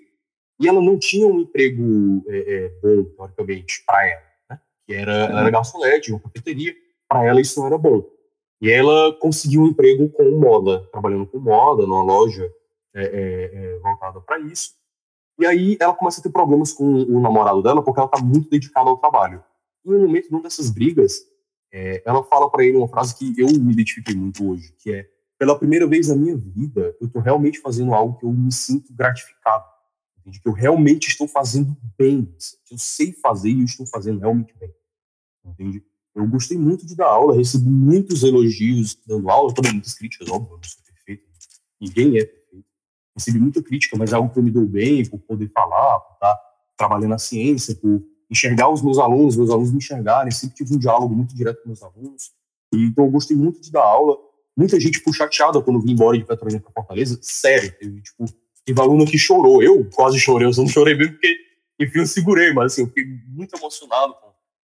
E 0.59 0.67
ela 0.67 0.81
não 0.81 0.97
tinha 0.97 1.27
um 1.27 1.41
emprego 1.41 2.23
é, 2.27 2.37
é, 2.37 2.69
bom, 2.81 3.03
teoricamente, 3.03 3.83
para 3.85 4.07
ela, 4.07 4.23
né? 4.49 4.59
Que 4.85 4.93
era, 4.93 5.11
ela 5.11 5.41
era 5.41 5.49
garçonete, 5.49 6.11
uma 6.11 6.19
cafeteria. 6.21 6.73
Para 7.07 7.25
ela, 7.25 7.41
isso 7.41 7.59
não 7.59 7.67
era 7.67 7.77
bom. 7.77 8.03
E 8.61 8.71
ela 8.71 9.13
conseguiu 9.19 9.61
um 9.61 9.67
emprego 9.67 10.09
com 10.09 10.31
moda, 10.31 10.87
trabalhando 10.91 11.27
com 11.27 11.37
moda, 11.37 11.83
numa 11.83 12.03
loja 12.03 12.49
é, 12.93 13.03
é, 13.03 13.51
é 13.53 13.79
voltada 13.79 14.21
para 14.21 14.39
isso. 14.39 14.71
E 15.37 15.45
aí 15.45 15.77
ela 15.79 15.93
começa 15.93 16.21
a 16.21 16.23
ter 16.23 16.29
problemas 16.29 16.71
com 16.71 16.85
o 16.85 17.19
namorado 17.19 17.61
dela, 17.61 17.83
porque 17.83 17.99
ela 17.99 18.09
está 18.11 18.23
muito 18.23 18.49
dedicada 18.49 18.89
ao 18.89 18.97
trabalho. 18.97 19.43
E 19.85 19.89
no 19.89 19.99
momento 19.99 20.27
de 20.27 20.33
uma 20.33 20.41
dessas 20.41 20.69
brigas, 20.69 21.21
é, 21.71 22.01
ela 22.05 22.23
fala 22.23 22.49
para 22.49 22.65
ele 22.65 22.77
uma 22.77 22.87
frase 22.87 23.15
que 23.15 23.33
eu 23.37 23.47
me 23.47 23.73
identifiquei 23.73 24.15
muito 24.15 24.47
hoje, 24.47 24.73
que 24.79 24.91
é 24.91 25.09
pela 25.37 25.57
primeira 25.57 25.85
vez 25.85 26.07
na 26.07 26.15
minha 26.15 26.35
vida, 26.35 26.95
eu 26.99 27.07
estou 27.07 27.21
realmente 27.21 27.59
fazendo 27.59 27.93
algo 27.93 28.17
que 28.17 28.25
eu 28.25 28.31
me 28.31 28.51
sinto 28.51 28.93
gratificado, 28.93 29.65
que 30.23 30.47
eu 30.47 30.53
realmente 30.53 31.07
estou 31.07 31.27
fazendo 31.27 31.75
bem, 31.97 32.33
eu 32.71 32.77
sei 32.77 33.11
fazer 33.13 33.49
e 33.49 33.59
eu 33.59 33.65
estou 33.65 33.85
fazendo 33.85 34.19
realmente 34.19 34.55
bem, 34.57 34.73
entende? 35.45 35.83
Eu 36.15 36.25
gostei 36.27 36.57
muito 36.57 36.85
de 36.85 36.95
dar 36.95 37.07
aula, 37.07 37.35
recebi 37.35 37.69
muitos 37.69 38.23
elogios 38.23 38.97
dando 39.05 39.29
aula, 39.29 39.53
também 39.53 39.73
muitas 39.73 39.93
críticas, 39.93 40.29
óbvio, 40.29 40.53
eu 40.53 40.57
não 40.57 40.63
sou 40.63 40.81
perfeito, 40.83 41.23
ninguém 41.79 42.17
é 42.17 42.25
perfeito. 42.25 42.65
Recebi 43.15 43.39
muita 43.39 43.61
crítica, 43.61 43.97
mas 43.97 44.13
é 44.13 44.15
algo 44.15 44.31
que 44.31 44.39
eu 44.39 44.43
me 44.43 44.51
dou 44.51 44.65
bem, 44.65 45.07
por 45.07 45.19
poder 45.19 45.49
falar, 45.49 45.99
por 45.99 46.13
estar 46.13 46.39
trabalhando 46.77 47.09
na 47.09 47.17
ciência, 47.17 47.75
por 47.75 48.01
enxergar 48.29 48.69
os 48.69 48.81
meus 48.81 48.97
alunos, 48.97 49.35
meus 49.35 49.49
alunos 49.49 49.71
me 49.71 49.77
enxergarem, 49.77 50.31
sempre 50.31 50.55
tive 50.55 50.75
um 50.75 50.79
diálogo 50.79 51.13
muito 51.13 51.35
direto 51.35 51.61
com 51.61 51.69
meus 51.69 51.83
alunos. 51.83 52.31
Então 52.73 53.05
eu 53.05 53.11
gostei 53.11 53.35
muito 53.35 53.61
de 53.61 53.71
dar 53.71 53.83
aula. 53.83 54.17
Muita 54.57 54.79
gente 54.79 54.97
ficou 54.97 55.13
chateada 55.13 55.61
quando 55.61 55.81
vim 55.81 55.91
embora 55.91 56.17
de 56.17 56.25
Petrolina 56.25 56.61
para 56.61 56.71
Fortaleza, 56.71 57.19
sério, 57.21 57.73
teve, 57.77 58.01
tipo, 58.01 58.25
teve 58.63 58.81
aluno 58.81 59.05
que 59.05 59.17
chorou, 59.17 59.61
eu 59.61 59.89
quase 59.89 60.17
chorei, 60.17 60.47
eu 60.47 60.53
só 60.53 60.61
não 60.61 60.69
chorei 60.69 60.95
mesmo 60.95 61.13
porque, 61.13 61.35
enfim, 61.79 61.99
eu 61.99 62.07
segurei, 62.07 62.53
mas 62.53 62.71
assim, 62.71 62.81
eu 62.81 62.87
fiquei 62.87 63.05
muito 63.27 63.55
emocionado 63.55 64.13
com, 64.13 64.27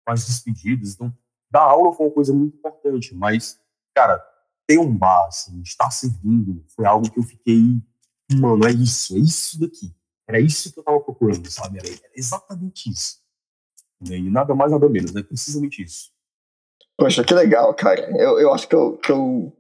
com 0.06 0.14
as 0.14 0.26
despedidas, 0.26 0.94
então 0.94 1.12
dar 1.50 1.64
aula 1.64 1.94
foi 1.94 2.06
uma 2.06 2.14
coisa 2.14 2.32
muito 2.32 2.56
importante, 2.58 3.14
mas, 3.16 3.60
cara, 3.94 4.24
ter 4.68 4.78
um 4.78 4.96
bar, 4.96 5.26
assim, 5.28 5.62
estar 5.62 5.90
servindo, 5.90 6.64
foi 6.76 6.86
algo 6.86 7.10
que 7.10 7.20
eu 7.20 7.24
fiquei, 7.24 7.82
mano, 8.34 8.66
é 8.66 8.72
isso, 8.72 9.16
é 9.16 9.20
isso 9.20 9.60
daqui. 9.60 9.94
Era 10.28 10.40
isso 10.40 10.72
que 10.72 10.80
eu 10.80 10.84
tava 10.84 11.02
procurando, 11.02 11.50
sabe? 11.52 11.80
Era, 11.80 11.90
exatamente 12.16 12.90
isso. 12.90 13.21
Né? 14.08 14.18
E 14.18 14.30
nada 14.30 14.56
mais, 14.56 14.72
nada 14.72 14.90
menos, 14.90 15.14
né? 15.14 15.24
Precisamente 15.24 15.84
isso. 15.84 16.10
Poxa, 16.98 17.24
que 17.24 17.34
legal, 17.34 17.74
cara. 17.74 18.02
Eu, 18.18 18.40
eu 18.40 18.54
acho 18.54 18.68
que 18.68 18.76
eu, 18.76 18.98
que 18.98 19.12
eu, 19.12 19.52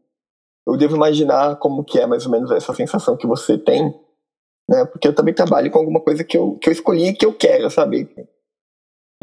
eu 0.67 0.77
devo 0.77 0.95
imaginar 0.95 1.57
como 1.57 1.83
que 1.83 1.99
é 1.99 2.05
mais 2.05 2.25
ou 2.25 2.31
menos 2.31 2.51
essa 2.51 2.73
sensação 2.73 3.17
que 3.17 3.27
você 3.27 3.57
tem, 3.57 3.93
né? 4.69 4.85
Porque 4.85 5.07
eu 5.07 5.15
também 5.15 5.33
trabalho 5.33 5.71
com 5.71 5.79
alguma 5.79 6.01
coisa 6.01 6.23
que 6.23 6.37
eu, 6.37 6.57
que 6.57 6.69
eu 6.69 6.73
escolhi 6.73 7.09
e 7.09 7.13
que 7.13 7.25
eu 7.25 7.33
quero, 7.33 7.69
sabe? 7.69 8.09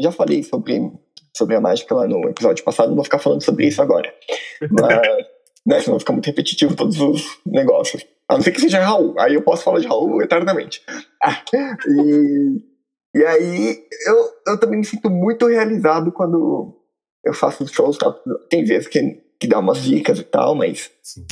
Já 0.01 0.11
falei 0.11 0.43
sobre 0.43 0.91
sobre 1.35 1.55
a 1.55 1.61
mágica 1.61 1.95
lá 1.95 2.07
no 2.07 2.27
episódio 2.29 2.63
passado, 2.63 2.89
não 2.89 2.95
vou 2.95 3.03
ficar 3.03 3.19
falando 3.19 3.43
sobre 3.43 3.67
isso 3.67 3.81
agora. 3.81 4.13
Mas, 4.69 5.25
né, 5.65 5.79
senão 5.79 5.99
fica 5.99 6.11
muito 6.11 6.25
repetitivo 6.25 6.75
todos 6.75 6.99
os 6.99 7.39
negócios. 7.45 8.05
A 8.27 8.35
não 8.35 8.41
ser 8.41 8.51
que 8.51 8.61
seja 8.61 8.83
Raul, 8.83 9.15
aí 9.17 9.33
eu 9.33 9.41
posso 9.41 9.63
falar 9.63 9.79
de 9.79 9.87
Raul 9.87 10.21
eternamente. 10.21 10.81
Ah, 11.23 11.41
e, 11.87 12.61
e 13.15 13.23
aí 13.23 13.83
eu, 14.05 14.29
eu 14.47 14.59
também 14.59 14.79
me 14.79 14.85
sinto 14.85 15.09
muito 15.09 15.47
realizado 15.47 16.11
quando 16.11 16.75
eu 17.23 17.33
faço 17.33 17.63
os 17.63 17.71
shows. 17.71 17.97
Tá? 17.97 18.11
Tem 18.49 18.63
vezes 18.63 18.87
que, 18.87 19.21
que 19.39 19.47
dá 19.47 19.59
umas 19.59 19.81
dicas 19.83 20.19
e 20.19 20.23
tal, 20.23 20.55
mas 20.55 20.91
Sim. 21.01 21.25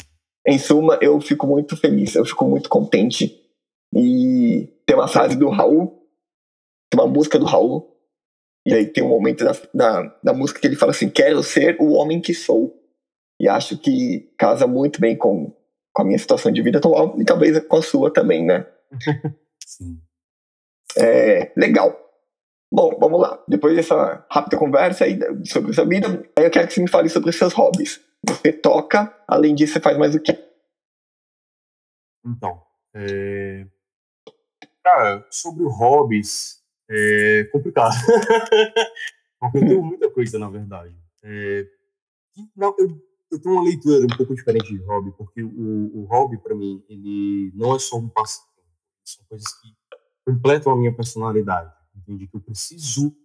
em 0.45 0.57
suma 0.57 0.97
eu 1.01 1.19
fico 1.21 1.45
muito 1.45 1.77
feliz, 1.77 2.15
eu 2.15 2.25
fico 2.25 2.45
muito 2.45 2.69
contente. 2.69 3.39
E 3.93 4.67
tem 4.85 4.95
uma 4.95 5.07
frase 5.07 5.35
do 5.35 5.49
Raul, 5.49 6.03
tem 6.89 6.99
uma 6.99 7.07
música 7.07 7.39
do 7.39 7.45
Raul, 7.45 7.95
e 8.65 8.73
aí 8.73 8.85
tem 8.85 9.03
um 9.03 9.09
momento 9.09 9.45
da, 9.45 9.55
da, 9.73 10.19
da 10.23 10.33
música 10.33 10.59
que 10.59 10.67
ele 10.67 10.75
fala 10.75 10.91
assim: 10.91 11.09
Quero 11.09 11.41
ser 11.43 11.77
o 11.79 11.93
homem 11.93 12.19
que 12.19 12.33
sou. 12.33 12.75
E 13.39 13.47
acho 13.47 13.77
que 13.77 14.33
casa 14.37 14.65
muito 14.65 14.99
bem 14.99 15.15
com, 15.15 15.53
com 15.93 16.01
a 16.01 16.05
minha 16.05 16.17
situação 16.17 16.51
de 16.51 16.61
vida 16.61 16.79
atual 16.79 17.15
e 17.21 17.23
talvez 17.23 17.59
com 17.65 17.77
a 17.77 17.81
sua 17.83 18.11
também, 18.11 18.43
né? 18.43 18.65
Sim. 19.63 20.01
É, 20.99 21.51
legal. 21.55 21.95
Bom, 22.71 22.97
vamos 22.99 23.21
lá. 23.21 23.41
Depois 23.47 23.75
dessa 23.75 24.25
rápida 24.29 24.57
conversa 24.57 25.05
aí 25.05 25.17
sobre 25.45 25.73
sua 25.73 25.85
vida, 25.85 26.07
aí 26.37 26.45
eu 26.45 26.51
quero 26.51 26.67
que 26.67 26.73
você 26.73 26.81
me 26.81 26.89
fale 26.89 27.09
sobre 27.09 27.31
seus 27.31 27.53
hobbies. 27.53 28.01
Você 28.27 28.51
toca, 28.51 29.15
além 29.27 29.55
disso, 29.55 29.73
você 29.73 29.79
faz 29.79 29.97
mais 29.97 30.15
o 30.15 30.19
quê? 30.19 30.37
Então, 32.25 32.61
é... 32.93 33.65
cara, 34.83 35.25
sobre 35.31 35.63
hobbies, 35.65 36.61
é 36.89 37.45
complicado. 37.51 37.93
Porque 39.39 39.57
eu 39.59 39.67
tenho 39.67 39.83
muita 39.83 40.09
coisa, 40.11 40.37
na 40.39 40.49
verdade. 40.49 40.95
É, 41.23 41.65
não, 42.55 42.75
eu, 42.77 42.89
eu, 43.31 43.41
tenho 43.41 43.55
uma 43.55 43.63
leitura 43.63 44.03
um 44.03 44.17
pouco 44.17 44.35
diferente 44.35 44.67
de 44.67 44.83
hobby, 44.83 45.11
porque 45.11 45.43
o, 45.43 45.91
o 45.93 46.05
hobby, 46.05 46.37
para 46.37 46.55
mim, 46.55 46.83
ele 46.89 47.51
não 47.55 47.75
é 47.75 47.79
só 47.79 47.97
um 47.97 48.09
passatempo. 48.09 48.47
São 49.05 49.23
coisas 49.25 49.47
que 49.61 49.67
completam 50.27 50.73
a 50.73 50.75
minha 50.75 50.93
personalidade. 50.93 51.71
Entende? 51.95 52.27
Que 52.27 52.37
eu 52.37 52.41
preciso 52.41 53.15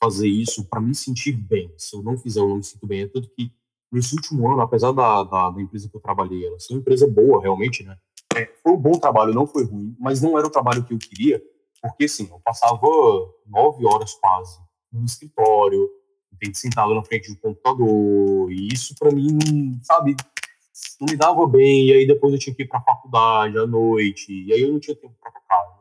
fazer 0.00 0.28
isso 0.28 0.64
para 0.68 0.80
me 0.80 0.94
sentir 0.94 1.32
bem. 1.32 1.72
Se 1.76 1.96
eu 1.96 2.02
não 2.02 2.16
fizer, 2.16 2.40
eu 2.40 2.48
não 2.48 2.56
me 2.56 2.64
sinto 2.64 2.86
bem. 2.86 3.02
É 3.02 3.08
tanto 3.08 3.28
que, 3.30 3.52
nesse 3.90 4.14
último 4.14 4.50
ano, 4.50 4.62
apesar 4.62 4.92
da, 4.92 5.22
da, 5.24 5.50
da 5.50 5.60
empresa 5.60 5.88
que 5.88 5.96
eu 5.96 6.00
trabalhei, 6.00 6.46
ela 6.46 6.58
ser 6.58 6.74
uma 6.74 6.80
empresa 6.80 7.06
boa, 7.06 7.42
realmente, 7.42 7.82
né? 7.84 7.96
É, 8.34 8.46
foi 8.62 8.72
um 8.72 8.78
bom 8.78 8.92
trabalho, 8.92 9.34
não 9.34 9.46
foi 9.46 9.64
ruim, 9.64 9.94
mas 10.00 10.22
não 10.22 10.38
era 10.38 10.46
o 10.46 10.50
trabalho 10.50 10.84
que 10.84 10.94
eu 10.94 10.98
queria 10.98 11.42
porque, 11.82 12.04
assim, 12.04 12.28
eu 12.30 12.40
passava 12.44 12.80
nove 13.44 13.84
horas 13.84 14.14
quase 14.14 14.56
no 14.92 15.04
escritório, 15.04 15.90
entende, 16.32 16.56
sentado 16.56 16.94
na 16.94 17.02
frente 17.02 17.28
do 17.28 17.40
computador, 17.40 18.52
e 18.52 18.68
isso 18.68 18.94
para 18.96 19.10
mim, 19.10 19.80
sabe, 19.82 20.14
não 21.00 21.08
me 21.10 21.16
dava 21.16 21.44
bem, 21.48 21.88
e 21.88 21.92
aí 21.92 22.06
depois 22.06 22.32
eu 22.32 22.38
tinha 22.38 22.54
que 22.54 22.62
ir 22.62 22.68
para 22.68 22.80
faculdade 22.82 23.58
à 23.58 23.66
noite, 23.66 24.32
e 24.32 24.52
aí 24.52 24.60
eu 24.60 24.72
não 24.72 24.78
tinha 24.78 24.94
tempo 24.94 25.14
para 25.20 25.32
tocar, 25.32 25.71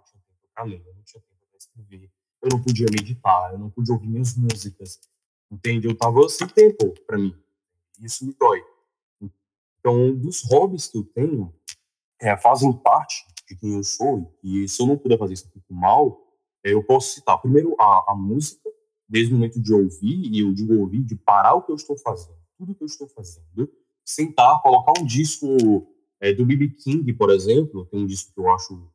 para 0.61 0.63
ler, 0.63 0.83
eu 0.85 0.93
não 0.93 1.03
tinha 1.03 1.21
tempo 1.21 1.45
para 1.49 1.57
escrever, 1.57 2.11
eu 2.41 2.49
não 2.51 2.61
podia 2.61 2.85
meditar, 2.91 3.53
eu 3.53 3.59
não 3.59 3.69
podia 3.69 3.93
ouvir 3.93 4.07
minhas 4.07 4.35
músicas, 4.35 4.99
entende? 5.49 5.87
Eu 5.87 5.95
tava 5.95 6.27
sem 6.29 6.47
tempo 6.47 6.93
para 7.07 7.17
mim, 7.17 7.35
isso 7.99 8.25
me 8.25 8.33
dói. 8.33 8.63
Então, 9.79 10.15
dos 10.15 10.43
hobbies 10.43 10.87
que 10.87 10.97
eu 10.97 11.03
tenho, 11.03 11.53
é, 12.19 12.37
fazem 12.37 12.71
parte 12.71 13.25
de 13.47 13.55
quem 13.55 13.73
eu 13.73 13.83
sou, 13.83 14.37
e 14.43 14.67
se 14.67 14.81
eu 14.81 14.85
não 14.85 14.97
puder 14.97 15.17
fazer 15.17 15.33
isso 15.33 15.49
fico 15.51 15.73
mal, 15.73 16.27
é, 16.63 16.73
eu 16.73 16.83
posso 16.83 17.15
citar 17.15 17.41
primeiro 17.41 17.75
a, 17.79 18.11
a 18.11 18.15
música, 18.15 18.69
desde 19.09 19.33
o 19.33 19.37
momento 19.37 19.59
de 19.59 19.73
ouvir, 19.73 20.31
e 20.31 20.39
eu 20.39 20.53
digo 20.53 20.77
ouvir, 20.79 21.03
de 21.03 21.15
parar 21.15 21.55
o 21.55 21.63
que 21.63 21.71
eu 21.71 21.75
estou 21.75 21.97
fazendo, 21.97 22.37
tudo 22.57 22.75
que 22.75 22.83
eu 22.83 22.85
estou 22.85 23.07
fazendo, 23.07 23.69
sentar, 24.05 24.61
colocar 24.61 24.93
um 24.99 25.05
disco 25.05 25.87
é, 26.19 26.31
do 26.31 26.45
B.B. 26.45 26.69
King, 26.69 27.11
por 27.13 27.31
exemplo, 27.31 27.85
tem 27.87 27.99
um 27.99 28.05
disco 28.05 28.31
que 28.31 28.39
eu 28.39 28.51
acho 28.51 28.90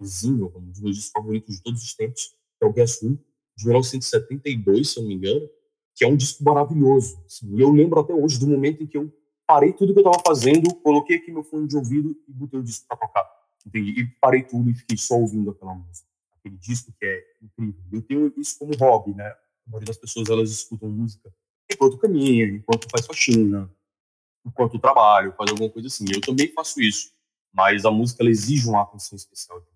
vizinho, 0.00 0.52
um 0.54 0.70
dos 0.70 0.80
meus 0.80 0.96
discos 0.96 1.12
favoritos 1.12 1.56
de 1.56 1.62
todos 1.62 1.82
os 1.82 1.94
tempos, 1.94 2.34
que 2.58 2.64
é 2.64 2.66
o 2.66 2.72
Guess 2.72 3.02
Who, 3.02 3.18
de 3.56 3.66
1972, 3.66 4.90
se 4.90 4.98
eu 4.98 5.02
não 5.02 5.08
me 5.08 5.14
engano, 5.14 5.48
que 5.94 6.04
é 6.04 6.08
um 6.08 6.16
disco 6.16 6.44
maravilhoso. 6.44 7.22
Assim, 7.24 7.56
e 7.56 7.60
eu 7.60 7.70
lembro 7.72 8.00
até 8.00 8.12
hoje 8.12 8.38
do 8.38 8.46
momento 8.46 8.82
em 8.82 8.86
que 8.86 8.98
eu 8.98 9.12
parei 9.46 9.72
tudo 9.72 9.94
que 9.94 10.00
eu 10.00 10.06
estava 10.06 10.22
fazendo, 10.26 10.74
coloquei 10.76 11.16
aqui 11.16 11.32
meu 11.32 11.42
fone 11.42 11.66
de 11.66 11.76
ouvido 11.76 12.16
e 12.28 12.32
botei 12.32 12.60
o 12.60 12.62
disco 12.62 12.86
para 12.88 12.98
tocar. 12.98 13.24
Entendi. 13.66 14.00
E 14.00 14.06
parei 14.20 14.42
tudo 14.42 14.70
e 14.70 14.74
fiquei 14.74 14.96
só 14.96 15.14
ouvindo 15.14 15.50
aquela 15.50 15.74
música. 15.74 16.08
Aquele 16.38 16.56
disco 16.58 16.92
que 16.98 17.06
é 17.06 17.24
incrível. 17.42 17.82
Eu 17.92 18.02
tenho 18.02 18.32
isso 18.36 18.58
como 18.58 18.76
hobby, 18.76 19.14
né? 19.14 19.26
A 19.26 19.70
maioria 19.70 19.86
das 19.86 19.96
pessoas, 19.96 20.28
elas 20.28 20.50
escutam 20.50 20.88
música 20.88 21.32
enquanto 21.70 21.98
caminha, 21.98 22.46
enquanto 22.46 22.88
faz 22.90 23.06
faxina, 23.06 23.70
enquanto 24.44 24.78
trabalho, 24.78 25.34
faz 25.36 25.50
alguma 25.50 25.70
coisa 25.70 25.88
assim. 25.88 26.04
Eu 26.12 26.20
também 26.20 26.52
faço 26.52 26.80
isso. 26.80 27.12
Mas 27.52 27.84
a 27.84 27.90
música, 27.90 28.22
ela 28.22 28.30
exige 28.30 28.68
uma 28.68 28.82
atenção 28.82 29.16
especial 29.16 29.60
de 29.60 29.66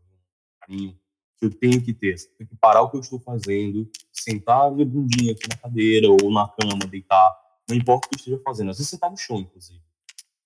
carinho 0.61 0.99
que 1.41 1.47
eu 1.47 1.51
tenho 1.51 1.83
que 1.83 1.95
ter. 1.95 2.17
Tenho 2.37 2.49
que 2.49 2.57
parar 2.57 2.83
o 2.83 2.91
que 2.91 2.97
eu 2.97 3.01
estou 3.01 3.19
fazendo, 3.19 3.91
sentar 4.13 4.71
minha 4.71 4.87
bundinha 4.87 5.33
aqui 5.33 5.49
na 5.49 5.57
cadeira 5.57 6.09
ou 6.09 6.31
na 6.31 6.47
cama, 6.49 6.87
deitar. 6.87 7.35
Não 7.69 7.77
importa 7.77 8.07
o 8.07 8.11
que 8.11 8.17
eu 8.17 8.19
esteja 8.19 8.43
fazendo. 8.45 8.71
Às 8.71 8.77
vezes 8.77 8.91
sentar 8.91 9.11
no 9.11 9.17
chão, 9.17 9.39
inclusive. 9.39 9.81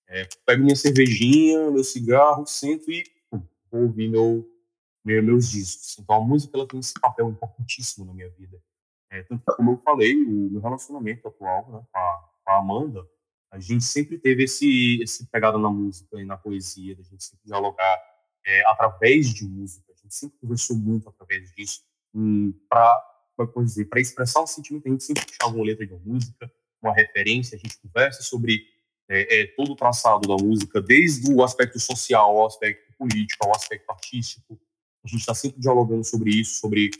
É, 0.07 0.27
pego 0.45 0.63
minha 0.63 0.75
cervejinha, 0.75 1.69
meu 1.69 1.83
cigarro, 1.83 2.45
sento 2.45 2.89
e 2.89 3.03
ouvir 3.71 4.09
meu, 4.09 4.47
meu, 5.03 5.21
meus 5.21 5.49
discos. 5.49 5.97
Então 5.99 6.15
a 6.15 6.21
música 6.21 6.57
ela 6.57 6.67
tem 6.67 6.79
esse 6.79 6.93
papel 6.93 7.29
importantíssimo 7.29 8.05
na 8.05 8.13
minha 8.13 8.29
vida. 8.29 8.61
É, 9.09 9.23
tanto 9.23 9.43
como 9.55 9.71
eu 9.71 9.77
falei, 9.77 10.15
o 10.15 10.49
meu 10.49 10.61
relacionamento 10.61 11.27
atual 11.27 11.69
né, 11.71 11.81
com, 11.91 11.99
a, 11.99 12.29
com 12.43 12.51
a 12.51 12.57
Amanda, 12.57 13.07
a 13.51 13.59
gente 13.59 13.83
sempre 13.83 14.17
teve 14.17 14.43
esse, 14.43 15.01
esse 15.01 15.25
pegada 15.27 15.57
na 15.57 15.69
música 15.69 16.19
e 16.19 16.25
na 16.25 16.37
poesia, 16.37 16.95
a 16.99 17.03
gente 17.03 17.23
sempre 17.23 17.45
dialogar 17.45 18.01
é, 18.45 18.69
através 18.69 19.33
de 19.33 19.45
música, 19.45 19.84
gente 20.05 20.15
sempre 20.15 20.37
conversou 20.39 20.77
muito 20.77 21.09
através 21.09 21.51
disso, 21.53 21.81
para 22.69 23.01
para 23.37 23.99
expressar 23.99 24.39
o 24.39 24.47
sentimento, 24.47 24.87
a 24.87 24.91
gente 24.91 25.03
sempre 25.03 25.25
puxava 25.25 25.53
uma 25.53 25.65
letra 25.65 25.85
de 25.85 25.91
uma 25.91 26.01
música, 26.05 26.49
uma 26.81 26.93
referência, 26.93 27.57
a 27.57 27.59
gente 27.59 27.77
conversa 27.79 28.23
sobre 28.23 28.65
é, 29.09 29.41
é, 29.41 29.47
todo 29.47 29.73
o 29.73 29.75
traçado 29.75 30.25
da 30.25 30.41
música, 30.41 30.81
desde 30.81 31.33
o 31.33 31.43
aspecto 31.43 31.77
social, 31.77 32.37
ao 32.37 32.47
aspecto 32.47 32.93
político, 32.97 33.45
ao 33.45 33.53
aspecto 33.53 33.89
artístico. 33.89 34.57
A 35.03 35.07
gente 35.09 35.19
está 35.19 35.35
sempre 35.35 35.59
dialogando 35.59 36.05
sobre 36.05 36.29
isso, 36.29 36.61
sobre 36.61 36.91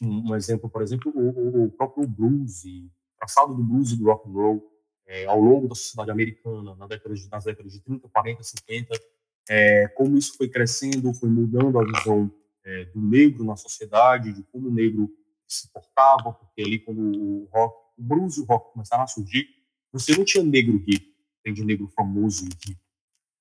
um, 0.00 0.30
um 0.30 0.34
exemplo, 0.34 0.68
por 0.68 0.82
exemplo, 0.82 1.12
o, 1.14 1.66
o, 1.66 1.70
próprio 1.70 2.08
blues, 2.08 2.64
o 2.64 2.90
traçado 3.16 3.54
do 3.54 3.62
blues 3.62 3.92
e 3.92 3.96
do 3.96 4.06
rock 4.06 4.28
and 4.28 4.32
roll 4.32 4.72
é, 5.06 5.26
ao 5.26 5.38
longo 5.38 5.68
da 5.68 5.76
sociedade 5.76 6.10
americana, 6.10 6.74
nas 6.74 6.88
décadas 6.88 7.20
de, 7.20 7.30
nas 7.30 7.44
décadas 7.44 7.72
de 7.72 7.80
30, 7.80 8.08
40, 8.08 8.42
50, 8.42 9.00
é, 9.48 9.88
como 9.88 10.16
isso 10.16 10.36
foi 10.36 10.48
crescendo, 10.48 11.12
foi 11.14 11.28
mudando 11.28 11.78
a 11.78 11.84
visão 11.84 12.30
é, 12.64 12.84
do 12.86 13.00
negro 13.00 13.44
na 13.44 13.56
sociedade, 13.56 14.32
de 14.32 14.42
como 14.44 14.68
o 14.68 14.72
negro 14.72 15.10
se 15.46 15.70
portava, 15.72 16.32
porque 16.32 16.62
ali 16.62 16.78
quando 16.78 17.00
o 17.00 17.48
rock, 17.52 17.76
o 17.98 18.02
blues 18.02 18.36
e 18.36 18.40
o 18.40 18.44
rock 18.44 18.72
começaram 18.72 19.04
a 19.04 19.06
surgir, 19.06 19.46
você 19.92 20.16
não 20.16 20.24
tinha 20.24 20.42
negro 20.42 20.78
rico, 20.78 21.06
tem 21.42 21.52
de 21.52 21.64
negro 21.64 21.88
famoso 21.94 22.44
e 22.44 22.68
rico. 22.68 22.80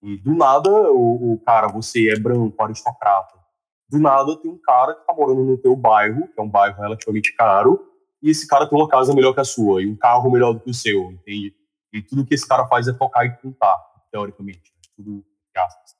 E 0.03 0.17
do 0.17 0.33
nada, 0.33 0.69
o, 0.91 1.33
o, 1.33 1.39
cara, 1.39 1.67
você 1.67 2.09
é 2.09 2.19
branco, 2.19 2.61
aristocrata. 2.61 3.39
Do 3.87 3.99
nada 3.99 4.35
tem 4.37 4.49
um 4.49 4.57
cara 4.57 4.95
que 4.95 5.05
tá 5.05 5.13
morando 5.13 5.43
no 5.43 5.57
teu 5.57 5.75
bairro, 5.75 6.27
que 6.27 6.39
é 6.39 6.41
um 6.41 6.49
bairro 6.49 6.81
relativamente 6.81 7.33
caro, 7.35 7.87
e 8.21 8.29
esse 8.29 8.47
cara 8.47 8.67
tem 8.67 8.77
uma 8.77 8.87
casa 8.87 9.13
melhor 9.13 9.33
que 9.33 9.39
a 9.39 9.43
sua, 9.43 9.81
e 9.81 9.87
um 9.87 9.95
carro 9.95 10.31
melhor 10.31 10.53
do 10.53 10.59
que 10.59 10.69
o 10.69 10.73
seu, 10.73 11.11
entende? 11.11 11.55
E 11.93 12.01
tudo 12.01 12.25
que 12.25 12.33
esse 12.33 12.47
cara 12.47 12.65
faz 12.67 12.87
é 12.87 12.93
tocar 12.93 13.25
e 13.25 13.35
cantar, 13.37 13.77
teoricamente. 14.11 14.73
Né? 14.73 14.81
Tudo 14.95 15.25
graças. 15.53 15.95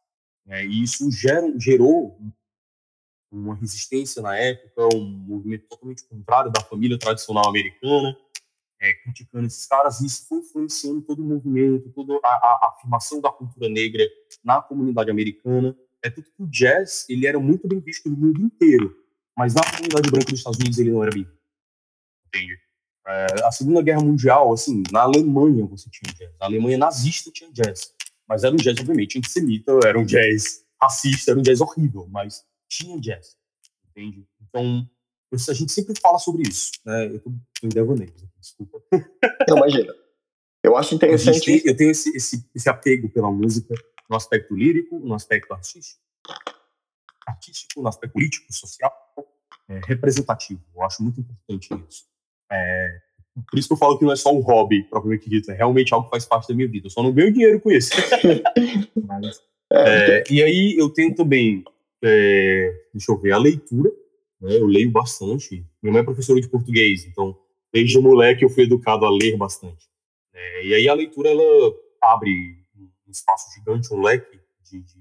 É, 0.48 0.66
e 0.66 0.84
isso 0.84 1.10
gera, 1.12 1.48
gerou 1.60 2.20
uma 3.32 3.56
resistência 3.56 4.22
na 4.22 4.36
época, 4.36 4.96
um 4.96 5.06
movimento 5.06 5.68
totalmente 5.68 6.04
contrário 6.06 6.52
da 6.52 6.62
família 6.62 7.00
tradicional 7.00 7.48
americana, 7.48 8.18
é, 8.80 8.94
criticando 8.96 9.48
esses 9.48 9.66
caras, 9.68 10.02
e 10.02 10.08
isso 10.08 10.28
foi 10.28 10.40
influenciando 10.40 11.02
todo 11.02 11.22
o 11.22 11.26
movimento, 11.26 11.90
toda 11.92 12.20
a, 12.24 12.28
a, 12.28 12.74
afirmação 12.76 13.22
da 13.22 13.32
cultura 13.32 13.70
negra 13.70 14.04
na 14.44 14.62
comunidade 14.62 15.10
americana. 15.10 15.78
É 16.04 16.10
tudo 16.10 16.26
que 16.26 16.44
o 16.44 16.48
jazz 16.48 17.06
ele 17.08 17.28
era 17.28 17.40
muito 17.40 17.68
bem 17.68 17.80
visto 17.80 18.10
no 18.10 18.18
mundo 18.18 18.42
inteiro, 18.42 18.98
mas 19.38 19.54
na 19.54 19.62
comunidade 19.64 20.10
branca 20.10 20.32
dos 20.32 20.40
Estados 20.40 20.60
Unidos 20.60 20.80
ele 20.80 20.92
não 20.92 21.04
era 21.04 21.12
bem 21.12 21.28
entende? 22.28 22.60
É, 23.08 23.46
a 23.46 23.52
Segunda 23.52 23.82
Guerra 23.82 24.02
Mundial, 24.02 24.54
assim, 24.54 24.84
na 24.92 25.02
Alemanha 25.02 25.66
você 25.66 25.90
tinha 25.90 26.14
jazz, 26.14 26.38
na 26.40 26.46
Alemanha 26.46 26.78
nazista 26.78 27.32
tinha 27.32 27.52
jazz, 27.52 27.94
mas 28.32 28.46
era 28.46 28.54
um 28.54 28.58
jazz, 28.58 28.80
obviamente, 28.80 29.18
antissemita, 29.18 29.78
era 29.84 30.00
um 30.00 30.06
jazz 30.06 30.64
racista, 30.82 31.32
era 31.32 31.40
um 31.42 31.44
jazz 31.44 31.60
horrível, 31.60 32.08
mas 32.10 32.46
tinha 32.70 32.98
jazz, 32.98 33.36
entende? 33.90 34.26
Então, 34.42 34.90
a 35.50 35.54
gente 35.54 35.70
sempre 35.74 36.00
fala 36.00 36.18
sobre 36.18 36.48
isso, 36.48 36.72
né? 36.86 37.08
Eu 37.08 37.20
tô 37.20 37.30
em 37.62 37.68
devaneio, 37.68 38.14
desculpa. 38.40 38.82
Não, 39.50 39.58
imagina. 39.58 39.94
Eu 40.64 40.78
acho 40.78 40.96
interessante. 40.96 41.42
Tem, 41.44 41.62
eu 41.66 41.76
tenho 41.76 41.92
esse, 41.92 42.16
esse, 42.16 42.50
esse 42.56 42.70
apego 42.70 43.10
pela 43.10 43.30
música 43.30 43.76
no 44.10 44.16
aspecto 44.16 44.56
lírico, 44.56 44.98
no 44.98 45.14
aspecto 45.14 45.52
artístico, 45.54 46.02
artístico, 47.28 47.82
no 47.82 47.90
aspecto 47.90 48.14
político, 48.14 48.46
social, 48.54 48.94
é, 49.68 49.82
representativo. 49.88 50.64
Eu 50.74 50.84
acho 50.84 51.04
muito 51.04 51.20
importante 51.20 51.68
isso. 51.90 52.06
É, 52.50 53.02
por 53.50 53.58
isso 53.58 53.68
que 53.68 53.74
eu 53.74 53.78
falo 53.78 53.98
que 53.98 54.06
não 54.06 54.12
é 54.12 54.16
só 54.16 54.34
um 54.34 54.42
hobby, 54.42 54.84
propriamente 54.84 55.30
dito, 55.30 55.52
é 55.52 55.56
realmente 55.56 55.94
algo 55.94 56.06
que 56.06 56.12
faz 56.12 56.26
parte 56.26 56.50
da 56.50 56.56
minha 56.56 56.68
vida. 56.68 56.88
Eu 56.88 56.92
só 56.92 57.02
não 57.02 57.14
ganho 57.14 57.32
dinheiro 57.32 57.62
com 57.62 57.72
isso. 57.72 57.92
Mas, 59.08 59.42
é, 59.72 60.24
e 60.30 60.44
aí 60.44 60.76
eu 60.78 60.90
tenho 60.90 61.16
também, 61.16 61.64
é, 62.04 62.74
deixa 62.94 63.12
eu 63.12 63.18
ver, 63.18 63.32
a 63.32 63.38
leitura. 63.38 63.90
Né, 64.42 64.58
eu 64.58 64.66
leio 64.66 64.92
bastante. 64.92 65.66
Minha 65.82 65.94
mãe 65.94 66.02
é 66.02 66.06
professora 66.06 66.42
de 66.42 66.50
português, 66.50 67.06
então 67.06 67.38
desde 67.72 68.00
moleque 68.00 68.44
eu 68.44 68.50
fui 68.50 68.64
educado 68.64 69.06
a 69.06 69.10
ler 69.10 69.38
bastante. 69.38 69.88
É, 70.34 70.66
e 70.66 70.74
aí 70.74 70.90
a 70.90 70.94
leitura 70.94 71.30
ela 71.30 71.74
abre 72.02 72.32
um 73.08 73.12
espaço 73.12 73.54
gigante, 73.54 73.94
um 73.94 74.02
leque 74.02 74.40
de, 74.64 74.82
de, 74.82 74.96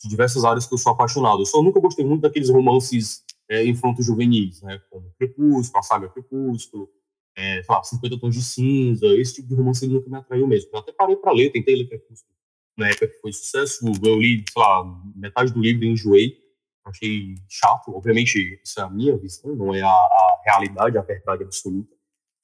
de 0.00 0.08
diversas 0.08 0.44
áreas 0.44 0.66
que 0.66 0.74
eu 0.74 0.78
sou 0.78 0.92
apaixonado. 0.92 1.40
Eu 1.40 1.46
só 1.46 1.62
nunca 1.62 1.80
gostei 1.80 2.04
muito 2.04 2.22
daqueles 2.22 2.50
romances 2.50 3.24
é, 3.48 3.64
infantos 3.64 4.06
juvenis, 4.06 4.62
né, 4.62 4.80
como 4.90 5.12
Crepúsculo, 5.18 5.78
a 5.78 5.82
saga 5.82 6.08
Crepúsculo, 6.08 6.88
é, 7.36 7.62
sei 7.62 7.74
lá, 7.74 7.82
50 7.82 8.20
Tons 8.20 8.34
de 8.34 8.42
Cinza, 8.42 9.06
esse 9.16 9.34
tipo 9.34 9.48
de 9.48 9.54
romance 9.54 9.86
nunca 9.86 10.08
me 10.08 10.16
atraiu 10.16 10.46
mesmo. 10.46 10.70
Eu 10.72 10.78
até 10.78 10.92
parei 10.92 11.16
para 11.16 11.32
ler, 11.32 11.50
tentei 11.50 11.74
ler 11.74 11.88
Crepúsculo 11.88 12.34
na 12.76 12.88
época 12.88 13.08
que 13.08 13.20
foi 13.20 13.32
sucesso, 13.32 13.84
eu 14.04 14.20
li, 14.20 14.44
sei 14.52 14.62
lá, 14.62 14.84
metade 15.14 15.52
do 15.52 15.60
livro 15.60 15.84
e 15.84 15.88
enjoei, 15.88 16.36
achei 16.84 17.34
chato, 17.48 17.94
obviamente 17.94 18.60
isso 18.62 18.80
é 18.80 18.82
a 18.82 18.90
minha 18.90 19.16
visão, 19.16 19.54
não 19.54 19.74
é 19.74 19.80
a, 19.80 19.88
a 19.88 20.42
realidade, 20.44 20.98
a 20.98 21.02
verdade 21.02 21.44
absoluta, 21.44 21.94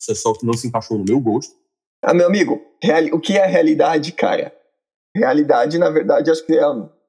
isso 0.00 0.12
é 0.12 0.14
só 0.14 0.32
que 0.32 0.46
não 0.46 0.54
se 0.54 0.68
encaixou 0.68 0.98
no 0.98 1.04
meu 1.04 1.20
gosto. 1.20 1.54
Ah, 2.02 2.14
meu 2.14 2.26
amigo, 2.26 2.62
o 3.12 3.20
que 3.20 3.36
é 3.36 3.44
realidade, 3.44 4.12
cara? 4.12 4.54
Realidade, 5.14 5.76
na 5.76 5.90
verdade, 5.90 6.30
acho 6.30 6.46
que 6.46 6.54
é 6.54 6.64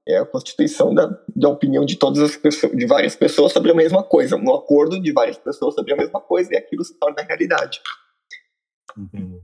é 0.07 0.17
a 0.17 0.25
constituição 0.25 0.93
da, 0.93 1.09
da 1.35 1.49
opinião 1.49 1.85
de 1.85 1.95
todas 1.97 2.21
as 2.21 2.35
pessoas, 2.35 2.75
de 2.75 2.85
várias 2.85 3.15
pessoas 3.15 3.51
sobre 3.51 3.71
a 3.71 3.75
mesma 3.75 4.03
coisa, 4.03 4.35
um 4.35 4.53
acordo 4.53 5.01
de 5.01 5.11
várias 5.11 5.37
pessoas 5.37 5.75
sobre 5.75 5.93
a 5.93 5.97
mesma 5.97 6.19
coisa 6.19 6.53
e 6.53 6.57
aquilo 6.57 6.83
se 6.83 6.97
torna 6.97 7.21
realidade. 7.21 7.81
Entendi. 8.97 9.39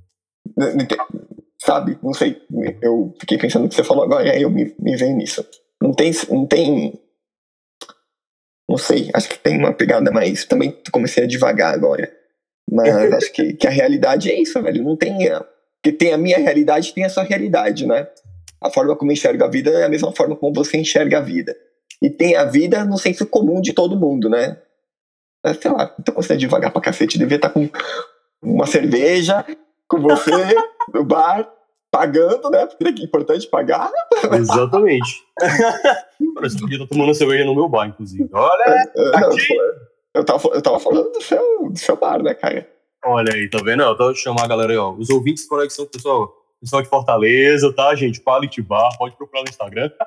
Sabe? 1.62 1.98
Não 2.02 2.14
sei. 2.14 2.42
Eu 2.82 3.14
fiquei 3.20 3.38
pensando 3.38 3.64
no 3.64 3.70
que 3.70 3.76
você 3.76 3.84
falou 3.84 4.04
agora 4.04 4.28
e 4.28 4.32
aí 4.32 4.42
eu 4.42 4.50
me, 4.50 4.76
me 4.80 4.96
venho 4.96 5.18
nisso. 5.18 5.46
Não 5.82 5.94
tem, 5.94 6.12
não 6.30 6.46
tem. 6.46 7.00
Não 8.70 8.78
sei. 8.78 9.10
Acho 9.14 9.30
que 9.30 9.40
tem 9.40 9.58
uma 9.58 9.74
pegada 9.74 10.12
mais. 10.12 10.46
Também 10.46 10.76
comecei 10.92 11.24
a 11.24 11.28
devagar 11.28 11.74
agora. 11.74 12.12
Mas 12.70 12.90
acho 13.14 13.32
que, 13.32 13.54
que 13.54 13.68
a 13.68 13.72
realidade 13.72 14.32
é 14.32 14.40
isso, 14.40 14.62
velho. 14.62 14.84
Não 14.84 14.96
tem. 14.96 15.18
Porque 15.82 15.98
tem 15.98 16.14
a 16.14 16.18
minha 16.18 16.38
realidade 16.38 16.94
tem 16.94 17.06
a 17.06 17.10
sua 17.10 17.24
realidade, 17.24 17.86
né? 17.86 18.08
A 18.62 18.70
forma 18.70 18.96
como 18.96 19.12
eu 19.12 19.14
enxergo 19.14 19.44
a 19.44 19.48
vida 19.48 19.70
é 19.72 19.86
a 19.86 19.90
mesma 19.90 20.12
forma 20.12 20.36
como 20.36 20.54
você 20.54 20.78
enxerga 20.78 21.20
a 21.20 21.22
vida. 21.22 21.56
E 22.02 22.10
tem 22.10 22.36
a 22.36 22.46
vida 22.46 22.84
no 22.86 22.98
senso 22.98 23.26
comum 23.26 23.62
de 23.62 23.74
todo 23.74 24.00
mundo, 24.00 24.30
né? 24.30 24.58
É, 25.44 25.54
sei 25.54 25.72
lá, 25.72 25.94
então 26.00 26.16
você 26.16 26.34
é 26.34 26.38
devagar 26.38 26.72
pra 26.72 26.82
cacete, 26.82 27.18
devia 27.18 27.38
estar 27.38 27.50
tá 27.50 27.54
com 27.54 27.70
uma 28.42 28.66
cerveja 28.66 29.46
com 29.88 30.00
você 30.00 30.32
no 30.94 31.04
bar, 31.04 31.50
pagando, 31.92 32.50
né? 32.50 32.66
Porque 32.66 33.02
é 33.02 33.06
importante 33.06 33.48
pagar. 33.48 33.92
Exatamente. 34.34 35.24
Parece 36.36 36.56
que 36.56 36.62
podia 36.62 36.78
estar 36.78 36.88
tomando 36.88 37.14
cerveja 37.14 37.46
no 37.46 37.56
meu 37.56 37.70
bar, 37.70 37.88
inclusive. 37.88 38.30
Olha! 38.34 38.64
É, 38.68 39.08
é 39.08 39.20
não, 39.22 39.30
eu, 40.14 40.24
tava, 40.24 40.50
eu 40.50 40.62
tava 40.62 40.80
falando 40.80 41.12
do 41.12 41.22
seu, 41.22 41.70
do 41.70 41.78
seu 41.78 41.96
bar, 41.96 42.22
né, 42.22 42.34
cara? 42.34 42.68
Olha 43.06 43.34
aí, 43.34 43.50
tá 43.50 43.60
vendo? 43.64 43.84
Eu 43.84 43.96
tô 43.96 44.14
chamar 44.14 44.46
a 44.46 44.48
galera 44.48 44.72
aí, 44.72 44.78
ó. 44.78 44.92
Os 44.92 45.10
ouvintes 45.10 45.44
de 45.44 45.50
conexão, 45.50 45.86
pessoal 45.86 46.37
pessoal 46.60 46.82
de 46.82 46.90
Fortaleza, 46.90 47.74
tá, 47.74 47.96
gente? 47.96 48.22
Quality 48.22 48.62
Bar, 48.62 48.98
pode 48.98 49.16
procurar 49.16 49.44
no 49.44 49.50
Instagram. 49.50 49.92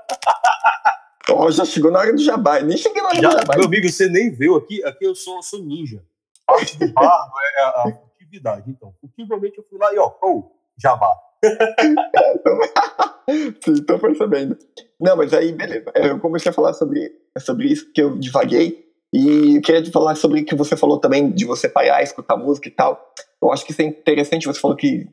Oh, 1.32 1.51
já 1.51 1.64
chegou 1.64 1.92
na 1.92 2.01
hora 2.01 2.12
do 2.12 2.22
jabá, 2.22 2.61
nem 2.61 2.76
cheguei 2.76 3.01
na 3.01 3.09
hora 3.09 3.22
já, 3.22 3.28
do 3.28 3.38
jabá. 3.38 3.57
Meu 3.57 3.66
amigo, 3.66 3.88
você 3.88 4.09
nem 4.09 4.32
viu 4.32 4.57
aqui, 4.57 4.82
aqui 4.82 5.05
eu 5.05 5.14
sou, 5.14 5.40
sou 5.42 5.62
ninja. 5.62 6.03
Parte 6.44 6.76
do 6.76 6.92
bar 6.92 7.30
é 7.57 7.62
a, 7.62 7.68
a 7.68 7.92
furtividade, 7.92 8.68
então. 8.68 8.92
Furtivamente 9.01 9.59
eu 9.59 9.64
fui 9.64 9.78
lá 9.78 9.94
e 9.94 9.98
ó, 9.98 10.12
oh, 10.22 10.51
jabá. 10.76 11.09
Sim, 13.64 13.84
tô 13.84 13.98
percebendo. 13.98 14.59
Não, 15.01 15.16
mas 15.16 15.32
aí, 15.32 15.53
beleza. 15.53 15.90
É, 15.94 16.11
eu 16.11 16.18
comecei 16.18 16.51
a 16.51 16.55
falar 16.55 16.72
sobre, 16.72 17.12
sobre 17.38 17.68
isso, 17.68 17.92
que 17.92 18.03
eu 18.03 18.18
divaguei. 18.18 18.90
E 19.12 19.57
eu 19.57 19.62
queria 19.62 19.92
falar 19.92 20.16
sobre 20.16 20.40
o 20.40 20.44
que 20.44 20.55
você 20.55 20.76
falou 20.76 20.98
também, 20.98 21.30
de 21.30 21.44
você 21.44 21.68
parar, 21.68 22.03
escutar 22.03 22.36
música 22.36 22.68
e 22.68 22.72
tal. 22.72 23.12
Eu 23.40 23.53
acho 23.53 23.64
que 23.64 23.72
isso 23.72 23.82
é 23.82 23.84
interessante. 23.84 24.46
Você 24.46 24.61
falou 24.61 24.76
que 24.76 25.09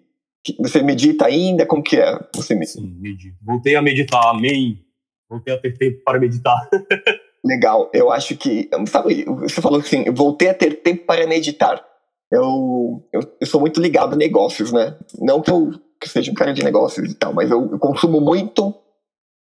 você 0.59 0.81
medita 0.81 1.25
ainda? 1.25 1.65
Como 1.65 1.83
que 1.83 1.97
é? 1.97 2.19
Você 2.35 2.53
medita? 2.55 2.79
Sim, 2.79 2.95
medito. 2.99 3.37
Voltei 3.43 3.75
a 3.75 3.81
meditar, 3.81 4.27
amém. 4.27 4.85
Voltei 5.29 5.53
a 5.53 5.59
ter 5.59 5.77
tempo 5.77 6.03
para 6.03 6.19
meditar. 6.19 6.69
Legal. 7.43 7.89
Eu 7.93 8.11
acho 8.11 8.35
que. 8.37 8.69
Sabe, 8.87 9.25
você 9.25 9.61
falou 9.61 9.79
assim, 9.79 10.03
eu 10.05 10.13
voltei 10.13 10.49
a 10.49 10.53
ter 10.53 10.81
tempo 10.81 11.05
para 11.05 11.27
meditar. 11.27 11.83
Eu, 12.31 13.07
eu, 13.13 13.21
eu, 13.39 13.47
sou 13.47 13.59
muito 13.59 13.81
ligado 13.81 14.13
a 14.13 14.17
negócios, 14.17 14.71
né? 14.71 14.97
Não 15.19 15.41
que 15.41 15.49
eu 15.49 15.71
que 15.99 16.07
seja 16.07 16.31
um 16.31 16.35
cara 16.35 16.53
de 16.53 16.63
negócios 16.63 17.11
e 17.11 17.15
tal, 17.15 17.33
mas 17.33 17.49
eu, 17.49 17.71
eu 17.71 17.79
consumo 17.79 18.21
muito 18.21 18.73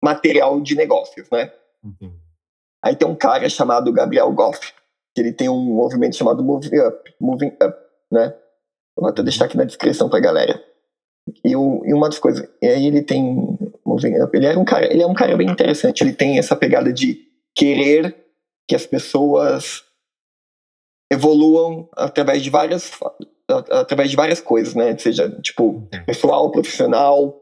material 0.01 0.61
de 0.61 0.75
negócios, 0.75 1.29
né? 1.29 1.51
Uhum. 1.83 2.13
Aí 2.83 2.95
tem 2.95 3.07
um 3.07 3.15
cara 3.15 3.49
chamado 3.49 3.91
Gabriel 3.91 4.31
Goff, 4.31 4.73
que 5.13 5.21
ele 5.21 5.33
tem 5.33 5.49
um 5.49 5.59
movimento 5.75 6.15
chamado 6.15 6.43
Moving 6.43 6.79
Up, 6.79 7.15
Moving 7.19 7.57
Up, 7.61 7.77
né? 8.11 8.33
Eu 8.95 9.01
vou 9.01 9.09
até 9.09 9.21
deixar 9.21 9.45
aqui 9.45 9.57
na 9.57 9.65
descrição 9.65 10.09
pra 10.09 10.19
galera. 10.19 10.63
E, 11.43 11.55
o, 11.55 11.83
e 11.85 11.93
uma 11.93 12.09
das 12.09 12.19
coisas, 12.19 12.47
e 12.61 12.67
aí 12.67 12.87
ele 12.87 13.01
tem, 13.01 13.57
ele 14.33 14.45
é 14.45 14.57
um 14.57 14.65
cara, 14.65 14.91
ele 14.91 15.01
é 15.01 15.07
um 15.07 15.13
cara 15.13 15.35
bem 15.35 15.49
interessante, 15.49 16.01
ele 16.01 16.13
tem 16.13 16.37
essa 16.37 16.55
pegada 16.55 16.91
de 16.91 17.27
querer 17.55 18.15
que 18.67 18.75
as 18.75 18.85
pessoas 18.85 19.83
evoluam 21.11 21.89
através 21.95 22.43
de 22.43 22.49
várias 22.49 22.91
através 23.49 24.09
de 24.09 24.15
várias 24.15 24.41
coisas, 24.41 24.75
né? 24.75 24.97
Seja 24.97 25.29
tipo 25.41 25.87
pessoal, 26.05 26.51
profissional, 26.51 27.41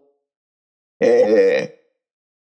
é, 1.02 1.74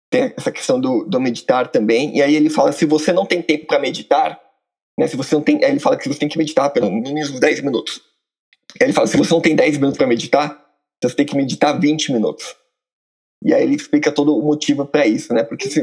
tem 0.10 0.34
essa 0.38 0.52
questão 0.52 0.80
do, 0.80 1.06
do 1.06 1.20
meditar 1.20 1.70
também. 1.70 2.18
E 2.18 2.22
aí 2.22 2.36
ele 2.36 2.50
fala 2.50 2.72
se 2.72 2.86
você 2.86 3.14
não 3.14 3.26
tem 3.26 3.42
tempo 3.42 3.66
para 3.66 3.80
meditar, 3.80 4.40
né? 4.98 5.08
Se 5.08 5.16
você 5.16 5.36
não 5.36 5.42
tem, 5.42 5.64
ele 5.64 5.80
fala 5.80 5.98
que 5.98 6.08
você 6.08 6.20
tem 6.20 6.30
que 6.30 6.38
meditar 6.38 6.70
pelo 6.72 6.92
menos 6.92 7.40
10 7.40 7.62
minutos. 7.62 8.02
Ele 8.80 8.94
fala 8.94 9.08
se 9.08 9.18
você 9.18 9.34
não 9.34 9.42
tem 9.42 9.56
10 9.56 9.78
minutos 9.78 9.98
para 9.98 10.08
meditar, 10.08 10.65
então 10.98 11.10
você 11.10 11.16
tem 11.16 11.26
que 11.26 11.36
meditar 11.36 11.80
20 11.80 12.12
minutos. 12.12 12.56
E 13.44 13.54
aí 13.54 13.64
ele 13.64 13.76
explica 13.76 14.12
todo 14.12 14.36
o 14.36 14.42
motivo 14.42 14.86
para 14.86 15.06
isso, 15.06 15.34
né? 15.34 15.44
Porque 15.44 15.70
se, 15.70 15.82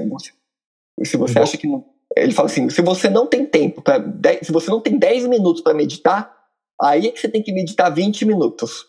se 1.04 1.16
você 1.16 1.38
acha 1.38 1.56
que 1.56 1.66
não, 1.66 1.84
ele 2.16 2.32
fala 2.32 2.48
assim, 2.48 2.68
se 2.70 2.82
você 2.82 3.08
não 3.08 3.26
tem 3.26 3.46
tempo 3.46 3.82
para 3.82 4.02
se 4.42 4.52
você 4.52 4.70
não 4.70 4.80
tem 4.80 4.98
10 4.98 5.26
minutos 5.26 5.62
para 5.62 5.74
meditar, 5.74 6.34
aí 6.80 7.06
é 7.06 7.10
que 7.10 7.20
você 7.20 7.28
tem 7.28 7.42
que 7.42 7.52
meditar 7.52 7.94
20 7.94 8.24
minutos. 8.24 8.86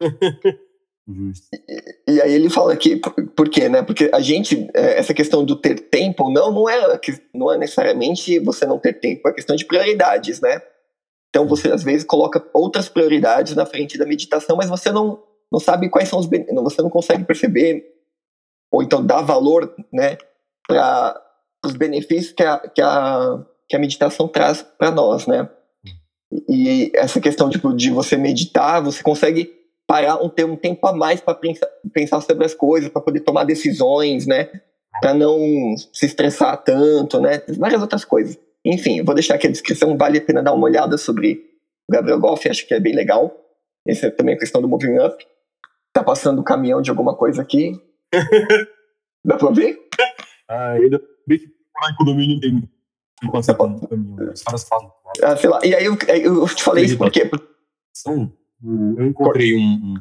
E, 1.08 2.12
e 2.14 2.20
aí 2.20 2.32
ele 2.32 2.50
fala 2.50 2.76
que 2.76 2.96
por, 2.96 3.12
por 3.28 3.48
quê, 3.48 3.68
né? 3.68 3.80
Porque 3.80 4.10
a 4.12 4.20
gente 4.20 4.68
é, 4.74 4.98
essa 4.98 5.14
questão 5.14 5.44
do 5.44 5.54
ter 5.54 5.88
tempo 5.88 6.24
ou 6.24 6.32
não 6.32 6.50
não 6.50 6.68
é 6.68 7.00
não 7.32 7.52
é 7.52 7.56
necessariamente 7.56 8.40
você 8.40 8.66
não 8.66 8.78
ter 8.78 8.94
tempo, 8.94 9.28
é 9.28 9.32
questão 9.32 9.54
de 9.54 9.64
prioridades, 9.64 10.40
né? 10.40 10.60
Então 11.28 11.46
você 11.46 11.70
às 11.70 11.84
vezes 11.84 12.04
coloca 12.04 12.44
outras 12.52 12.88
prioridades 12.88 13.54
na 13.54 13.64
frente 13.64 13.96
da 13.96 14.04
meditação, 14.04 14.56
mas 14.56 14.68
você 14.68 14.90
não 14.90 15.22
não 15.52 15.60
sabe 15.60 15.88
quais 15.88 16.08
são 16.08 16.18
os 16.18 16.26
você 16.26 16.82
não 16.82 16.90
consegue 16.90 17.24
perceber 17.24 17.84
ou 18.70 18.82
então 18.82 19.04
dar 19.04 19.22
valor, 19.22 19.74
né, 19.92 20.18
para 20.66 21.22
os 21.64 21.74
benefícios 21.74 22.32
que 22.32 22.42
a, 22.42 22.58
que 22.58 22.82
a, 22.82 23.44
que 23.68 23.76
a 23.76 23.78
meditação 23.78 24.28
traz 24.28 24.62
para 24.62 24.90
nós, 24.90 25.26
né? 25.26 25.48
E 26.48 26.90
essa 26.94 27.20
questão 27.20 27.48
tipo, 27.48 27.74
de 27.74 27.90
você 27.90 28.16
meditar, 28.16 28.82
você 28.82 29.02
consegue 29.02 29.52
parar 29.86 30.22
um 30.22 30.28
ter 30.28 30.44
um 30.44 30.56
tempo 30.56 30.84
a 30.86 30.92
mais 30.92 31.20
para 31.20 31.34
pensar, 31.34 31.68
pensar 31.92 32.20
sobre 32.20 32.44
as 32.44 32.54
coisas, 32.54 32.90
para 32.90 33.00
poder 33.00 33.20
tomar 33.20 33.44
decisões, 33.44 34.26
né? 34.26 34.50
Para 35.00 35.14
não 35.14 35.38
se 35.92 36.06
estressar 36.06 36.62
tanto, 36.64 37.20
né? 37.20 37.42
Várias 37.58 37.80
outras 37.80 38.04
coisas. 38.04 38.38
Enfim, 38.64 39.02
vou 39.04 39.14
deixar 39.14 39.36
aqui 39.36 39.46
a 39.46 39.50
descrição, 39.50 39.96
vale 39.96 40.18
a 40.18 40.20
pena 40.22 40.42
dar 40.42 40.52
uma 40.52 40.64
olhada 40.64 40.98
sobre 40.98 41.44
o 41.88 41.92
Gabriel 41.92 42.18
Golf, 42.18 42.44
acho 42.46 42.66
que 42.66 42.74
é 42.74 42.80
bem 42.80 42.94
legal. 42.94 43.32
Essa 43.86 44.08
é 44.08 44.10
também 44.10 44.34
a 44.34 44.38
questão 44.38 44.60
do 44.60 44.68
moving 44.68 44.98
up. 44.98 45.24
Tá 45.96 46.04
passando 46.04 46.40
o 46.40 46.44
caminhão 46.44 46.82
de 46.82 46.90
alguma 46.90 47.16
coisa 47.16 47.40
aqui. 47.40 47.72
Dá 49.24 49.38
pra 49.38 49.50
ver? 49.50 49.78
Ah, 50.46 50.72
ainda 50.72 51.00
bem 51.26 51.38
que 51.38 51.46
o 51.46 51.96
condomínio 51.96 52.38
tem 52.38 52.52
no 52.52 53.32
caminhão. 53.88 54.30
Os 54.30 54.42
caras 54.42 54.68
fazem. 54.68 54.92
Ah, 55.22 55.34
sei 55.38 55.48
lá. 55.48 55.58
E 55.64 55.74
aí 55.74 55.86
eu, 55.86 55.96
eu 56.22 56.46
te 56.48 56.62
falei 56.62 56.84
isso 56.84 56.98
por 56.98 57.10
quê? 57.10 57.30
São, 57.94 58.30
eu 58.62 59.06
encontrei 59.06 59.56
um, 59.56 59.60
um, 59.62 59.94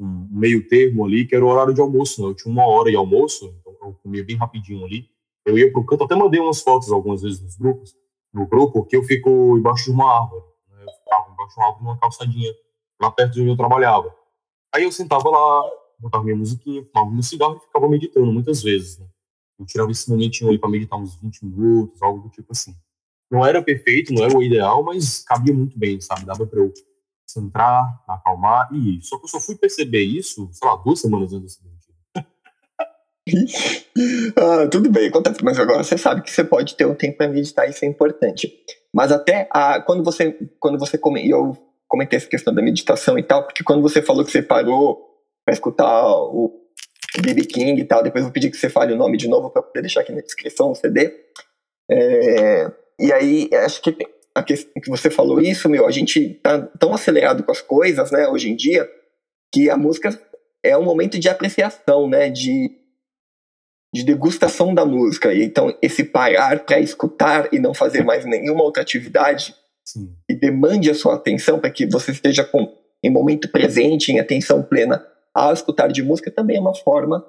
um, 0.00 0.28
meio 0.32 0.66
termo 0.66 1.06
ali, 1.06 1.24
que 1.24 1.36
era 1.36 1.44
o 1.44 1.48
horário 1.48 1.72
de 1.72 1.80
almoço, 1.80 2.20
né? 2.22 2.30
Eu 2.30 2.34
tinha 2.34 2.52
uma 2.52 2.66
hora 2.66 2.90
de 2.90 2.96
almoço, 2.96 3.54
então 3.60 3.72
eu 3.82 3.94
comia 4.02 4.24
bem 4.24 4.34
rapidinho 4.34 4.84
ali. 4.84 5.08
Eu 5.46 5.56
ia 5.56 5.70
pro 5.70 5.86
canto, 5.86 6.02
até 6.02 6.16
mandei 6.16 6.40
umas 6.40 6.60
fotos 6.60 6.90
algumas 6.90 7.22
vezes 7.22 7.40
nos 7.40 7.56
grupos, 7.56 7.94
no 8.34 8.48
grupo, 8.48 8.80
porque 8.80 8.96
eu 8.96 9.04
fico 9.04 9.56
embaixo 9.56 9.84
de 9.84 9.92
uma 9.92 10.12
árvore. 10.12 10.42
Né? 10.70 10.82
Eu 10.82 10.92
ficava 10.92 11.32
embaixo 11.32 11.54
de 11.54 11.60
uma 11.60 11.66
árvore, 11.68 11.84
numa 11.84 11.98
calçadinha, 12.00 12.52
lá 13.00 13.12
perto 13.12 13.34
de 13.34 13.42
onde 13.42 13.50
eu 13.50 13.56
trabalhava. 13.56 14.19
Aí 14.74 14.84
eu 14.84 14.92
sentava 14.92 15.28
lá, 15.28 15.62
botava 15.98 16.24
minha 16.24 16.36
musiquinha, 16.36 16.84
fumava 16.84 17.10
meu 17.10 17.22
cigarro 17.22 17.56
e 17.56 17.66
ficava 17.66 17.88
meditando 17.88 18.32
muitas 18.32 18.62
vezes, 18.62 18.98
né? 18.98 19.06
Eu 19.58 19.66
tirava 19.66 19.90
esse 19.90 20.08
momentinho 20.08 20.48
ali 20.48 20.58
para 20.58 20.70
meditar 20.70 20.98
uns 20.98 21.16
20 21.16 21.44
minutos, 21.44 22.02
algo 22.02 22.22
do 22.22 22.30
tipo 22.30 22.52
assim. 22.52 22.74
Não 23.30 23.44
era 23.44 23.62
perfeito, 23.62 24.12
não 24.12 24.24
era 24.24 24.36
o 24.36 24.42
ideal, 24.42 24.82
mas 24.82 25.22
cabia 25.22 25.54
muito 25.54 25.78
bem, 25.78 26.00
sabe? 26.00 26.24
Dava 26.24 26.46
para 26.46 26.60
eu 26.60 26.72
centrar, 27.28 28.02
acalmar 28.08 28.68
e 28.72 28.96
ir. 28.96 29.02
Só 29.02 29.18
que 29.18 29.24
eu 29.24 29.28
só 29.28 29.38
fui 29.38 29.56
perceber 29.56 30.02
isso, 30.02 30.48
sei 30.52 30.68
lá, 30.68 30.76
duas 30.76 31.00
semanas 31.00 31.32
antes 31.32 31.56
do 31.56 31.70
ah, 34.36 34.68
tudo 34.68 34.90
bem, 34.90 35.08
acontece, 35.08 35.44
mas 35.44 35.58
agora 35.58 35.84
você 35.84 35.96
sabe 35.96 36.22
que 36.22 36.30
você 36.30 36.42
pode 36.42 36.74
ter 36.74 36.86
um 36.86 36.94
tempo 36.94 37.18
para 37.18 37.28
meditar, 37.28 37.68
isso 37.68 37.84
é 37.84 37.88
importante. 37.88 38.52
Mas 38.92 39.12
até 39.12 39.48
a, 39.52 39.80
quando 39.80 40.02
você, 40.02 40.32
quando 40.58 40.78
você 40.78 40.98
come, 40.98 41.28
eu 41.28 41.56
comentei 41.90 42.16
essa 42.16 42.28
questão 42.28 42.54
da 42.54 42.62
meditação 42.62 43.18
e 43.18 43.22
tal, 43.22 43.44
porque 43.44 43.64
quando 43.64 43.82
você 43.82 44.00
falou 44.00 44.24
que 44.24 44.30
você 44.30 44.40
parou 44.40 45.10
para 45.44 45.52
escutar 45.52 46.06
o 46.06 46.60
B.B. 47.20 47.44
King 47.46 47.80
e 47.80 47.84
tal. 47.84 48.02
Depois 48.02 48.22
eu 48.22 48.26
vou 48.26 48.32
pedir 48.32 48.50
que 48.50 48.56
você 48.56 48.70
fale 48.70 48.92
o 48.92 48.96
nome 48.96 49.16
de 49.16 49.28
novo 49.28 49.50
para 49.50 49.62
poder 49.62 49.80
deixar 49.80 50.02
aqui 50.02 50.12
na 50.12 50.20
descrição 50.20 50.70
o 50.70 50.74
CD. 50.74 51.12
É, 51.90 52.70
e 53.00 53.12
aí, 53.12 53.50
acho 53.52 53.82
que 53.82 53.96
a 54.32 54.42
questão 54.42 54.80
que 54.80 54.88
você 54.88 55.10
falou 55.10 55.40
isso, 55.40 55.68
meu, 55.68 55.86
a 55.86 55.90
gente 55.90 56.34
tá 56.34 56.60
tão 56.78 56.94
acelerado 56.94 57.42
com 57.42 57.50
as 57.50 57.60
coisas, 57.60 58.12
né, 58.12 58.28
hoje 58.28 58.48
em 58.48 58.54
dia, 58.54 58.88
que 59.52 59.68
a 59.68 59.76
música 59.76 60.16
é 60.62 60.76
um 60.76 60.84
momento 60.84 61.18
de 61.18 61.28
apreciação, 61.28 62.08
né, 62.08 62.30
de, 62.30 62.70
de 63.92 64.04
degustação 64.04 64.72
da 64.72 64.86
música. 64.86 65.34
E 65.34 65.42
então, 65.42 65.76
esse 65.82 66.04
parar 66.04 66.60
para 66.60 66.78
escutar 66.78 67.52
e 67.52 67.58
não 67.58 67.74
fazer 67.74 68.04
mais 68.04 68.24
nenhuma 68.24 68.62
outra 68.62 68.82
atividade 68.82 69.52
Sim. 69.92 70.14
e 70.28 70.34
demande 70.34 70.90
a 70.90 70.94
sua 70.94 71.14
atenção 71.14 71.58
para 71.58 71.70
que 71.70 71.86
você 71.86 72.12
esteja 72.12 72.44
com, 72.44 72.72
em 73.02 73.10
momento 73.10 73.48
presente, 73.48 74.12
em 74.12 74.20
atenção 74.20 74.62
plena 74.62 75.04
ao 75.34 75.52
escutar 75.52 75.88
de 75.88 76.02
música 76.02 76.30
também 76.30 76.56
é 76.56 76.60
uma 76.60 76.74
forma 76.74 77.24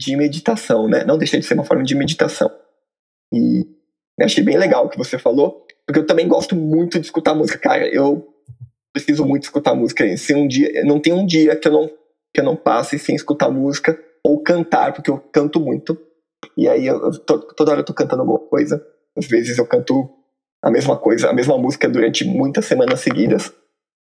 de 0.00 0.16
meditação, 0.16 0.88
né? 0.88 1.04
Não 1.04 1.18
deixa 1.18 1.38
de 1.38 1.44
ser 1.44 1.54
uma 1.54 1.64
forma 1.64 1.82
de 1.82 1.94
meditação. 1.94 2.50
E 3.32 3.66
eu 4.18 4.24
achei 4.24 4.42
bem 4.42 4.56
legal 4.56 4.86
o 4.86 4.88
que 4.88 4.98
você 4.98 5.18
falou, 5.18 5.66
porque 5.86 6.00
eu 6.00 6.06
também 6.06 6.28
gosto 6.28 6.54
muito 6.54 6.98
de 6.98 7.06
escutar 7.06 7.34
música, 7.34 7.58
cara. 7.58 7.88
Eu 7.88 8.26
preciso 8.92 9.24
muito 9.24 9.44
escutar 9.44 9.74
música. 9.74 10.16
Se 10.16 10.34
um 10.34 10.46
dia, 10.46 10.84
não 10.84 11.00
tem 11.00 11.12
um 11.12 11.26
dia 11.26 11.56
que 11.56 11.68
eu 11.68 11.72
não 11.72 11.90
que 12.34 12.40
eu 12.40 12.44
não 12.44 12.54
passe 12.54 12.98
sem 12.98 13.14
escutar 13.14 13.50
música 13.50 13.98
ou 14.22 14.42
cantar, 14.42 14.92
porque 14.92 15.10
eu 15.10 15.18
canto 15.18 15.58
muito. 15.58 15.98
E 16.56 16.68
aí 16.68 16.86
eu, 16.86 17.10
toda 17.24 17.72
hora 17.72 17.80
eu 17.80 17.84
tô 17.84 17.94
cantando 17.94 18.22
alguma 18.22 18.38
coisa. 18.38 18.84
Às 19.16 19.26
vezes 19.26 19.56
eu 19.56 19.66
canto 19.66 20.10
a 20.62 20.70
mesma 20.70 20.96
coisa, 20.96 21.30
a 21.30 21.32
mesma 21.32 21.56
música 21.58 21.88
durante 21.88 22.24
muitas 22.24 22.66
semanas 22.66 23.00
seguidas. 23.00 23.52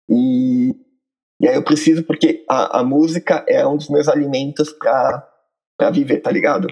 E 0.09 0.75
e 1.43 1.47
aí 1.47 1.55
eu 1.55 1.63
preciso, 1.63 2.03
porque 2.03 2.45
a, 2.49 2.79
a 2.79 2.83
música 2.85 3.43
é 3.49 3.67
um 3.67 3.75
dos 3.75 3.89
meus 3.89 4.07
alimentos 4.07 4.71
pra, 4.71 5.27
pra 5.77 5.89
viver, 5.89 6.21
tá 6.21 6.31
ligado? 6.31 6.67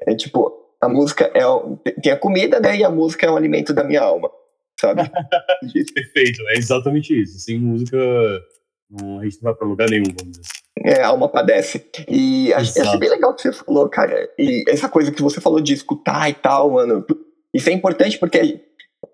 É 0.00 0.16
tipo, 0.16 0.52
a 0.80 0.88
música 0.88 1.30
é. 1.32 1.42
Tem 2.02 2.10
a 2.10 2.16
comida, 2.16 2.58
né? 2.58 2.78
E 2.78 2.84
a 2.84 2.90
música 2.90 3.24
é 3.24 3.30
um 3.30 3.36
alimento 3.36 3.72
da 3.72 3.84
minha 3.84 4.00
alma, 4.00 4.28
sabe? 4.80 5.02
Perfeito, 5.94 6.42
é 6.48 6.58
exatamente 6.58 7.22
isso. 7.22 7.38
Sem 7.38 7.60
música, 7.60 7.96
não, 8.90 9.20
a 9.20 9.24
gente 9.24 9.36
não 9.36 9.52
vai 9.52 9.54
pra 9.54 9.68
lugar 9.68 9.88
nenhum, 9.88 10.06
vamos 10.06 10.32
dizer 10.32 10.42
assim. 10.42 10.62
É, 10.84 11.02
a 11.02 11.08
alma 11.08 11.28
padece. 11.28 11.88
E 12.08 12.52
achei 12.54 12.98
bem 12.98 13.10
legal 13.10 13.30
o 13.30 13.34
que 13.36 13.42
você 13.42 13.52
falou, 13.52 13.88
cara. 13.88 14.28
E 14.36 14.64
essa 14.66 14.88
coisa 14.88 15.12
que 15.12 15.22
você 15.22 15.40
falou 15.40 15.60
de 15.60 15.72
escutar 15.72 16.28
e 16.28 16.34
tal, 16.34 16.72
mano. 16.72 17.06
Isso 17.54 17.68
é 17.68 17.72
importante 17.72 18.18
porque, 18.18 18.60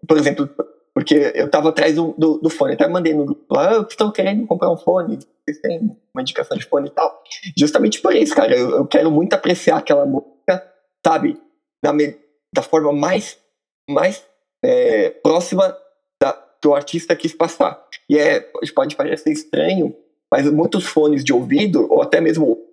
por 0.07 0.17
exemplo, 0.17 0.49
porque 0.95 1.33
eu 1.35 1.49
tava 1.49 1.69
atrás 1.69 1.95
do, 1.95 2.15
do, 2.19 2.39
do 2.39 2.51
fone, 2.51 2.75
até 2.75 2.89
mandei 2.89 3.15
no 3.15 3.25
grupo 3.25 3.55
lá, 3.55 3.73
eu 3.73 3.83
estou 3.83 4.11
querendo 4.11 4.47
comprar 4.47 4.71
um 4.71 4.77
fone, 4.77 5.19
vocês 5.45 5.61
têm 5.61 5.97
uma 6.13 6.23
indicação 6.23 6.57
de 6.57 6.65
fone 6.65 6.89
e 6.89 6.91
tal. 6.91 7.23
Justamente 7.57 8.01
por 8.01 8.15
isso, 8.15 8.35
cara, 8.35 8.57
eu, 8.57 8.71
eu 8.71 8.87
quero 8.87 9.11
muito 9.11 9.33
apreciar 9.35 9.79
aquela 9.79 10.05
música, 10.05 10.67
sabe, 11.07 11.41
da, 11.83 11.93
da 12.53 12.63
forma 12.63 12.93
mais, 12.93 13.39
mais 13.89 14.25
é, 14.63 15.11
próxima 15.11 15.77
da, 16.21 16.33
que 16.61 16.69
o 16.69 16.75
artista 16.75 17.15
quis 17.15 17.33
passar. 17.33 17.81
E 18.09 18.19
é, 18.19 18.41
pode 18.75 18.97
parecer 18.97 19.31
estranho, 19.31 19.95
mas 20.31 20.51
muitos 20.51 20.85
fones 20.85 21.25
de 21.25 21.33
ouvido, 21.33 21.87
ou 21.91 22.03
até 22.03 22.21
mesmo 22.21 22.68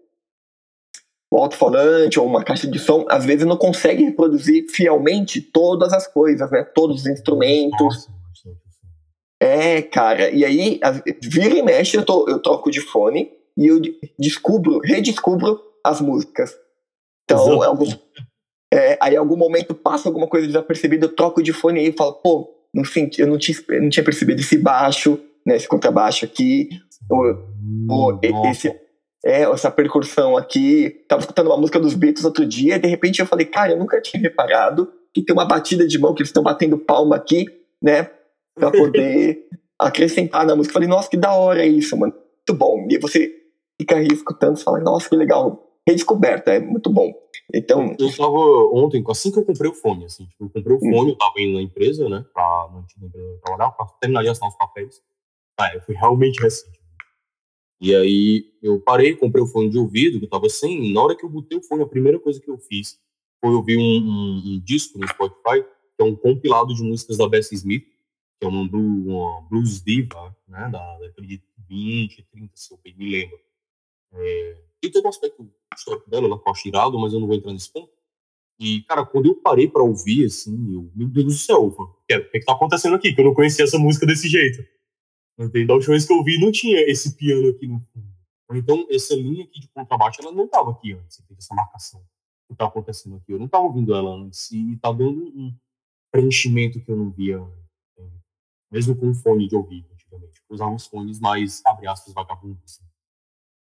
o 1.35 1.41
alto-falante 1.41 2.17
ou 2.17 2.25
uma 2.25 2.43
caixa 2.43 2.65
de 2.65 2.79
som, 2.79 3.05
às 3.09 3.25
vezes 3.25 3.45
não 3.45 3.57
consegue 3.57 4.05
reproduzir 4.05 4.67
fielmente 4.69 5.41
todas 5.41 5.91
as 5.91 6.07
coisas, 6.07 6.49
né? 6.49 6.63
Todos 6.63 7.01
os 7.01 7.07
instrumentos. 7.07 8.07
É, 9.37 9.81
cara. 9.81 10.29
E 10.29 10.45
aí, 10.45 10.79
vira 11.21 11.57
e 11.57 11.61
mexe, 11.61 11.97
eu, 11.97 12.05
tô, 12.05 12.25
eu 12.29 12.41
troco 12.41 12.71
de 12.71 12.79
fone 12.79 13.31
e 13.57 13.67
eu 13.67 13.81
descubro, 14.17 14.79
redescubro 14.79 15.59
as 15.83 15.99
músicas. 15.99 16.55
Então, 17.25 17.61
algum, 17.61 17.85
é, 18.73 18.97
aí, 19.01 19.15
em 19.15 19.17
algum 19.17 19.35
momento, 19.35 19.75
passa 19.75 20.07
alguma 20.07 20.27
coisa 20.27 20.47
desapercebida, 20.47 21.05
eu 21.05 21.15
troco 21.15 21.43
de 21.43 21.51
fone 21.51 21.81
e 21.81 21.87
aí 21.87 21.91
falo, 21.91 22.13
pô, 22.13 22.49
não 22.73 22.85
senti, 22.85 23.19
eu 23.19 23.27
não 23.27 23.37
tinha, 23.37 23.57
não 23.81 23.89
tinha 23.89 24.05
percebido 24.05 24.39
esse 24.39 24.57
baixo, 24.57 25.19
né, 25.45 25.57
esse 25.57 25.67
contrabaixo 25.67 26.23
aqui, 26.23 26.69
ou, 27.09 27.45
ou 27.89 28.19
esse, 28.49 28.73
é, 29.25 29.41
essa 29.41 29.71
percussão 29.71 30.37
aqui. 30.37 31.03
Tava 31.07 31.21
escutando 31.21 31.47
uma 31.47 31.57
música 31.57 31.79
dos 31.79 31.95
Beatles 31.95 32.23
outro 32.23 32.45
dia, 32.45 32.75
e 32.75 32.79
de 32.79 32.87
repente 32.87 33.19
eu 33.19 33.25
falei, 33.25 33.47
cara, 33.47 33.71
eu 33.71 33.79
nunca 33.79 33.99
tinha 33.99 34.21
reparado 34.21 34.93
que 35.11 35.23
tem 35.23 35.33
uma 35.33 35.45
batida 35.45 35.87
de 35.87 35.97
mão 35.97 36.13
que 36.13 36.21
eles 36.21 36.29
estão 36.29 36.43
batendo 36.43 36.77
palma 36.77 37.15
aqui, 37.15 37.45
né? 37.81 38.11
Pra 38.53 38.69
poder 38.69 39.47
acrescentar 39.79 40.45
na 40.45 40.55
música. 40.55 40.71
Eu 40.71 40.73
falei, 40.73 40.89
nossa, 40.89 41.09
que 41.09 41.17
da 41.17 41.33
hora 41.33 41.65
isso, 41.65 41.97
mano. 41.97 42.13
Muito 42.13 42.53
bom. 42.53 42.85
E 42.89 42.99
você 42.99 43.33
fica 43.79 43.95
aí 43.95 44.07
escutando 44.07 44.57
e 44.57 44.63
fala, 44.63 44.79
nossa, 44.79 45.09
que 45.09 45.15
legal. 45.15 45.63
Redescoberta, 45.87 46.51
é 46.51 46.59
muito 46.59 46.91
bom. 46.91 47.13
Então. 47.53 47.95
Eu 47.97 48.15
tava 48.15 48.37
ontem, 48.73 49.03
assim 49.07 49.31
que 49.31 49.39
eu 49.39 49.45
comprei 49.45 49.71
o 49.71 49.73
fone, 49.73 50.05
assim, 50.05 50.25
tipo, 50.25 50.45
eu 50.45 50.49
comprei 50.49 50.75
o 50.75 50.79
hum. 50.79 50.91
fone, 50.91 51.11
eu 51.11 51.17
tava 51.17 51.33
indo 51.37 51.53
na 51.53 51.61
empresa, 51.61 52.09
né? 52.09 52.25
Pra, 52.33 52.69
na 52.73 52.79
antiga 52.79 53.05
empresa 53.05 53.39
trabalhar, 53.43 53.71
pra 53.71 53.85
terminar 54.01 54.23
de 54.23 54.29
assinar 54.29 54.49
os 54.49 54.57
papéis. 54.57 55.01
Ah, 55.59 55.73
eu 55.73 55.81
fui 55.81 55.95
realmente 55.95 56.41
recente. 56.41 56.84
E 57.79 57.93
aí 57.93 58.45
eu 58.61 58.79
parei, 58.79 59.15
comprei 59.15 59.43
o 59.43 59.47
fone 59.47 59.69
de 59.69 59.77
ouvido, 59.77 60.19
que 60.19 60.25
eu 60.25 60.29
tava 60.29 60.49
sem. 60.49 60.93
Na 60.93 61.01
hora 61.01 61.15
que 61.15 61.25
eu 61.25 61.29
botei 61.29 61.57
o 61.57 61.63
fone, 61.63 61.83
a 61.83 61.87
primeira 61.87 62.19
coisa 62.19 62.39
que 62.39 62.49
eu 62.49 62.57
fiz 62.57 62.99
foi 63.43 63.53
ouvir 63.53 63.77
um, 63.77 63.81
um, 63.81 64.43
um 64.45 64.59
disco 64.63 64.97
no 64.97 65.07
Spotify, 65.07 65.63
que 65.95 66.01
é 66.01 66.03
um 66.03 66.15
compilado 66.15 66.73
de 66.73 66.81
músicas 66.81 67.17
da 67.17 67.27
Bessie 67.27 67.55
Smith, 67.55 67.85
que 68.39 68.45
é 68.45 68.47
uma, 68.47 68.61
uma 68.61 69.41
blues 69.49 69.81
diva, 69.81 70.35
né, 70.47 70.69
da 70.71 70.97
década 70.99 71.27
de 71.27 71.41
20, 71.67 72.27
30, 72.31 72.51
se 72.55 72.73
eu 72.73 72.79
me 72.97 73.11
lembro. 73.11 73.39
É, 74.13 74.57
tem 74.81 74.91
todo 74.91 75.05
um 75.05 75.09
aspecto 75.09 75.51
histórico 75.75 76.09
dela, 76.09 76.27
ela 76.27 76.41
acho 76.47 76.67
irado, 76.67 76.97
mas 76.97 77.13
eu 77.13 77.19
não 77.19 77.27
vou 77.27 77.35
entrar 77.35 77.53
nesse 77.53 77.71
ponto. 77.71 77.91
E, 78.59 78.83
cara, 78.83 79.05
quando 79.05 79.25
eu 79.25 79.35
parei 79.35 79.67
pra 79.67 79.83
ouvir, 79.83 80.25
assim, 80.25 80.73
eu, 80.73 80.89
meu 80.95 81.09
Deus 81.09 81.25
do 81.25 81.31
céu, 81.33 81.67
o 81.67 81.95
é, 82.09 82.19
que, 82.19 82.37
é 82.37 82.39
que 82.39 82.45
tá 82.45 82.53
acontecendo 82.53 82.95
aqui? 82.95 83.13
Que 83.13 83.19
eu 83.19 83.25
não 83.25 83.33
conhecia 83.33 83.65
essa 83.65 83.77
música 83.77 84.05
desse 84.05 84.29
jeito. 84.29 84.65
Entende? 85.37 85.67
Da 85.67 85.73
última 85.73 85.93
vez 85.93 86.05
que 86.05 86.13
eu 86.13 86.17
ouvi, 86.17 86.39
não 86.39 86.51
tinha 86.51 86.79
esse 86.89 87.15
piano 87.15 87.49
aqui 87.49 87.67
no 87.67 87.79
fundo. 87.79 88.15
Então, 88.53 88.85
essa 88.89 89.15
linha 89.15 89.43
aqui 89.43 89.59
de 89.59 89.67
contrabaixo, 89.69 90.21
ela 90.21 90.31
não 90.31 90.47
tava 90.47 90.71
aqui 90.71 90.93
antes, 90.93 91.21
essa 91.37 91.53
marcação 91.55 92.01
que 92.47 92.55
tá 92.55 92.65
acontecendo 92.65 93.15
aqui. 93.17 93.31
Eu 93.31 93.39
não 93.39 93.47
tava 93.47 93.65
ouvindo 93.65 93.93
ela 93.93 94.15
antes 94.15 94.51
e 94.51 94.77
tá 94.77 94.91
dando 94.91 95.25
um 95.35 95.53
preenchimento 96.11 96.79
que 96.79 96.91
eu 96.91 96.95
não 96.95 97.11
via 97.11 97.39
antes. 97.39 97.65
Mesmo 98.71 98.95
com 98.95 99.13
fone 99.13 99.47
de 99.47 99.55
ouvido, 99.55 99.87
antigamente. 99.93 100.41
Usava 100.49 100.71
uns 100.71 100.85
fones 100.85 101.19
mais, 101.19 101.61
abre 101.65 101.87
aspas, 101.87 102.13
vagabundos. 102.13 102.61
Assim. 102.63 102.83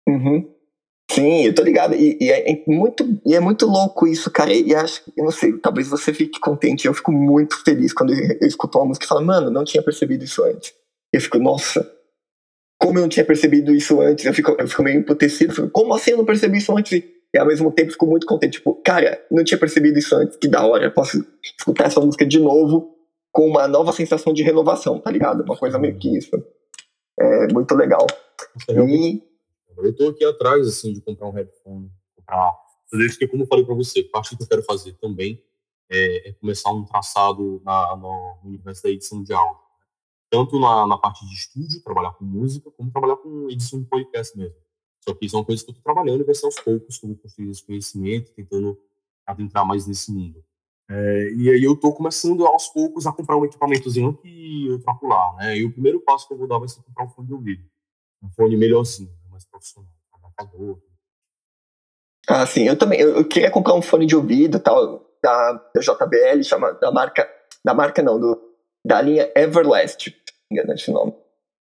Uhum. 0.08 0.56
Sim, 1.12 1.46
eu 1.46 1.56
tô 1.56 1.64
ligado. 1.64 1.96
E, 1.96 2.18
e, 2.22 2.30
é, 2.32 2.64
muito, 2.68 3.20
e 3.26 3.34
é 3.34 3.40
muito 3.40 3.66
louco 3.66 4.08
isso, 4.08 4.30
cara. 4.30 4.54
E 4.54 4.74
acho 4.76 5.12
eu 5.18 5.24
não 5.24 5.32
sei, 5.32 5.58
talvez 5.58 5.88
você 5.88 6.14
fique 6.14 6.40
contente. 6.40 6.86
Eu 6.86 6.94
fico 6.94 7.12
muito 7.12 7.62
feliz 7.64 7.94
quando 7.94 8.14
eu 8.14 8.48
escuto 8.48 8.78
uma 8.78 8.88
música 8.88 9.06
e 9.06 9.10
falo, 9.10 9.26
mano, 9.26 9.50
não 9.50 9.64
tinha 9.64 9.84
percebido 9.84 10.24
isso 10.24 10.44
antes. 10.44 10.74
Eu 11.12 11.22
fico, 11.22 11.40
nossa, 11.40 11.90
como 12.78 12.98
eu 12.98 13.02
não 13.02 13.10
tinha 13.10 13.26
percebido 13.26 13.74
isso 13.74 14.00
antes? 14.02 14.26
Eu 14.26 14.34
fico, 14.34 14.56
eu 14.60 14.68
fico 14.68 14.84
meio 14.84 15.00
emputecido. 15.00 15.54
Fico, 15.54 15.70
como 15.70 15.94
assim 15.94 16.12
eu 16.12 16.18
não 16.18 16.26
percebi 16.26 16.58
isso 16.58 16.76
antes? 16.76 17.04
E 17.34 17.38
ao 17.38 17.46
mesmo 17.46 17.72
tempo 17.72 17.92
fico 17.92 18.06
muito 18.06 18.26
contente. 18.26 18.54
Tipo, 18.54 18.76
cara, 18.76 19.24
não 19.30 19.44
tinha 19.44 19.58
percebido 19.58 19.98
isso 19.98 20.16
antes. 20.16 20.38
Que 20.38 20.48
da 20.48 20.66
hora, 20.66 20.86
eu 20.86 20.92
posso 20.92 21.26
escutar 21.58 21.86
essa 21.86 22.00
música 22.00 22.26
de 22.26 22.40
novo 22.40 22.96
com 23.32 23.48
uma 23.48 23.68
nova 23.68 23.92
sensação 23.92 24.34
de 24.34 24.44
renovação, 24.44 25.00
tá 25.00 25.12
ligado? 25.12 25.44
Uma 25.44 25.58
coisa 25.58 25.78
meio 25.78 25.98
que 25.98 26.18
isso. 26.18 26.32
É 27.20 27.54
muito 27.54 27.76
legal. 27.76 28.08
E 28.70 29.22
eu 29.78 29.90
estou 29.90 30.10
aqui 30.10 30.26
atrás, 30.26 30.68
assim, 30.68 30.94
de 30.94 31.02
comprar 31.02 31.28
um 31.28 31.32
headphone, 31.32 31.92
comprar 32.16 32.54
isso 32.94 33.20
que, 33.20 33.28
como 33.28 33.44
eu 33.44 33.48
falei 33.48 33.66
para 33.66 33.76
você, 33.76 34.04
parte 34.04 34.36
que 34.36 34.44
eu 34.44 34.48
quero 34.48 34.64
fazer 34.64 34.94
também 34.94 35.44
é, 35.90 36.30
é 36.30 36.34
começar 36.34 36.72
um 36.72 36.86
traçado 36.86 37.62
na, 37.64 37.96
no 37.96 38.40
universo 38.44 38.84
da 38.84 38.90
edição 38.90 39.24
de 39.24 39.34
áudio. 39.34 39.69
Né? 40.32 40.40
Tanto 40.40 40.60
na, 40.60 40.88
na, 40.88 40.98
parte 40.98 41.26
de 41.28 41.34
estúdio, 41.34 41.82
trabalhar 41.84 42.12
com 42.14 42.24
música, 42.24 42.70
como 42.72 42.92
trabalhar 42.92 43.18
com 43.18 43.50
edição 43.50 43.80
de 43.80 43.86
podcast 43.86 44.38
mesmo. 44.38 44.56
Só 45.02 45.14
que 45.14 45.28
são 45.30 45.44
coisas 45.44 45.64
que 45.64 45.72
eu 45.72 45.74
estou 45.74 45.84
trabalhando 45.84 46.22
e 46.22 46.26
vai 46.26 46.36
ser 46.36 46.46
aos 46.46 46.56
poucos 46.56 47.00
vou 47.02 47.16
construir 47.16 47.50
esse 47.50 47.66
conhecimento, 47.66 48.32
tentando 48.34 48.78
adentrar 49.26 49.66
mais 49.66 49.88
nesse 49.88 50.12
mundo. 50.12 50.44
É, 50.90 51.32
e 51.34 51.50
aí 51.50 51.64
eu 51.64 51.74
estou 51.74 51.94
começando 51.94 52.46
aos 52.46 52.68
poucos 52.68 53.06
a 53.06 53.12
comprar 53.12 53.38
um 53.38 53.46
equipamentozinho 53.46 54.14
que 54.18 54.68
eu 54.68 54.80
troco 54.80 55.08
lá, 55.08 55.36
né? 55.38 55.58
E 55.58 55.66
o 55.66 55.72
primeiro 55.72 56.00
passo 56.02 56.28
que 56.28 56.34
eu 56.34 56.38
vou 56.38 56.48
dar 56.48 56.58
vai 56.58 56.68
ser 56.68 56.82
comprar 56.82 57.06
um 57.06 57.10
fone 57.10 57.28
de 57.28 57.34
ouvido. 57.34 57.64
Um 58.24 58.30
fone 58.32 58.58
melhorzinho 58.58 59.12
mais 59.30 59.46
profissional, 59.46 59.90
adaptador. 60.14 60.80
Ah, 62.28 62.46
sim, 62.46 62.68
eu 62.68 62.78
também. 62.78 63.00
Eu, 63.00 63.18
eu 63.18 63.28
queria 63.28 63.52
comprar 63.52 63.74
um 63.74 63.82
fone 63.82 64.06
de 64.06 64.16
ouvido 64.16 64.60
tal, 64.60 65.06
da, 65.22 65.54
da 65.54 65.82
JBL, 65.82 66.44
chama, 66.44 66.74
da 66.74 66.92
marca. 66.92 67.30
Da 67.64 67.74
marca 67.74 68.02
não, 68.02 68.20
do, 68.20 68.40
da 68.86 69.02
linha 69.02 69.32
Everlast, 69.36 70.12
engano 70.52 70.74
esse 70.74 70.92
nome. 70.92 71.14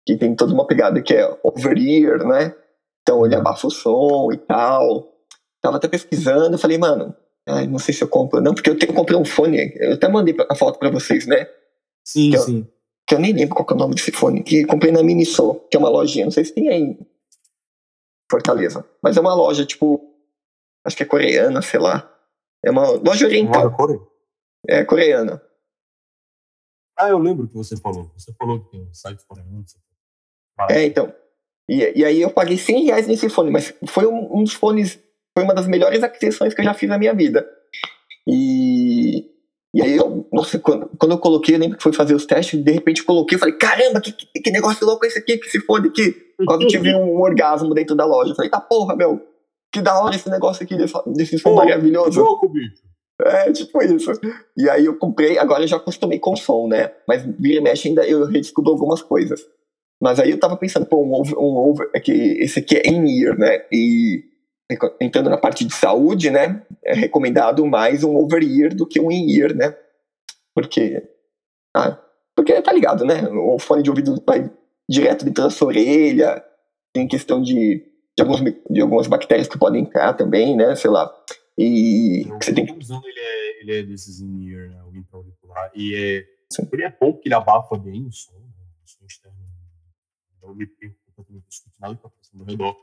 Que 0.06 0.18
tem 0.18 0.36
toda 0.36 0.54
uma 0.54 0.68
pegada 0.68 1.02
que 1.02 1.14
é 1.14 1.38
over-ear, 1.44 2.26
né? 2.26 2.56
Então 3.02 3.26
ele 3.26 3.36
abafa 3.36 3.68
o 3.68 3.72
som 3.72 4.32
e 4.32 4.38
tal. 4.38 5.14
Tava 5.62 5.78
até 5.78 5.88
pesquisando, 5.88 6.58
falei, 6.58 6.78
mano, 6.78 7.16
ai, 7.48 7.68
não 7.68 7.80
sei 7.80 7.94
se 7.94 8.04
eu 8.04 8.08
compro, 8.08 8.40
não, 8.40 8.54
porque 8.54 8.70
eu, 8.70 8.78
tenho, 8.78 8.94
comprei 8.94 9.18
um 9.18 9.26
fone, 9.26 9.74
eu 9.76 9.94
até 9.94 10.08
mandei 10.08 10.36
a 10.50 10.56
foto 10.56 10.78
pra 10.78 10.90
vocês, 10.90 11.26
né? 11.26 11.48
Sim, 12.06 12.32
que 12.32 12.38
sim. 12.38 12.60
Eu, 12.60 12.74
que 13.08 13.16
eu 13.16 13.20
nem 13.20 13.34
lembro 13.34 13.56
qual 13.56 13.68
é 13.70 13.74
o 13.74 13.78
nome 13.78 13.96
desse 13.96 14.12
fone, 14.12 14.44
que 14.44 14.66
comprei 14.66 14.92
na 14.92 15.02
Miniso, 15.02 15.62
que 15.70 15.76
é 15.76 15.80
uma 15.80 15.90
lojinha, 15.90 16.26
não 16.26 16.32
sei 16.32 16.46
se 16.46 16.54
tem 16.54 16.70
aí 16.70 16.98
Fortaleza. 18.30 18.86
Mas 19.02 19.18
é 19.18 19.22
uma 19.22 19.34
loja, 19.34 19.66
tipo, 19.66 20.02
acho 20.86 20.96
que 20.96 21.04
é 21.04 21.06
coreana, 21.06 21.62
sei 21.62 21.80
lá. 21.80 22.12
É 22.64 22.70
uma 22.70 22.90
loja 22.90 23.26
oriental. 23.26 23.74
É 24.68 24.84
coreana. 24.84 25.42
Ah, 26.98 27.10
eu 27.10 27.20
lembro 27.20 27.48
que 27.48 27.54
você 27.54 27.78
falou. 27.78 28.12
Você 28.18 28.34
falou 28.34 28.60
que 28.60 28.72
tem 28.72 28.82
um 28.82 28.93
site 28.93 29.24
coreano. 29.28 29.64
É, 30.70 30.86
então. 30.86 31.14
E, 31.70 32.00
e 32.00 32.06
aí 32.06 32.22
eu 32.22 32.30
paguei 32.30 32.58
100 32.58 32.86
reais 32.86 33.08
nesse 33.08 33.30
fone, 33.30 33.52
mas 33.52 33.74
foi 33.86 34.08
um, 34.08 34.38
um 34.39 34.43
dos 34.43 34.54
fones, 34.54 35.00
foi 35.38 35.43
uma 35.43 35.54
das 35.54 35.68
melhores 35.68 36.02
aquisições 36.02 36.54
que 36.54 36.62
eu 36.62 36.66
já 36.66 36.74
fiz 36.74 36.89
na 36.89 36.98
minha 36.98 37.14
vida. 37.14 37.48
E, 38.26 39.26
e 39.76 39.82
aí 39.82 39.95
eu, 39.95 40.28
nossa, 40.32 40.58
quando, 40.60 40.89
quando 40.98 41.12
eu 41.12 41.20
coloquei, 41.20 41.56
eu 41.56 41.60
lembro 41.60 41.78
que 41.78 41.84
foi 41.84 41.93
fazer 41.93 42.16
os 42.16 42.26
testes, 42.26 42.64
de 42.64 42.72
repente 42.72 43.02
eu 43.02 43.06
coloquei, 43.06 43.36
eu 43.36 43.39
falei, 43.39 43.56
caramba, 43.56 44.00
que, 44.02 44.12
que, 44.14 44.28
que 44.39 44.52
negócio 44.52 44.86
louco 44.86 45.06
é 45.06 45.10
esse 45.10 45.20
aqui, 45.20 45.38
que 45.38 45.50
se 45.50 45.60
fone 45.60 45.89
aqui. 45.89 46.16
Quase 46.45 46.64
eu 46.64 46.68
tive 46.68 46.95
um 46.95 47.20
orgasmo 47.20 47.74
dentro 47.74 47.95
da 47.95 48.06
loja. 48.06 48.32
Eu 48.32 48.36
falei, 48.36 48.50
tá 48.50 48.62
porra, 48.62 48.95
meu, 48.95 49.22
que 49.72 49.82
da 49.82 50.00
hora 50.02 50.16
esse 50.16 50.30
negócio 50.30 50.64
aqui 50.64 50.78
desse, 50.78 50.93
desse 51.08 51.38
som 51.38 51.54
maravilhoso. 51.54 52.22
Louco, 52.22 52.48
bicho. 52.48 52.87
É, 53.20 53.51
tipo 53.51 53.82
isso. 53.82 54.11
E 54.55 54.70
aí 54.70 54.86
eu 54.86 54.97
comprei, 54.97 55.39
agora 55.39 55.63
eu 55.63 55.68
já 55.68 55.78
acostumei 55.78 56.20
com 56.20 56.36
som, 56.36 56.68
né? 56.68 56.91
Mas 57.07 57.24
vira 57.24 57.57
e 57.57 57.61
mexe 57.61 57.88
ainda 57.88 58.07
eu 58.07 58.26
redescubro 58.26 58.72
algumas 58.72 59.01
coisas. 59.01 59.43
Mas 59.99 60.20
aí 60.20 60.30
eu 60.30 60.39
tava 60.39 60.55
pensando, 60.55 60.86
pô, 60.86 61.03
um 61.03 61.13
over, 61.13 61.38
um 61.38 61.55
over 61.57 61.89
é 61.93 61.99
que 61.99 62.11
esse 62.11 62.59
aqui 62.59 62.78
é 62.78 62.88
in-ear, 62.88 63.38
né? 63.38 63.65
E 63.72 64.24
entrando 65.01 65.30
na 65.30 65.38
parte 65.38 65.65
de 65.65 65.74
saúde, 65.74 66.30
né? 66.30 66.61
É 66.84 66.93
recomendado 66.93 67.65
mais 67.65 68.03
um 68.03 68.15
over-ear 68.15 68.76
do 68.76 68.86
que 68.86 68.99
um 68.99 69.11
in-ear, 69.11 69.55
né? 69.55 69.76
Porque, 70.53 71.01
ah, 71.76 71.97
porque 72.36 72.61
tá 72.61 72.72
ligado, 72.72 73.05
né? 73.05 73.28
O 73.30 73.57
fone 73.57 73.82
de 73.82 73.89
ouvido 73.89 74.22
vai 74.26 74.51
direto 74.89 75.26
dentro 75.26 75.43
da 75.43 75.49
sua 75.49 75.70
orelha, 75.70 76.43
tem 76.93 77.07
questão 77.07 77.41
de, 77.41 77.84
de, 78.15 78.22
alguns, 78.22 78.41
de 78.70 78.82
algumas 78.82 79.07
bactérias 79.07 79.47
que 79.47 79.57
podem 79.57 79.82
entrar 79.82 80.13
também, 80.13 80.55
né? 80.55 80.76
Sei 80.76 80.89
lá. 80.89 81.11
E 81.58 82.26
o 82.30 82.36
você 82.36 82.53
tem 82.53 82.66
que. 82.66 82.72
ele 82.72 83.20
é, 83.20 83.62
ele 83.62 83.76
é 83.76 83.84
desses 83.84 84.20
in-ear, 84.20 84.70
né? 84.70 84.84
O 84.84 84.95
intra-auricular. 84.95 85.72
E 85.74 85.95
é, 85.95 86.26
ele 86.72 86.84
é 86.84 86.89
bom 86.89 87.14
porque 87.14 87.28
ele 87.28 87.36
abafa 87.36 87.78
bem 87.78 88.05
o 88.05 88.12
som, 88.12 88.34
né? 88.34 88.47
o 88.86 88.89
som 88.89 89.05
externo. 89.05 89.38
Não 90.41 90.53
me 90.53 90.68
perco 90.68 90.95
completamente, 91.08 91.45
escuto 91.49 91.76
nada 91.80 91.95
que 91.95 92.01
tá 92.01 92.10
ao 92.39 92.45
redor. 92.45 92.78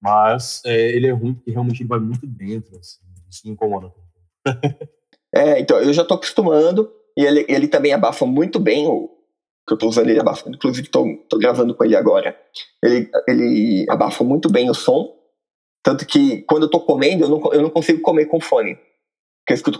Mas 0.00 0.62
é, 0.64 0.90
ele 0.90 1.08
é 1.08 1.12
ruim 1.12 1.34
porque 1.34 1.50
realmente 1.50 1.82
ele 1.82 1.88
vai 1.88 1.98
muito 1.98 2.26
dentro, 2.26 2.78
assim. 2.78 3.00
Isso 3.28 3.46
me 3.46 3.52
incomoda. 3.52 3.92
é, 5.34 5.60
então, 5.60 5.78
eu 5.78 5.92
já 5.92 6.04
tô 6.04 6.14
acostumando. 6.14 6.92
E 7.16 7.24
ele, 7.24 7.44
ele 7.48 7.68
também 7.68 7.92
abafa 7.92 8.24
muito 8.24 8.58
bem 8.58 8.86
o, 8.86 9.10
que 9.66 9.74
eu 9.74 9.78
tô 9.78 9.88
usando 9.88 10.08
ele 10.10 10.20
abafa, 10.20 10.48
inclusive 10.48 10.88
tô, 10.88 11.06
tô 11.28 11.38
gravando 11.38 11.74
com 11.74 11.84
ele 11.84 11.96
agora. 11.96 12.36
Ele, 12.82 13.10
ele 13.28 13.86
abafa 13.88 14.24
muito 14.24 14.50
bem 14.50 14.68
o 14.68 14.74
som, 14.74 15.14
tanto 15.82 16.06
que 16.06 16.42
quando 16.42 16.64
eu 16.64 16.70
tô 16.70 16.80
comendo, 16.80 17.24
eu 17.24 17.28
não, 17.28 17.52
eu 17.52 17.62
não 17.62 17.70
consigo 17.70 18.00
comer 18.00 18.26
com 18.26 18.40
fone. 18.40 18.76
Porque 19.44 19.52
eu 19.52 19.56
escuto, 19.56 19.78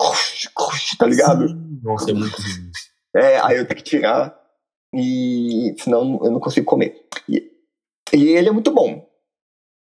tá 0.98 1.07
ligado? 1.07 1.48
Sim. 1.48 1.80
Nossa, 1.82 2.11
é 2.11 2.14
muito 2.14 2.36
ruim. 2.36 2.70
É, 3.14 3.38
aí 3.40 3.59
eu 3.59 3.66
tenho 3.66 3.76
que 3.76 3.84
tirar, 3.84 4.36
e 4.94 5.74
senão 5.78 6.18
eu 6.24 6.30
não 6.30 6.40
consigo 6.40 6.66
comer. 6.66 7.07
E, 7.28 7.50
e 8.12 8.28
ele 8.28 8.48
é 8.48 8.53
muito 8.53 8.72
bom. 8.72 9.09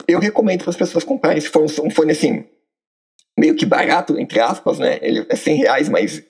Eu 0.08 0.18
recomendo 0.18 0.62
para 0.62 0.70
as 0.70 0.76
pessoas 0.76 1.04
comprarem, 1.04 1.40
se 1.40 1.48
for 1.48 1.62
um, 1.62 1.86
um 1.86 1.90
fone 1.90 2.12
assim, 2.12 2.46
meio 3.38 3.54
que 3.54 3.66
barato, 3.66 4.18
entre 4.18 4.40
aspas, 4.40 4.78
né? 4.78 4.98
Ele 5.02 5.26
é 5.28 5.36
100 5.36 5.56
reais, 5.56 5.88
mas, 5.88 6.24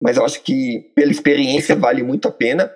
mas 0.00 0.16
eu 0.16 0.24
acho 0.24 0.42
que 0.42 0.92
pela 0.94 1.10
experiência 1.10 1.74
vale 1.74 2.02
muito 2.02 2.28
a 2.28 2.32
pena. 2.32 2.72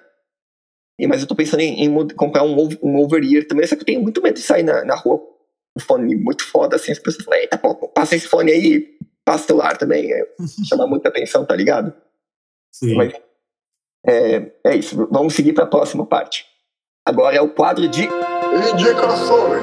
E, 0.99 1.07
mas 1.07 1.21
eu 1.21 1.29
tô 1.29 1.37
pensando 1.37 1.61
em, 1.61 1.85
em 1.85 2.09
comprar 2.17 2.43
um, 2.43 2.57
um 2.83 2.97
over-ear 2.97 3.47
também, 3.47 3.67
só 3.67 3.77
que 3.77 3.83
eu 3.83 3.87
tenho 3.87 4.03
muito 4.03 4.21
medo 4.21 4.35
de 4.35 4.43
sair 4.43 4.63
na, 4.63 4.85
na 4.85 4.97
rua 4.97 5.21
um 5.77 5.81
fone 5.81 6.15
muito 6.17 6.45
foda, 6.45 6.77
assim, 6.77 6.93
as 6.93 6.99
pessoas 6.99 7.25
falam, 7.25 7.41
eita, 7.41 7.59
pô, 7.59 7.75
passa 7.89 8.17
esse 8.17 8.29
fone 8.29 8.53
aí, 8.53 8.99
passa 9.25 9.47
celular 9.47 9.77
também, 9.77 10.13
é, 10.13 10.27
chama 10.69 10.87
muita 10.87 11.09
atenção, 11.09 11.45
tá 11.45 11.55
ligado? 11.55 11.95
Sim. 12.73 12.95
Mas, 12.95 13.15
é, 14.07 14.53
é 14.65 14.77
isso, 14.77 15.09
vamos 15.11 15.35
seguir 15.35 15.53
para 15.53 15.65
a 15.65 15.69
próxima 15.69 16.07
parte. 16.07 16.47
Agora 17.07 17.37
é 17.37 17.41
o 17.41 17.53
quadro 17.53 17.89
de 17.89 18.03
indicações. 18.05 19.63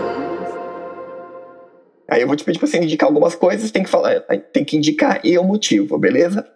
Aí 2.10 2.22
eu 2.22 2.28
vou 2.28 2.36
te 2.36 2.44
pedir 2.44 2.58
para 2.58 2.68
você 2.68 2.78
indicar 2.78 3.08
algumas 3.08 3.36
coisas, 3.36 3.72
tem 3.72 3.84
que 3.84 3.90
falar, 3.90 4.22
tem 4.52 4.66
que 4.66 4.76
indicar 4.76 5.24
e 5.24 5.38
o 5.38 5.44
motivo, 5.44 5.98
beleza? 5.98 6.50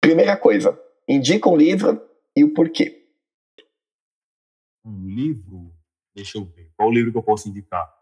Primeira 0.00 0.36
coisa, 0.36 0.80
indica 1.06 1.48
um 1.48 1.56
livro 1.56 2.02
e 2.34 2.42
o 2.42 2.54
porquê 2.54 3.06
um 4.86 5.08
livro, 5.08 5.74
deixa 6.14 6.38
eu 6.38 6.44
ver, 6.44 6.70
qual 6.76 6.92
livro 6.92 7.10
que 7.10 7.18
eu 7.18 7.22
posso 7.22 7.48
indicar? 7.48 7.92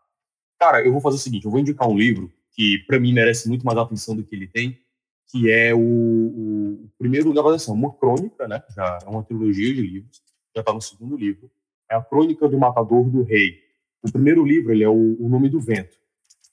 Cara, 0.64 0.80
eu 0.80 0.92
vou 0.92 1.00
fazer 1.02 1.16
o 1.16 1.20
seguinte, 1.20 1.44
eu 1.44 1.50
vou 1.50 1.60
indicar 1.60 1.86
um 1.86 1.94
livro 1.94 2.32
que 2.52 2.78
para 2.86 2.98
mim 2.98 3.12
merece 3.12 3.46
muito 3.46 3.66
mais 3.66 3.76
atenção 3.76 4.16
do 4.16 4.24
que 4.24 4.34
ele 4.34 4.46
tem, 4.46 4.80
que 5.28 5.50
é 5.50 5.74
o, 5.74 5.78
o 5.78 6.90
primeiro, 6.98 7.34
na 7.34 7.42
verdade, 7.42 7.56
assim, 7.56 7.70
uma 7.70 7.92
crônica, 7.92 8.48
né? 8.48 8.62
Já 8.74 8.98
é 9.04 9.10
uma 9.10 9.22
trilogia 9.22 9.74
de 9.74 9.82
livros, 9.82 10.22
já 10.56 10.62
está 10.62 10.72
no 10.72 10.80
segundo 10.80 11.18
livro. 11.18 11.50
É 11.90 11.94
a 11.94 12.00
Crônica 12.00 12.48
do 12.48 12.58
Matador 12.58 13.10
do 13.10 13.22
Rei. 13.24 13.58
O 14.02 14.10
primeiro 14.10 14.42
livro, 14.42 14.72
ele 14.72 14.82
é 14.82 14.88
o, 14.88 15.16
o 15.20 15.28
Nome 15.28 15.50
do 15.50 15.60
Vento. 15.60 15.98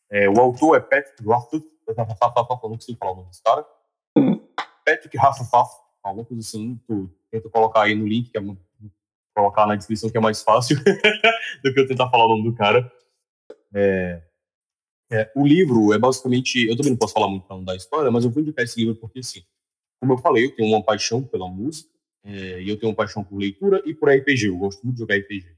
É, 0.09 0.29
o 0.29 0.37
autor 0.41 0.75
é 0.75 0.81
Patrick 0.81 1.23
Rothfuss, 1.23 1.63
não 1.87 2.75
consigo 2.75 2.97
falar 2.97 3.13
o 3.13 3.15
nome 3.15 3.29
desse 3.29 3.41
cara. 3.41 3.65
Patrick 4.85 5.17
Rothfuss, 5.17 5.69
alguma 6.03 6.25
coisa 6.25 6.41
assim, 6.41 6.77
tu 6.85 7.09
tenta 7.31 7.47
colocar 7.49 7.83
aí 7.83 7.95
no 7.95 8.05
link, 8.05 8.29
que 8.29 8.37
é 8.37 8.41
colocar 9.33 9.65
na 9.65 9.77
descrição 9.77 10.09
que 10.09 10.17
é 10.17 10.21
mais 10.21 10.43
fácil 10.43 10.75
do 11.63 11.73
que 11.73 11.79
eu 11.79 11.87
tentar 11.87 12.09
falar 12.09 12.25
o 12.25 12.35
nome 12.35 12.43
do 12.43 12.53
cara. 12.53 12.91
É... 13.73 14.21
É, 15.13 15.29
o 15.35 15.45
livro 15.45 15.91
é 15.93 15.99
basicamente. 15.99 16.65
Eu 16.67 16.77
também 16.77 16.91
não 16.91 16.97
posso 16.97 17.13
falar 17.13 17.27
muito 17.27 17.45
dar 17.63 17.75
história, 17.75 18.09
mas 18.09 18.23
eu 18.23 18.31
vou 18.31 18.41
indicar 18.41 18.63
esse 18.63 18.79
livro 18.79 18.95
porque, 18.95 19.19
assim, 19.19 19.43
como 19.99 20.13
eu 20.13 20.17
falei, 20.17 20.45
eu 20.45 20.55
tenho 20.55 20.69
uma 20.69 20.81
paixão 20.81 21.21
pela 21.21 21.49
música, 21.49 21.91
é, 22.23 22.61
e 22.61 22.69
eu 22.69 22.77
tenho 22.77 22.91
uma 22.91 22.95
paixão 22.95 23.23
por 23.23 23.37
leitura 23.37 23.81
e 23.85 23.93
por 23.93 24.09
RPG. 24.09 24.47
Eu 24.47 24.57
gosto 24.57 24.81
muito 24.83 24.95
de 24.95 25.01
jogar 25.01 25.17
RPG. 25.17 25.55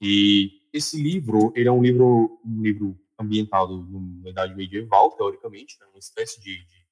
E 0.00 0.62
esse 0.72 1.00
livro, 1.00 1.52
ele 1.54 1.68
é 1.68 1.72
um 1.72 1.82
livro, 1.82 2.40
um 2.44 2.62
livro 2.62 2.98
ambientado 3.18 3.86
na 4.22 4.30
Idade 4.30 4.54
Medieval, 4.54 5.12
teoricamente, 5.12 5.78
né, 5.80 5.86
uma 5.86 5.98
espécie 5.98 6.40
de, 6.40 6.58
de 6.58 6.86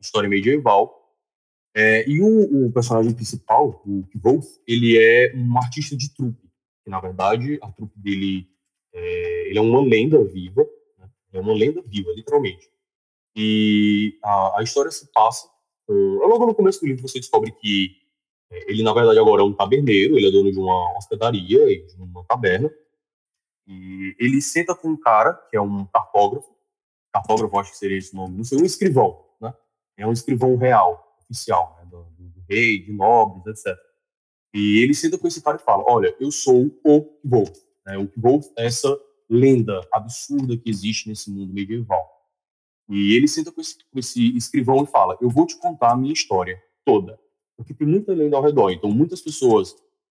história 0.00 0.28
medieval. 0.28 1.02
É, 1.74 2.08
e 2.08 2.20
o, 2.22 2.66
o, 2.66 2.72
personagem 2.72 3.12
principal, 3.12 3.82
o 3.84 4.04
Wolf, 4.14 4.46
ele 4.66 4.96
é 4.96 5.34
um 5.34 5.58
artista 5.58 5.96
de 5.96 6.14
trupe. 6.14 6.48
Que, 6.84 6.90
na 6.90 7.00
verdade, 7.00 7.58
a 7.60 7.70
trupe 7.70 7.98
dele 7.98 8.48
é, 8.96 9.48
ele 9.50 9.58
é 9.58 9.62
uma 9.62 9.80
lenda 9.82 10.24
viva, 10.24 10.66
né? 10.98 11.08
é 11.34 11.40
uma 11.40 11.52
lenda 11.52 11.82
viva, 11.82 12.10
literalmente. 12.12 12.70
E 13.36 14.18
a, 14.24 14.60
a 14.60 14.62
história 14.62 14.90
se 14.90 15.10
passa. 15.12 15.46
logo 15.88 16.46
no 16.46 16.54
começo 16.54 16.80
do 16.80 16.86
livro 16.86 17.06
você 17.06 17.20
descobre 17.20 17.52
que 17.52 17.94
é, 18.50 18.70
ele, 18.70 18.82
na 18.82 18.94
verdade, 18.94 19.18
agora 19.18 19.42
é 19.42 19.44
um 19.44 19.52
taberneiro, 19.52 20.16
ele 20.16 20.28
é 20.28 20.30
dono 20.30 20.50
de 20.50 20.58
uma 20.58 20.96
hospedaria 20.96 21.70
e 21.70 21.86
de 21.86 21.94
uma 22.00 22.24
taberna. 22.24 22.70
E 23.66 24.16
ele 24.18 24.40
senta 24.40 24.74
com 24.74 24.88
um 24.88 24.96
cara, 24.96 25.34
que 25.50 25.56
é 25.56 25.60
um 25.60 25.84
cartógrafo, 25.86 26.54
cartógrafo 27.12 27.58
acho 27.58 27.72
que 27.72 27.78
seria 27.78 27.98
esse 27.98 28.14
nome, 28.14 28.36
não 28.36 28.44
sei, 28.44 28.58
um 28.58 28.64
escrivão, 28.64 29.24
né? 29.40 29.52
É 29.96 30.06
um 30.06 30.12
escrivão 30.12 30.56
real, 30.56 31.16
oficial, 31.24 31.76
né? 31.78 31.90
do, 31.90 32.04
do, 32.18 32.44
rei, 32.48 32.78
de 32.78 32.92
nobres, 32.92 33.44
etc. 33.46 33.76
E 34.54 34.82
ele 34.82 34.94
senta 34.94 35.18
com 35.18 35.26
esse 35.26 35.42
cara 35.42 35.56
e 35.56 35.64
fala, 35.64 35.84
olha, 35.86 36.14
eu 36.20 36.30
sou 36.30 36.70
o 36.84 37.18
Wolf. 37.24 37.65
Né? 37.86 37.96
O 37.96 38.10
Wolf 38.16 38.46
é 38.58 38.66
essa 38.66 38.98
lenda 39.30 39.80
absurda 39.92 40.56
que 40.56 40.68
existe 40.68 41.08
nesse 41.08 41.30
mundo 41.30 41.52
medieval. 41.52 42.04
E 42.88 43.16
ele 43.16 43.26
senta 43.26 43.50
com 43.50 43.60
esse, 43.60 43.78
com 43.90 43.98
esse 43.98 44.36
escrivão 44.36 44.84
e 44.84 44.86
fala, 44.86 45.16
eu 45.20 45.28
vou 45.28 45.46
te 45.46 45.56
contar 45.58 45.92
a 45.92 45.96
minha 45.96 46.12
história 46.12 46.60
toda. 46.84 47.18
Porque 47.56 47.74
tem 47.74 47.86
muita 47.86 48.12
lenda 48.12 48.36
ao 48.36 48.42
redor. 48.42 48.70
Então, 48.70 48.90
muitas 48.90 49.20
pessoas 49.20 49.74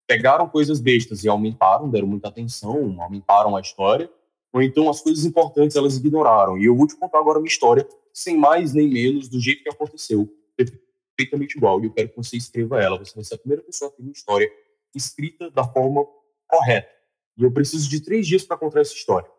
pegaram 0.05 0.47
coisas 0.49 0.79
bestas 0.79 1.23
e 1.23 1.29
aumentaram, 1.29 1.89
deram 1.89 2.07
muita 2.07 2.29
atenção, 2.29 2.99
aumentaram 3.01 3.55
a 3.55 3.61
história, 3.61 4.09
ou 4.51 4.61
então 4.61 4.89
as 4.89 5.01
coisas 5.01 5.25
importantes 5.25 5.75
elas 5.75 5.97
ignoraram. 5.97 6.57
E 6.57 6.65
eu 6.65 6.75
vou 6.75 6.87
te 6.87 6.95
contar 6.95 7.19
agora 7.19 7.37
a 7.37 7.41
minha 7.41 7.51
história, 7.51 7.87
sem 8.13 8.37
mais 8.37 8.73
nem 8.73 8.89
menos, 8.89 9.27
do 9.27 9.39
jeito 9.39 9.63
que 9.63 9.69
aconteceu, 9.69 10.27
perfeitamente 11.15 11.57
igual. 11.57 11.81
E 11.81 11.85
eu 11.85 11.93
quero 11.93 12.09
que 12.09 12.17
você 12.17 12.37
escreva 12.37 12.81
ela. 12.81 12.97
Você 12.97 13.13
vai 13.13 13.23
ser 13.23 13.35
a 13.35 13.37
primeira 13.37 13.61
pessoa 13.63 13.89
a 13.89 13.93
ter 13.93 14.01
uma 14.01 14.11
história 14.11 14.49
escrita 14.95 15.51
da 15.51 15.63
forma 15.63 16.05
correta. 16.47 16.96
E 17.37 17.43
eu 17.43 17.51
preciso 17.51 17.89
de 17.89 18.01
três 18.01 18.25
dias 18.27 18.43
para 18.43 18.57
contar 18.57 18.81
essa 18.81 18.93
história. 18.93 19.29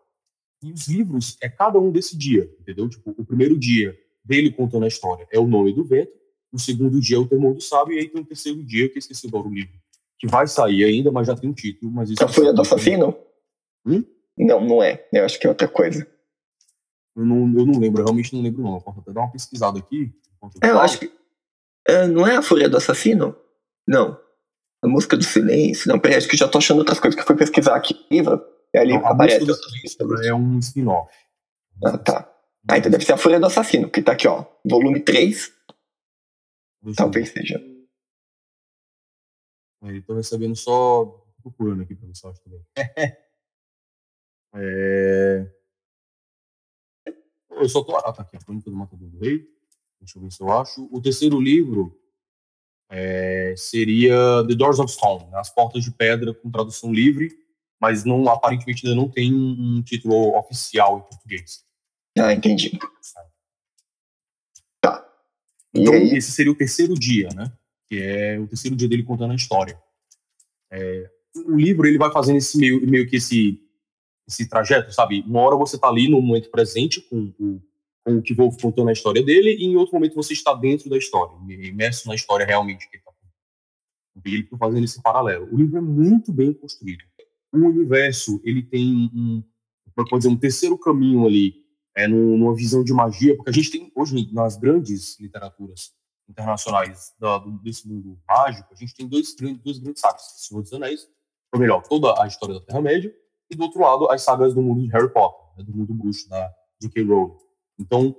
E 0.62 0.72
os 0.72 0.88
livros 0.88 1.36
é 1.40 1.48
cada 1.48 1.78
um 1.78 1.90
desse 1.90 2.16
dia, 2.16 2.50
entendeu? 2.60 2.88
Tipo, 2.88 3.14
o 3.16 3.24
primeiro 3.24 3.58
dia 3.58 3.98
dele 4.24 4.52
contando 4.52 4.84
a 4.84 4.88
história 4.88 5.26
é 5.30 5.38
o 5.38 5.46
nome 5.46 5.72
do 5.72 5.84
vento, 5.84 6.12
o 6.52 6.58
segundo 6.58 7.00
dia 7.00 7.16
é 7.16 7.20
o 7.20 7.26
temor 7.26 7.54
do 7.54 7.60
sábio, 7.60 7.94
e 7.94 7.98
aí 7.98 8.08
tem 8.08 8.20
o 8.20 8.24
terceiro 8.24 8.62
dia, 8.62 8.88
que 8.88 8.96
eu 8.96 9.00
esqueci 9.00 9.26
agora 9.26 9.46
o 9.46 9.52
livro 9.52 9.78
que 10.18 10.26
vai 10.26 10.46
sair 10.46 10.84
ainda, 10.84 11.12
mas 11.12 11.28
já 11.28 11.36
tem 11.36 11.48
um 11.48 11.54
título. 11.54 11.90
Mas 11.92 12.10
isso 12.10 12.22
a 12.22 12.28
Folha 12.28 12.52
do 12.52 12.60
Assassino? 12.60 13.16
Hum? 13.86 14.04
Não, 14.36 14.64
não 14.64 14.82
é. 14.82 15.06
Eu 15.12 15.24
acho 15.24 15.38
que 15.38 15.46
é 15.46 15.50
outra 15.50 15.68
coisa. 15.68 16.06
Eu 17.16 17.24
não, 17.24 17.58
eu 17.58 17.66
não 17.66 17.78
lembro, 17.78 18.00
eu 18.00 18.06
realmente 18.06 18.34
não 18.34 18.42
lembro 18.42 18.62
não. 18.62 18.74
Eu 18.74 18.80
posso 18.80 19.00
até 19.00 19.12
dar 19.12 19.20
uma 19.20 19.30
pesquisada 19.30 19.78
aqui. 19.78 20.12
Eu, 20.42 20.68
é, 20.68 20.70
eu 20.72 20.80
acho 20.80 20.98
que... 20.98 21.12
É, 21.86 22.06
não 22.06 22.26
é 22.26 22.36
a 22.36 22.42
Folha 22.42 22.68
do 22.68 22.76
Assassino? 22.76 23.34
Não. 23.86 24.18
A 24.82 24.88
Música 24.88 25.16
do 25.16 25.24
Silêncio? 25.24 25.88
Não, 25.88 25.98
peraí, 25.98 26.16
acho 26.16 26.28
que 26.28 26.36
já 26.36 26.48
tô 26.48 26.58
achando 26.58 26.78
outras 26.78 27.00
coisas 27.00 27.16
que 27.16 27.22
eu 27.22 27.26
fui 27.26 27.36
pesquisar 27.36 27.74
aqui. 27.74 27.94
É 28.72 28.78
ali 28.78 28.92
não, 28.92 29.06
aparece. 29.06 29.44
É 30.24 30.34
um 30.34 30.58
spin-off. 30.58 31.12
Ah, 31.84 31.98
tá. 31.98 32.34
Ah, 32.70 32.78
então 32.78 32.90
deve 32.90 33.04
ser 33.04 33.12
a 33.12 33.16
Folha 33.16 33.40
do 33.40 33.46
Assassino, 33.46 33.90
que 33.90 34.02
tá 34.02 34.12
aqui, 34.12 34.28
ó. 34.28 34.44
Volume 34.64 35.00
3. 35.00 35.52
Talvez 36.96 37.30
seja. 37.30 37.60
Estou 39.82 40.16
recebendo 40.16 40.54
só. 40.56 41.04
procurando 41.42 41.82
aqui 41.82 41.96
se 41.96 42.24
eu 42.24 42.30
acho 42.30 42.42
também. 42.42 42.64
é... 44.54 45.50
Eu 47.50 47.68
só 47.68 47.82
tô. 47.82 47.96
Ah, 47.96 48.12
tá 48.12 48.22
aqui, 48.22 48.36
a 48.36 48.40
Crônica 48.40 48.70
do 48.70 48.76
Matador 48.76 49.08
do 49.08 49.18
Rei. 49.18 49.44
Deixa 50.00 50.18
eu 50.18 50.22
ver 50.22 50.30
se 50.30 50.42
eu 50.42 50.50
acho. 50.52 50.88
O 50.92 51.00
terceiro 51.00 51.40
livro 51.40 51.98
é... 52.90 53.54
seria 53.56 54.44
The 54.46 54.54
Doors 54.54 54.78
of 54.78 54.92
Stone, 54.92 55.26
né? 55.30 55.38
As 55.38 55.50
Portas 55.50 55.84
de 55.84 55.90
Pedra, 55.90 56.34
com 56.34 56.50
tradução 56.50 56.92
livre, 56.92 57.30
mas 57.80 58.04
não 58.04 58.28
aparentemente 58.28 58.86
ainda 58.86 59.00
não 59.00 59.08
tem 59.08 59.32
um 59.32 59.82
título 59.82 60.36
oficial 60.36 60.98
em 60.98 61.10
português. 61.10 61.64
Ah, 62.18 62.32
entendi. 62.32 62.78
Tá. 64.80 65.06
então, 65.72 65.94
esse 65.94 66.32
seria 66.32 66.50
o 66.50 66.56
terceiro 66.56 66.94
dia, 66.94 67.28
né? 67.34 67.52
que 67.88 68.02
é 68.02 68.38
o 68.38 68.46
terceiro 68.46 68.76
dia 68.76 68.88
dele 68.88 69.02
contando 69.02 69.32
a 69.32 69.36
história. 69.36 69.80
É, 70.70 71.10
o 71.46 71.56
livro 71.56 71.86
ele 71.86 71.98
vai 71.98 72.12
fazendo 72.12 72.36
esse 72.36 72.58
meio, 72.58 72.86
meio 72.86 73.08
que 73.08 73.16
esse 73.16 73.64
esse 74.26 74.46
trajeto, 74.46 74.92
sabe? 74.92 75.24
Uma 75.26 75.40
hora 75.40 75.56
você 75.56 75.76
está 75.76 75.88
ali 75.88 76.06
no 76.06 76.20
momento 76.20 76.50
presente 76.50 77.00
com, 77.00 77.32
com 77.32 77.58
o 78.16 78.22
que 78.22 78.34
vou 78.34 78.50
contando 78.56 78.88
a 78.88 78.92
história 78.92 79.22
dele, 79.22 79.56
e 79.58 79.64
em 79.64 79.76
outro 79.76 79.94
momento 79.94 80.14
você 80.14 80.32
está 80.32 80.54
dentro 80.54 80.88
da 80.88 80.96
história, 80.96 81.34
imerso 81.48 82.08
na 82.08 82.14
história 82.14 82.46
realmente 82.46 82.88
que 82.88 82.96
ele 82.96 83.02
está 83.02 83.12
contando. 83.12 84.26
Ele 84.26 84.42
está 84.44 84.56
fazendo 84.56 84.84
esse 84.84 85.02
paralelo. 85.02 85.48
O 85.52 85.56
livro 85.56 85.78
é 85.78 85.80
muito 85.80 86.32
bem 86.32 86.52
construído. 86.52 87.04
O 87.52 87.58
universo 87.58 88.40
ele 88.44 88.62
tem 88.62 89.10
um, 89.14 89.42
pode 89.94 90.18
dizer, 90.18 90.28
um 90.28 90.36
terceiro 90.36 90.78
caminho 90.78 91.26
ali, 91.26 91.54
é, 91.96 92.06
numa 92.06 92.54
visão 92.54 92.84
de 92.84 92.92
magia, 92.92 93.36
porque 93.36 93.50
a 93.50 93.52
gente 93.52 93.70
tem 93.70 93.90
hoje 93.94 94.32
nas 94.32 94.56
grandes 94.56 95.18
literaturas 95.18 95.92
internacionais 96.28 97.14
da, 97.18 97.38
desse 97.62 97.88
mundo 97.88 98.18
mágico, 98.28 98.68
a 98.72 98.76
gente 98.76 98.94
tem 98.94 99.08
dois, 99.08 99.34
duas 99.64 99.78
grandes 99.78 100.00
sagas, 100.00 100.22
Senhor 100.36 100.62
dos 100.62 100.72
Anéis, 100.72 101.08
ou 101.52 101.58
melhor, 101.58 101.82
toda 101.82 102.22
a 102.22 102.26
história 102.26 102.54
da 102.54 102.60
Terra-média, 102.60 103.12
e 103.50 103.56
do 103.56 103.62
outro 103.62 103.80
lado, 103.80 104.10
as 104.10 104.22
sagas 104.22 104.54
do 104.54 104.60
mundo 104.60 104.82
de 104.82 104.88
Harry 104.88 105.10
Potter, 105.12 105.56
né, 105.56 105.64
do 105.64 105.74
mundo 105.74 105.94
bruxo 105.94 106.28
da 106.28 106.52
J.K. 106.80 107.02
Rowling. 107.04 107.47
Então, 107.78 108.16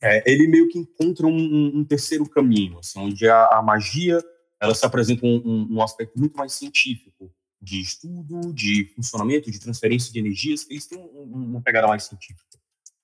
é, 0.00 0.30
ele 0.30 0.46
meio 0.46 0.68
que 0.68 0.78
encontra 0.78 1.26
um, 1.26 1.78
um 1.78 1.84
terceiro 1.84 2.28
caminho, 2.28 2.78
assim, 2.78 3.00
onde 3.00 3.28
a, 3.28 3.46
a, 3.46 3.62
magia 3.62 4.22
ela 4.60 4.74
se 4.74 4.86
apresenta 4.86 5.26
um, 5.26 5.42
um, 5.44 5.76
um, 5.76 5.82
aspecto 5.82 6.18
muito 6.18 6.36
mais 6.36 6.52
científico, 6.52 7.32
de 7.60 7.80
estudo, 7.80 8.52
de 8.52 8.84
funcionamento, 8.94 9.50
de 9.50 9.58
transferência 9.58 10.12
de 10.12 10.18
energias, 10.20 10.66
eles 10.70 10.86
têm 10.86 10.98
uma 10.98 11.60
pegada 11.60 11.88
mais 11.88 12.04
científica. 12.04 12.58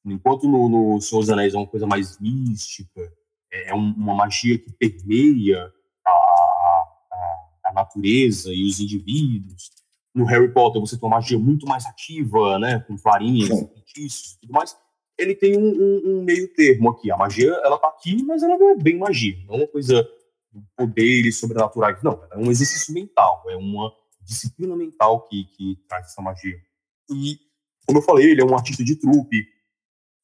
Enquanto 0.05 0.47
no, 0.47 0.69
no 0.69 1.01
Senhor 1.01 1.23
dos 1.23 1.31
Anéis 1.31 1.55
é 1.55 1.57
uma 1.57 1.67
coisa 1.67 1.87
mais 1.87 2.21
mística, 2.21 3.13
é, 3.53 3.71
é 3.71 3.75
uma 3.75 4.15
magia 4.15 4.59
que 4.59 4.71
permeia 4.73 5.73
a, 6.07 6.11
a, 6.11 7.49
a, 7.67 7.73
natureza 7.73 8.53
e 8.53 8.65
os 8.65 8.79
indivíduos. 8.79 9.71
No 10.15 10.25
Harry 10.27 10.53
Potter 10.53 10.81
você 10.81 10.97
tem 10.97 11.09
uma 11.09 11.17
magia 11.17 11.39
muito 11.39 11.67
mais 11.67 11.87
ativa, 11.87 12.59
né, 12.59 12.81
com 12.81 12.97
varinhas, 12.97 13.49
feitiços 13.49 14.35
e 14.35 14.41
tudo 14.41 14.53
mais. 14.53 14.77
Ele 15.19 15.35
tem 15.35 15.57
um, 15.57 15.69
um, 15.69 16.03
um, 16.07 16.25
meio 16.25 16.53
termo 16.55 16.91
aqui. 16.91 17.11
A 17.11 17.17
magia, 17.17 17.51
ela 17.65 17.79
tá 17.79 17.89
aqui, 17.89 18.23
mas 18.25 18.43
ela 18.43 18.59
não 18.59 18.71
é 18.71 18.77
bem 18.77 18.99
magia. 18.99 19.37
Não 19.47 19.55
é 19.55 19.59
uma 19.59 19.69
coisa 19.69 20.03
de 20.53 20.63
poderes 20.77 21.39
sobrenaturais. 21.39 22.03
Não, 22.03 22.21
é 22.31 22.37
um 22.37 22.51
exercício 22.51 22.93
mental. 22.93 23.45
É 23.49 23.57
uma 23.57 23.93
disciplina 24.21 24.75
mental 24.75 25.27
que, 25.29 25.45
que 25.57 25.77
traz 25.89 26.07
essa 26.07 26.21
magia. 26.21 26.61
E, 27.11 27.39
como 27.87 27.99
eu 27.99 28.03
falei, 28.03 28.31
ele 28.31 28.41
é 28.41 28.45
um 28.45 28.55
artista 28.55 28.83
de 28.83 28.97
trupe, 28.97 29.47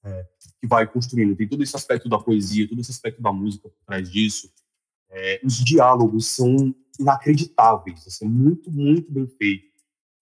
é, 0.02 0.26
que 0.60 0.66
vai 0.66 0.86
construindo. 0.86 1.36
Tem 1.36 1.48
todo 1.48 1.62
esse 1.62 1.76
aspecto 1.76 2.08
da 2.08 2.18
poesia, 2.18 2.68
todo 2.68 2.80
esse 2.80 2.90
aspecto 2.90 3.22
da 3.22 3.32
música 3.32 3.68
por 3.68 3.84
trás 3.84 4.10
disso. 4.10 4.50
É, 5.10 5.40
os 5.44 5.58
diálogos 5.58 6.26
são 6.26 6.74
inacreditáveis, 6.98 8.06
assim, 8.06 8.26
muito, 8.26 8.70
muito 8.70 9.10
bem 9.10 9.26
feito. 9.26 9.70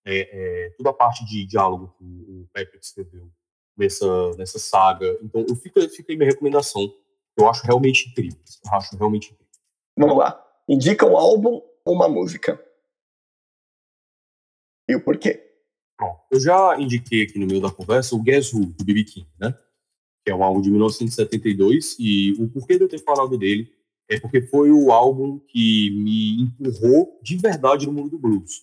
É, 0.04 0.66
é, 0.66 0.70
toda 0.70 0.90
a 0.90 0.94
parte 0.94 1.24
de 1.26 1.44
diálogo 1.44 1.94
que 1.98 2.04
o 2.04 2.48
Patrick 2.52 2.84
escreveu 2.84 3.30
nessa, 3.78 4.36
nessa 4.36 4.58
saga. 4.58 5.18
Então, 5.22 5.44
eu 5.48 5.54
fico, 5.56 5.80
fica 5.88 6.12
aí 6.12 6.16
minha 6.16 6.30
recomendação. 6.30 6.92
Eu 7.36 7.48
acho 7.48 7.64
realmente 7.64 8.08
incrível. 8.08 8.38
Eu 8.64 8.72
acho 8.72 8.96
realmente 8.96 9.32
incrível. 9.32 9.46
Vamos 9.96 10.18
lá. 10.18 10.44
Indica 10.68 11.06
um 11.06 11.16
álbum 11.16 11.62
ou 11.84 11.94
uma 11.94 12.08
música. 12.08 12.62
E 14.88 14.94
o 14.94 15.04
porquê? 15.04 15.44
Bom, 16.00 16.18
eu 16.30 16.40
já 16.40 16.78
indiquei 16.78 17.22
aqui 17.22 17.38
no 17.38 17.46
meio 17.46 17.60
da 17.60 17.70
conversa 17.70 18.14
o 18.14 18.22
Guess 18.22 18.54
Who, 18.54 18.66
do 18.66 18.84
B.B. 18.84 19.04
King, 19.04 19.28
né? 19.38 19.54
que 20.28 20.32
é 20.32 20.34
um 20.34 20.44
álbum 20.44 20.60
de 20.60 20.70
1972, 20.70 21.96
e 21.98 22.32
o 22.38 22.46
porquê 22.48 22.76
de 22.76 22.84
eu 22.84 22.88
ter 22.88 22.98
falado 22.98 23.38
dele 23.38 23.72
é 24.10 24.20
porque 24.20 24.42
foi 24.42 24.70
o 24.70 24.92
álbum 24.92 25.38
que 25.38 25.90
me 25.90 26.42
empurrou 26.42 27.18
de 27.22 27.38
verdade 27.38 27.86
no 27.86 27.94
mundo 27.94 28.10
do 28.10 28.18
blues. 28.18 28.62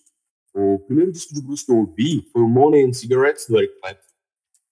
O 0.54 0.78
primeiro 0.78 1.10
disco 1.10 1.34
de 1.34 1.42
blues 1.42 1.64
que 1.64 1.72
eu 1.72 1.78
ouvi 1.78 2.22
foi 2.32 2.42
o 2.42 2.48
Money 2.48 2.84
and 2.84 2.92
Cigarettes, 2.92 3.48
do 3.48 3.58
Eric 3.58 3.80
Clapton. 3.80 4.15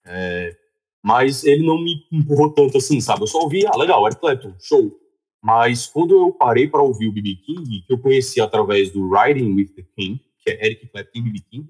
É, 0.05 0.55
mas 1.03 1.43
ele 1.43 1.65
não 1.65 1.81
me 1.81 2.05
empurrou 2.11 2.51
tanto 2.51 2.77
assim, 2.77 2.99
sabe? 3.01 3.23
Eu 3.23 3.27
só 3.27 3.39
ouvi, 3.39 3.65
ah, 3.65 3.75
legal, 3.75 4.05
Eric 4.05 4.21
Clapton, 4.21 4.55
show. 4.59 4.99
Mas 5.41 5.87
quando 5.87 6.15
eu 6.15 6.31
parei 6.31 6.67
para 6.67 6.81
ouvir 6.81 7.07
o 7.07 7.11
B.B. 7.11 7.35
King, 7.45 7.83
que 7.85 7.93
eu 7.93 7.99
conheci 7.99 8.41
através 8.41 8.91
do 8.91 9.07
Riding 9.09 9.53
with 9.53 9.69
the 9.75 9.83
King, 9.95 10.19
que 10.39 10.49
é 10.49 10.65
Eric 10.65 10.87
Clapton 10.87 11.19
e 11.19 11.21
B.B. 11.21 11.39
King, 11.49 11.69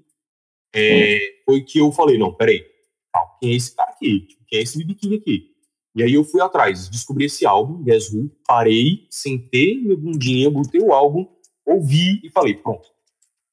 é, 0.74 1.18
foi 1.44 1.62
que 1.62 1.78
eu 1.78 1.90
falei, 1.90 2.18
não, 2.18 2.34
peraí, 2.34 2.62
tal, 3.10 3.38
quem 3.40 3.52
é 3.52 3.56
esse 3.56 3.74
cara 3.74 3.90
aqui? 3.90 4.28
Quem 4.46 4.58
é 4.58 4.62
esse 4.62 4.78
BB 4.78 4.94
King 4.94 5.16
aqui? 5.16 5.50
E 5.94 6.02
aí 6.02 6.12
eu 6.12 6.22
fui 6.24 6.40
atrás, 6.42 6.88
descobri 6.88 7.24
esse 7.24 7.46
álbum, 7.46 7.82
Guess 7.82 8.12
Who, 8.12 8.30
parei, 8.46 9.06
sentei 9.10 9.80
meu 9.80 9.96
bundinha, 9.96 10.50
botei 10.50 10.80
o 10.80 10.92
álbum, 10.92 11.26
ouvi 11.64 12.20
e 12.22 12.30
falei, 12.30 12.54
pronto. 12.54 12.88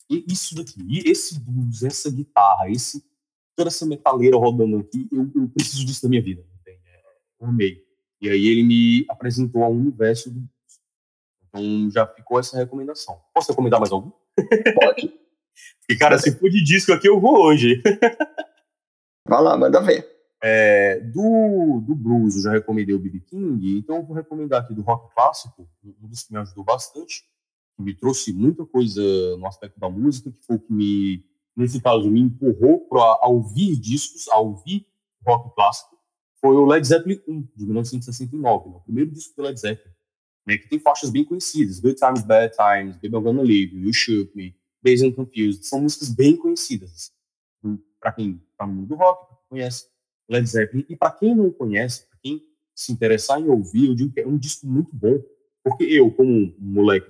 E 0.10 0.26
isso 0.28 0.54
daqui, 0.54 0.76
esse 1.06 1.40
blues, 1.40 1.84
essa 1.84 2.12
guitarra, 2.12 2.70
esse, 2.70 3.02
toda 3.56 3.70
essa 3.70 3.86
metaleira 3.86 4.38
rodando 4.38 4.78
aqui, 4.78 5.08
eu, 5.12 5.30
eu 5.36 5.50
preciso 5.50 5.86
disso 5.86 6.06
na 6.06 6.10
minha 6.10 6.22
vida. 6.22 6.46
Entende? 6.62 6.82
Eu 7.40 7.48
amei. 7.48 7.84
E 8.22 8.30
aí 8.30 8.48
ele 8.48 8.64
me 8.64 9.06
apresentou 9.10 9.64
ao 9.64 9.72
universo 9.72 10.30
do 10.30 10.40
blues. 10.40 10.50
Então 11.48 11.92
já 11.92 12.08
ficou 12.08 12.40
essa 12.40 12.58
recomendação. 12.58 13.20
Posso 13.34 13.52
recomendar 13.52 13.80
mais 13.80 13.92
algum? 13.92 14.12
Pode. 14.80 15.14
e 15.90 15.96
cara, 15.96 16.18
se 16.18 16.32
for 16.38 16.50
de 16.50 16.64
disco 16.64 16.94
aqui, 16.94 17.08
eu 17.08 17.20
vou 17.20 17.46
hoje. 17.46 17.82
Vai 19.28 19.42
lá, 19.42 19.58
manda 19.58 19.82
ver. 19.82 20.10
É, 20.46 21.00
do, 21.00 21.82
do 21.86 21.96
blues, 21.96 22.36
eu 22.36 22.42
já 22.42 22.52
recomendei 22.52 22.94
o 22.94 23.00
B.B. 23.00 23.22
King, 23.22 23.78
então 23.78 23.96
eu 23.96 24.04
vou 24.04 24.14
recomendar 24.14 24.62
aqui 24.62 24.74
do 24.74 24.82
rock 24.82 25.14
clássico, 25.14 25.70
um 25.82 26.08
dos 26.08 26.24
que 26.24 26.34
me 26.34 26.40
ajudou 26.40 26.66
bastante, 26.66 27.24
que 27.78 27.82
me 27.82 27.96
trouxe 27.96 28.34
muita 28.34 28.66
coisa 28.66 29.02
no 29.38 29.48
aspecto 29.48 29.80
da 29.80 29.90
música, 29.90 30.30
que 30.30 30.46
foi 30.46 30.58
o 30.58 30.60
que 30.60 30.74
me, 30.74 31.26
nesse 31.56 31.82
caso, 31.82 32.10
me 32.10 32.22
empurrou 32.22 32.82
para 32.88 33.28
ouvir 33.28 33.76
discos, 33.78 34.28
a 34.30 34.40
ouvir 34.40 34.88
rock 35.26 35.54
clássico, 35.56 35.98
foi 36.42 36.56
o 36.56 36.66
Led 36.66 36.86
Zeppelin 36.86 37.22
1, 37.28 37.42
de 37.56 37.66
1969, 37.66 38.70
né, 38.70 38.76
o 38.76 38.82
primeiro 38.82 39.12
disco 39.12 39.34
do 39.36 39.44
Led 39.44 39.60
Zeppelin, 39.60 39.94
né, 40.46 40.58
que 40.58 40.68
tem 40.68 40.80
faixas 40.80 41.10
bem 41.10 41.24
conhecidas, 41.24 41.80
Good 41.80 41.96
Times, 41.96 42.24
Bad 42.24 42.56
Times, 42.56 42.96
Baby 42.96 43.16
I'm 43.16 43.24
Gonna 43.24 43.42
Leave 43.42 43.76
You, 43.76 43.86
You 43.86 43.94
Shook 43.94 44.36
Me, 44.36 44.56
Dazed 44.84 45.08
and 45.08 45.14
Confused, 45.14 45.64
são 45.66 45.82
músicas 45.82 46.10
bem 46.10 46.36
conhecidas, 46.36 47.12
para 48.00 48.12
quem 48.12 48.42
está 48.52 48.68
no 48.68 48.74
mundo 48.74 48.88
do 48.88 48.96
rock, 48.96 49.28
para 49.28 49.38
quem 49.38 49.48
conhece, 49.50 49.88
Led 50.30 50.46
Zeppelin. 50.46 50.86
E 50.90 50.96
para 50.96 51.12
quem 51.12 51.34
não 51.34 51.50
conhece, 51.50 52.06
para 52.08 52.18
quem 52.22 52.42
se 52.76 52.92
interessar 52.92 53.40
em 53.40 53.48
ouvir, 53.48 53.88
eu 53.88 53.96
digo 53.96 54.12
que 54.12 54.20
é 54.20 54.28
um 54.28 54.38
disco 54.38 54.68
muito 54.68 54.94
bom, 54.94 55.22
porque 55.64 55.86
eu, 55.86 56.12
como 56.12 56.30
um 56.30 56.56
moleque 56.60 57.10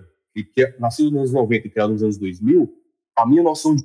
que 0.53 0.63
é 0.63 0.77
nascido 0.79 1.11
nos 1.11 1.19
anos 1.19 1.31
90 1.31 1.67
e 1.67 1.69
criado 1.71 1.93
nos 1.93 2.03
anos 2.03 2.17
2000, 2.17 2.71
a 3.15 3.25
minha 3.25 3.43
noção 3.43 3.75
de 3.75 3.83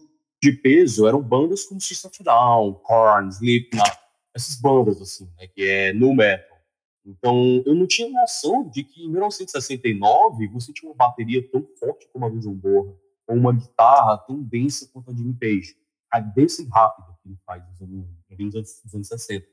peso 0.63 1.07
eram 1.07 1.23
bandas 1.23 1.65
como 1.65 1.81
System 1.81 2.11
of 2.11 2.23
Down, 2.23 2.75
Korn, 2.75 3.29
Slipknot, 3.29 3.99
essas 4.35 4.61
bandas 4.61 5.01
assim, 5.01 5.29
né, 5.37 5.47
que 5.49 5.63
é 5.65 5.93
no 5.93 6.15
metal. 6.15 6.59
Então, 7.05 7.63
eu 7.65 7.75
não 7.75 7.87
tinha 7.87 8.09
noção 8.11 8.69
de 8.69 8.85
que 8.85 9.03
em 9.03 9.11
1969 9.11 10.47
você 10.49 10.73
tinha 10.73 10.91
uma 10.91 10.97
bateria 10.97 11.43
tão 11.51 11.67
forte 11.79 12.07
como 12.13 12.27
a 12.27 12.31
John 12.31 12.55
Bonham, 12.55 12.97
ou 13.27 13.37
uma 13.37 13.53
guitarra 13.53 14.19
tão 14.19 14.43
densa 14.43 14.89
quanto 14.93 15.11
a 15.11 15.13
de 15.15 15.21
Jimmy 15.21 15.35
Page. 15.35 15.75
A 16.11 16.21
densa 16.21 16.63
e 16.63 16.67
rápida 16.67 17.17
que 17.23 17.29
ele 17.29 17.39
faz 17.47 17.63
nos 17.67 17.81
anos 17.81 18.83
dos 18.85 18.95
anos 18.95 19.09
60. 19.09 19.47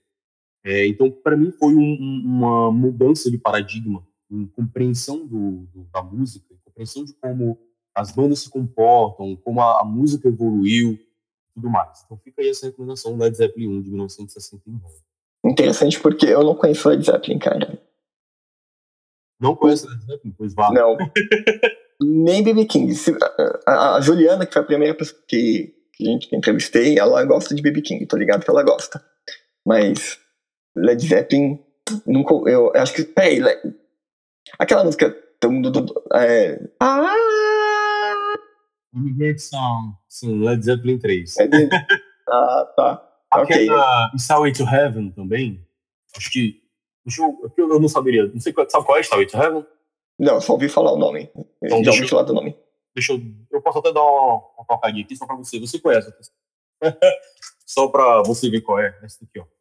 É, 0.65 0.87
então, 0.87 1.09
para 1.11 1.37
mim, 1.37 1.51
foi 1.51 1.75
um, 1.75 2.21
uma 2.25 2.71
mudança 2.71 3.31
de 3.31 3.37
paradigma 3.37 4.05
em 4.29 4.47
compreensão 4.47 5.25
do, 5.25 5.67
do, 5.73 5.83
da 5.93 6.01
música, 6.01 6.55
compreensão 6.65 7.05
de 7.05 7.13
como 7.13 7.57
as 7.95 8.11
bandas 8.11 8.39
se 8.39 8.49
comportam, 8.49 9.35
como 9.37 9.61
a, 9.61 9.81
a 9.81 9.85
música 9.85 10.27
evoluiu 10.27 10.99
tudo 11.55 11.69
mais. 11.69 12.03
Então, 12.05 12.17
fica 12.17 12.41
aí 12.41 12.49
essa 12.49 12.65
recomendação 12.65 13.17
Led 13.17 13.35
Zeppelin 13.35 13.77
1 13.77 13.81
de 13.81 13.89
1969. 13.89 14.95
Interessante, 15.45 15.99
porque 15.99 16.25
eu 16.25 16.43
não 16.43 16.55
conheço 16.55 16.89
Led 16.89 17.03
Zeppelin, 17.05 17.39
cara. 17.39 17.81
Não 19.39 19.55
conhece 19.55 19.87
Led 19.87 20.05
Zeppelin? 20.05 20.35
Pois 20.37 20.53
vá. 20.53 20.71
Não. 20.71 20.97
Nem 22.01 22.43
BB 22.43 22.65
King. 22.65 22.93
A, 23.65 23.95
a, 23.95 24.01
Juliana, 24.01 24.45
que 24.45 24.51
foi 24.51 24.61
a 24.61 24.65
primeira 24.65 24.93
pessoa 24.93 25.21
que, 25.27 25.73
que 25.93 26.07
a 26.07 26.11
gente 26.11 26.27
que 26.27 26.35
entrevistei, 26.35 26.99
ela 26.99 27.23
gosta 27.23 27.55
de 27.55 27.61
BB 27.61 27.81
King, 27.81 28.05
tô 28.05 28.17
ligado 28.17 28.43
que 28.43 28.49
ela 28.49 28.63
gosta. 28.63 29.03
Mas 29.65 30.19
Led 30.75 31.07
Zeppelin, 31.07 31.63
nunca. 32.05 32.33
Eu, 32.49 32.73
eu 32.73 32.81
acho 32.81 32.93
que. 32.93 33.03
Peraí, 33.03 33.39
Le... 33.39 33.73
aquela 34.59 34.83
música. 34.83 35.15
É... 36.15 36.59
Ah! 36.79 37.54
Immigrant 38.95 39.39
Song. 39.39 39.93
Sim, 40.07 40.43
Led 40.43 40.63
Zeppelin 40.63 40.97
3. 40.97 41.37
É 41.37 41.47
de... 41.47 41.69
ah, 42.29 42.73
tá. 42.75 43.11
Aquela 43.31 44.07
okay. 44.07 44.19
Stairway 44.19 44.53
to 44.53 44.63
Heaven 44.63 45.11
também. 45.11 45.65
Acho 46.15 46.31
que. 46.31 46.61
Deixa 47.05 47.21
eu, 47.21 47.53
eu 47.57 47.79
não 47.79 47.89
saberia. 47.89 48.27
Não 48.27 48.39
sei 48.39 48.53
qual, 48.53 48.69
sabe 48.69 48.85
qual 48.85 48.97
é 48.97 49.03
Stairway 49.03 49.27
to 49.27 49.37
Heaven? 49.37 49.65
Não, 50.17 50.39
só 50.39 50.53
ouvi 50.53 50.69
falar 50.69 50.93
o 50.93 50.97
nome. 50.97 51.29
Então, 51.61 51.83
Já 51.83 51.91
ouvi 51.91 52.07
falar 52.07 52.23
do 52.23 52.33
nome. 52.33 52.55
Deixa 52.95 53.13
eu. 53.13 53.21
Eu 53.51 53.61
posso 53.61 53.79
até 53.79 53.91
dar 53.91 54.01
uma, 54.01 54.35
uma 54.57 54.65
tocadinha 54.67 55.03
aqui 55.03 55.15
só 55.15 55.25
pra 55.25 55.35
você. 55.35 55.59
Você 55.59 55.77
conhece. 55.79 56.13
só 57.65 57.87
pra 57.89 58.23
você 58.23 58.49
ver 58.49 58.61
qual 58.61 58.79
é. 58.79 58.97
Essa 59.03 59.25
daqui, 59.25 59.39
ó. 59.39 59.54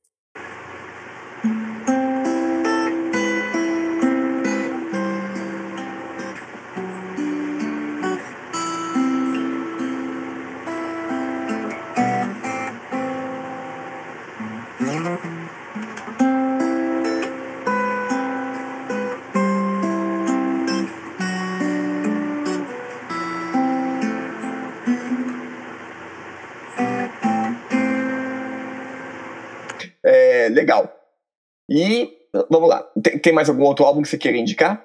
Legal. 30.64 30.90
E 31.70 32.10
vamos 32.50 32.68
lá. 32.68 32.82
Tem, 33.02 33.18
tem, 33.18 33.32
mais 33.32 33.48
algum 33.48 33.64
outro 33.64 33.84
álbum 33.84 34.02
que 34.02 34.08
você 34.08 34.18
queira 34.18 34.38
indicar? 34.38 34.84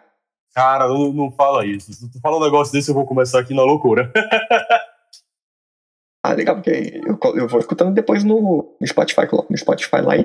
Cara, 0.53 0.87
não, 0.87 1.13
não 1.13 1.31
fala 1.31 1.65
isso. 1.65 1.93
Se 1.93 2.11
tu 2.11 2.19
fala 2.19 2.37
um 2.37 2.43
negócio 2.43 2.73
desse, 2.73 2.91
eu 2.91 2.95
vou 2.95 3.05
começar 3.05 3.39
aqui 3.39 3.53
na 3.53 3.63
loucura. 3.63 4.11
ah, 6.23 6.33
legal, 6.33 6.55
porque 6.55 7.01
eu, 7.05 7.17
eu 7.35 7.47
vou 7.47 7.59
escutando 7.59 7.93
depois 7.93 8.23
no, 8.23 8.75
no 8.79 8.87
Spotify, 8.87 9.27
coloco 9.27 9.51
no 9.51 9.57
Spotify 9.57 10.01
lá 10.01 10.17
e. 10.17 10.23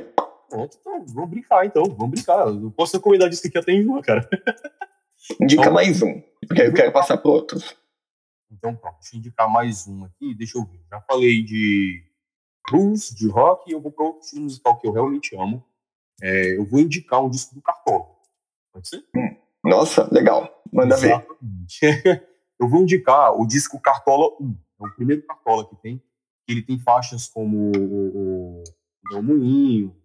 Pronto, 0.48 0.76
então, 0.80 1.04
vamos 1.06 1.30
brincar 1.30 1.66
então, 1.66 1.84
vamos 1.84 2.10
brincar. 2.10 2.46
Eu 2.46 2.70
posso 2.70 2.96
recomendar 2.96 3.28
disso 3.28 3.46
aqui 3.46 3.58
até 3.58 3.72
em 3.72 3.86
uma, 3.86 4.02
cara. 4.02 4.28
Indica 5.40 5.62
então, 5.62 5.72
mais 5.72 6.02
um, 6.02 6.22
porque 6.46 6.62
aí 6.62 6.68
eu 6.68 6.74
quero 6.74 6.92
passar 6.92 7.16
para 7.16 7.30
outros. 7.30 7.76
Então 8.52 8.76
pronto, 8.76 8.96
deixa 9.00 9.16
eu 9.16 9.18
indicar 9.18 9.50
mais 9.50 9.88
um 9.88 10.04
aqui, 10.04 10.34
deixa 10.34 10.58
eu 10.58 10.64
ver. 10.64 10.80
Já 10.90 11.00
falei 11.00 11.42
de 11.42 12.04
blues, 12.70 13.14
de 13.14 13.28
rock, 13.28 13.70
e 13.70 13.74
eu 13.74 13.80
vou 13.80 13.92
para 13.92 14.04
outro 14.04 14.20
estilo 14.20 14.42
musical 14.44 14.78
que 14.78 14.86
eu 14.86 14.92
realmente 14.92 15.36
amo. 15.36 15.64
É, 16.22 16.56
eu 16.56 16.64
vou 16.64 16.80
indicar 16.80 17.22
um 17.22 17.30
disco 17.30 17.54
do 17.54 17.62
Cartola. 17.62 18.06
Pode 18.72 18.88
ser? 18.88 19.04
Hum, 19.16 19.36
nossa, 19.64 20.08
legal. 20.12 20.62
Manda 20.72 20.94
Exatamente. 20.94 21.80
ver. 21.80 22.28
eu 22.58 22.68
vou 22.68 22.82
indicar 22.82 23.38
o 23.38 23.46
disco 23.46 23.80
Cartola 23.80 24.26
1. 24.40 24.56
É 24.80 24.86
o 24.86 24.94
primeiro 24.94 25.22
Cartola 25.22 25.68
que 25.68 25.76
tem. 25.76 26.02
Ele 26.48 26.62
tem 26.62 26.78
faixas 26.78 27.26
como 27.28 27.72
o, 27.76 28.62
o, 28.62 28.64
o 29.12 29.22
Moinho. 29.22 29.96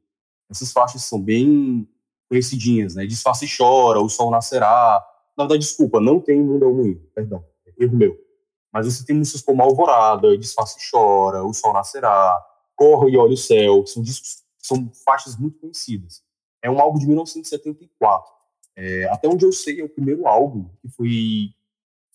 Essas 0.50 0.72
faixas 0.72 1.04
são 1.04 1.22
bem 1.22 1.88
conhecidinhas, 2.30 2.96
né? 2.96 3.06
Disfarce 3.06 3.46
e 3.46 3.58
Chora, 3.58 4.00
O 4.00 4.10
Sol 4.10 4.32
Nascerá. 4.32 5.04
Na 5.38 5.44
verdade, 5.46 5.62
desculpa, 5.62 6.00
não 6.00 6.20
tem 6.20 6.42
Mundo 6.42 6.66
é 6.66 6.68
o 6.68 6.74
Moinho. 6.74 7.02
Perdão, 7.14 7.44
erro 7.78 7.98
meu. 7.98 8.29
Mas 8.72 8.86
você 8.86 9.06
tem 9.06 9.16
músicas 9.16 9.42
como 9.42 9.62
Alvorada, 9.62 10.38
Disfarce 10.38 10.78
e 10.80 10.92
Chora, 10.92 11.44
O 11.44 11.54
Sol 11.54 11.74
Nascerá, 11.74 12.38
Corra 12.76 13.10
e 13.10 13.18
Olha 13.18 13.34
o 13.34 13.38
Céu, 13.38 13.84
que 13.84 13.90
são 13.90 14.04
discos, 14.04 14.44
são 14.58 14.92
faixas 15.06 15.38
muito 15.38 15.60
conhecidas. 15.60 16.24
É 16.62 16.70
um 16.70 16.80
álbum 16.80 17.00
de 17.00 17.08
1974. 17.08 18.32
É, 18.76 19.10
até 19.10 19.28
onde 19.28 19.46
eu 19.46 19.52
sei, 19.52 19.82
é 19.82 19.84
o 19.84 19.90
primeiro 19.90 20.28
álbum 20.28 20.70
que 20.82 20.90
foi 20.90 21.54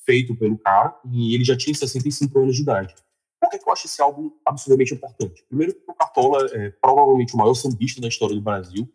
feito 0.06 0.34
pelo 0.36 0.58
cara, 0.58 0.94
e 1.10 1.34
ele 1.34 1.44
já 1.44 1.56
tinha 1.56 1.74
65 1.74 2.38
anos 2.38 2.56
de 2.56 2.62
idade. 2.62 2.94
Por 3.40 3.50
que, 3.50 3.58
que 3.58 3.68
eu 3.68 3.72
acho 3.72 3.86
esse 3.86 4.00
álbum 4.00 4.30
absurdamente 4.44 4.94
importante? 4.94 5.44
Primeiro, 5.48 5.74
porque 5.74 5.90
o 5.90 5.94
Cartola 5.94 6.46
é 6.52 6.70
provavelmente 6.70 7.34
o 7.34 7.36
maior 7.36 7.54
sambista 7.54 8.00
da 8.00 8.08
história 8.08 8.34
do 8.34 8.40
Brasil, 8.40 8.88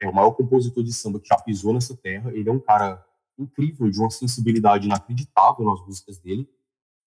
é 0.00 0.08
o 0.08 0.14
maior 0.14 0.30
compositor 0.32 0.84
de 0.84 0.92
samba 0.92 1.18
que 1.18 1.28
já 1.28 1.36
pisou 1.36 1.72
nessa 1.72 1.96
terra. 1.96 2.30
Ele 2.32 2.48
é 2.48 2.52
um 2.52 2.60
cara 2.60 3.04
incrível, 3.36 3.90
de 3.90 3.98
uma 3.98 4.10
sensibilidade 4.10 4.86
inacreditável 4.86 5.64
nas 5.64 5.80
músicas 5.80 6.18
dele. 6.18 6.48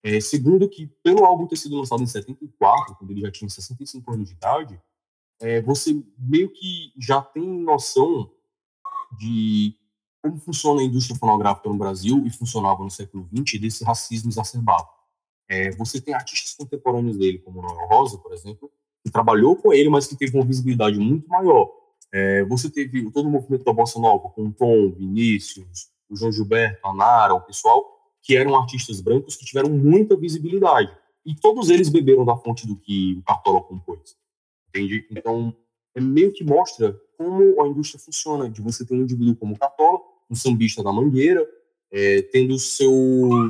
É, 0.04 0.20
segundo, 0.20 0.68
que 0.68 0.88
pelo 1.04 1.26
álbum 1.26 1.48
ter 1.48 1.56
sido 1.56 1.78
lançado 1.78 2.02
em 2.02 2.08
74, 2.08 2.96
quando 2.96 3.12
ele 3.12 3.22
já 3.22 3.32
tinha 3.32 3.50
65 3.50 4.12
anos 4.12 4.30
de 4.30 4.34
idade, 4.34 4.82
é, 5.40 5.62
você 5.62 6.04
meio 6.18 6.50
que 6.50 6.92
já 6.98 7.22
tem 7.22 7.44
noção 7.44 8.32
de 9.20 9.76
como 10.22 10.38
funciona 10.38 10.82
a 10.82 10.84
indústria 10.84 11.18
fonográfica 11.18 11.68
no 11.68 11.78
Brasil 11.78 12.24
e 12.26 12.30
funcionava 12.30 12.84
no 12.84 12.92
século 12.92 13.28
XX 13.36 13.60
desse 13.60 13.84
racismo 13.84 14.30
exacerbado. 14.30 14.88
É, 15.50 15.72
você 15.72 16.00
tem 16.00 16.14
artistas 16.14 16.54
contemporâneos 16.54 17.18
dele, 17.18 17.40
como 17.40 17.62
Noel 17.62 17.88
Rosa, 17.88 18.18
por 18.20 18.32
exemplo, 18.32 18.72
que 19.04 19.12
trabalhou 19.12 19.56
com 19.56 19.74
ele, 19.74 19.90
mas 19.90 20.06
que 20.06 20.16
teve 20.16 20.38
uma 20.38 20.46
visibilidade 20.46 21.00
muito 21.00 21.28
maior. 21.28 21.70
É, 22.14 22.44
você 22.46 22.70
teve 22.70 23.10
todo 23.12 23.28
o 23.28 23.32
movimento 23.32 23.64
da 23.64 23.74
Bossa 23.74 24.00
Nova, 24.00 24.30
com 24.30 24.46
o 24.46 24.54
Tom, 24.54 24.92
Vinícius, 24.92 25.90
o 26.10 26.16
João 26.16 26.32
Gilberto, 26.32 26.86
a 26.86 26.94
Nara, 26.94 27.34
o 27.34 27.42
pessoal, 27.42 27.84
que 28.22 28.36
eram 28.36 28.56
artistas 28.56 29.02
brancos 29.02 29.36
que 29.36 29.46
tiveram 29.46 29.70
muita 29.70 30.16
visibilidade. 30.16 30.96
E 31.26 31.36
todos 31.36 31.70
eles 31.70 31.90
beberam 31.90 32.26
da 32.26 32.36
fonte 32.36 32.68
do 32.68 32.76
que 32.76 33.16
o 33.18 33.24
Cartola 33.24 33.62
compôs. 33.62 34.16
entende? 34.70 35.08
Então, 35.12 35.56
é 35.96 36.02
meio 36.02 36.32
que 36.32 36.44
mostra 36.44 37.00
como 37.18 37.62
a 37.62 37.68
indústria 37.68 38.00
funciona, 38.00 38.50
de 38.50 38.62
você 38.62 38.86
ter 38.86 38.96
um 38.96 39.02
indivíduo 39.02 39.36
como 39.36 39.58
Cartola, 39.58 40.00
um 40.30 40.36
sambista 40.36 40.82
da 40.82 40.92
Mangueira, 40.92 41.48
é, 41.92 42.22
tendo 42.22 42.58
seu, 42.58 42.92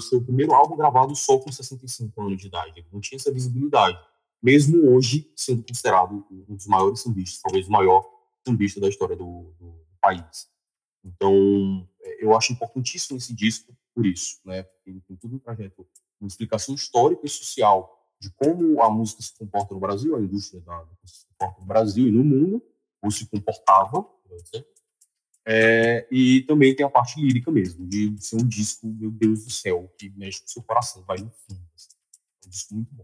seu 0.02 0.22
primeiro 0.22 0.54
álbum 0.54 0.76
gravado 0.76 1.16
só 1.16 1.38
com 1.38 1.52
65 1.52 2.22
anos 2.22 2.42
de 2.42 2.48
idade. 2.48 2.74
Ele 2.76 2.88
não 2.92 3.00
tinha 3.00 3.18
essa 3.18 3.32
visibilidade. 3.32 3.98
Mesmo 4.42 4.90
hoje, 4.90 5.32
sendo 5.36 5.64
considerado 5.64 6.26
um 6.32 6.56
dos 6.56 6.66
maiores 6.66 7.02
sambistas, 7.02 7.42
talvez 7.42 7.68
o 7.68 7.72
maior 7.72 8.04
sambista 8.46 8.82
da 8.82 8.90
história 8.90 9.16
do, 9.16 9.54
do, 9.60 9.80
país. 10.02 10.50
Então, 11.06 11.88
é, 12.02 12.26
eu 12.26 12.36
acho 12.36 12.52
importantíssimo 12.52 13.18
esse 13.18 13.36
disco 13.36 13.72
por 13.94 14.06
isso, 14.06 14.40
né? 14.46 14.64
Porque 14.64 14.90
ele 14.90 15.02
tem 15.02 15.18
tudo 15.18 15.36
um 15.36 15.40
trajeto, 15.40 15.88
uma 16.20 16.28
explicação 16.28 16.76
histórica 16.76 17.26
e 17.26 17.30
social 17.30 17.98
de 18.20 18.30
como 18.32 18.82
a 18.82 18.90
música 18.90 19.22
se 19.22 19.36
comporta 19.38 19.74
no 19.74 19.80
Brasil, 19.80 20.16
a 20.16 20.22
indústria 20.22 20.62
da 20.62 20.78
música 20.78 21.08
se 21.08 21.26
comporta 21.28 21.62
no 21.62 21.68
Brasil 21.68 22.08
e 22.08 22.12
no 22.12 22.24
mundo, 22.24 22.64
ou 23.02 23.10
se 23.10 23.26
comportava, 23.26 24.06
é, 25.46 26.08
e 26.12 26.44
também 26.44 26.76
tem 26.76 26.86
a 26.86 26.90
parte 26.90 27.20
lírica 27.20 27.50
mesmo, 27.52 27.88
de 27.88 28.16
ser 28.20 28.36
um 28.36 28.48
disco, 28.48 28.88
meu 28.88 29.10
Deus 29.10 29.44
do 29.44 29.52
céu, 29.52 29.92
que 29.98 30.10
mexe 30.12 30.40
com 30.40 30.46
o 30.46 30.50
seu 30.50 30.62
coração, 30.62 31.04
vai 31.04 31.18
no 31.18 31.32
fundo. 31.32 31.62
Assim. 31.76 31.96
É 32.44 32.48
um 32.48 32.50
disco 32.50 32.76
muito 32.76 32.94
bom. 32.94 33.04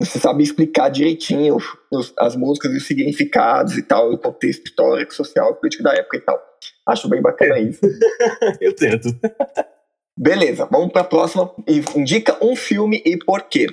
Você 0.00 0.18
sabe 0.18 0.42
explicar 0.42 0.88
direitinho 0.88 1.56
os, 1.90 2.12
as 2.18 2.34
músicas 2.36 2.72
e 2.72 2.78
os 2.78 2.86
significados 2.86 3.76
e 3.76 3.82
tal, 3.82 4.12
o 4.12 4.18
contexto 4.18 4.64
histórico, 4.64 5.14
social, 5.14 5.54
político 5.56 5.82
da 5.82 5.94
época 5.94 6.16
e 6.16 6.20
tal. 6.20 6.53
Acho 6.86 7.08
bem 7.08 7.22
bacana 7.22 7.58
isso. 7.58 7.80
Eu 8.60 8.74
tento. 8.74 9.08
Beleza, 10.16 10.66
vamos 10.66 10.92
para 10.92 11.02
a 11.02 11.08
próxima. 11.08 11.52
Indica 11.96 12.38
um 12.44 12.54
filme 12.54 13.02
e 13.04 13.18
por 13.18 13.42
quê. 13.42 13.66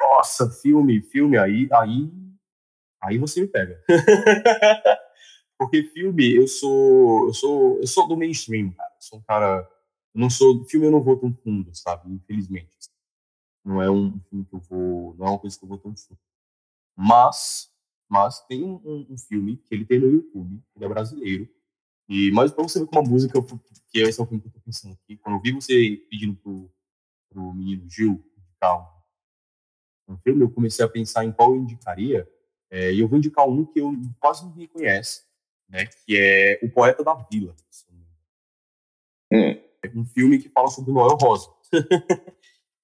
Nossa, 0.00 0.50
filme, 0.50 1.02
filme 1.02 1.36
aí, 1.38 1.68
aí, 1.72 2.10
aí 3.02 3.18
você 3.18 3.40
me 3.40 3.48
pega. 3.48 3.82
Porque 5.58 5.82
filme, 5.82 6.36
eu 6.36 6.46
sou, 6.46 7.26
eu 7.26 7.34
sou, 7.34 7.80
eu 7.80 7.86
sou 7.86 8.06
do 8.06 8.16
mainstream, 8.16 8.70
cara. 8.70 8.90
Eu 8.94 9.02
sou 9.02 9.18
um 9.18 9.22
cara, 9.22 9.68
não 10.14 10.30
sou, 10.30 10.64
filme 10.64 10.86
eu 10.86 10.92
não 10.92 11.02
vou 11.02 11.18
tão 11.18 11.34
fundo, 11.34 11.74
sabe? 11.74 12.12
Infelizmente. 12.12 12.70
Não 13.64 13.82
é 13.82 13.90
um 13.90 14.18
filme 14.30 14.44
que 14.44 14.54
eu 14.54 14.60
vou, 14.60 15.14
não 15.16 15.26
é 15.26 15.30
uma 15.30 15.38
coisa 15.38 15.58
que 15.58 15.64
eu 15.64 15.68
vou 15.68 15.78
tão 15.78 15.94
fundo. 15.96 16.20
Mas, 16.96 17.70
mas 18.08 18.40
tem 18.46 18.64
um, 18.64 19.06
um, 19.10 19.18
filme 19.18 19.56
que 19.56 19.74
ele 19.74 19.84
tem 19.84 19.98
no 19.98 20.10
YouTube, 20.10 20.62
ele 20.74 20.84
é 20.84 20.88
brasileiro. 20.88 21.48
E 22.08 22.30
mas 22.30 22.50
para 22.50 22.62
você 22.62 22.80
ver 22.80 22.86
como 22.86 23.06
a 23.06 23.08
música, 23.08 23.38
que 23.92 24.00
esse 24.00 24.18
é 24.18 24.22
o 24.22 24.26
filme 24.26 24.40
que 24.40 24.48
eu 24.48 24.52
tô 24.52 24.60
pensando 24.60 24.94
aqui, 24.94 25.16
quando 25.18 25.36
eu 25.36 25.42
vi 25.42 25.52
você 25.52 26.02
pedindo 26.10 26.34
pro, 26.36 26.70
pro 27.28 27.52
menino 27.52 27.88
Gil 27.88 28.24
indicar 28.36 28.98
um, 30.08 30.16
filme, 30.18 30.42
eu 30.42 30.50
comecei 30.50 30.84
a 30.84 30.88
pensar 30.88 31.24
em 31.24 31.32
qual 31.32 31.54
eu 31.54 31.60
indicaria. 31.60 32.28
É, 32.70 32.92
e 32.92 33.00
eu 33.00 33.08
vou 33.08 33.18
indicar 33.18 33.46
um 33.46 33.64
que 33.64 33.80
eu 33.80 33.92
quase 34.20 34.44
ninguém 34.46 34.66
conhece, 34.66 35.22
né, 35.68 35.86
que 35.86 36.16
é 36.16 36.58
O 36.62 36.70
Poeta 36.70 37.02
da 37.02 37.14
Vila. 37.14 37.54
Hum. 39.32 39.50
É 39.82 39.88
um 39.94 40.04
filme 40.04 40.38
que 40.38 40.48
fala 40.48 40.68
sobre 40.68 40.90
o 40.90 40.94
Noel 40.94 41.16
Rosa. 41.16 41.50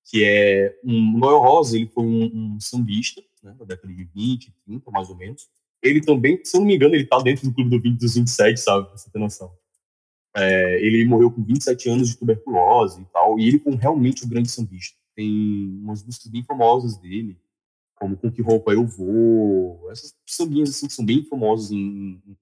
que 0.04 0.22
é 0.22 0.78
um 0.84 1.18
Noel 1.18 1.38
Rosa, 1.38 1.76
ele 1.76 1.86
foi 1.86 2.04
um, 2.04 2.54
um 2.54 2.60
sambista, 2.60 3.22
né, 3.44 3.54
da 3.58 3.64
década 3.64 3.92
de 3.92 4.04
20, 4.04 4.52
30, 4.64 4.90
mais 4.90 5.10
ou 5.10 5.16
menos. 5.16 5.48
Ele 5.82 6.00
também, 6.00 6.42
se 6.44 6.56
eu 6.56 6.60
não 6.60 6.66
me 6.66 6.74
engano, 6.74 6.94
ele 6.94 7.06
tá 7.06 7.18
dentro 7.18 7.46
do 7.46 7.54
clube 7.54 7.70
do 7.70 7.80
20 7.80 7.98
dos 7.98 8.14
27, 8.14 8.58
sabe, 8.58 8.88
pra 8.88 8.96
você 8.96 9.10
ter 9.10 9.18
noção. 9.18 9.54
É, 10.34 10.84
ele 10.84 11.04
morreu 11.04 11.30
com 11.30 11.44
27 11.44 11.88
anos 11.90 12.08
de 12.08 12.16
tuberculose 12.16 13.02
e 13.02 13.04
tal, 13.06 13.38
e 13.38 13.46
ele 13.46 13.58
foi 13.58 13.74
realmente 13.74 14.24
um 14.24 14.28
grande 14.28 14.50
sambista. 14.50 14.98
Tem 15.14 15.78
umas 15.80 16.02
músicas 16.02 16.30
bem 16.30 16.42
famosas 16.42 16.96
dele, 16.96 17.38
como 17.94 18.16
Com 18.16 18.32
Que 18.32 18.42
Roupa 18.42 18.72
Eu 18.72 18.86
Vou, 18.86 19.90
essas 19.92 20.14
sambinhas 20.26 20.70
assim, 20.70 20.88
que 20.88 20.92
são 20.92 21.04
bem 21.04 21.24
famosas 21.24 21.70
em, 21.70 22.20
em 22.26 22.36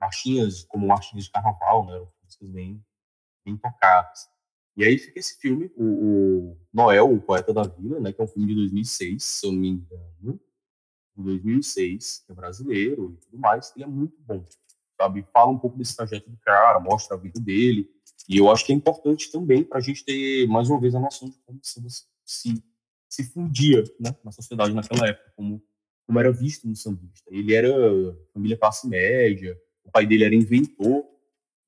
marchinhas, 0.00 0.64
como 0.64 0.86
marchinhas 0.86 1.24
de 1.24 1.30
carnaval, 1.30 1.86
né? 1.86 1.98
Músicas 2.22 2.48
bem, 2.50 2.84
bem 3.44 3.56
tocadas. 3.56 4.28
E 4.76 4.84
aí 4.84 4.96
fica 4.96 5.18
esse 5.18 5.38
filme, 5.38 5.70
o, 5.76 5.84
o, 5.84 6.56
Noel, 6.72 7.12
o 7.12 7.20
Poeta 7.20 7.52
da 7.52 7.62
Vila, 7.62 8.00
né? 8.00 8.12
Que 8.12 8.20
é 8.20 8.24
um 8.24 8.28
filme 8.28 8.48
de 8.48 8.54
2006, 8.54 9.22
se 9.22 9.46
eu 9.46 9.52
não 9.52 9.58
me 9.58 9.68
engano. 9.68 10.40
De 11.14 11.22
2006, 11.22 12.24
que 12.24 12.32
é 12.32 12.34
brasileiro 12.34 13.12
e 13.12 13.26
tudo 13.26 13.38
mais. 13.38 13.72
Ele 13.76 13.84
é 13.84 13.88
muito 13.88 14.16
bom, 14.20 14.44
sabe? 14.98 15.26
Fala 15.32 15.50
um 15.50 15.58
pouco 15.58 15.76
desse 15.76 15.94
trajeto 15.94 16.30
do 16.30 16.38
cara, 16.38 16.80
mostra 16.80 17.16
a 17.16 17.20
vida 17.20 17.38
dele. 17.38 17.90
E 18.28 18.38
eu 18.38 18.50
acho 18.50 18.64
que 18.64 18.72
é 18.72 18.74
importante 18.74 19.30
também 19.30 19.62
para 19.62 19.78
a 19.78 19.80
gente 19.82 20.04
ter, 20.04 20.46
mais 20.46 20.70
uma 20.70 20.80
vez, 20.80 20.94
a 20.94 21.00
noção 21.00 21.28
de 21.28 21.38
como 21.44 21.58
se, 21.62 21.82
se, 22.24 22.64
se 23.08 23.24
fundia 23.24 23.84
né, 24.00 24.16
na 24.24 24.32
sociedade 24.32 24.72
naquela 24.72 25.06
época, 25.06 25.32
como, 25.36 25.62
como 26.06 26.18
era 26.18 26.32
visto 26.32 26.66
no 26.66 26.74
sambista. 26.74 27.28
Ele 27.30 27.52
era 27.52 27.68
família 28.32 28.56
classe 28.56 28.88
média, 28.88 29.60
o 29.84 29.90
pai 29.90 30.06
dele 30.06 30.24
era 30.24 30.34
inventor 30.34 31.11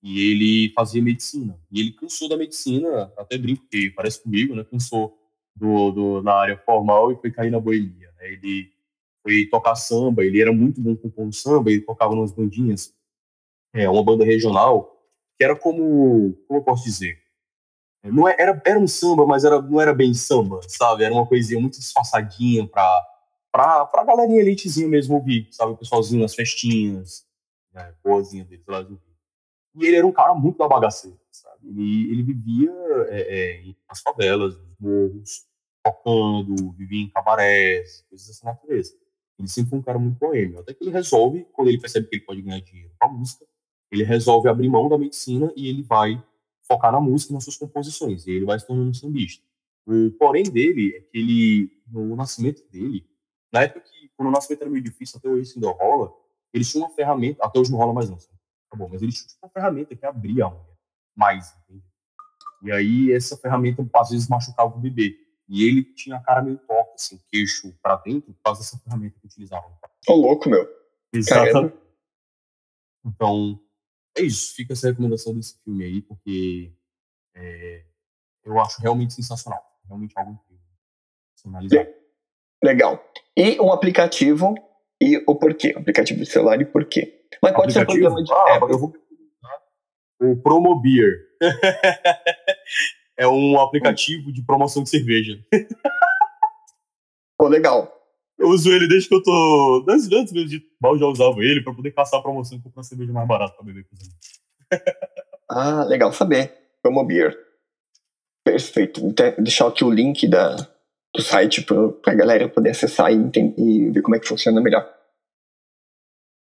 e 0.04 0.20
ele 0.20 0.72
fazia 0.74 1.02
medicina. 1.02 1.58
E 1.72 1.80
ele 1.80 1.92
cansou 1.92 2.28
da 2.28 2.36
medicina, 2.36 3.10
até 3.16 3.38
brinco 3.38 3.62
porque 3.62 3.90
parece 3.96 4.22
comigo, 4.22 4.54
né? 4.54 4.62
Cansou 4.62 5.18
do, 5.56 5.90
do, 5.92 6.22
na 6.22 6.34
área 6.34 6.58
formal 6.58 7.10
e 7.10 7.16
foi 7.16 7.30
cair 7.30 7.50
na 7.50 7.58
boemia. 7.58 8.12
Né? 8.18 8.32
Ele 8.32 8.70
foi 9.22 9.46
tocar 9.46 9.74
samba, 9.74 10.22
ele 10.22 10.42
era 10.42 10.52
muito 10.52 10.78
bom 10.78 10.94
com 10.94 11.32
samba, 11.32 11.70
ele 11.70 11.80
tocava 11.80 12.14
nas 12.14 12.30
bandinhas, 12.30 12.94
é, 13.72 13.88
uma 13.88 14.04
banda 14.04 14.26
regional, 14.26 15.02
que 15.38 15.42
era 15.42 15.56
como, 15.56 16.34
como 16.46 16.60
eu 16.60 16.62
posso 16.62 16.84
dizer, 16.84 17.18
não 18.04 18.28
é, 18.28 18.36
era, 18.38 18.60
era 18.66 18.78
um 18.78 18.86
samba, 18.86 19.24
mas 19.26 19.42
era, 19.42 19.62
não 19.62 19.80
era 19.80 19.94
bem 19.94 20.12
samba, 20.12 20.60
sabe? 20.68 21.04
Era 21.04 21.14
uma 21.14 21.26
coisinha 21.26 21.58
muito 21.58 21.78
disfarçadinha 21.78 22.68
pra, 22.68 23.06
pra, 23.50 23.86
pra 23.86 24.04
galerinha 24.04 24.42
elitezinha 24.42 24.86
mesmo 24.86 25.14
ouvir, 25.14 25.48
sabe? 25.50 25.72
O 25.72 25.76
pessoalzinho 25.78 26.20
nas 26.20 26.34
festinhas, 26.34 27.26
né, 27.72 27.94
boazinha 28.04 28.44
deles 28.44 28.66
lá 28.68 28.82
Rio. 28.82 29.13
E 29.76 29.86
ele 29.86 29.96
era 29.96 30.06
um 30.06 30.12
cara 30.12 30.34
muito 30.34 30.58
da 30.58 30.68
bagaceira, 30.68 31.18
sabe? 31.30 31.68
Ele, 31.68 32.12
ele 32.12 32.22
vivia 32.22 32.72
é, 33.08 33.62
é, 33.66 33.74
nas 33.88 34.00
favelas, 34.00 34.56
nos 34.56 34.78
morros, 34.78 35.46
tocando, 35.84 36.72
vivia 36.72 37.02
em 37.02 37.10
cabarés, 37.10 38.04
coisas 38.08 38.26
dessa 38.28 38.46
natureza. 38.46 38.94
Ele 39.38 39.48
sempre 39.48 39.70
foi 39.70 39.78
um 39.80 39.82
cara 39.82 39.98
muito 39.98 40.18
boêmio. 40.18 40.60
Até 40.60 40.72
que 40.72 40.84
ele 40.84 40.90
resolve, 40.90 41.44
quando 41.52 41.68
ele 41.68 41.80
percebe 41.80 42.06
que 42.06 42.16
ele 42.16 42.24
pode 42.24 42.40
ganhar 42.40 42.60
dinheiro 42.60 42.92
com 42.98 43.06
a 43.06 43.12
música, 43.12 43.44
ele 43.90 44.04
resolve 44.04 44.48
abrir 44.48 44.68
mão 44.68 44.88
da 44.88 44.96
medicina 44.96 45.52
e 45.56 45.68
ele 45.68 45.82
vai 45.82 46.22
focar 46.62 46.92
na 46.92 47.00
música 47.00 47.32
e 47.32 47.34
nas 47.34 47.44
suas 47.44 47.56
composições. 47.56 48.26
E 48.26 48.30
ele 48.30 48.44
vai 48.44 48.58
se 48.58 48.66
tornando 48.66 48.90
um 48.90 48.94
sambista. 48.94 49.44
O 49.86 50.10
porém 50.12 50.44
dele 50.44 50.96
é 50.96 51.00
que 51.00 51.18
ele, 51.18 51.70
no 51.86 52.16
nascimento 52.16 52.62
dele, 52.70 53.06
na 53.52 53.62
época 53.62 53.80
que, 53.80 54.10
quando 54.16 54.28
o 54.28 54.32
nascimento 54.32 54.62
era 54.62 54.70
meio 54.70 54.82
difícil, 54.82 55.18
até 55.18 55.28
hoje 55.28 55.52
ainda 55.54 55.70
rola, 55.70 56.12
eles 56.52 56.70
tinham 56.70 56.86
uma 56.86 56.94
ferramenta, 56.94 57.44
até 57.44 57.58
hoje 57.58 57.70
não 57.70 57.78
rola 57.78 57.92
mais 57.92 58.08
não, 58.08 58.18
tá 58.74 58.84
bom, 58.84 58.88
mas 58.90 59.02
eles 59.02 59.14
tinham 59.14 59.38
uma 59.42 59.50
ferramenta 59.50 59.94
que 59.94 60.04
abria 60.04 60.44
a 60.44 60.48
unha 60.48 60.74
mais, 61.16 61.54
entende? 61.62 61.84
E 62.62 62.72
aí 62.72 63.12
essa 63.12 63.36
ferramenta 63.36 63.86
às 63.94 64.10
vezes 64.10 64.28
machucava 64.28 64.74
o 64.74 64.80
bebê. 64.80 65.16
E 65.46 65.64
ele 65.64 65.84
tinha 65.84 66.16
a 66.16 66.22
cara 66.22 66.42
meio 66.42 66.58
torta, 66.58 66.94
assim, 66.94 67.20
queixo 67.30 67.72
para 67.82 67.96
dentro, 67.96 68.32
por 68.32 68.42
causa 68.42 68.60
dessa 68.60 68.78
ferramenta 68.78 69.18
que 69.20 69.26
utilizavam. 69.26 69.70
Ô, 70.08 70.14
louco, 70.14 70.48
meu. 70.48 70.66
Exato. 71.12 71.72
Então, 73.04 73.60
é 74.16 74.22
isso. 74.22 74.54
Fica 74.54 74.72
essa 74.72 74.88
recomendação 74.88 75.34
desse 75.34 75.62
filme 75.62 75.84
aí, 75.84 76.00
porque 76.00 76.74
é, 77.34 77.84
eu 78.42 78.58
acho 78.58 78.80
realmente 78.80 79.12
sensacional. 79.12 79.62
Realmente 79.86 80.18
algo 80.18 80.32
incrível. 80.32 80.64
Legal. 82.62 83.04
E 83.36 83.60
um 83.60 83.70
aplicativo 83.70 84.54
e 85.00 85.22
o 85.26 85.34
porquê. 85.34 85.74
Aplicativo 85.76 86.20
de 86.20 86.26
celular 86.26 86.60
e 86.60 86.64
porquê. 86.64 87.22
Mas 87.42 87.52
pode 87.52 87.72
ser 87.72 87.82
um 87.82 87.86
programa 87.86 88.22
de. 88.22 88.32
Ah, 88.32 88.60
eu 88.68 88.78
vou... 88.78 88.92
O 90.20 90.36
Promobeer. 90.36 91.26
é 93.18 93.26
um 93.28 93.60
aplicativo 93.60 94.32
de 94.32 94.42
promoção 94.42 94.82
de 94.82 94.90
cerveja. 94.90 95.38
Pô, 97.36 97.48
legal. 97.48 97.92
Eu 98.38 98.48
uso 98.48 98.72
ele 98.72 98.88
desde 98.88 99.08
que 99.08 99.14
eu 99.14 99.22
tô. 99.22 99.84
Desde 99.86 100.14
antes 100.16 100.32
mesmo 100.32 100.48
de 100.48 100.62
mal 100.80 100.98
já 100.98 101.06
usava 101.06 101.40
ele 101.40 101.62
pra 101.62 101.74
poder 101.74 101.92
caçar 101.92 102.20
a 102.20 102.22
promoção 102.22 102.58
e 102.58 102.62
comprar 102.62 102.82
cerveja 102.82 103.12
mais 103.12 103.28
barata 103.28 103.54
pra 103.54 103.64
beber 103.64 103.84
com 103.84 103.96
os 103.96 104.08
Ah, 105.50 105.84
legal 105.84 106.12
saber. 106.12 106.52
Promobeer. 106.82 107.36
Perfeito. 108.44 109.00
Vou 109.00 109.14
deixar 109.38 109.68
aqui 109.68 109.84
o 109.84 109.90
link 109.90 110.26
da, 110.26 110.56
do 111.14 111.22
site 111.22 111.62
para 111.62 112.12
a 112.12 112.16
galera 112.16 112.48
poder 112.48 112.70
acessar 112.70 113.12
e, 113.12 113.30
e, 113.56 113.90
ver 113.90 114.02
como 114.02 114.16
é 114.16 114.18
que 114.18 114.26
funciona 114.26 114.60
melhor. 114.60 114.92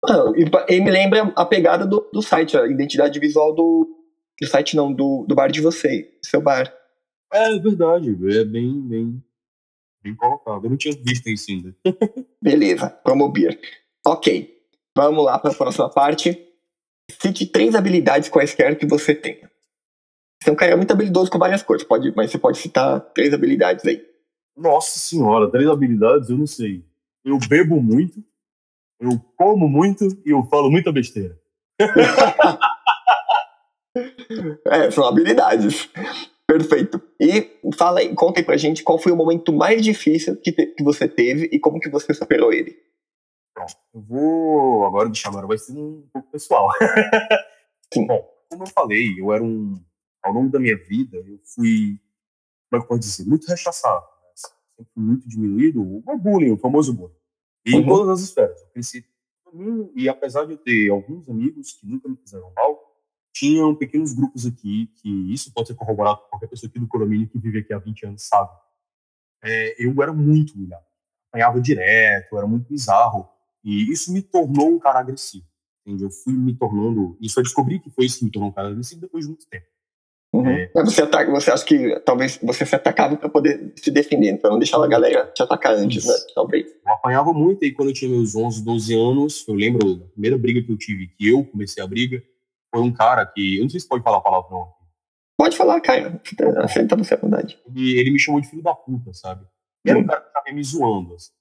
Ah, 0.08 0.32
e, 0.36 0.76
e, 0.76 0.82
me 0.82 0.90
lembra 0.90 1.34
a 1.36 1.46
pegada 1.46 1.86
do, 1.86 2.10
do 2.14 2.22
site, 2.22 2.58
a 2.58 2.66
identidade 2.66 3.20
visual 3.20 3.54
do, 3.54 3.86
do 4.40 4.48
site, 4.48 4.76
não, 4.76 4.94
do, 4.94 5.26
do 5.28 5.36
bar 5.36 5.52
de 5.52 5.60
vocês, 5.60 6.06
do 6.06 6.26
seu 6.26 6.42
bar. 6.42 6.74
É 7.34 7.60
verdade, 7.60 8.12
é 8.12 8.46
bem, 8.46 8.82
bem, 8.82 9.24
bem 10.02 10.16
colocado. 10.16 10.66
Eu 10.66 10.70
não 10.70 10.78
tinha 10.78 10.96
visto 10.96 11.28
isso 11.28 11.52
ainda. 11.52 11.76
Beleza, 12.42 12.90
Promobir. 12.90 13.60
Ok, 14.08 14.56
vamos 14.96 15.26
lá 15.26 15.38
para 15.38 15.52
a 15.52 15.56
próxima 15.56 15.90
parte. 15.90 16.40
Cite 17.20 17.46
três 17.48 17.76
habilidades 17.76 18.30
quaisquer 18.30 18.78
que 18.78 18.86
você 18.86 19.14
tenha. 19.14 19.52
Você 20.42 20.50
é 20.50 20.54
um 20.54 20.56
cara 20.56 20.78
muito 20.78 20.92
habilidoso 20.92 21.30
com 21.30 21.40
várias 21.40 21.64
coisas, 21.64 21.86
pode, 21.86 22.14
mas 22.16 22.32
você 22.32 22.38
pode 22.38 22.58
citar 22.58 23.02
três 23.14 23.34
habilidades 23.34 23.84
aí. 23.86 24.15
Nossa 24.56 25.00
senhora, 25.00 25.52
três 25.52 25.68
habilidades, 25.68 26.30
eu 26.30 26.38
não 26.38 26.48
sei. 26.48 26.86
Eu 27.24 27.38
bebo 27.50 27.82
muito, 27.82 28.24
eu 29.00 29.20
como 29.36 29.68
muito 29.68 30.06
e 30.26 30.30
eu 30.30 30.44
falo 30.44 30.72
muita 30.72 30.92
besteira. 30.92 31.40
é, 34.68 34.92
são 34.92 35.06
habilidades. 35.06 35.90
Perfeito. 36.48 37.02
E 37.20 37.60
fala 37.76 38.00
aí, 38.00 38.14
conta 38.14 38.40
aí 38.40 38.46
pra 38.46 38.56
gente 38.56 38.84
qual 38.84 39.00
foi 39.00 39.12
o 39.12 39.16
momento 39.16 39.52
mais 39.52 39.84
difícil 39.84 40.38
que, 40.38 40.52
te, 40.52 40.68
que 40.68 40.84
você 40.84 41.08
teve 41.08 41.50
e 41.52 41.60
como 41.60 41.80
que 41.80 41.90
você 41.90 42.14
superou 42.14 42.54
ele. 42.54 42.78
Pronto, 43.54 43.74
eu 43.94 44.02
vou 44.02 44.86
agora 44.86 45.10
deixar 45.10 45.30
agora 45.30 45.48
vai 45.48 45.58
ser 45.58 45.74
um 45.74 46.08
pouco 46.14 46.32
pessoal. 46.32 46.70
Sim. 47.94 48.06
Bom, 48.06 48.24
como 48.50 48.64
eu 48.64 48.68
falei, 48.68 49.20
eu 49.20 49.34
era 49.34 49.44
um 49.44 49.76
ao 50.26 50.34
longo 50.34 50.50
da 50.50 50.60
minha 50.60 50.76
vida 50.76 51.18
eu 51.18 51.40
fui, 51.44 52.00
como 52.70 52.74
é 52.74 52.78
que 52.80 52.84
eu 52.84 52.88
posso 52.88 53.00
dizer, 53.00 53.26
muito 53.26 53.48
rechaçado, 53.48 54.04
sempre 54.76 54.92
muito 54.96 55.28
diminuído, 55.28 55.82
o 55.82 56.18
bullying, 56.18 56.52
o 56.52 56.58
famoso 56.58 56.94
bullying. 56.94 57.16
E 57.66 57.74
uhum. 57.74 57.80
em 57.80 57.86
todas 57.86 58.10
as 58.10 58.22
esferas. 58.22 58.62
Eu 58.62 58.70
cresci 58.70 59.06
e 59.96 60.10
apesar 60.10 60.46
de 60.46 60.54
eu 60.54 60.58
ter 60.58 60.90
alguns 60.90 61.30
amigos 61.30 61.74
que 61.74 61.88
nunca 61.88 62.10
me 62.10 62.18
fizeram 62.18 62.52
mal, 62.54 62.94
tinham 63.34 63.76
pequenos 63.76 64.14
grupos 64.14 64.46
aqui, 64.46 64.88
que 64.96 65.10
isso 65.34 65.52
pode 65.54 65.68
ser 65.68 65.76
corroborado 65.76 66.20
por 66.20 66.30
qualquer 66.30 66.48
pessoa 66.48 66.70
aqui 66.70 66.80
do 66.80 66.88
condomínio 66.88 67.28
que 67.28 67.40
vive 67.40 67.60
aqui 67.60 67.74
há 67.74 67.80
20 67.80 68.06
anos 68.06 68.24
sabe. 68.24 68.52
É, 69.44 69.76
eu 69.84 69.94
era 70.02 70.14
muito 70.14 70.56
humilhado. 70.56 70.86
Apanhava 71.30 71.62
direto, 71.62 72.38
era 72.38 72.48
muito 72.48 72.68
bizarro. 72.68 73.30
E 73.64 73.92
isso 73.92 74.12
me 74.12 74.22
tornou 74.22 74.70
um 74.70 74.80
cara 74.80 75.00
agressivo. 75.00 75.46
Entende? 75.86 76.04
Eu 76.04 76.12
fui 76.12 76.34
me 76.34 76.54
tornando. 76.56 77.18
Isso 77.22 77.40
eu 77.40 77.44
descobri 77.44 77.80
que 77.80 77.90
foi 77.90 78.06
isso 78.06 78.20
que 78.20 78.26
me 78.26 78.32
tornou 78.32 78.50
um 78.50 78.54
cara 78.54 78.70
agressivo 78.70 79.02
depois 79.02 79.26
de 79.26 79.32
muito 79.32 79.48
tempo. 79.48 79.66
Uhum. 80.40 80.48
É, 80.48 80.70
você, 80.84 81.02
ataca, 81.02 81.32
você 81.32 81.52
acha 81.52 81.66
que 81.66 82.00
talvez 82.02 82.38
você 82.42 82.66
se 82.66 82.76
atacava 82.76 83.16
para 83.16 83.30
poder 83.30 83.74
se 83.76 83.90
defender, 83.90 84.32
então 84.32 84.52
não 84.52 84.60
deixava 84.60 84.86
a 84.86 84.88
galera 84.88 85.32
te 85.34 85.42
atacar 85.42 85.74
antes, 85.74 86.06
né? 86.06 86.14
Talvez. 86.34 86.66
Eu 86.86 86.94
apanhava 86.94 87.34
muito 87.34 87.64
aí 87.64 87.72
quando 87.72 87.90
eu 87.90 87.94
tinha 87.94 88.12
meus 88.12 88.36
11, 88.36 88.64
12 88.64 88.96
anos. 88.96 89.46
Eu 89.48 89.56
lembro 89.56 89.96
da 89.96 90.06
primeira 90.08 90.38
briga 90.38 90.62
que 90.62 90.72
eu 90.72 90.78
tive, 90.78 91.08
que 91.08 91.30
eu 91.30 91.44
comecei 91.46 91.82
a 91.82 91.88
briga, 91.88 92.22
foi 92.74 92.82
um 92.82 92.92
cara 92.92 93.26
que. 93.26 93.58
Eu 93.58 93.64
não 93.64 93.70
sei 93.70 93.80
se 93.80 93.88
pode 93.88 94.04
falar 94.04 94.18
a 94.18 94.22
palavra 94.22 94.50
não. 94.52 94.68
Pode 95.38 95.56
falar, 95.56 95.80
cara. 95.82 96.22
Aceita 96.58 96.96
você 96.96 97.14
à 97.14 97.18
vontade. 97.18 97.58
E 97.74 98.00
ele 98.00 98.12
me 98.12 98.20
chamou 98.20 98.42
de 98.42 98.50
filho 98.50 98.64
da 98.64 98.74
puta, 98.74 99.14
sabe? 99.14 99.46
E 99.86 99.90
era 99.90 100.00
um 100.00 100.06
cara 100.06 100.22
que 100.22 100.34
tava 100.34 100.54
me 100.54 100.64
zoando. 100.64 101.14
Assim. 101.16 101.32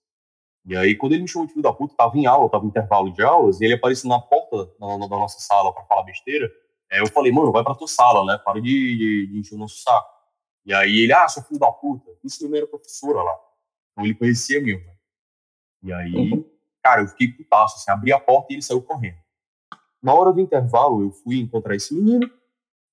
E 0.67 0.77
aí, 0.77 0.95
quando 0.95 1.13
ele 1.13 1.23
me 1.23 1.29
chamou 1.29 1.47
de 1.47 1.53
filho 1.53 1.63
da 1.63 1.73
puta, 1.73 1.95
tava 1.97 2.17
em 2.17 2.27
aula, 2.27 2.51
tava 2.51 2.65
em 2.65 2.69
intervalo 2.69 3.13
de 3.13 3.23
aulas, 3.23 3.61
e 3.61 3.65
ele 3.65 3.75
apareceu 3.75 4.09
na 4.09 4.19
porta 4.19 4.71
da, 4.81 4.97
da 4.97 5.09
nossa 5.09 5.39
sala 5.41 5.73
para 5.73 5.85
falar 5.85 6.05
besteira. 6.05 6.51
Aí 6.95 7.01
eu 7.01 7.09
falei, 7.09 7.33
mano, 7.33 7.51
vai 7.51 7.65
pra 7.65 7.75
tua 7.75 7.89
sala, 7.89 8.25
né? 8.25 8.41
Para 8.45 8.61
de, 8.61 8.97
de, 8.97 9.27
de 9.27 9.39
encher 9.39 9.57
o 9.57 9.59
nosso 9.59 9.83
saco. 9.83 10.09
E 10.65 10.73
aí 10.73 11.01
ele, 11.01 11.13
ah, 11.13 11.29
sou 11.29 11.43
filho 11.43 11.59
da 11.59 11.71
puta. 11.71 12.09
Isso 12.23 12.39
também 12.39 12.59
era 12.59 12.69
professora 12.69 13.21
lá. 13.21 13.35
Então 13.93 14.05
ele 14.05 14.15
conhecia 14.15 14.61
mesmo. 14.61 14.85
E 15.83 15.93
aí, 15.93 16.15
uhum. 16.15 16.45
cara, 16.83 17.03
eu 17.03 17.09
fiquei 17.09 17.29
putaço, 17.29 17.77
assim, 17.77 17.91
abri 17.91 18.13
a 18.13 18.21
porta 18.21 18.47
e 18.51 18.55
ele 18.55 18.63
saiu 18.63 18.81
correndo. 18.81 19.19
Na 20.01 20.15
hora 20.15 20.33
do 20.33 20.41
intervalo, 20.41 21.03
eu 21.03 21.11
fui 21.11 21.41
encontrar 21.41 21.75
esse 21.75 21.93
menino. 21.93 22.31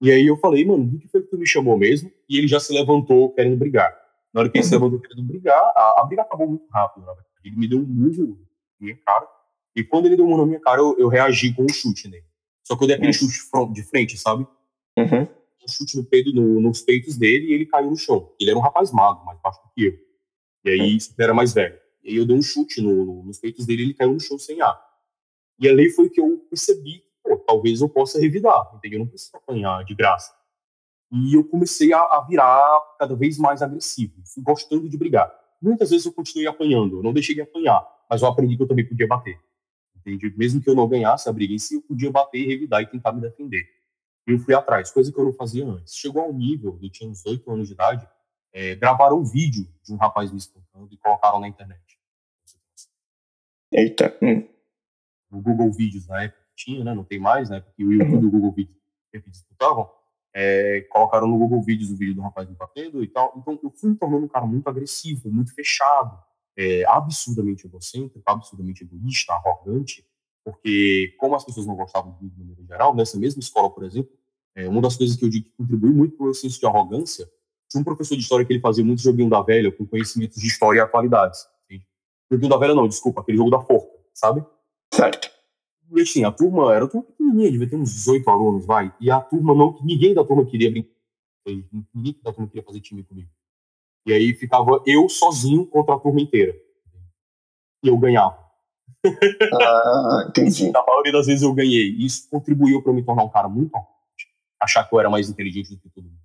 E 0.02 0.11
aí 0.11 0.26
eu 0.26 0.36
falei, 0.36 0.65
mano, 0.65 0.84
do 0.86 0.98
que 0.98 1.07
foi 1.07 1.22
que 1.22 1.30
tu 1.30 1.38
me 1.38 1.48
chamou 1.48 1.78
mesmo? 1.78 2.11
E 2.28 2.40
ele 2.40 2.48
já 2.48 2.60
se 2.60 2.73
levantou 2.73 3.32
querendo 3.34 3.56
brigar. 3.56 3.95
Na 4.34 4.41
hora 4.41 4.49
que 4.49 4.57
ele 4.57 4.65
se 4.65 4.73
uhum. 4.73 4.82
levantou 4.82 5.07
querendo 5.07 5.28
brigar, 5.28 5.61
a, 5.76 6.02
a 6.02 6.03
briga 6.06 6.23
acabou 6.23 6.48
muito 6.48 6.68
rápido, 6.69 7.06
né? 7.06 7.14
Ele 7.44 7.56
me 7.56 7.68
deu 7.68 7.78
um 7.78 7.86
murro 7.86 8.40
na 8.80 8.86
minha 8.86 8.98
cara. 9.06 9.28
E 9.76 9.84
quando 9.84 10.07
ele 10.07 10.15
deu 10.15 10.26
um 10.26 10.30
murro 10.30 10.41
na 10.41 10.48
minha 10.48 10.60
cara, 10.60 10.82
eu, 10.82 10.98
eu 10.98 11.07
reagi 11.07 11.53
com 11.53 11.64
um 11.64 11.69
chute 11.69 12.07
nele. 12.07 12.26
Só 12.72 12.77
que 12.77 12.84
eu 12.85 12.88
dei 12.88 12.95
aquele 12.95 13.11
chute 13.11 13.35
de 13.73 13.84
frente, 13.84 14.18
sabe? 14.18 14.48
Uhum. 14.98 15.23
Um 15.23 15.68
chute 15.68 15.98
no 15.98 16.06
peito, 16.06 16.31
no, 16.31 16.61
nos 16.61 16.81
peitos 16.81 17.18
dele 17.18 17.48
e 17.48 17.53
ele 17.53 17.65
caiu 17.65 17.89
no 17.89 17.98
chão. 17.98 18.31
Ele 18.39 18.49
era 18.49 18.57
um 18.57 18.61
rapaz 18.61 18.93
magro, 18.93 19.26
mais 19.26 19.38
baixo 19.41 19.60
do 19.61 19.69
que 19.73 19.88
eu. 19.88 19.93
E 20.64 20.69
aí, 20.69 20.91
ele 20.91 20.99
era 21.19 21.34
mais 21.34 21.53
velho. 21.53 21.77
E 22.02 22.11
aí 22.11 22.15
eu 22.15 22.26
dei 22.26 22.34
um 22.34 22.41
chute 22.41 22.80
no, 22.81 23.03
no, 23.03 23.23
nos 23.23 23.39
peitos 23.39 23.65
dele 23.65 23.81
e 23.81 23.85
ele 23.88 23.93
caiu 23.93 24.14
no 24.14 24.22
chão 24.22 24.39
sem 24.39 24.61
ar. 24.61 24.81
E 25.60 25.68
ali 25.68 25.89
foi 25.89 26.10
que 26.10 26.22
eu 26.22 26.38
percebi, 26.49 27.03
pô, 27.22 27.35
talvez 27.39 27.81
eu 27.81 27.89
possa 27.89 28.22
revidar, 28.22 28.72
entendeu? 28.73 28.99
Eu 28.99 29.03
não 29.03 29.10
preciso 29.10 29.35
apanhar 29.35 29.84
de 29.84 29.93
graça. 29.93 30.34
E 31.11 31.35
eu 31.35 31.43
comecei 31.43 31.91
a, 31.91 31.99
a 31.99 32.26
virar 32.26 32.80
cada 32.98 33.18
vez 33.18 33.38
mais 33.38 33.61
agressivo, 33.61 34.14
gostando 34.38 34.88
de 34.88 34.98
brigar. 34.98 35.30
Muitas 35.61 35.89
vezes 35.89 36.06
eu 36.06 36.14
continuei 36.14 36.48
apanhando, 36.48 36.99
eu 36.99 37.03
não 37.03 37.11
deixei 37.11 37.35
de 37.35 37.41
apanhar, 37.41 37.85
mas 38.10 38.22
eu 38.22 38.30
aprendi 38.30 38.56
que 38.56 38.64
eu 38.64 38.68
também 38.68 38.88
podia 38.88 39.07
bater. 39.07 39.38
Entende? 40.02 40.34
Mesmo 40.36 40.61
que 40.61 40.69
eu 40.69 40.76
não 40.76 40.88
ganhasse 40.88 41.30
a 41.30 41.34
briga 41.34 41.53
em 41.53 41.60
si, 41.60 41.76
eu 41.76 41.82
podia 41.82 42.11
bater 42.11 42.40
e 42.40 42.48
revidar 42.48 42.82
e 42.82 42.88
tentar 42.88 43.14
me 43.14 43.22
defender. 43.22 43.64
Eu 44.26 44.40
fui 44.40 44.53
atrás, 44.53 44.91
coisa 44.91 45.11
que 45.11 45.19
eu 45.19 45.26
não 45.26 45.34
fazia 45.34 45.65
antes. 45.65 45.95
Chegou 45.95 46.23
ao 46.23 46.34
nível, 46.34 46.78
eu 46.82 46.90
tinha 46.90 47.10
uns 47.10 47.26
8 47.26 47.49
anos 47.52 47.68
de 47.68 47.73
idade, 47.73 48.07
é, 48.52 48.76
gravaram 48.76 49.19
um 49.19 49.23
vídeo 49.23 49.68
de 49.84 49.94
um 49.94 49.98
rapaz 49.98 50.32
me 50.32 50.38
espancando 50.38 50.91
e 50.91 50.98
colocaram 50.98 51.40
na 51.40 51.48
internet. 51.48 51.99
Eita. 53.72 54.18
Hum. 54.22 54.48
No 55.30 55.41
Google 55.41 55.72
Vídeos, 55.72 56.07
na 56.07 56.23
época 56.23 56.41
tinha, 56.56 56.84
né? 56.84 56.94
Não 56.94 57.03
tem 57.03 57.19
mais, 57.19 57.49
né? 57.49 57.61
Porque 57.61 57.84
o 57.84 57.94
YouTube 57.94 58.23
e 58.23 58.28
o 58.28 58.32
Google 58.32 58.52
Vídeos 58.52 58.78
disputavam. 59.28 59.90
É, 60.34 60.82
colocaram 60.90 61.28
no 61.28 61.38
Google 61.38 61.61
Vídeos 61.61 61.91
o 61.91 61.95
vídeo 61.95 62.15
do 62.15 62.22
rapaz 62.22 62.49
me 62.49 62.56
batendo 62.56 63.03
e 63.03 63.07
tal. 63.07 63.34
Então 63.38 63.60
eu 63.64 63.72
fui 63.72 63.91
me 63.91 63.95
tornando 63.95 64.26
um 64.26 64.30
cara 64.30 64.45
muito 64.45 64.68
agressivo, 64.68 65.32
muito 65.32 65.53
fechado 65.53 66.18
é, 66.57 66.84
absurdamente 66.88 67.65
egocêntrico, 67.65 68.22
absurdamente 68.26 68.84
egoísta, 68.84 69.34
arrogante, 69.34 70.06
porque 70.44 71.15
como 71.19 71.36
as 71.36 71.45
pessoas 71.45 71.65
não 71.65 71.76
gostavam 71.76 72.14
de 72.14 72.23
mim 72.23 72.30
de 72.30 72.40
maneira 72.40 72.64
geral, 72.64 72.95
nessa 72.95 73.18
mesma 73.18 73.40
escola, 73.40 73.69
por 73.69 73.84
exemplo, 73.84 74.11
é, 74.56 74.68
uma 74.68 74.82
das 74.82 74.95
coisas 74.95 75.15
que 75.15 75.23
eu 75.23 75.30
digo 75.30 75.45
que 75.45 75.56
contribui 75.57 75.91
muito 75.91 76.18
para 76.18 76.28
o 76.28 76.34
senso 76.34 76.60
de 76.60 76.65
arrogância, 76.65 77.30
tinha 77.69 77.82
um 77.82 77.86
professor 77.86 78.15
de 78.15 78.22
história 78.22 78.45
que 78.45 78.52
ele 78.52 78.60
fazia 78.60 78.84
muito 78.84 79.02
joguinho 79.02 79.30
da 79.30 79.41
velha 79.41 79.72
com 79.72 79.86
conhecimentos 79.86 80.41
de 80.41 80.48
história 80.48 80.80
e 80.80 80.82
atualidades. 80.82 81.48
Entende? 81.65 81.88
Joguinho 82.30 82.49
da 82.49 82.57
velha 82.57 82.76
não, 82.76 82.88
desculpa, 82.88 83.22
aquele 83.22 83.38
jogo 83.38 83.49
da 83.49 83.61
forca, 83.61 83.98
sabe? 84.14 84.44
Certo. 84.94 85.32
E 85.94 86.02
assim, 86.02 86.23
a 86.23 86.32
turma 86.32 86.73
era 86.73 86.86
uma 86.86 87.03
pequenininha, 87.03 87.52
devia 87.52 87.69
ter 87.69 87.76
uns 87.76 87.94
18 87.94 88.30
alunos, 88.30 88.65
vai, 88.65 88.94
e 88.99 89.11
a 89.11 89.19
turma 89.19 89.53
não, 89.53 89.78
ninguém 89.84 90.14
da 90.14 90.23
turma 90.23 90.45
queria 90.45 90.72
brincar, 90.72 90.90
ninguém 91.94 92.18
da 92.23 92.32
turma 92.32 92.48
queria 92.48 92.64
fazer 92.64 92.80
time 92.80 93.03
comigo. 93.03 93.30
E 94.06 94.14
aí 94.14 94.34
ficava 94.34 94.82
eu 94.86 95.07
sozinho 95.07 95.65
contra 95.65 95.95
a 95.95 95.99
turma 95.99 96.22
inteira. 96.22 96.56
E 97.84 97.88
eu 97.88 97.98
ganhava. 97.98 98.40
Ah, 99.53 100.26
entendi. 100.30 100.72
Na 100.72 100.84
maioria 100.86 101.11
das 101.11 101.28
vezes 101.28 101.44
eu 101.44 101.53
ganhei. 101.53 101.91
E 101.91 102.06
isso 102.06 102.30
contribuiu 102.30 102.82
para 102.82 102.94
me 102.94 103.03
tornar 103.03 103.23
um 103.23 103.30
cara 103.30 103.48
muito 103.48 103.76
arrogante. 103.76 104.28
Achar 104.61 104.88
que 104.88 104.94
eu 104.94 104.99
era 104.99 105.10
mais 105.10 105.30
inteligente 105.30 105.72
do 105.72 105.80
que 105.80 105.90
todo 105.90 106.03
mundo. 106.03 106.22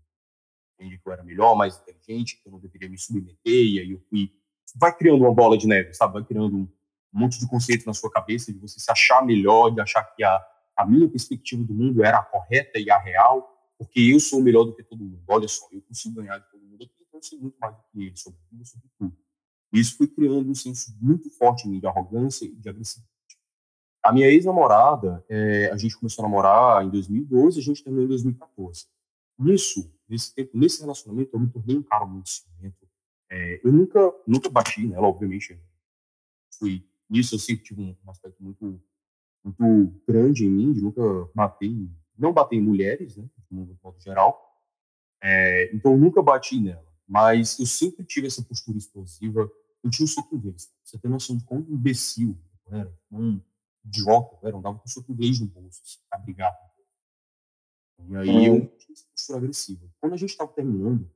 Entendi 0.74 0.98
que 0.98 1.09
eu 1.09 1.12
era 1.12 1.23
melhor, 1.23 1.57
mais 1.57 1.78
inteligente, 1.78 2.40
que 2.43 2.48
eu 2.48 2.53
não 2.53 2.61
deveria 2.61 2.89
me 2.89 2.98
submeter. 2.98 3.39
E 3.44 3.81
aí 3.81 3.90
eu 3.90 4.01
fui. 4.11 4.31
Vai 4.74 4.94
criando 4.94 5.23
uma 5.23 5.32
bola 5.32 5.57
de 5.57 5.66
neve, 5.66 5.94
sabe? 5.94 6.15
Vai 6.15 6.24
criando 6.24 6.57
um 6.57 6.69
monte 7.12 7.39
de 7.39 7.48
conceitos 7.48 7.86
na 7.86 7.94
sua 7.94 8.11
cabeça 8.11 8.53
de 8.53 8.59
você 8.59 8.78
se 8.78 8.90
achar 8.90 9.24
melhor, 9.24 9.70
de 9.70 9.81
achar 9.81 10.05
que 10.05 10.23
a, 10.23 10.44
a 10.77 10.85
minha 10.85 11.09
perspectiva 11.09 11.65
do 11.65 11.73
mundo 11.73 12.05
era 12.05 12.19
a 12.19 12.23
correta 12.23 12.78
e 12.78 12.90
a 12.90 12.98
real, 12.98 13.48
porque 13.78 14.01
eu 14.01 14.20
sou 14.20 14.43
melhor 14.43 14.65
do 14.65 14.74
que 14.74 14.82
todo 14.82 15.03
mundo. 15.03 15.23
Olha 15.27 15.48
só, 15.48 15.66
eu 15.73 15.81
consigo 15.82 16.16
ganhar 16.16 16.39
de 16.39 16.51
todo 16.51 16.62
mundo 16.62 16.85
aqui 16.85 16.95
eu 17.16 17.22
sei 17.22 17.38
muito 17.38 17.56
mais 17.59 17.74
do 17.74 17.82
que 17.90 18.02
ele 18.02 18.16
sobre 18.16 18.38
tudo, 18.48 18.64
sobre 18.64 18.88
tudo. 18.98 19.16
Isso 19.72 19.97
foi 19.97 20.06
criando 20.06 20.48
um 20.48 20.55
senso 20.55 20.97
muito 21.01 21.30
forte 21.30 21.68
de 21.68 21.86
arrogância 21.86 22.44
e 22.44 22.55
de 22.55 22.68
agressividade. 22.68 23.14
A 24.02 24.12
minha 24.12 24.28
ex-namorada, 24.28 25.24
é, 25.28 25.70
a 25.72 25.76
gente 25.76 25.97
começou 25.97 26.24
a 26.24 26.28
namorar 26.28 26.84
em 26.84 26.90
2012, 26.90 27.59
a 27.59 27.62
gente 27.62 27.82
terminou 27.82 28.05
em 28.05 28.09
2014. 28.09 28.86
Nisso, 29.38 29.93
nesse 30.09 30.34
tempo, 30.34 30.56
nesse 30.56 30.80
relacionamento, 30.80 31.30
eu 31.34 31.40
me 31.40 31.51
tornei 31.51 31.76
um 31.76 31.82
cara 31.82 32.06
muito 32.06 32.28
ciumento. 32.28 32.88
É, 33.28 33.60
eu 33.64 33.72
nunca, 33.72 34.14
nunca 34.26 34.48
bati 34.48 34.86
nela, 34.86 35.09
obviamente. 35.09 35.60
Fui, 36.56 36.86
nisso 37.10 37.34
eu 37.34 37.38
sempre 37.38 37.64
tive 37.64 37.82
um 37.82 38.10
aspecto 38.10 38.43
muito, 38.43 38.80
muito 39.44 40.01
grande 40.06 40.47
em 40.47 40.51
mim, 40.51 40.72
de 40.72 40.80
nunca 40.80 41.02
bater 41.34 41.70
não 42.16 42.32
bater 42.32 42.56
em 42.56 42.62
mulheres, 42.62 43.16
né, 43.16 43.28
de 43.51 43.76
modo 43.82 44.01
geral. 44.01 44.43
É, 45.22 45.74
então 45.74 45.93
eu 45.93 45.98
nunca 45.98 46.22
bati 46.22 46.59
nela 46.59 46.86
mas 47.06 47.58
eu 47.58 47.66
sempre 47.66 48.04
tive 48.04 48.26
essa 48.26 48.42
postura 48.42 48.76
explosiva. 48.76 49.50
Eu 49.82 49.90
tinha 49.90 50.04
um 50.04 50.08
soco 50.08 50.34
inglês. 50.34 50.72
Você 50.82 50.98
tem 50.98 51.10
noção 51.10 51.36
de 51.36 51.44
quão 51.44 51.60
imbecil 51.60 52.36
eu 52.66 52.76
era, 52.76 52.98
um 53.12 53.40
idiota 53.84 54.36
eu 54.42 54.48
era, 54.48 54.56
andava 54.56 54.78
com 54.78 54.84
um 54.84 54.90
soco 54.90 55.12
inglês 55.12 55.38
no 55.38 55.46
bolso, 55.46 55.80
assim, 55.84 55.98
pra 56.10 56.18
brigar. 56.18 56.52
E 58.08 58.16
aí 58.16 58.46
eu 58.46 58.66
tinha 58.76 58.92
essa 58.92 59.06
postura 59.12 59.38
agressiva. 59.38 59.88
Quando 60.00 60.14
a 60.14 60.16
gente 60.16 60.30
estava 60.30 60.52
terminando, 60.52 61.08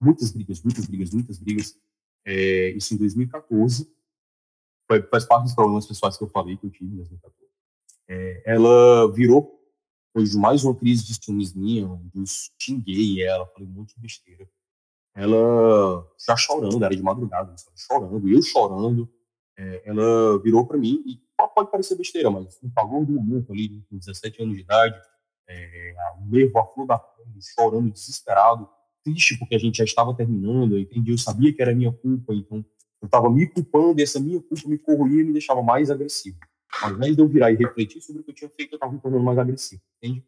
muitas 0.00 0.30
brigas, 0.30 0.62
muitas 0.62 0.86
brigas, 0.86 1.10
muitas 1.10 1.38
brigas, 1.38 1.78
é, 2.24 2.70
isso 2.70 2.94
em 2.94 2.96
2014, 2.96 3.92
foi, 4.86 5.02
faz 5.02 5.24
parte 5.24 5.44
dos 5.44 5.54
problemas 5.54 5.86
pessoais 5.86 6.16
que 6.16 6.22
eu 6.22 6.28
falei 6.28 6.56
que 6.56 6.66
eu 6.66 6.70
tive 6.70 6.92
em 6.92 6.96
2014. 6.96 7.52
É, 8.08 8.42
ela 8.46 9.12
virou, 9.12 9.60
depois 10.08 10.30
de 10.30 10.38
mais 10.38 10.64
uma 10.64 10.76
crise 10.76 11.04
de 11.04 11.14
ciúmes 11.14 11.52
minha, 11.52 11.88
onde 11.88 12.18
eu 12.18 12.24
xinguei 12.58 13.22
ela, 13.22 13.46
falei 13.46 13.68
um 13.68 13.72
monte 13.72 13.94
de 13.94 14.00
besteira 14.00 14.48
ela 15.14 16.06
já 16.26 16.36
chorando, 16.36 16.82
era 16.84 16.94
de 16.94 17.02
madrugada, 17.02 17.54
chorando, 17.76 18.28
eu 18.28 18.42
chorando, 18.42 19.08
é, 19.56 19.82
ela 19.84 20.38
virou 20.42 20.66
para 20.66 20.78
mim 20.78 21.02
e 21.06 21.20
pode 21.54 21.70
parecer 21.70 21.96
besteira, 21.96 22.30
mas 22.30 22.58
um 22.62 22.70
pagou 22.70 23.04
do 23.04 23.12
momento 23.12 23.52
ali, 23.52 23.84
com 23.90 23.98
17 23.98 24.42
anos 24.42 24.56
de 24.56 24.62
idade, 24.62 24.98
é, 25.48 25.94
o 26.20 26.30
nervo, 26.30 26.58
a 26.58 26.66
flor 26.66 26.86
da 26.86 26.98
pele, 26.98 27.38
chorando, 27.54 27.90
desesperado, 27.90 28.68
triste 29.04 29.38
porque 29.38 29.54
a 29.54 29.58
gente 29.58 29.76
já 29.76 29.84
estava 29.84 30.14
terminando, 30.14 30.76
eu 30.76 30.80
entendi, 30.80 31.10
eu 31.10 31.18
sabia 31.18 31.52
que 31.52 31.60
era 31.60 31.74
minha 31.74 31.92
culpa, 31.92 32.32
então 32.34 32.64
eu 33.00 33.06
estava 33.06 33.28
me 33.28 33.46
culpando 33.46 34.00
e 34.00 34.02
essa 34.02 34.20
minha 34.20 34.40
culpa 34.40 34.68
me 34.68 34.78
corroía 34.78 35.20
e 35.20 35.24
me 35.24 35.32
deixava 35.32 35.62
mais 35.62 35.90
agressivo. 35.90 36.38
Ao 36.80 36.92
invés 36.92 37.14
de 37.14 37.20
eu 37.20 37.28
virar 37.28 37.50
e 37.52 37.56
refletir 37.56 38.00
sobre 38.00 38.22
o 38.22 38.24
que 38.24 38.30
eu 38.30 38.34
tinha 38.34 38.50
feito, 38.50 38.72
eu 38.72 38.76
estava 38.76 38.92
me 38.92 39.00
tornando 39.00 39.24
mais 39.24 39.38
agressivo, 39.38 39.82
entende? 39.98 40.24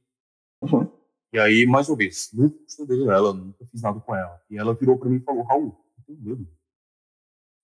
Uhum. 0.61 0.91
E 1.35 1.39
aí, 1.41 1.67
mais 1.67 1.89
uma 1.89 1.97
vez, 1.97 2.31
nunca 2.33 2.57
estudei 2.65 3.03
ela, 3.09 3.35
nunca 3.35 3.67
fiz 3.67 3.83
nada 3.83 3.99
com 3.99 4.15
ela. 4.15 4.41
E 4.49 4.57
ela 4.57 4.73
virou 4.73 4.97
para 4.97 5.11
mim 5.11 5.17
e 5.17 5.21
falou, 5.21 5.43
Raul, 5.43 5.85
eu 5.99 6.05
tenho 6.05 6.21
medo. 6.21 6.49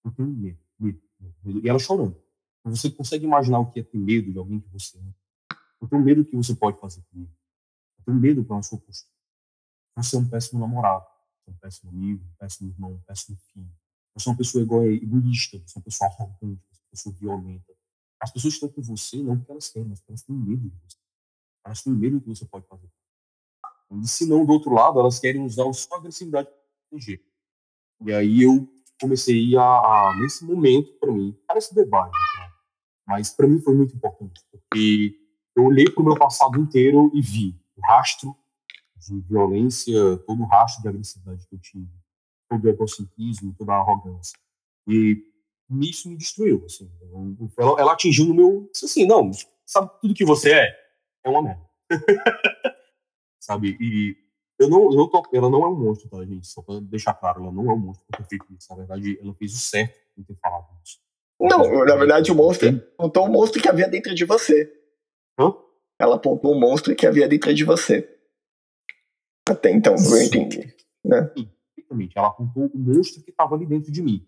Eu 0.04 0.10
tenho 0.10 0.28
medo, 0.28 0.58
medo, 0.76 1.00
medo. 1.44 1.64
E 1.64 1.68
ela 1.68 1.78
chorando. 1.78 2.20
Você 2.64 2.90
consegue 2.90 3.24
imaginar 3.24 3.60
o 3.60 3.70
que 3.70 3.78
é 3.78 3.84
ter 3.84 3.96
medo 3.96 4.32
de 4.32 4.36
alguém 4.36 4.58
que 4.58 4.68
você 4.70 4.98
ama? 4.98 5.14
Eu 5.80 5.86
tenho 5.86 6.02
medo 6.02 6.24
do 6.24 6.28
que 6.28 6.34
você 6.34 6.52
pode 6.52 6.80
fazer 6.80 7.00
comigo. 7.12 7.30
Eu 8.00 8.04
tenho 8.06 8.16
medo 8.18 8.44
com 8.44 8.56
a 8.56 8.62
sua 8.64 8.76
postura. 8.76 9.14
Você 9.94 10.16
é 10.16 10.18
um 10.18 10.28
péssimo 10.28 10.58
namorado, 10.58 11.06
você 11.38 11.50
é 11.50 11.52
um 11.52 11.56
péssimo 11.58 11.90
amigo, 11.92 12.24
um 12.24 12.34
péssimo 12.40 12.70
irmão, 12.70 12.94
um 12.94 13.00
péssimo 13.02 13.38
filho. 13.52 13.70
Você 14.16 14.28
é 14.28 14.32
uma 14.32 14.38
pessoa 14.38 14.64
egoísta, 14.64 15.58
você 15.60 15.78
é 15.78 15.78
uma 15.78 15.84
pessoa 15.84 16.10
arrogante, 16.10 16.60
você 16.72 16.80
é 16.80 16.82
uma 16.82 16.90
pessoa 16.90 17.14
violenta. 17.14 17.72
As 18.20 18.32
pessoas 18.32 18.54
estão 18.54 18.68
com 18.68 18.82
você 18.82 19.22
não 19.22 19.36
porque 19.38 19.52
elas 19.52 19.68
querem, 19.68 19.88
mas 19.88 20.00
porque 20.00 20.10
elas 20.10 20.22
têm 20.24 20.34
medo 20.34 20.68
de 20.68 20.76
você. 20.76 20.96
Elas 21.64 21.82
têm 21.84 21.92
medo 21.92 22.18
do 22.18 22.22
que 22.22 22.28
você 22.30 22.44
pode 22.46 22.66
fazer. 22.66 22.90
Se 24.04 24.26
não, 24.26 24.44
do 24.44 24.52
outro 24.52 24.72
lado, 24.72 25.00
elas 25.00 25.18
querem 25.18 25.42
usar 25.42 25.68
a 25.68 25.72
sua 25.72 25.98
agressividade 25.98 26.48
para 26.48 26.58
proteger. 26.88 27.20
E 28.06 28.12
aí 28.12 28.42
eu 28.42 28.68
comecei 29.00 29.56
a, 29.56 29.62
a 29.62 30.16
nesse 30.20 30.44
momento, 30.44 30.92
para 30.98 31.10
mim, 31.10 31.36
parece 31.46 31.74
bobagem, 31.74 32.12
né? 32.12 32.50
mas 33.06 33.30
para 33.30 33.48
mim 33.48 33.60
foi 33.60 33.74
muito 33.74 33.96
importante, 33.96 34.40
porque 34.50 35.16
eu 35.56 35.64
olhei 35.64 35.90
para 35.90 36.02
o 36.02 36.04
meu 36.04 36.16
passado 36.16 36.58
inteiro 36.58 37.10
e 37.14 37.20
vi 37.20 37.60
o 37.76 37.80
rastro 37.82 38.36
de 38.96 39.20
violência, 39.22 40.18
todo 40.26 40.42
o 40.42 40.46
rastro 40.46 40.82
de 40.82 40.88
agressividade 40.88 41.46
que 41.48 41.54
eu 41.54 41.60
tive, 41.60 41.90
todo 42.48 42.64
o 42.64 42.68
egocentrismo, 42.68 43.54
toda 43.58 43.72
a 43.72 43.78
arrogância. 43.78 44.38
E 44.86 45.24
isso 45.82 46.08
me 46.08 46.16
destruiu, 46.16 46.62
assim. 46.66 46.90
Ela, 47.58 47.80
ela 47.80 47.92
atingiu 47.92 48.26
no 48.26 48.34
meu, 48.34 48.70
assim, 48.72 49.06
não, 49.06 49.30
sabe 49.64 49.90
tudo 50.00 50.14
que 50.14 50.24
você 50.24 50.52
é? 50.52 50.76
É 51.24 51.30
uma 51.30 51.42
merda. 51.42 51.70
sabe? 53.50 53.76
E 53.80 54.16
eu 54.58 54.68
não, 54.68 54.92
eu 54.92 55.08
tô, 55.08 55.22
ela 55.32 55.50
não 55.50 55.64
é 55.64 55.68
um 55.68 55.74
monstro, 55.74 56.08
tá, 56.08 56.24
gente? 56.24 56.46
Só 56.46 56.62
pra 56.62 56.78
deixar 56.80 57.14
claro, 57.14 57.42
ela 57.42 57.52
não 57.52 57.68
é 57.68 57.74
um 57.74 57.78
monstro 57.78 58.06
por 58.06 58.16
ter 58.18 58.28
feito 58.28 58.46
isso. 58.56 58.68
Na 58.70 58.76
verdade, 58.76 59.18
ela 59.20 59.34
fez 59.34 59.54
o 59.54 59.58
certo 59.58 59.98
em 60.16 60.22
ter 60.22 60.36
falado 60.36 60.66
isso. 60.84 60.98
Não, 61.40 61.84
na 61.84 61.96
verdade, 61.96 62.30
o 62.30 62.34
monstro 62.34 62.68
apontou 62.98 63.26
um 63.26 63.32
monstro 63.32 63.60
que 63.60 63.68
havia 63.68 63.88
dentro 63.88 64.14
de 64.14 64.24
você. 64.24 64.72
Hã? 65.38 65.52
Ela 65.98 66.16
apontou 66.16 66.54
um 66.54 66.60
monstro 66.60 66.94
que 66.94 67.06
havia 67.06 67.26
dentro 67.26 67.52
de 67.52 67.64
você. 67.64 68.08
Até 69.48 69.72
então, 69.72 69.96
eu 69.96 70.22
entendi. 70.22 70.74
Né? 71.04 71.30
Sim, 71.36 71.50
exatamente. 71.76 72.16
Ela 72.16 72.28
apontou 72.28 72.66
o 72.66 72.78
monstro 72.78 73.22
que 73.22 73.30
estava 73.30 73.56
ali 73.56 73.66
dentro 73.66 73.90
de 73.90 74.02
mim. 74.02 74.24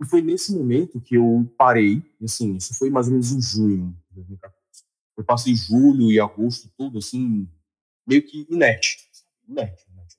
E 0.00 0.06
foi 0.06 0.20
nesse 0.20 0.54
momento 0.54 1.00
que 1.00 1.16
eu 1.16 1.50
parei, 1.56 2.02
assim, 2.22 2.56
isso 2.56 2.74
foi 2.78 2.90
mais 2.90 3.06
ou 3.06 3.12
menos 3.12 3.32
em 3.32 3.40
junho 3.40 3.96
de 4.10 4.16
2014. 4.16 4.62
Eu 5.16 5.24
passei 5.24 5.54
julho 5.54 6.12
e 6.12 6.20
agosto 6.20 6.70
todo, 6.76 6.98
assim, 6.98 7.48
meio 8.06 8.22
que 8.22 8.46
inerte. 8.50 8.98
Inerte, 9.48 9.86
inerte. 9.90 10.16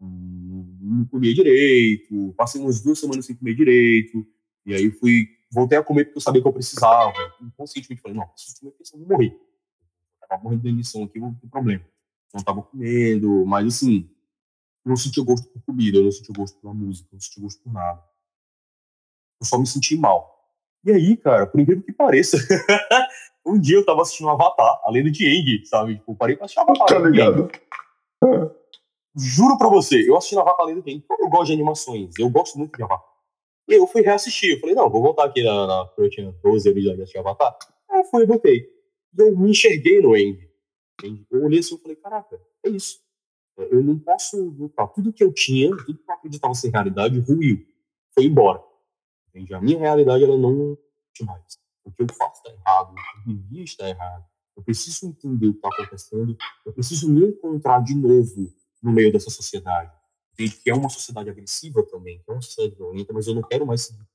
Não 0.00 1.06
comia 1.06 1.34
direito, 1.34 2.34
passei 2.36 2.60
umas 2.60 2.80
duas 2.82 2.98
semanas 2.98 3.26
sem 3.26 3.36
comer 3.36 3.54
direito, 3.54 4.26
e 4.66 4.74
aí 4.74 4.90
fui, 4.90 5.28
voltei 5.50 5.78
a 5.78 5.82
comer 5.82 6.04
porque 6.04 6.18
eu 6.18 6.22
sabia 6.22 6.42
que 6.42 6.48
eu 6.48 6.52
precisava. 6.52 7.14
Inconscientemente 7.40 8.02
falei, 8.02 8.16
não, 8.16 8.26
preciso 8.28 8.60
comer 8.60 8.70
porque 8.72 8.84
senão 8.84 9.02
eu 9.02 9.08
vou 9.08 9.16
morrer. 9.16 9.40
Eu 10.22 10.28
tava 10.28 10.42
morrendo 10.42 10.62
de 10.62 10.68
emissão 10.68 11.04
aqui, 11.04 11.18
vou 11.18 11.34
ter 11.40 11.48
problema. 11.48 11.84
Não 12.34 12.42
tava 12.42 12.62
comendo, 12.62 13.46
mas 13.46 13.66
assim, 13.66 14.10
não 14.84 14.96
sentia 14.96 15.22
gosto 15.22 15.48
por 15.48 15.62
comida, 15.62 15.98
eu 15.98 16.04
não 16.04 16.12
sentia 16.12 16.34
gosto 16.36 16.60
pela 16.60 16.74
música, 16.74 17.08
eu 17.10 17.14
não 17.14 17.20
sentia 17.20 17.42
gosto 17.42 17.62
por 17.62 17.72
nada. 17.72 18.02
Eu 19.40 19.46
só 19.46 19.58
me 19.58 19.66
senti 19.66 19.96
mal. 19.96 20.33
E 20.84 20.92
aí, 20.92 21.16
cara, 21.16 21.46
por 21.46 21.58
incrível 21.60 21.82
que 21.82 21.92
pareça, 21.92 22.36
um 23.46 23.58
dia 23.58 23.76
eu 23.76 23.84
tava 23.84 24.02
assistindo 24.02 24.28
Avatar, 24.28 24.80
a 24.84 24.90
lenda 24.90 25.10
de 25.10 25.26
Aang, 25.26 25.66
sabe? 25.66 25.96
Tipo, 25.96 26.14
parei 26.14 26.36
pra 26.36 26.44
assistir 26.44 26.60
Avatar. 26.60 26.86
Tá 26.86 26.98
ligado? 26.98 27.50
Juro 29.16 29.56
pra 29.56 29.68
você, 29.68 30.08
eu 30.08 30.16
assisti 30.16 30.36
Avatar, 30.36 30.60
a 30.60 30.68
lenda 30.68 30.82
de 30.82 30.90
Aang. 30.90 31.04
Eu 31.18 31.28
gosto 31.28 31.46
de 31.46 31.52
animações, 31.54 32.14
eu 32.18 32.28
gosto 32.28 32.58
muito 32.58 32.76
de 32.76 32.82
Avatar. 32.82 33.14
E 33.66 33.74
aí 33.74 33.80
eu 33.80 33.86
fui 33.86 34.02
reassistir, 34.02 34.52
eu 34.52 34.60
falei, 34.60 34.74
não, 34.74 34.90
vou 34.90 35.00
voltar 35.00 35.24
aqui 35.24 35.42
na, 35.42 35.66
na 35.66 35.90
eu 35.96 36.10
tinha 36.10 36.30
12 36.42 36.68
anos 36.68 36.82
de 36.82 36.90
assistir 36.90 37.18
Avatar. 37.18 37.56
Aí 37.90 38.00
eu 38.00 38.04
fui 38.04 38.24
e 38.24 38.26
voltei. 38.26 38.68
E 39.16 39.22
eu 39.22 39.36
me 39.36 39.50
enxerguei 39.50 40.02
no 40.02 40.12
Aang. 40.12 40.38
Eu 41.30 41.44
olhei 41.44 41.60
assim 41.60 41.76
e 41.76 41.78
falei, 41.78 41.96
caraca, 41.96 42.38
é 42.64 42.68
isso. 42.68 42.98
Eu 43.56 43.82
não 43.82 43.98
posso 43.98 44.36
lutar. 44.50 44.88
Tudo 44.88 45.12
que 45.12 45.24
eu 45.24 45.32
tinha, 45.32 45.70
tudo 45.70 45.98
que 45.98 46.10
eu 46.10 46.14
acreditava 46.14 46.54
ser 46.54 46.70
realidade, 46.70 47.18
ruiu. 47.20 47.64
Foi 48.12 48.24
embora. 48.24 48.60
Entende? 49.34 49.54
A 49.54 49.60
minha 49.60 49.78
realidade, 49.78 50.24
ela 50.24 50.38
não 50.38 50.72
existe 50.72 51.24
mais. 51.24 51.58
O 51.84 51.90
que 51.90 52.02
eu 52.02 52.06
faço 52.14 52.40
está 52.40 52.50
errado, 52.50 52.92
o 52.92 52.94
que 52.94 53.30
eu 53.30 53.34
vivia 53.34 53.64
está 53.64 53.88
errado. 53.88 54.24
Eu 54.56 54.62
preciso 54.62 55.06
entender 55.06 55.48
o 55.48 55.52
que 55.52 55.58
está 55.58 55.68
acontecendo. 55.68 56.36
Eu 56.64 56.72
preciso 56.72 57.10
me 57.10 57.26
encontrar 57.26 57.82
de 57.82 57.94
novo 57.94 58.52
no 58.82 58.92
meio 58.92 59.12
dessa 59.12 59.30
sociedade. 59.30 59.92
Entende? 60.32 60.56
Que 60.56 60.70
é 60.70 60.74
uma 60.74 60.88
sociedade 60.88 61.28
agressiva 61.28 61.82
também, 61.82 62.18
que 62.18 62.30
é 62.30 62.32
uma 62.32 62.40
sociedade 62.40 62.76
violenta, 62.76 63.12
mas 63.12 63.26
eu 63.26 63.34
não 63.34 63.42
quero 63.42 63.66
mais 63.66 63.82
seguir 63.82 64.06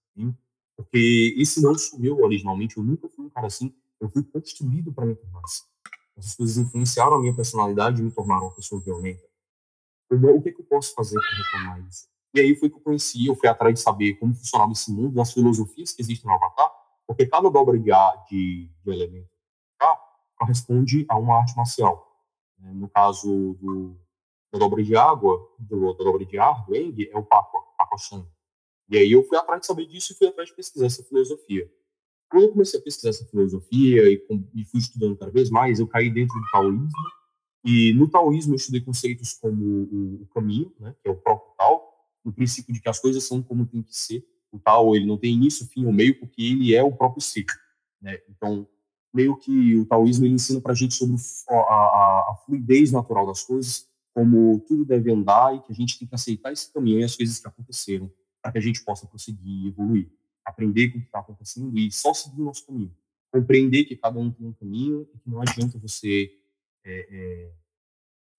porque 0.79 1.35
esse 1.37 1.61
não 1.61 1.77
sou 1.77 1.99
eu 2.01 2.17
originalmente. 2.19 2.77
Eu 2.77 2.83
nunca 2.83 3.09
fui 3.09 3.25
um 3.25 3.29
cara 3.29 3.47
assim. 3.47 3.75
Eu 3.99 4.09
fui 4.09 4.23
construído 4.23 4.93
para 4.93 5.05
me 5.05 5.13
tornar 5.13 5.41
assim. 5.43 5.65
Essas 6.17 6.35
coisas 6.35 6.57
influenciaram 6.57 7.17
a 7.17 7.19
minha 7.19 7.35
personalidade 7.35 7.99
e 7.99 8.03
me 8.03 8.11
tornaram 8.11 8.43
uma 8.43 8.55
pessoa 8.55 8.81
violenta. 8.81 9.21
O 10.09 10.41
que, 10.41 10.53
que 10.53 10.61
eu 10.61 10.65
posso 10.65 10.93
fazer 10.93 11.19
para 11.19 11.37
retomar 11.37 11.87
isso? 11.87 12.07
E 12.33 12.39
aí 12.39 12.55
foi 12.55 12.69
que 12.69 12.75
eu 12.75 12.81
conheci, 12.81 13.25
eu 13.25 13.35
fui 13.35 13.49
atrás 13.49 13.73
de 13.73 13.79
saber 13.79 14.15
como 14.15 14.33
funcionava 14.35 14.71
esse 14.71 14.91
mundo, 14.91 15.15
das 15.15 15.33
filosofias 15.33 15.91
que 15.91 16.01
existem 16.01 16.29
no 16.29 16.35
Avatar, 16.35 16.71
porque 17.07 17.25
cada 17.25 17.49
dobra 17.49 17.77
de, 17.77 17.91
de, 18.29 18.69
de 18.83 18.91
elemento 18.91 19.29
corresponde 20.39 21.05
a 21.09 21.17
uma 21.17 21.37
arte 21.37 21.55
marcial. 21.55 22.25
Né? 22.57 22.71
No 22.73 22.89
caso 22.89 23.53
do, 23.59 23.99
da 24.51 24.57
dobra 24.57 24.81
de 24.81 24.95
água, 24.95 25.37
do, 25.59 25.93
da 25.93 26.03
dobra 26.03 26.25
de 26.25 26.39
ar, 26.39 26.65
do 26.65 26.75
Eng, 26.75 27.09
é 27.11 27.17
o 27.17 27.23
Pakwa, 27.23 27.61
Pakwa 27.77 27.97
Shan. 27.97 28.25
E 28.89 28.97
aí 28.97 29.11
eu 29.11 29.23
fui 29.23 29.37
atrás 29.37 29.61
de 29.61 29.67
saber 29.67 29.85
disso 29.85 30.13
e 30.13 30.15
fui 30.15 30.27
atrás 30.27 30.49
de 30.49 30.55
pesquisar 30.55 30.87
essa 30.87 31.03
filosofia. 31.03 31.69
Quando 32.31 32.43
eu 32.43 32.51
comecei 32.51 32.79
a 32.79 32.83
pesquisar 32.83 33.09
essa 33.09 33.25
filosofia 33.25 34.03
e, 34.09 34.25
e 34.55 34.65
fui 34.65 34.79
estudando 34.79 35.17
cada 35.17 35.31
vez 35.31 35.49
mais, 35.49 35.79
eu 35.79 35.87
caí 35.87 36.09
dentro 36.09 36.39
do 36.39 36.45
taoísmo. 36.51 36.89
E 37.65 37.93
no 37.93 38.09
taoísmo 38.09 38.53
eu 38.53 38.55
estudei 38.55 38.81
conceitos 38.81 39.33
como 39.33 39.63
o, 39.63 40.21
o 40.23 40.27
caminho, 40.27 40.73
né, 40.79 40.95
que 41.01 41.09
é 41.09 41.11
o 41.11 41.17
próprio 41.17 41.53
Tao, 41.57 41.88
no 42.23 42.31
princípio 42.31 42.73
de 42.73 42.81
que 42.81 42.89
as 42.89 42.99
coisas 42.99 43.27
são 43.27 43.41
como 43.41 43.65
tem 43.65 43.81
que 43.81 43.95
ser. 43.95 44.25
O 44.51 44.59
Tao 44.59 44.95
ele 44.95 45.05
não 45.05 45.17
tem 45.17 45.33
início, 45.33 45.67
fim 45.67 45.85
ou 45.85 45.93
meio, 45.93 46.19
porque 46.19 46.41
ele 46.41 46.73
é 46.73 46.83
o 46.83 46.91
próprio 46.91 47.21
ser. 47.21 47.45
Né? 48.01 48.19
Então, 48.29 48.67
meio 49.13 49.35
que 49.37 49.75
o 49.75 49.85
taoísmo 49.85 50.25
ele 50.25 50.35
ensina 50.35 50.61
para 50.61 50.71
a 50.71 50.75
gente 50.75 50.93
sobre 50.93 51.15
a, 51.49 51.53
a, 51.53 52.31
a, 52.31 52.35
fluidez 52.45 52.91
natural 52.91 53.25
das 53.25 53.43
coisas, 53.43 53.87
como 54.13 54.59
tudo 54.67 54.85
deve 54.85 55.11
andar 55.11 55.55
e 55.55 55.61
que 55.61 55.71
a 55.71 55.75
gente 55.75 55.97
tem 55.97 56.07
que 56.07 56.15
aceitar 56.15 56.51
esse 56.51 56.71
caminho 56.71 56.99
e 56.99 57.03
as 57.03 57.15
coisas 57.15 57.39
que 57.39 57.47
aconteceram 57.47 58.11
para 58.41 58.51
que 58.51 58.57
a 58.57 58.61
gente 58.61 58.83
possa 58.83 59.05
prosseguir 59.05 59.67
evoluir 59.67 60.09
aprender 60.49 60.89
com 60.89 60.97
o 60.97 61.01
que 61.01 61.07
está 61.07 61.19
acontecendo 61.19 61.77
e 61.77 61.91
só 61.91 62.13
seguir 62.13 62.41
o 62.41 62.45
nosso 62.45 62.65
caminho. 62.65 62.93
Compreender 63.31 63.85
que 63.85 63.95
cada 63.95 64.19
um 64.19 64.31
tem 64.31 64.47
um 64.47 64.53
caminho 64.53 65.07
e 65.13 65.19
que 65.19 65.29
não 65.29 65.41
adianta 65.41 65.77
você 65.77 66.31
é, 66.83 67.07
é, 67.09 67.51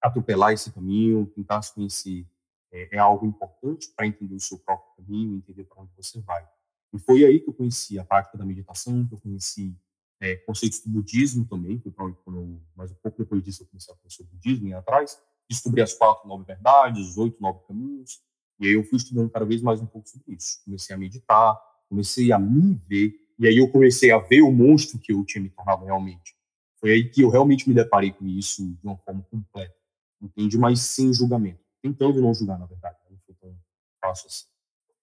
atropelar 0.03 0.53
esse 0.53 0.73
caminho, 0.73 1.27
tentar 1.27 1.63
se 1.63 1.73
conhecer 1.73 2.27
é, 2.73 2.97
é 2.97 2.99
algo 2.99 3.27
importante 3.27 3.89
para 3.97 4.07
entender 4.07 4.35
o 4.35 4.41
seu 4.41 4.59
próprio 4.59 4.95
caminho, 4.97 5.37
entender 5.37 5.65
para 5.65 5.83
onde 5.83 5.93
você 5.97 6.21
vai. 6.21 6.47
E 6.93 6.99
foi 6.99 7.25
aí 7.25 7.41
que 7.41 7.49
eu 7.49 7.55
conheci 7.55 7.99
a 7.99 8.05
prática 8.05 8.37
da 8.37 8.45
meditação, 8.45 9.07
que 9.07 9.15
eu 9.15 9.21
conheci 9.21 9.77
é, 10.21 10.37
conceitos 10.37 10.81
do 10.81 10.91
budismo 10.91 11.47
também, 11.47 11.79
que 11.79 11.89
eu, 11.89 11.93
quando, 11.93 12.61
mas 12.77 12.91
um 12.91 12.97
pouco 12.97 13.19
depois 13.19 13.43
disso 13.43 13.63
eu 13.63 13.67
comecei 13.67 13.95
a 13.95 13.97
conhecer 13.97 14.23
o 14.23 14.27
budismo 14.27 14.69
e 14.69 14.75
atrás, 14.75 15.19
descobri 15.49 15.81
as 15.83 15.95
quatro 15.95 16.29
nove 16.29 16.45
verdades, 16.45 17.09
os 17.09 17.19
oito 17.19 17.41
nove 17.41 17.61
caminhos, 17.67 18.21
e 18.59 18.67
aí 18.67 18.73
eu 18.75 18.85
fui 18.85 18.99
estudando 18.99 19.31
cada 19.31 19.47
vez 19.47 19.63
mais 19.63 19.81
um 19.81 19.87
pouco 19.87 20.09
sobre 20.09 20.35
isso. 20.35 20.61
Comecei 20.65 20.95
a 20.95 20.99
meditar, 20.99 21.59
comecei 21.89 22.31
a 22.31 22.39
me 22.39 22.75
ver, 22.75 23.15
e 23.39 23.47
aí 23.47 23.57
eu 23.57 23.71
comecei 23.71 24.11
a 24.11 24.19
ver 24.19 24.43
o 24.43 24.53
monstro 24.53 24.99
que 24.99 25.13
eu 25.13 25.25
tinha 25.25 25.43
me 25.43 25.49
tornado 25.49 25.85
realmente. 25.85 26.37
Foi 26.79 26.93
aí 26.93 27.09
que 27.09 27.23
eu 27.23 27.31
realmente 27.31 27.69
me 27.69 27.75
deparei 27.75 28.13
com 28.13 28.27
isso 28.27 28.67
de 28.67 28.87
uma 28.87 28.99
forma 28.99 29.23
completa, 29.31 29.75
entende? 30.21 30.59
Mas 30.59 30.81
sem 30.81 31.13
julgamento. 31.13 31.70
Tentando 31.83 32.21
não 32.21 32.35
julgar, 32.35 32.59
na 32.59 32.67
verdade. 32.67 32.99
Não 33.11 33.19
foi 33.19 33.35
tão 33.35 33.59
fácil 34.01 34.27
assim. 34.27 34.47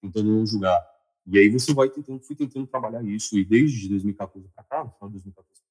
Tentando 0.02 0.30
não 0.32 0.46
julgar. 0.46 0.86
E 1.26 1.38
aí 1.38 1.50
você 1.50 1.74
vai 1.74 1.90
tentando, 1.90 2.22
fui 2.22 2.36
tentando 2.36 2.68
trabalhar 2.68 3.04
isso, 3.04 3.38
e 3.38 3.44
desde 3.44 3.90
2014 3.90 4.48
para 4.50 4.64
cá, 4.64 4.84
no 4.84 4.92
final 4.92 5.10
de 5.10 5.14
2014, 5.16 5.62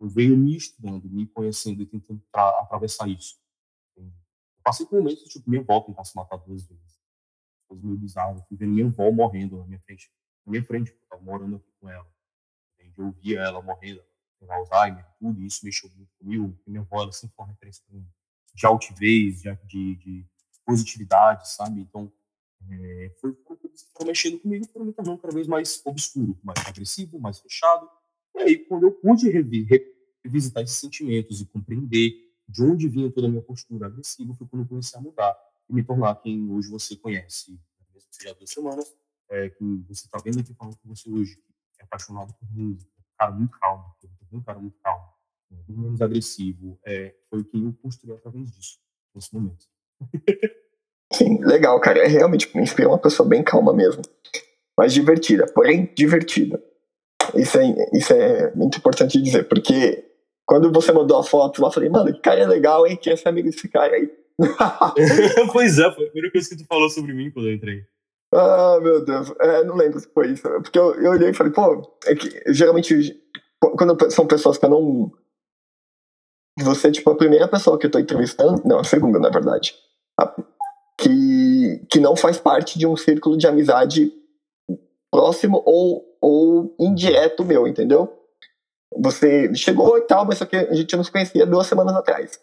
eu 0.00 0.08
venho 0.08 0.36
me 0.36 0.56
estudando, 0.56 1.10
me 1.10 1.26
conhecendo 1.26 1.82
e 1.82 1.86
tentando 1.86 2.22
atravessar 2.32 3.06
isso. 3.06 3.38
Eu 3.94 4.10
passei 4.62 4.86
por 4.86 4.98
momentos, 4.98 5.24
tipo, 5.24 5.50
minha 5.50 5.60
avó 5.60 5.80
tentar 5.82 6.04
se 6.04 6.16
matar 6.16 6.38
duas 6.38 6.64
vezes. 6.66 6.98
Coisa 7.68 7.84
meio 7.84 7.98
bizarro. 7.98 8.42
Fui 8.48 8.56
vendo 8.56 8.72
minha 8.72 8.86
avó 8.86 9.10
morrendo 9.10 9.58
na 9.58 9.66
minha 9.66 9.80
frente 9.80 10.10
na 10.46 10.50
minha 10.50 10.64
frente, 10.64 10.90
eu 10.90 10.96
estava 10.96 11.22
morando 11.22 11.56
aqui 11.56 11.70
com 11.78 11.88
ela. 11.88 12.06
Eu 12.96 13.10
via 13.12 13.40
ela 13.40 13.62
morrendo, 13.62 14.02
com 14.38 14.52
Alzheimer, 14.52 15.06
tudo, 15.18 15.40
isso 15.42 15.64
mexeu 15.64 15.88
muito 15.90 16.12
comigo, 16.18 16.52
porque 16.52 16.70
minha 16.70 16.82
avó 16.82 17.02
ela 17.02 17.12
sempre 17.12 17.34
foi 17.34 17.44
uma 17.44 17.52
referência 17.52 17.82
mim, 17.90 18.06
de 18.54 18.66
altivez, 18.66 19.42
de, 19.42 19.58
de, 19.66 19.94
de 19.96 20.26
positividade, 20.64 21.50
sabe? 21.52 21.80
Então, 21.80 22.12
é, 22.70 23.12
foi 23.20 23.36
mexendo 24.04 24.38
comigo, 24.38 24.66
foram 24.68 24.86
me 24.86 24.92
tornando 24.92 25.18
cada 25.18 25.34
vez 25.34 25.46
mais 25.46 25.80
obscuro, 25.84 26.38
mais 26.42 26.58
agressivo, 26.66 27.18
mais 27.18 27.38
fechado. 27.38 27.88
E 28.36 28.40
aí, 28.40 28.58
quando 28.58 28.84
eu 28.84 28.92
pude 28.92 29.28
revisitar 29.28 30.62
esses 30.62 30.76
sentimentos 30.76 31.40
e 31.40 31.46
compreender 31.46 32.30
de 32.48 32.62
onde 32.62 32.88
vinha 32.88 33.10
toda 33.10 33.26
a 33.26 33.30
minha 33.30 33.42
postura 33.42 33.86
agressiva, 33.86 34.34
foi 34.34 34.46
quando 34.46 34.62
eu 34.62 34.68
comecei 34.68 34.98
a 34.98 35.02
mudar 35.02 35.36
e 35.68 35.74
me 35.74 35.82
tornar 35.82 36.14
quem 36.16 36.50
hoje 36.50 36.68
você 36.68 36.96
conhece, 36.96 37.52
mesmo 37.92 38.08
que 38.10 38.16
seja 38.16 38.34
duas 38.34 38.50
semanas, 38.50 38.92
é, 39.28 39.48
que 39.50 39.64
você 39.88 40.06
está 40.06 40.18
vendo 40.18 40.40
aqui 40.40 40.52
falando 40.54 40.76
com 40.76 40.88
você 40.88 41.08
hoje, 41.08 41.40
é 41.78 41.84
apaixonado 41.84 42.34
por 42.34 42.52
música, 42.52 42.90
um 42.98 43.16
cara 43.18 43.32
muito 43.32 43.58
calmo, 43.58 43.84
um 44.32 44.42
cara 44.42 44.58
muito 44.58 44.78
calmo, 44.80 45.08
menos 45.68 46.00
agressivo, 46.00 46.78
é, 46.84 47.14
foi 47.28 47.40
o 47.40 47.44
que 47.44 47.62
eu 47.62 47.74
construí 47.82 48.12
através 48.12 48.50
disso, 48.52 48.78
nesse 49.14 49.32
momento. 49.34 49.66
Sim, 51.12 51.44
legal, 51.44 51.80
cara. 51.80 51.98
É 52.00 52.06
realmente 52.06 52.54
me 52.56 52.62
inspira 52.62 52.88
uma 52.88 52.98
pessoa 52.98 53.28
bem 53.28 53.42
calma 53.42 53.72
mesmo. 53.72 54.02
Mas 54.78 54.94
divertida, 54.94 55.46
porém 55.52 55.92
divertida. 55.94 56.62
Isso 57.34 57.58
é, 57.58 57.74
isso 57.92 58.12
é 58.12 58.54
muito 58.54 58.78
importante 58.78 59.20
dizer, 59.20 59.48
porque 59.48 60.04
quando 60.46 60.72
você 60.72 60.90
mandou 60.90 61.18
a 61.18 61.22
foto, 61.22 61.62
eu 61.62 61.70
falei, 61.70 61.88
mano, 61.88 62.12
que 62.12 62.20
cara 62.20 62.40
é 62.40 62.46
legal, 62.46 62.86
hein? 62.86 62.96
Quer 62.96 63.16
ser 63.16 63.28
amigo 63.28 63.48
desse 63.48 63.68
cara 63.68 63.94
aí. 63.94 64.10
pois 65.52 65.78
é, 65.78 65.92
foi 65.92 66.04
a 66.04 66.10
primeira 66.10 66.32
coisa 66.32 66.48
que 66.48 66.56
tu 66.56 66.66
falou 66.66 66.88
sobre 66.88 67.12
mim 67.12 67.30
quando 67.30 67.48
eu 67.48 67.54
entrei. 67.54 67.84
Ah, 68.32 68.78
meu 68.80 69.04
Deus. 69.04 69.32
É, 69.40 69.64
não 69.64 69.76
lembro 69.76 70.00
se 70.00 70.08
foi 70.12 70.32
isso. 70.32 70.42
Porque 70.42 70.78
eu, 70.78 70.94
eu 70.94 71.10
olhei 71.12 71.30
e 71.30 71.34
falei, 71.34 71.52
pô, 71.52 71.82
é 72.06 72.14
que 72.14 72.52
geralmente, 72.52 73.20
quando 73.60 74.10
são 74.10 74.26
pessoas 74.26 74.56
que 74.56 74.64
eu 74.64 74.70
não. 74.70 75.12
Você, 76.62 76.90
tipo, 76.90 77.10
a 77.10 77.16
primeira 77.16 77.48
pessoa 77.48 77.78
que 77.78 77.86
eu 77.86 77.90
tô 77.90 77.98
entrevistando. 77.98 78.62
Não, 78.64 78.80
a 78.80 78.84
segunda, 78.84 79.18
na 79.18 79.30
verdade. 79.30 79.74
A, 80.18 80.34
que, 80.98 81.86
que 81.90 81.98
não 82.00 82.14
faz 82.14 82.38
parte 82.38 82.78
de 82.78 82.86
um 82.86 82.96
círculo 82.96 83.36
de 83.36 83.46
amizade 83.46 84.12
próximo 85.10 85.62
ou, 85.64 86.04
ou 86.20 86.74
indireto 86.78 87.44
meu, 87.44 87.66
entendeu? 87.66 88.12
Você 88.98 89.54
chegou 89.54 89.96
e 89.98 90.02
tal, 90.02 90.26
mas 90.26 90.38
só 90.38 90.44
que 90.44 90.56
a 90.56 90.74
gente 90.74 90.96
não 90.96 91.04
se 91.04 91.10
conhecia 91.10 91.46
duas 91.46 91.66
semanas 91.66 91.94
atrás. 91.94 92.38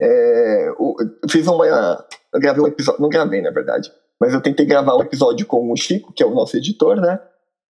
É, 0.00 0.68
eu 0.68 0.96
fiz 1.30 1.46
uma. 1.46 1.66
Eu 1.66 2.40
gravei 2.40 2.62
um 2.62 2.66
episódio. 2.66 3.00
Não 3.00 3.08
gravei, 3.08 3.40
na 3.40 3.50
verdade. 3.50 3.92
Mas 4.20 4.32
eu 4.32 4.40
tentei 4.40 4.66
gravar 4.66 4.96
um 4.96 5.02
episódio 5.02 5.46
com 5.46 5.70
o 5.70 5.76
Chico, 5.76 6.12
que 6.12 6.22
é 6.22 6.26
o 6.26 6.34
nosso 6.34 6.56
editor, 6.56 7.00
né? 7.00 7.20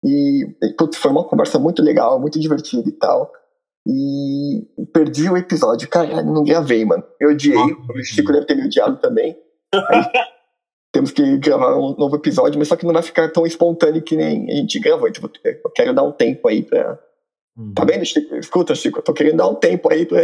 E, 0.03 0.47
putz, 0.77 0.97
foi 0.97 1.11
uma 1.11 1.25
conversa 1.25 1.59
muito 1.59 1.81
legal, 1.81 2.19
muito 2.19 2.39
divertida 2.39 2.87
e 2.87 2.93
tal. 2.93 3.31
E 3.87 4.85
perdi 4.93 5.29
o 5.29 5.37
episódio. 5.37 5.87
Caralho, 5.87 6.31
não 6.31 6.43
gravei, 6.43 6.85
mano. 6.85 7.03
Eu 7.19 7.31
odiei. 7.31 7.57
O 7.57 8.03
Chico 8.03 8.31
deve 8.31 8.45
ter 8.45 8.55
me 8.55 8.65
odiado 8.65 8.97
também. 8.97 9.35
temos 10.91 11.11
que 11.11 11.37
gravar 11.37 11.77
um 11.77 11.95
novo 11.95 12.15
episódio, 12.15 12.57
mas 12.57 12.67
só 12.67 12.75
que 12.75 12.85
não 12.85 12.93
vai 12.93 13.03
ficar 13.03 13.31
tão 13.31 13.45
espontâneo 13.45 14.01
que 14.01 14.15
nem 14.15 14.49
a 14.51 14.55
gente 14.55 14.79
gravou. 14.79 15.07
Então 15.07 15.29
eu 15.43 15.71
quero 15.71 15.93
dar 15.93 16.03
um 16.03 16.11
tempo 16.11 16.47
aí 16.47 16.63
pra. 16.63 16.99
Hum. 17.57 17.73
Tá 17.73 17.85
vendo, 17.85 18.05
Chico? 18.05 18.35
Escuta, 18.35 18.75
Chico, 18.75 18.99
eu 18.99 19.03
tô 19.03 19.13
querendo 19.13 19.37
dar 19.37 19.47
um 19.47 19.55
tempo 19.55 19.91
aí 19.91 20.05
pra, 20.05 20.19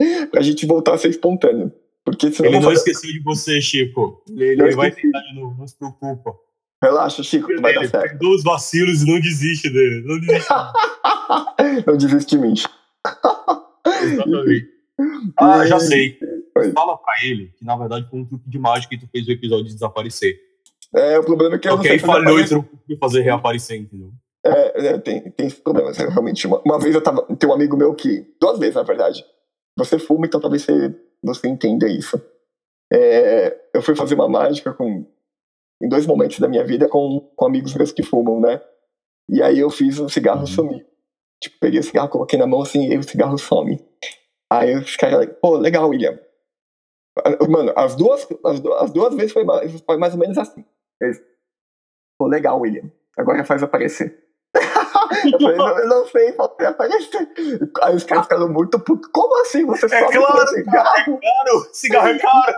pra 0.30 0.42
gente 0.42 0.66
voltar 0.66 0.94
a 0.94 0.98
ser 0.98 1.08
espontâneo. 1.08 1.72
Porque 2.04 2.32
senão 2.32 2.48
ele 2.48 2.58
não 2.58 2.70
fazer... 2.70 2.90
esqueceu 2.90 3.12
de 3.12 3.22
você, 3.22 3.60
Chico. 3.60 4.22
Ele, 4.28 4.62
ele 4.62 4.74
vai 4.74 4.90
tentar 4.90 5.20
de 5.20 5.34
novo, 5.34 5.56
não 5.58 5.66
se 5.66 5.76
preocupa. 5.76 6.34
Relaxa, 6.82 7.22
Chico, 7.22 7.54
tu 7.54 7.60
vai 7.60 7.74
dar 7.74 7.86
certo. 7.86 8.26
Os 8.26 8.42
vacilos 8.42 9.02
e 9.02 9.06
não 9.06 9.20
desiste 9.20 9.68
dele. 9.68 10.02
Não 10.06 10.18
desiste. 10.18 10.48
não 11.86 11.96
desiste 11.96 12.36
de 12.36 12.42
mim. 12.42 12.54
Exatamente. 14.02 14.68
Ah, 15.38 15.64
já 15.64 15.80
sei. 15.80 16.18
Fala 16.74 16.98
pra 16.98 17.14
ele 17.22 17.54
que 17.56 17.64
na 17.64 17.74
verdade 17.74 18.06
foi 18.10 18.20
um 18.20 18.24
truque 18.26 18.50
de 18.50 18.58
mágica 18.58 18.94
que 18.94 19.00
tu 19.00 19.10
fez 19.10 19.26
o 19.26 19.30
episódio 19.32 19.64
de 19.64 19.72
desaparecer. 19.72 20.38
É, 20.94 21.18
o 21.18 21.24
problema 21.24 21.54
é 21.54 21.58
que 21.58 21.68
eu 21.68 21.76
Porque 21.76 21.88
não 21.88 21.98
sei 21.98 22.04
aí 22.04 22.06
falhou 22.06 22.38
e 22.38 22.46
tu 22.46 22.68
não 22.86 22.96
fazer 22.98 23.22
reaparecer, 23.22 23.80
entendeu? 23.80 24.12
É, 24.44 24.88
é 24.88 24.98
tem, 24.98 25.30
tem 25.30 25.46
esse 25.46 25.60
problema, 25.60 25.92
realmente. 25.92 26.46
Uma, 26.46 26.60
uma, 26.64 26.78
vez 26.78 26.94
eu 26.94 27.02
tava. 27.02 27.22
Tem 27.36 27.48
um 27.48 27.52
amigo 27.52 27.76
meu 27.76 27.94
que. 27.94 28.26
Duas 28.40 28.58
vezes, 28.58 28.74
na 28.74 28.82
verdade. 28.82 29.24
Você 29.78 29.98
fuma, 29.98 30.26
então 30.26 30.40
talvez 30.40 30.62
você, 30.62 30.94
você 31.22 31.48
entenda 31.48 31.88
isso. 31.88 32.20
É, 32.92 33.56
eu 33.72 33.82
fui 33.82 33.94
fazer 33.94 34.14
uma 34.14 34.28
mágica 34.28 34.72
com. 34.72 35.06
Em 35.82 35.88
dois 35.88 36.06
momentos 36.06 36.38
da 36.38 36.48
minha 36.48 36.64
vida 36.64 36.86
com, 36.88 37.20
com 37.34 37.46
amigos 37.46 37.72
meus 37.72 37.90
que 37.90 38.02
fumam, 38.02 38.38
né? 38.38 38.60
E 39.30 39.40
aí 39.42 39.58
eu 39.58 39.70
fiz 39.70 39.98
o 39.98 40.10
cigarro 40.10 40.40
uhum. 40.40 40.46
sumir. 40.46 40.86
Tipo, 41.42 41.56
peguei 41.58 41.80
o 41.80 41.82
cigarro, 41.82 42.08
coloquei 42.08 42.38
na 42.38 42.46
mão 42.46 42.62
assim, 42.62 42.92
e 42.92 42.98
o 42.98 43.02
cigarro 43.02 43.38
some. 43.38 43.82
Aí 44.52 44.76
os 44.76 44.96
caras, 44.96 45.28
pô, 45.40 45.56
legal, 45.56 45.88
William. 45.88 46.18
Mano, 47.48 47.72
as 47.76 47.96
duas, 47.96 48.26
as, 48.44 48.64
as 48.64 48.90
duas 48.92 49.14
vezes 49.14 49.32
foi 49.32 49.44
mais, 49.44 49.80
foi 49.80 49.96
mais 49.96 50.12
ou 50.12 50.20
menos 50.20 50.36
assim. 50.38 50.64
Eles, 51.00 51.20
pô, 52.18 52.26
legal, 52.26 52.60
William. 52.60 52.90
Agora 53.16 53.44
faz 53.44 53.62
aparecer. 53.62 54.18
eu 55.32 55.40
falei, 55.40 55.56
não, 55.56 55.78
eu 55.78 55.88
não 55.88 56.06
sei 56.06 56.32
fazer 56.32 56.66
aparecer. 56.66 57.32
Aí 57.82 57.94
os 57.94 58.04
caras 58.04 58.24
ficaram 58.24 58.48
muito 58.48 58.78
putos. 58.80 59.10
Como 59.12 59.40
assim 59.40 59.64
você 59.64 59.86
é 59.86 60.00
sobe 60.00 60.16
claro, 60.16 60.32
com 60.32 60.38
meu 60.38 60.46
cigarro? 60.48 60.98
É 60.98 61.04
caro, 61.04 61.68
cigarro 61.72 62.08
é 62.08 62.18
caro. 62.18 62.54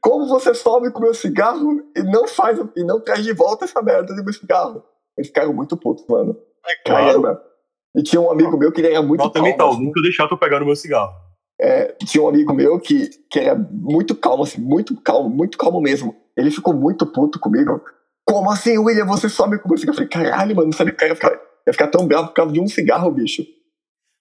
Como 0.00 0.28
você 0.28 0.54
sobe 0.54 0.90
com 0.90 1.00
meu 1.00 1.14
cigarro 1.14 1.82
e 1.96 2.02
não 2.02 2.28
faz 2.28 2.58
e 2.76 2.84
não 2.84 3.00
traz 3.00 3.24
de 3.24 3.32
volta 3.32 3.64
essa 3.64 3.82
merda 3.82 4.14
do 4.14 4.24
meu 4.24 4.32
cigarro? 4.32 4.84
Eles 5.16 5.28
ficaram 5.28 5.52
muito 5.52 5.76
putos, 5.76 6.04
mano. 6.08 6.38
É 6.66 6.76
claro. 6.84 7.06
Caramba. 7.06 7.55
E 7.96 8.02
tinha 8.02 8.20
um 8.20 8.30
amigo 8.30 8.56
meu 8.58 8.70
que 8.70 8.80
ele 8.82 8.88
era 8.88 9.02
muito 9.02 9.22
Nota 9.22 9.32
calmo. 9.32 9.48
Mental, 9.48 9.70
assim. 9.70 9.84
nunca 9.84 10.02
deixar 10.02 10.28
tu 10.28 10.36
pegar 10.36 10.60
no 10.60 10.66
meu 10.66 10.76
cigarro. 10.76 11.14
É, 11.58 11.92
tinha 12.04 12.22
um 12.22 12.28
amigo 12.28 12.52
meu 12.52 12.78
que, 12.78 13.08
que 13.30 13.40
era 13.40 13.54
muito 13.54 14.14
calmo, 14.14 14.42
assim, 14.42 14.60
muito 14.60 14.94
calmo, 15.00 15.30
muito 15.30 15.56
calmo 15.56 15.80
mesmo. 15.80 16.14
Ele 16.36 16.50
ficou 16.50 16.74
muito 16.74 17.06
puto 17.06 17.40
comigo. 17.40 17.82
Como 18.28 18.50
assim, 18.50 18.76
William, 18.76 19.06
você 19.06 19.30
some 19.30 19.58
com 19.58 19.66
o 19.66 19.70
meu 19.70 19.78
cigarro? 19.78 19.98
Eu 19.98 20.08
falei, 20.08 20.08
caralho, 20.10 20.54
mano, 20.54 20.68
não 20.68 20.76
sabe 20.76 20.90
o 20.90 20.96
cara 20.96 21.12
ia 21.12 21.14
ficar, 21.14 21.30
ia 21.66 21.72
ficar 21.72 21.86
tão 21.88 22.06
bravo 22.06 22.28
por 22.28 22.34
causa 22.34 22.52
de 22.52 22.60
um 22.60 22.68
cigarro, 22.68 23.10
bicho. 23.10 23.42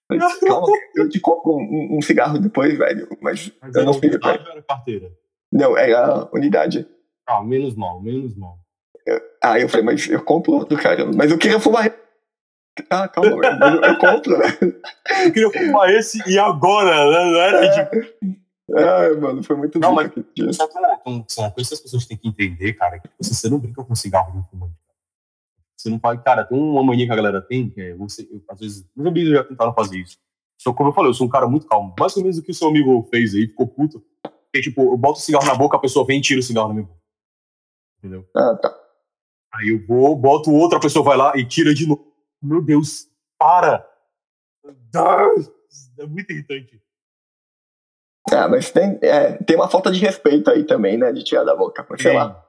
Falei, 0.07 0.26
Calma, 0.47 0.68
eu 0.95 1.10
te 1.10 1.19
compro 1.19 1.53
um, 1.53 1.97
um, 1.97 2.02
cigarro 2.02 2.39
depois, 2.39 2.77
velho. 2.77 3.10
Mas, 3.22 3.52
mas 3.61 3.76
eu 3.76 3.84
não 3.84 3.93
sei. 3.93 4.11
Era 4.11 4.61
carteira? 4.61 5.11
Não, 5.52 5.77
era 5.77 6.30
unidade. 6.31 6.88
Ah, 7.27 7.43
menos 7.43 7.76
mal, 7.76 8.02
menos 8.02 8.38
mal. 8.38 8.57
Eu, 9.06 9.22
ah, 9.43 9.60
eu 9.60 9.68
falei, 9.68 9.85
mas 9.85 10.07
eu 10.07 10.23
compro 10.23 10.53
outro, 10.53 10.77
cara. 10.77 11.11
Mas 11.14 11.31
eu 11.31 11.38
queria 11.38 11.60
fumar 11.60 11.91
ah, 12.89 13.07
calma, 13.07 13.30
eu, 13.30 13.81
eu 13.81 13.97
compro, 13.97 14.38
né? 14.38 14.45
Eu 15.26 15.31
queria 15.31 15.52
fumar 15.52 15.89
esse 15.89 16.22
e 16.30 16.38
agora, 16.38 17.10
né? 17.10 17.31
Não 17.31 17.39
era 17.39 17.65
é. 17.65 17.69
de. 17.69 18.45
É, 18.68 19.15
mano, 19.15 19.43
foi 19.43 19.56
muito 19.56 19.80
Não, 19.80 19.93
mas 19.93 20.11
só 20.52 20.68
que 20.68 20.77
uma 21.39 21.52
coisa 21.52 21.69
que 21.69 21.73
as 21.76 21.80
pessoas 21.80 22.06
têm 22.06 22.18
que 22.18 22.27
entender, 22.27 22.73
cara, 22.73 22.95
é 22.95 22.99
que 22.99 23.10
você 23.19 23.47
não 23.47 23.60
brinca 23.60 23.84
com 23.84 23.95
cigarro 23.95 24.41
de 24.41 24.49
fumante. 24.49 24.73
Você 25.77 25.89
não 25.89 25.99
faz. 25.99 26.22
Cara, 26.22 26.43
tem 26.43 26.57
uma 26.57 26.84
mania 26.84 27.06
que 27.06 27.11
a 27.11 27.15
galera 27.15 27.41
tem, 27.41 27.69
que 27.69 27.80
é 27.80 27.93
você. 27.93 28.27
Eu, 28.30 28.41
às 28.49 28.60
vezes, 28.60 28.85
meus 28.95 29.07
amigos 29.07 29.30
já 29.31 29.43
tentaram 29.43 29.73
fazer 29.73 29.97
isso. 29.99 30.18
Só 30.60 30.73
como 30.73 30.89
eu 30.89 30.93
falei, 30.93 31.10
eu 31.10 31.14
sou 31.14 31.27
um 31.27 31.30
cara 31.30 31.47
muito 31.47 31.68
calmo. 31.68 31.93
Mais 31.99 32.15
ou 32.18 32.23
menos 32.23 32.38
o 32.38 32.43
que 32.43 32.52
o 32.52 32.53
seu 32.53 32.68
amigo 32.68 33.07
fez 33.11 33.35
aí, 33.35 33.47
ficou 33.47 33.68
puto. 33.68 34.03
Porque, 34.22 34.61
tipo, 34.61 34.81
eu 34.81 34.97
boto 34.97 35.19
o 35.19 35.22
cigarro 35.22 35.45
na 35.45 35.56
boca, 35.56 35.77
a 35.77 35.80
pessoa 35.81 36.06
vem 36.06 36.19
e 36.19 36.22
tira 36.22 36.39
o 36.39 36.43
cigarro 36.43 36.69
na 36.69 36.73
minha 36.73 36.88
boca. 36.88 36.99
Entendeu? 37.99 38.26
Ah, 38.35 38.57
tá. 38.61 38.76
Aí 39.53 39.69
eu 39.69 39.85
vou, 39.85 40.15
boto 40.15 40.52
outra 40.52 40.80
pessoa 40.80 41.06
vai 41.06 41.15
lá 41.15 41.34
e 41.38 41.45
tira 41.45 41.73
de 41.73 41.88
novo 41.88 42.15
meu 42.45 42.61
Deus, 42.61 43.07
para! 43.39 43.88
É 45.99 46.05
muito 46.05 46.31
irritante. 46.31 46.81
Ah, 48.31 48.47
mas 48.47 48.72
tem, 48.72 48.97
é, 49.01 49.34
tem 49.43 49.55
uma 49.55 49.69
falta 49.69 49.91
de 49.91 49.99
respeito 49.99 50.49
aí 50.49 50.63
também, 50.63 50.97
né? 50.97 51.11
De 51.11 51.23
tirar 51.23 51.43
da 51.43 51.55
boca, 51.55 51.85
sei 51.97 52.13
lá. 52.13 52.43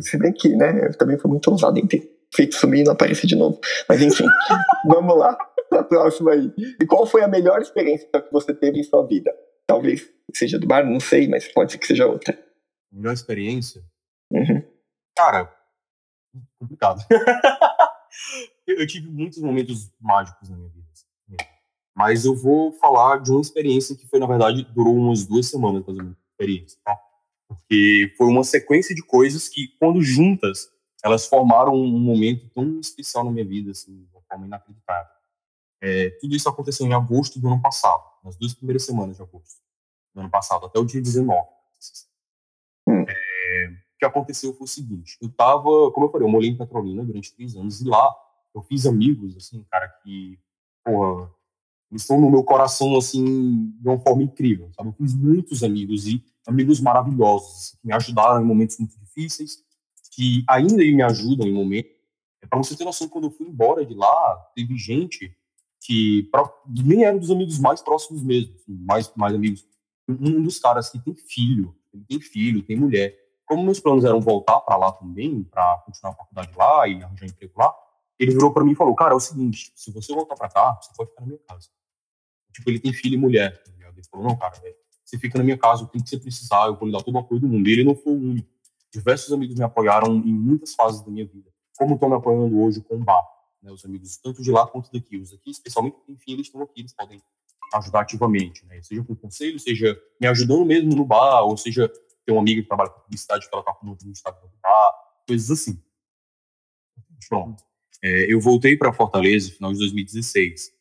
Se 0.00 0.18
bem 0.18 0.32
que, 0.32 0.56
né? 0.56 0.86
Eu 0.86 0.96
também 0.96 1.18
fui 1.18 1.30
muito 1.30 1.50
ousado 1.50 1.78
em 1.78 1.86
ter 1.86 2.10
feito 2.34 2.56
sumir 2.56 2.80
e 2.80 2.84
não 2.84 2.92
aparecer 2.92 3.26
de 3.26 3.36
novo. 3.36 3.60
Mas 3.88 4.00
enfim, 4.00 4.26
vamos 4.86 5.16
lá 5.16 5.36
pra 5.68 5.84
próxima 5.84 6.32
aí. 6.32 6.52
E 6.80 6.86
qual 6.86 7.06
foi 7.06 7.22
a 7.22 7.28
melhor 7.28 7.60
experiência 7.60 8.08
que 8.08 8.32
você 8.32 8.54
teve 8.54 8.80
em 8.80 8.84
sua 8.84 9.06
vida? 9.06 9.32
Talvez 9.66 10.08
seja 10.34 10.58
do 10.58 10.66
bar, 10.66 10.84
não 10.84 11.00
sei, 11.00 11.28
mas 11.28 11.46
pode 11.48 11.72
ser 11.72 11.78
que 11.78 11.86
seja 11.86 12.06
outra. 12.06 12.38
Melhor 12.90 13.12
experiência? 13.12 13.82
Uhum. 14.30 14.62
Cara, 15.16 15.52
complicado. 16.58 17.00
eu 18.66 18.86
tive 18.86 19.08
muitos 19.08 19.38
momentos 19.38 19.90
mágicos 20.00 20.48
na 20.48 20.56
minha 20.56 20.68
vida. 20.68 20.86
Assim, 20.92 21.06
mas 21.94 22.24
eu 22.24 22.34
vou 22.34 22.72
falar 22.72 23.18
de 23.18 23.30
uma 23.30 23.40
experiência 23.40 23.94
que 23.94 24.06
foi, 24.06 24.18
na 24.18 24.26
verdade, 24.26 24.64
durou 24.74 24.94
umas 24.96 25.26
duas 25.26 25.46
semanas, 25.46 25.84
mais 25.84 25.98
ou 25.98 26.04
menos, 26.04 26.18
experiência, 26.30 26.78
tá? 26.84 26.98
Porque 27.46 28.14
foi 28.16 28.26
uma 28.28 28.44
sequência 28.44 28.94
de 28.94 29.02
coisas 29.02 29.48
que, 29.48 29.68
quando 29.78 30.02
juntas, 30.02 30.70
elas 31.04 31.26
formaram 31.26 31.74
um 31.74 31.98
momento 31.98 32.48
tão 32.54 32.80
especial 32.80 33.24
na 33.24 33.30
minha 33.30 33.44
vida, 33.44 33.72
assim, 33.72 34.04
de 34.04 34.14
uma 34.14 34.22
forma 34.22 34.46
inacreditável. 34.46 35.12
É, 35.82 36.10
tudo 36.20 36.34
isso 36.34 36.48
aconteceu 36.48 36.86
em 36.86 36.94
agosto 36.94 37.38
do 37.38 37.48
ano 37.48 37.60
passado, 37.60 38.04
nas 38.24 38.36
duas 38.36 38.54
primeiras 38.54 38.84
semanas 38.86 39.16
de 39.16 39.22
agosto 39.22 39.60
do 40.14 40.20
ano 40.20 40.30
passado, 40.30 40.64
até 40.64 40.78
o 40.78 40.84
dia 40.84 41.02
19. 41.02 41.38
Hum. 42.88 43.04
É, 43.06 43.72
que 44.02 44.06
aconteceu 44.06 44.52
foi 44.52 44.64
o 44.64 44.68
seguinte, 44.68 45.16
eu 45.22 45.28
tava, 45.28 45.92
como 45.92 46.06
eu 46.06 46.10
falei, 46.10 46.26
eu 46.26 46.30
morei 46.30 46.48
em 46.50 46.56
Petrolina 46.56 47.04
durante 47.04 47.32
três 47.34 47.54
anos, 47.54 47.80
e 47.80 47.84
lá 47.84 48.12
eu 48.52 48.60
fiz 48.62 48.84
amigos, 48.84 49.36
assim, 49.36 49.64
cara, 49.70 49.86
que, 50.02 50.38
porra, 50.84 51.30
estão 51.92 52.20
no 52.20 52.28
meu 52.28 52.42
coração, 52.42 52.96
assim, 52.96 53.70
de 53.80 53.88
uma 53.88 53.98
forma 54.00 54.24
incrível, 54.24 54.70
sabe? 54.72 54.88
Eu 54.88 54.94
fiz 54.94 55.14
muitos 55.14 55.62
amigos 55.62 56.08
e 56.08 56.20
amigos 56.46 56.80
maravilhosos, 56.80 57.76
que 57.80 57.86
me 57.86 57.92
ajudaram 57.94 58.42
em 58.42 58.44
momentos 58.44 58.76
muito 58.78 58.98
difíceis, 58.98 59.62
que 60.10 60.44
ainda 60.48 60.76
me 60.76 61.02
ajudam 61.02 61.46
em 61.46 61.52
momentos. 61.52 61.92
É 62.42 62.46
para 62.46 62.58
você 62.58 62.76
ter 62.76 62.84
noção, 62.84 63.08
quando 63.08 63.28
eu 63.28 63.30
fui 63.30 63.46
embora 63.46 63.86
de 63.86 63.94
lá, 63.94 64.36
teve 64.54 64.76
gente 64.76 65.32
que 65.80 66.28
nem 66.84 67.04
era 67.04 67.16
dos 67.16 67.30
amigos 67.30 67.58
mais 67.60 67.80
próximos 67.80 68.22
mesmo, 68.22 68.54
assim, 68.56 68.72
mais, 68.84 69.12
mais 69.14 69.34
amigos. 69.34 69.64
Um 70.08 70.42
dos 70.42 70.58
caras 70.58 70.90
que 70.90 70.98
tem 70.98 71.14
filho, 71.14 71.74
tem 72.08 72.20
filho, 72.20 72.62
tem 72.62 72.76
mulher. 72.76 73.16
Como 73.52 73.64
meus 73.64 73.80
planos 73.80 74.02
eram 74.02 74.18
voltar 74.18 74.60
para 74.60 74.78
lá 74.78 74.90
também, 74.92 75.44
para 75.44 75.76
continuar 75.84 76.14
a 76.14 76.16
faculdade 76.16 76.56
lá 76.56 76.88
e 76.88 77.02
arranjar 77.02 77.26
emprego 77.26 77.52
lá, 77.54 77.70
ele 78.18 78.30
virou 78.30 78.50
para 78.50 78.64
mim 78.64 78.72
e 78.72 78.74
falou: 78.74 78.94
Cara, 78.94 79.12
é 79.12 79.14
o 79.14 79.20
seguinte, 79.20 79.70
se 79.76 79.92
você 79.92 80.14
voltar 80.14 80.36
para 80.36 80.48
cá, 80.48 80.80
você 80.80 80.90
pode 80.96 81.10
ficar 81.10 81.20
na 81.20 81.26
minha 81.26 81.40
casa. 81.46 81.68
Tipo, 82.50 82.70
ele 82.70 82.80
tem 82.80 82.94
filho 82.94 83.12
e 83.12 83.18
mulher. 83.18 83.62
Tá 83.62 83.70
ele 83.94 84.06
falou: 84.10 84.26
Não, 84.26 84.36
cara, 84.38 84.58
véio, 84.58 84.74
você 85.04 85.18
fica 85.18 85.36
na 85.36 85.44
minha 85.44 85.58
casa, 85.58 85.84
o 85.84 85.86
que 85.86 85.98
você 85.98 86.18
precisar, 86.18 86.64
eu 86.64 86.76
vou 86.76 86.86
lhe 86.86 86.92
dar 86.92 87.02
todo 87.02 87.14
o 87.14 87.18
apoio 87.18 87.42
do 87.42 87.46
mundo. 87.46 87.68
E 87.68 87.72
ele 87.72 87.84
não 87.84 87.94
foi 87.94 88.14
o 88.14 88.16
único. 88.16 88.48
Diversos 88.90 89.30
amigos 89.34 89.54
me 89.54 89.64
apoiaram 89.64 90.14
em 90.16 90.32
muitas 90.32 90.74
fases 90.74 91.02
da 91.02 91.10
minha 91.10 91.26
vida, 91.26 91.50
como 91.76 91.92
estão 91.92 92.08
me 92.08 92.14
apoiando 92.14 92.58
hoje 92.58 92.80
com 92.80 92.94
o 92.94 93.04
bar. 93.04 93.22
Né, 93.62 93.70
os 93.70 93.84
amigos, 93.84 94.16
tanto 94.16 94.42
de 94.42 94.50
lá 94.50 94.66
quanto 94.66 94.90
daqui. 94.90 95.18
Os 95.18 95.30
aqui, 95.30 95.50
especialmente, 95.50 95.98
enfim, 96.08 96.32
eles 96.32 96.46
estão 96.46 96.62
aqui, 96.62 96.80
eles 96.80 96.94
podem 96.94 97.20
ajudar 97.74 98.00
ativamente, 98.00 98.64
né? 98.64 98.80
Seja 98.80 99.04
com 99.04 99.14
conselho, 99.14 99.58
seja 99.60 100.00
me 100.18 100.26
ajudando 100.26 100.64
mesmo 100.64 100.96
no 100.96 101.04
bar, 101.04 101.42
ou 101.42 101.58
seja, 101.58 101.92
um 102.32 102.38
amigo 102.38 102.62
que 102.62 102.68
trabalha 102.68 102.90
com 102.90 103.00
publicidade 103.00 103.48
que 103.48 103.54
ela 103.54 103.64
tá 103.64 103.72
com 103.72 103.86
no 103.86 103.96
Instagram 104.06 104.48
do 104.48 104.58
bar, 104.62 104.92
coisas 105.26 105.50
assim. 105.50 105.82
Pronto. 107.28 107.62
É, 108.02 108.32
eu 108.32 108.40
voltei 108.40 108.76
para 108.76 108.92
Fortaleza 108.92 109.48
no 109.48 109.54
final 109.54 109.72
de 109.72 109.78
2016. 109.78 110.72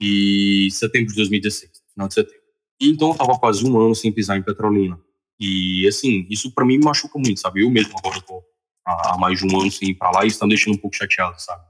E 0.00 0.68
setembro 0.72 1.08
de 1.08 1.16
2016, 1.16 1.82
final 1.92 2.08
de 2.08 2.14
setembro. 2.14 2.42
E 2.80 2.90
então 2.90 3.08
eu 3.08 3.16
tava 3.16 3.38
quase 3.38 3.64
um 3.64 3.80
ano 3.80 3.94
sem 3.94 4.12
pisar 4.12 4.36
em 4.36 4.42
Petrolina. 4.42 5.00
E 5.40 5.86
assim, 5.88 6.26
isso 6.30 6.52
para 6.52 6.64
mim 6.64 6.78
me 6.78 6.84
machuca 6.84 7.18
muito, 7.18 7.40
sabe? 7.40 7.62
Eu 7.62 7.70
mesmo 7.70 7.94
agora 7.98 8.20
tô 8.20 8.42
há 8.84 9.16
mais 9.18 9.38
de 9.38 9.46
um 9.46 9.60
ano 9.60 9.70
sem 9.70 9.90
ir 9.90 9.94
para 9.94 10.10
lá 10.10 10.24
e 10.24 10.28
isso 10.28 10.38
tá 10.38 10.46
me 10.46 10.50
deixando 10.50 10.74
um 10.74 10.78
pouco 10.78 10.96
chateado, 10.96 11.40
sabe? 11.40 11.64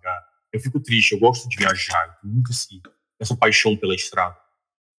Eu 0.52 0.60
fico 0.60 0.80
triste, 0.80 1.12
eu 1.12 1.18
gosto 1.18 1.48
de 1.48 1.56
viajar, 1.56 2.18
eu 2.22 2.30
nunca 2.30 2.52
assim, 2.52 2.80
essa 3.20 3.36
paixão 3.36 3.76
pela 3.76 3.94
estrada. 3.94 4.36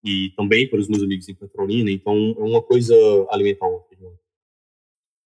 E 0.04 0.30
também 0.36 0.68
pelos 0.68 0.88
meus 0.88 1.02
amigos 1.02 1.28
em 1.28 1.34
Petrolina, 1.34 1.90
então 1.90 2.14
é 2.38 2.42
uma 2.42 2.62
coisa 2.62 2.94
alimentar 3.30 3.66
a 3.66 3.68
outra. 3.68 3.87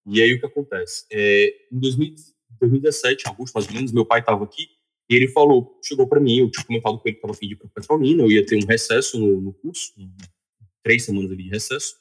E 0.07 0.21
aí 0.21 0.35
o 0.35 0.41
que 0.41 0.47
acontece? 0.47 1.05
É, 1.11 1.67
em 1.71 1.79
2017, 1.79 3.25
em 3.25 3.31
agosto 3.31 3.55
mais 3.55 3.67
ou 3.67 3.75
menos, 3.75 3.93
meu 3.93 4.05
pai 4.05 4.21
estava 4.21 4.45
aqui 4.45 4.69
e 5.09 5.15
ele 5.15 5.29
falou, 5.29 5.79
chegou 5.85 6.07
para 6.07 6.21
mim, 6.21 6.39
eu 6.39 6.51
tinha 6.51 6.65
comentado 6.65 6.99
com 6.99 7.09
ele 7.09 7.15
que 7.15 7.19
estava 7.19 7.35
afim 7.35 7.47
de 7.47 7.55
ir 7.55 7.57
para 7.57 7.69
Petrolina, 7.69 8.23
eu 8.23 8.31
ia 8.31 8.45
ter 8.47 8.57
um 8.57 8.67
recesso 8.67 9.19
no, 9.19 9.41
no 9.41 9.53
curso, 9.53 9.93
três 10.83 11.05
semanas 11.05 11.31
ali 11.31 11.45
de 11.45 11.51
recesso. 11.51 11.97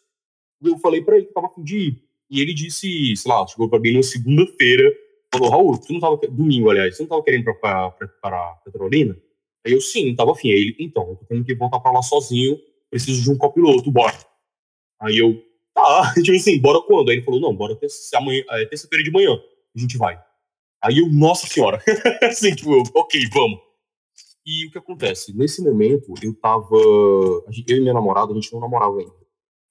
E 0.61 0.67
eu 0.67 0.77
falei 0.77 1.01
para 1.01 1.15
ele 1.15 1.25
que 1.25 1.31
estava 1.31 1.47
afim 1.47 1.63
de 1.63 1.77
ir. 1.77 2.03
E 2.29 2.39
ele 2.39 2.53
disse, 2.53 3.15
sei 3.15 3.31
lá, 3.31 3.45
chegou 3.47 3.69
para 3.69 3.79
mim 3.79 3.93
na 3.93 4.03
segunda-feira, 4.03 4.89
falou, 5.33 5.49
Raul, 5.49 5.77
tu 5.77 5.91
não 5.91 5.99
tava, 5.99 6.17
domingo, 6.27 6.69
aliás, 6.69 6.95
você 6.95 7.03
não 7.03 7.07
estava 7.07 7.23
querendo 7.23 7.53
para 7.59 8.59
Petrolina? 8.63 9.17
Aí 9.65 9.73
eu, 9.73 9.81
sim, 9.81 10.11
estava 10.11 10.31
afim. 10.31 10.49
Aí 10.49 10.59
ele, 10.59 10.75
então, 10.79 11.09
eu 11.09 11.15
tô 11.17 11.25
tendo 11.25 11.43
que 11.43 11.53
voltar 11.53 11.79
para 11.79 11.91
lá 11.91 12.01
sozinho, 12.01 12.57
preciso 12.89 13.21
de 13.21 13.29
um 13.29 13.37
copiloto, 13.37 13.91
bora. 13.91 14.17
Aí 14.99 15.17
eu, 15.17 15.43
tá, 15.81 16.13
tipo 16.21 16.35
assim, 16.35 16.59
bora 16.59 16.81
quando? 16.81 17.09
Aí 17.09 17.17
ele 17.17 17.25
falou, 17.25 17.39
não, 17.39 17.55
bora 17.55 17.75
terça, 17.75 18.17
é, 18.49 18.65
terça-feira 18.65 19.03
de 19.03 19.11
manhã, 19.11 19.39
a 19.75 19.79
gente 19.79 19.97
vai. 19.97 20.21
Aí 20.83 20.99
eu, 20.99 21.07
nossa 21.11 21.47
senhora, 21.47 21.81
assim, 22.23 22.55
tipo, 22.55 22.73
eu, 22.73 22.83
ok, 22.95 23.21
vamos. 23.31 23.59
E 24.45 24.67
o 24.67 24.71
que 24.71 24.77
acontece? 24.77 25.35
Nesse 25.37 25.61
momento, 25.61 26.13
eu 26.21 26.33
tava. 26.33 26.75
Eu 26.75 27.77
e 27.77 27.79
minha 27.79 27.93
namorada, 27.93 28.31
a 28.31 28.35
gente 28.35 28.51
não 28.51 28.59
namorava 28.59 28.97
ainda. 28.97 29.21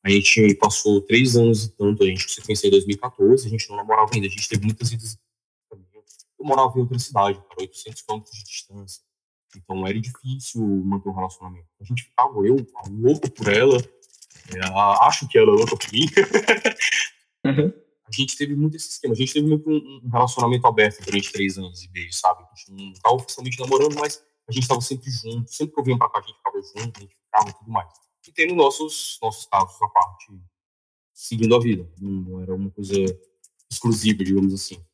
A 0.05 0.11
gente 0.11 0.55
passou 0.55 1.01
três 1.03 1.37
anos 1.37 1.65
e 1.65 1.77
tanto, 1.77 2.03
a 2.03 2.07
gente 2.07 2.31
se 2.31 2.41
conheceu 2.41 2.69
em 2.69 2.71
2014, 2.71 3.47
a 3.47 3.51
gente 3.51 3.69
não 3.69 3.77
namorava 3.77 4.11
ainda, 4.15 4.27
a 4.27 4.31
gente 4.31 4.49
teve 4.49 4.65
muitas 4.65 4.93
idas. 4.93 5.19
Eu 6.39 6.47
morava 6.47 6.73
em 6.79 6.81
outra 6.81 6.99
cidade, 6.99 7.39
para 7.49 7.61
800 7.61 8.01
quilômetros 8.01 8.39
de 8.39 8.45
distância. 8.45 9.03
Então 9.57 9.87
era 9.87 10.01
difícil 10.01 10.63
manter 10.63 11.09
um 11.09 11.15
relacionamento. 11.15 11.67
A 11.81 11.85
gente 11.85 12.05
ficava, 12.05 12.47
eu, 12.47 12.57
louco 12.89 13.31
por 13.31 13.49
ela, 13.53 13.77
é, 14.57 15.07
acho 15.07 15.29
que 15.29 15.39
ela 15.39 15.51
é 15.51 15.55
louca 15.55 15.77
por 15.77 15.93
mim. 15.93 16.07
uhum. 17.45 17.73
A 18.11 18.13
gente 18.13 18.37
teve 18.37 18.57
muito 18.57 18.77
esse 18.77 18.89
esquema. 18.89 19.15
A 19.15 19.17
gente 19.17 19.33
teve 19.33 19.47
muito 19.47 19.71
um, 19.71 20.01
um 20.05 20.09
relacionamento 20.11 20.67
aberto 20.67 21.01
durante 21.05 21.31
três 21.31 21.57
anos 21.57 21.85
e 21.85 21.91
meio, 21.93 22.13
sabe? 22.13 22.43
A 22.43 22.57
gente 22.57 22.73
não 22.73 22.93
estava 22.93 23.15
oficialmente 23.15 23.61
namorando, 23.61 23.95
mas 23.95 24.21
a 24.49 24.53
gente 24.53 24.65
estava 24.65 24.81
sempre 24.81 25.09
junto. 25.13 25.49
Sempre 25.49 25.75
que 25.75 25.81
eu 25.81 25.85
vinha 25.85 25.97
pra 25.97 26.11
cá, 26.11 26.19
a 26.19 26.23
gente 26.23 26.37
ficava 26.37 26.61
junto, 26.61 26.99
a 26.99 27.01
gente 27.03 27.15
ficava 27.15 27.49
e 27.49 27.53
tudo 27.55 27.71
mais. 27.71 27.89
E 28.27 28.33
tendo 28.33 28.55
nossos, 28.57 29.17
nossos 29.23 29.47
casos 29.47 29.81
à 29.81 29.89
parte, 29.89 30.27
seguindo 31.15 31.55
a 31.55 31.61
vida. 31.61 31.89
Não 32.01 32.41
era 32.41 32.53
uma 32.53 32.71
coisa 32.71 32.95
exclusiva, 33.71 34.25
digamos 34.25 34.53
assim. 34.53 34.85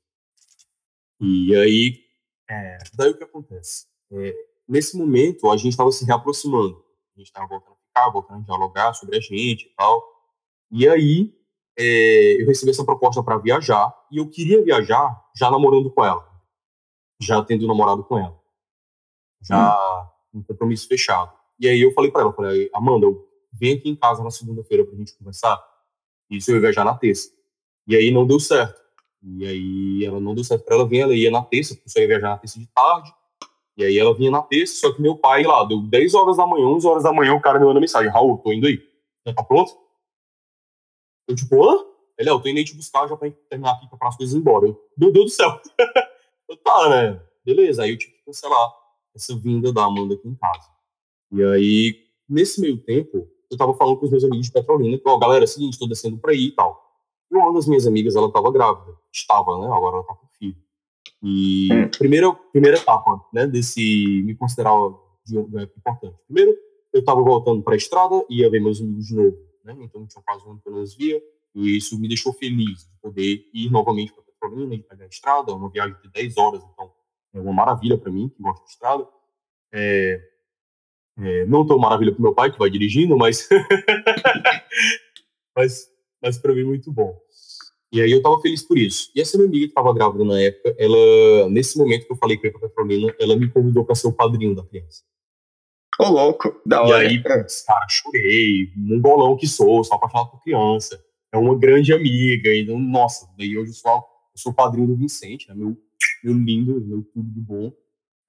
E 1.18 1.56
aí, 1.56 2.04
é, 2.50 2.78
daí 2.94 3.10
o 3.10 3.16
que 3.16 3.24
acontece? 3.24 3.86
É, 4.12 4.34
nesse 4.68 4.94
momento, 4.94 5.50
a 5.50 5.56
gente 5.56 5.70
estava 5.70 5.90
se 5.90 6.04
reaproximando. 6.04 6.84
A 7.14 7.18
gente 7.18 7.28
estava 7.28 7.46
voltando 7.46 7.76
voltando 8.12 8.40
a 8.40 8.44
dialogar 8.44 8.94
sobre 8.94 9.16
a 9.16 9.20
gente 9.20 9.66
e 9.66 9.74
tal. 9.77 10.02
E 10.70 10.89
aí, 10.89 11.35
é, 11.78 12.43
eu 12.43 12.47
recebi 12.47 12.70
essa 12.70 12.85
proposta 12.85 13.23
para 13.23 13.39
viajar, 13.39 13.94
e 14.10 14.18
eu 14.18 14.28
queria 14.28 14.62
viajar 14.62 15.24
já 15.35 15.51
namorando 15.51 15.90
com 15.90 16.05
ela. 16.05 16.27
Já 17.20 17.43
tendo 17.43 17.66
namorado 17.66 18.05
com 18.05 18.18
ela. 18.18 18.39
Já 19.43 20.10
hum. 20.32 20.40
um 20.40 20.43
compromisso 20.43 20.89
fechado. 20.89 21.32
E 21.59 21.68
aí 21.68 21.81
eu 21.81 21.93
falei 21.93 22.10
para 22.10 22.23
ela, 22.23 22.32
falei, 22.32 22.70
Amanda, 22.74 23.06
vem 23.52 23.74
aqui 23.74 23.89
em 23.89 23.97
casa 23.97 24.23
na 24.23 24.31
segunda-feira 24.31 24.85
para 24.85 24.94
a 24.94 24.98
gente 24.98 25.16
conversar. 25.16 25.62
Isso 26.31 26.51
eu 26.51 26.56
ia 26.56 26.60
viajar 26.60 26.85
na 26.85 26.94
terça. 26.94 27.31
E 27.86 27.97
aí 27.97 28.10
não 28.10 28.27
deu 28.27 28.40
certo. 28.40 28.81
E 29.23 29.47
aí 29.47 30.05
ela 30.05 30.20
não 30.20 30.35
deu 30.35 30.44
certo 30.44 30.64
para 30.64 30.77
ela 30.77 30.89
vir, 30.89 31.01
ela 31.01 31.14
ia 31.14 31.31
na 31.31 31.43
terça, 31.43 31.74
porque 31.74 31.89
só 31.89 31.98
ia 32.01 32.06
viajar 32.06 32.28
na 32.28 32.39
terça 32.39 32.59
de 32.59 32.66
tarde. 32.66 33.12
E 33.77 33.85
aí 33.85 33.98
ela 33.98 34.15
vinha 34.15 34.31
na 34.31 34.43
terça, 34.43 34.81
só 34.81 34.93
que 34.94 35.03
meu 35.03 35.16
pai 35.16 35.43
lá, 35.43 35.65
deu 35.65 35.82
10 35.82 36.15
horas 36.15 36.39
da 36.39 36.47
manhã, 36.47 36.66
11 36.66 36.86
horas 36.86 37.03
da 37.03 37.12
manhã, 37.12 37.35
o 37.35 37.40
cara 37.40 37.59
me 37.59 37.66
mandou 37.66 37.81
mensagem, 37.81 38.11
Raul, 38.11 38.39
tô 38.39 38.53
indo 38.53 38.66
aí. 38.66 38.81
Já 39.27 39.35
tá 39.35 39.43
pronto? 39.43 39.77
Eu 41.28 41.36
tipo, 41.36 41.62
hã? 41.62 41.85
Ele, 42.19 42.31
é, 42.31 42.32
eu 42.32 42.40
tô 42.40 42.48
indo 42.48 42.57
aí 42.57 42.65
te 42.65 42.74
buscar 42.74 43.07
já 43.07 43.16
pra 43.16 43.31
terminar 43.51 43.73
aqui, 43.73 43.86
pra 43.89 44.09
as 44.09 44.16
coisas 44.16 44.35
ir 44.35 44.39
embora. 44.39 44.66
Eu, 44.66 44.81
meu 44.97 45.12
Deus 45.12 45.27
do 45.27 45.31
céu. 45.31 45.61
eu, 46.48 46.57
tá, 46.57 46.89
né? 46.89 47.23
Beleza, 47.44 47.82
aí 47.82 47.90
eu 47.90 47.98
tive 47.98 48.12
que 48.12 48.24
cancelar 48.24 48.73
essa 49.15 49.36
vinda 49.36 49.73
da 49.73 49.85
Amanda 49.85 50.15
aqui 50.15 50.27
em 50.27 50.35
casa. 50.35 50.69
E 51.32 51.44
aí, 51.44 52.07
nesse 52.28 52.61
meio 52.61 52.78
tempo, 52.78 53.28
eu 53.51 53.57
tava 53.59 53.74
falando 53.74 53.98
com 53.98 54.07
os 54.07 54.11
meus 54.11 54.24
amigos 54.24 54.47
de 54.47 54.53
Petrolina, 54.53 54.98
que, 54.98 55.09
ó, 55.09 55.19
galera, 55.19 55.44
é 55.44 55.47
o 55.47 55.48
seguinte, 55.48 55.78
tô 55.78 55.86
descendo 55.86 56.19
pra 56.19 56.32
aí 56.32 56.47
e 56.47 56.53
tal. 56.53 56.82
E 57.31 57.36
uma 57.36 57.53
das 57.53 57.66
minhas 57.66 57.86
amigas, 57.86 58.16
ela 58.16 58.32
tava 58.32 58.51
grávida. 58.51 58.97
Estava, 59.12 59.59
né? 59.59 59.66
Agora 59.66 59.97
ela 59.97 60.05
tá. 60.05 60.16
E 61.22 61.68
hum. 61.72 61.88
primeira, 61.98 62.32
primeira 62.52 62.76
etapa 62.76 63.20
né, 63.32 63.46
desse 63.46 64.22
me 64.24 64.34
considerar 64.34 64.72
de, 65.24 65.42
de, 65.42 65.62
importante. 65.76 66.16
Primeiro, 66.26 66.56
eu 66.92 67.00
estava 67.00 67.22
voltando 67.22 67.62
para 67.62 67.74
a 67.74 67.76
estrada, 67.76 68.24
ia 68.30 68.50
ver 68.50 68.60
meus 68.60 68.80
amigos 68.80 69.06
de 69.06 69.14
novo. 69.14 69.36
Né? 69.64 69.76
Então, 69.80 70.06
tinha 70.06 70.22
quase 70.24 70.46
um 70.46 70.52
ano 70.52 70.60
que 70.62 70.68
eu 70.68 70.72
não 70.72 70.82
os 70.82 70.96
via. 70.96 71.20
E 71.54 71.76
isso 71.76 71.98
me 71.98 72.06
deixou 72.06 72.32
feliz 72.32 72.84
de 72.84 73.00
poder 73.00 73.48
ir 73.52 73.70
novamente 73.70 74.12
para 74.12 74.22
Petrolina 74.22 74.74
e 74.74 74.82
pegar 74.82 75.04
a 75.04 75.08
estrada. 75.08 75.54
uma 75.54 75.70
viagem 75.70 75.96
de 76.02 76.10
10 76.10 76.36
horas, 76.36 76.62
então 76.72 76.92
é 77.34 77.40
uma 77.40 77.52
maravilha 77.52 77.98
para 77.98 78.12
mim, 78.12 78.28
que 78.28 78.42
gosta 78.42 78.64
de 78.64 78.70
estrada. 78.70 79.06
É, 79.72 80.20
é, 81.18 81.46
não 81.46 81.66
tão 81.66 81.78
maravilha 81.78 82.12
para 82.12 82.22
meu 82.22 82.34
pai, 82.34 82.52
que 82.52 82.58
vai 82.58 82.70
dirigindo, 82.70 83.16
mas, 83.16 83.48
mas, 85.56 85.88
mas 86.22 86.38
para 86.38 86.54
mim 86.54 86.64
muito 86.64 86.92
bom. 86.92 87.18
E 87.97 88.02
aí 88.02 88.12
eu 88.12 88.20
tava 88.20 88.39
feliz 88.43 88.62
por 88.62 88.77
isso. 88.77 89.10
E 89.14 89.23
essa 89.23 89.39
minha 89.39 89.48
amiga 89.48 89.68
que 89.68 89.73
tava 89.73 89.94
grávida 89.94 90.23
na 90.23 90.39
época, 90.39 90.77
ela, 90.78 91.48
nesse 91.48 91.78
momento 91.78 92.06
que 92.06 92.12
eu 92.12 92.16
falei 92.16 92.36
com 92.36 92.47
a 92.47 92.60
Petrolina, 92.60 93.14
ela 93.18 93.35
me 93.35 93.48
convidou 93.48 93.86
para 93.86 93.94
ser 93.94 94.06
o 94.06 94.12
padrinho 94.12 94.55
da 94.55 94.62
criança. 94.62 95.02
Ô, 95.98 96.05
oh, 96.05 96.10
louco, 96.10 96.60
da 96.66 96.82
hora. 96.82 97.05
E 97.05 97.06
aí, 97.06 97.23
cara, 97.23 97.47
chorei, 97.89 98.70
um 98.77 99.01
bolão 99.01 99.35
que 99.35 99.47
sou, 99.47 99.82
só 99.82 99.97
pra 99.97 100.10
falar 100.10 100.27
com 100.27 100.36
criança. 100.40 101.02
É 101.32 101.39
uma 101.39 101.59
grande 101.59 101.90
amiga, 101.94 102.55
então, 102.55 102.78
nossa, 102.78 103.27
daí 103.39 103.56
hoje 103.56 103.70
eu 103.70 103.74
sou, 103.74 103.90
eu 103.90 104.39
sou 104.39 104.52
o 104.52 104.55
padrinho 104.55 104.89
do 104.89 104.97
Vicente, 104.97 105.48
né, 105.48 105.55
meu, 105.55 105.74
meu 106.23 106.35
lindo, 106.35 106.78
meu 106.82 107.02
tudo 107.02 107.31
de 107.31 107.40
bom. 107.40 107.73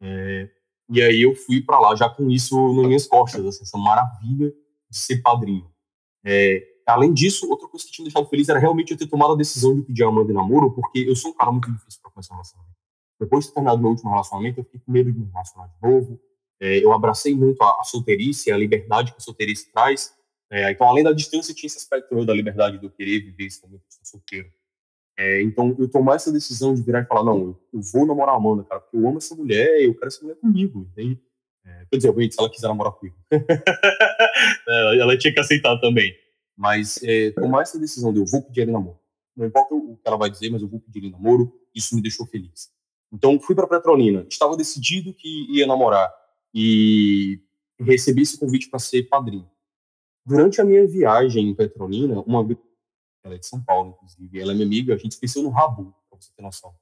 É, 0.02 0.50
e 0.90 1.02
aí 1.02 1.22
eu 1.24 1.36
fui 1.36 1.62
para 1.62 1.78
lá 1.78 1.94
já 1.94 2.08
com 2.08 2.30
isso 2.30 2.56
nas 2.74 2.86
minhas 2.86 3.06
costas, 3.06 3.46
assim, 3.46 3.64
essa 3.64 3.78
maravilha 3.78 4.50
de 4.90 4.98
ser 4.98 5.22
padrinho. 5.22 5.70
É, 6.26 6.66
Além 6.88 7.14
disso, 7.14 7.50
outra 7.50 7.68
coisa 7.68 7.86
que 7.86 7.92
tinha 7.92 8.04
me 8.04 8.10
deixado 8.10 8.30
feliz 8.30 8.48
era 8.48 8.60
realmente 8.60 8.92
eu 8.92 8.98
ter 8.98 9.08
tomado 9.08 9.34
a 9.34 9.36
decisão 9.36 9.76
de 9.76 9.82
pedir 9.82 10.04
a 10.04 10.08
Amanda 10.08 10.32
em 10.32 10.36
namoro, 10.36 10.72
porque 10.72 11.00
eu 11.00 11.16
sou 11.16 11.32
um 11.32 11.34
cara 11.34 11.52
muito 11.52 11.70
difícil 11.70 12.00
para 12.02 12.12
começar 12.12 12.34
um 12.34 12.38
relacionamento. 12.38 12.78
Depois 13.20 13.44
de 13.44 13.50
ter 13.50 13.56
terminado 13.56 13.82
meu 13.82 13.90
último 13.92 14.10
relacionamento, 14.10 14.60
eu 14.62 14.64
fiquei 14.64 14.80
com 14.80 14.92
medo 14.92 15.12
de 15.12 15.20
me 15.20 15.26
relacionar 15.26 15.68
de 15.68 15.82
novo. 15.82 16.20
É, 16.62 16.84
eu 16.84 16.94
abracei 16.94 17.36
muito 17.36 17.62
a, 17.62 17.78
a 17.82 17.84
solteirice, 17.84 18.52
a 18.52 18.58
liberdade 18.58 19.12
que 19.12 19.18
a 19.18 19.22
solteirice 19.22 19.72
traz. 19.72 20.16
É, 20.50 20.72
então, 20.72 20.88
além 20.88 21.04
da 21.04 21.12
distância, 21.12 21.54
tinha 21.54 21.68
esse 21.68 21.78
aspecto 21.78 22.26
da 22.26 22.34
liberdade 22.34 22.78
de 22.78 22.86
eu 22.86 22.92
querer 22.92 23.20
viver 23.20 23.46
esse 23.46 23.62
momento 23.62 23.84
de 23.90 24.08
solteiro. 24.08 24.50
É, 25.20 25.42
então, 25.42 25.76
eu 25.78 25.90
tomar 25.90 26.16
essa 26.16 26.32
decisão 26.32 26.74
de 26.74 26.82
virar 26.82 27.02
e 27.02 27.06
falar, 27.06 27.24
não, 27.24 27.38
eu, 27.38 27.62
eu, 27.74 27.82
vou 27.82 28.06
namorar 28.06 28.36
a 28.36 28.38
Amanda, 28.38 28.64
cara, 28.64 28.80
porque 28.80 28.96
eu 28.96 29.08
amo 29.08 29.18
essa 29.18 29.36
mulher, 29.36 29.82
eu 29.82 29.94
quero 29.96 30.08
essa 30.08 30.22
mulher 30.22 30.36
comigo, 30.36 30.88
entende? 30.92 31.20
É, 31.66 31.86
quer 31.92 31.98
dizer, 31.98 32.32
se 32.32 32.40
ela 32.40 32.50
quiser 32.50 32.68
namorar 32.68 32.94
comigo. 32.94 33.16
É, 34.70 35.00
ela 35.00 35.18
tinha 35.18 35.34
que 35.34 35.40
aceitar 35.40 35.78
também. 35.80 36.14
Mas 36.58 37.00
é, 37.04 37.32
tomar 37.32 37.62
essa 37.62 37.78
decisão 37.78 38.12
de 38.12 38.20
eu 38.20 38.26
vou 38.26 38.42
pedir 38.42 38.62
ele 38.62 38.72
namoro. 38.72 39.00
Não 39.36 39.46
importa 39.46 39.76
o 39.76 39.96
que 39.96 40.08
ela 40.08 40.18
vai 40.18 40.30
dizer, 40.30 40.50
mas 40.50 40.62
eu 40.62 40.68
vou 40.68 40.80
pedir 40.80 41.00
ele 41.00 41.12
namoro, 41.12 41.54
isso 41.74 41.96
me 41.96 42.02
deixou 42.02 42.26
feliz. 42.26 42.72
Então 43.14 43.40
fui 43.40 43.56
para 43.56 43.68
Petrolina, 43.68 44.26
estava 44.28 44.58
decidido 44.58 45.14
que 45.14 45.46
ia 45.52 45.68
namorar 45.68 46.12
e 46.54 47.40
recebi 47.80 48.24
esse 48.24 48.40
convite 48.40 48.70
para 48.70 48.80
ser 48.80 49.04
padrinho. 49.04 49.50
Durante 50.26 50.60
a 50.60 50.66
minha 50.66 50.86
viagem 50.88 51.48
em 51.48 51.56
Petrolina, 51.56 52.20
uma 52.22 52.44
ela 53.24 53.36
é 53.36 53.38
de 53.38 53.46
São 53.46 53.62
Paulo, 53.62 53.92
inclusive, 53.92 54.40
ela 54.40 54.52
é 54.52 54.56
minha 54.56 54.66
amiga, 54.66 54.96
a 54.96 54.98
gente 54.98 55.14
se 55.14 55.20
conheceu 55.20 55.44
no 55.44 55.50
Rabu, 55.50 55.94
para 56.10 56.20
você 56.20 56.32
ter 56.36 56.42
noção. 56.42 56.74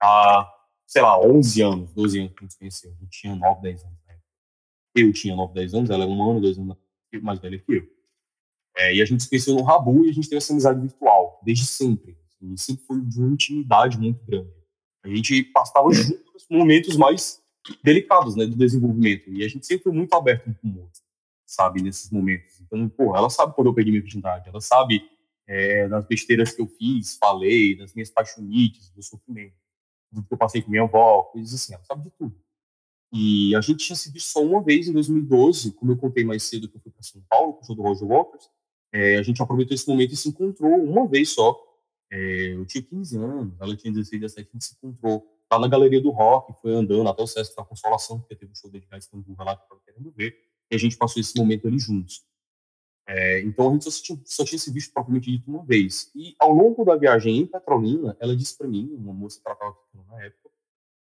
Há, 0.00 0.48
sei 0.86 1.02
lá, 1.02 1.20
11 1.20 1.62
anos, 1.62 1.92
12 1.92 2.18
anos 2.20 2.32
que 2.32 2.38
a 2.38 2.42
gente 2.42 2.52
se 2.52 2.58
conheceu. 2.58 2.90
A 2.92 3.04
gente 3.04 3.20
tinha 3.20 3.34
9, 3.34 3.60
10 3.60 3.84
anos. 3.84 3.98
Né? 4.06 4.18
Eu 4.94 5.12
tinha 5.12 5.36
9, 5.36 5.52
10 5.54 5.74
anos, 5.74 5.90
ela 5.90 6.04
é 6.04 6.06
um 6.06 6.30
ano, 6.30 6.40
dois 6.40 6.58
anos 6.58 6.76
mais 7.22 7.38
velha 7.40 7.58
que 7.58 7.72
eu. 7.72 7.97
É, 8.78 8.94
e 8.94 9.02
a 9.02 9.04
gente 9.04 9.24
se 9.24 9.28
conheceu 9.28 9.56
no 9.56 9.62
Rabu 9.62 10.04
e 10.04 10.10
a 10.10 10.12
gente 10.12 10.28
teve 10.28 10.36
essa 10.36 10.52
amizade 10.52 10.80
virtual, 10.80 11.40
desde 11.44 11.66
sempre. 11.66 12.16
E 12.40 12.56
sempre 12.56 12.84
foi 12.84 13.00
de 13.00 13.18
uma 13.18 13.32
intimidade 13.32 13.98
muito 13.98 14.24
grande. 14.24 14.52
A 15.02 15.08
gente 15.08 15.42
passava 15.44 15.90
juntos 15.92 16.46
momentos 16.48 16.96
mais 16.96 17.42
delicados, 17.82 18.36
né, 18.36 18.46
do 18.46 18.56
desenvolvimento. 18.56 19.28
E 19.30 19.44
a 19.44 19.48
gente 19.48 19.66
sempre 19.66 19.82
foi 19.82 19.92
muito 19.92 20.14
aberto 20.14 20.48
um 20.48 20.54
com 20.54 20.68
o 20.68 20.80
outro, 20.82 21.02
sabe, 21.44 21.82
nesses 21.82 22.10
momentos. 22.10 22.60
Então, 22.60 22.88
pô, 22.88 23.16
ela 23.16 23.28
sabe 23.28 23.52
quando 23.54 23.66
eu 23.66 23.74
perdi 23.74 23.90
minha 23.90 24.02
virgindade, 24.02 24.48
ela 24.48 24.60
sabe 24.60 25.02
é, 25.46 25.88
das 25.88 26.06
besteiras 26.06 26.52
que 26.52 26.62
eu 26.62 26.68
fiz, 26.68 27.16
falei, 27.16 27.76
das 27.76 27.92
minhas 27.94 28.10
paixonites, 28.10 28.90
do 28.90 29.02
sofrimento, 29.02 29.56
do 30.12 30.22
que 30.22 30.32
eu 30.32 30.38
passei 30.38 30.62
com 30.62 30.70
minha 30.70 30.84
avó, 30.84 31.24
coisas 31.24 31.52
assim, 31.52 31.74
ela 31.74 31.82
sabe 31.84 32.04
de 32.04 32.10
tudo. 32.10 32.38
E 33.12 33.56
a 33.56 33.60
gente 33.60 33.86
tinha 33.86 33.96
se 33.96 34.12
visto 34.12 34.28
só 34.28 34.44
uma 34.44 34.62
vez 34.62 34.86
em 34.86 34.92
2012, 34.92 35.72
como 35.72 35.92
eu 35.92 35.96
contei 35.96 36.24
mais 36.24 36.42
cedo 36.44 36.68
que 36.68 36.76
eu 36.76 36.80
fui 36.80 36.92
para 36.92 37.02
São 37.02 37.22
Paulo, 37.28 37.54
com 37.54 37.62
o 37.62 37.66
show 37.66 37.74
do 37.74 37.82
Roger 37.82 38.06
Walters, 38.06 38.48
é, 38.92 39.18
a 39.18 39.22
gente 39.22 39.42
aproveitou 39.42 39.74
esse 39.74 39.88
momento 39.88 40.12
e 40.12 40.16
se 40.16 40.28
encontrou 40.28 40.72
uma 40.72 41.06
vez 41.06 41.30
só. 41.30 41.58
É, 42.10 42.54
eu 42.54 42.64
tinha 42.66 42.82
15 42.82 43.18
anos, 43.18 43.54
ela 43.60 43.76
tinha 43.76 43.92
16, 43.92 44.20
17, 44.20 44.48
a 44.48 44.52
gente 44.52 44.64
se 44.64 44.74
encontrou 44.74 45.26
lá 45.52 45.58
na 45.58 45.68
Galeria 45.68 46.00
do 46.00 46.10
Rock, 46.10 46.54
foi 46.60 46.74
andando 46.74 47.08
até 47.08 47.22
o 47.22 47.26
Sesc 47.26 47.54
da 47.56 47.64
Consolação, 47.64 48.18
porque 48.20 48.34
teve 48.36 48.52
um 48.52 48.54
show 48.54 48.70
dedicado 48.70 48.96
a 48.96 48.98
Istambul 48.98 49.36
lá 49.38 49.56
que 49.56 49.62
estava 49.62 49.80
querendo 49.84 50.10
ver, 50.12 50.34
e 50.70 50.74
a 50.74 50.78
gente 50.78 50.96
passou 50.96 51.20
esse 51.20 51.36
momento 51.36 51.66
ali 51.66 51.78
juntos. 51.78 52.22
É, 53.06 53.40
então 53.40 53.70
a 53.70 53.72
gente 53.72 53.90
só 53.90 54.02
tinha, 54.02 54.20
só 54.26 54.44
tinha 54.44 54.58
se 54.58 54.70
visto 54.70 54.92
propriamente 54.92 55.30
dito 55.30 55.50
uma 55.50 55.64
vez. 55.64 56.10
E 56.14 56.34
ao 56.38 56.52
longo 56.52 56.84
da 56.84 56.94
viagem 56.94 57.38
em 57.38 57.46
Petrolina, 57.46 58.14
ela 58.20 58.36
disse 58.36 58.56
para 58.56 58.68
mim, 58.68 58.94
uma 58.94 59.14
moça 59.14 59.40
que 59.42 59.50
estava 59.50 59.74
na 60.06 60.24
época, 60.24 60.50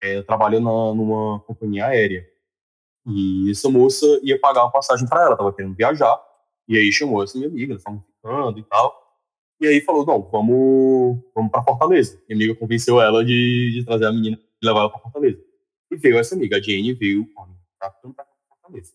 é, 0.01 0.22
trabalhando 0.22 0.93
numa 0.93 1.41
companhia 1.41 1.88
aérea. 1.88 2.26
E 3.05 3.51
essa 3.51 3.69
moça 3.69 4.05
ia 4.23 4.39
pagar 4.39 4.64
uma 4.64 4.72
passagem 4.72 5.07
para 5.07 5.23
ela, 5.23 5.34
estava 5.34 5.53
querendo 5.53 5.76
viajar. 5.76 6.18
E 6.68 6.77
aí 6.77 6.91
chamou 6.91 7.23
essa 7.23 7.38
minha 7.38 7.49
amiga, 7.49 7.76
estavam 7.76 8.03
ficando 8.03 8.60
e 8.60 8.64
tal. 8.64 9.07
E 9.60 9.68
aí 9.68 9.81
falou: 9.81 10.06
não, 10.06 10.22
vamos, 10.22 11.19
vamos 11.34 11.52
para 11.52 11.64
Fortaleza. 11.64 12.22
Minha 12.27 12.38
amiga 12.38 12.60
convenceu 12.60 13.02
ela 13.02 13.23
de, 13.23 13.72
de 13.73 13.85
trazer 13.85 14.06
a 14.06 14.11
menina 14.11 14.39
e 14.61 14.65
levar 14.65 14.81
ela 14.81 14.89
para 14.89 14.99
Fortaleza. 14.99 15.39
E 15.91 15.95
veio 15.95 16.18
essa 16.18 16.35
amiga, 16.35 16.57
a 16.57 16.61
Jane, 16.61 16.94
veio 16.94 17.27
para 17.80 18.26
Fortaleza. 18.49 18.94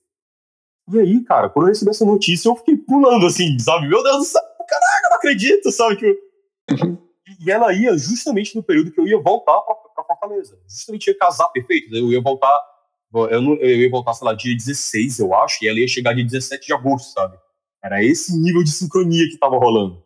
E 0.92 0.98
aí, 0.98 1.24
cara, 1.24 1.48
quando 1.48 1.66
eu 1.66 1.68
recebi 1.70 1.90
essa 1.90 2.04
notícia, 2.04 2.48
eu 2.48 2.56
fiquei 2.56 2.76
pulando 2.76 3.26
assim, 3.26 3.58
sabe? 3.58 3.88
Meu 3.88 4.02
Deus 4.02 4.18
do 4.18 4.24
céu, 4.24 4.42
caraca, 4.68 5.08
não 5.08 5.16
acredito, 5.16 5.70
sabe? 5.70 5.96
Tipo... 5.96 7.02
e 7.40 7.50
ela 7.50 7.72
ia 7.72 7.96
justamente 7.96 8.54
no 8.54 8.62
período 8.62 8.90
que 8.90 9.00
eu 9.00 9.06
ia 9.06 9.18
voltar 9.18 9.60
pra, 9.60 10.04
Fortaleza. 10.04 10.58
Justamente 10.68 11.06
ia 11.08 11.16
casar 11.16 11.48
perfeito. 11.48 11.94
Eu 11.94 12.12
ia 12.12 12.20
voltar, 12.20 12.52
eu, 13.14 13.40
não, 13.40 13.54
eu 13.54 13.80
ia 13.80 13.90
voltar, 13.90 14.12
sei 14.14 14.26
lá, 14.26 14.34
dia 14.34 14.54
16, 14.54 15.20
eu 15.20 15.34
acho, 15.34 15.64
e 15.64 15.68
ela 15.68 15.78
ia 15.78 15.88
chegar 15.88 16.14
dia 16.14 16.24
17 16.24 16.66
de 16.66 16.72
agosto, 16.72 17.12
sabe? 17.12 17.38
Era 17.82 18.04
esse 18.04 18.36
nível 18.38 18.62
de 18.62 18.70
sincronia 18.70 19.28
que 19.28 19.38
tava 19.38 19.56
rolando. 19.58 20.02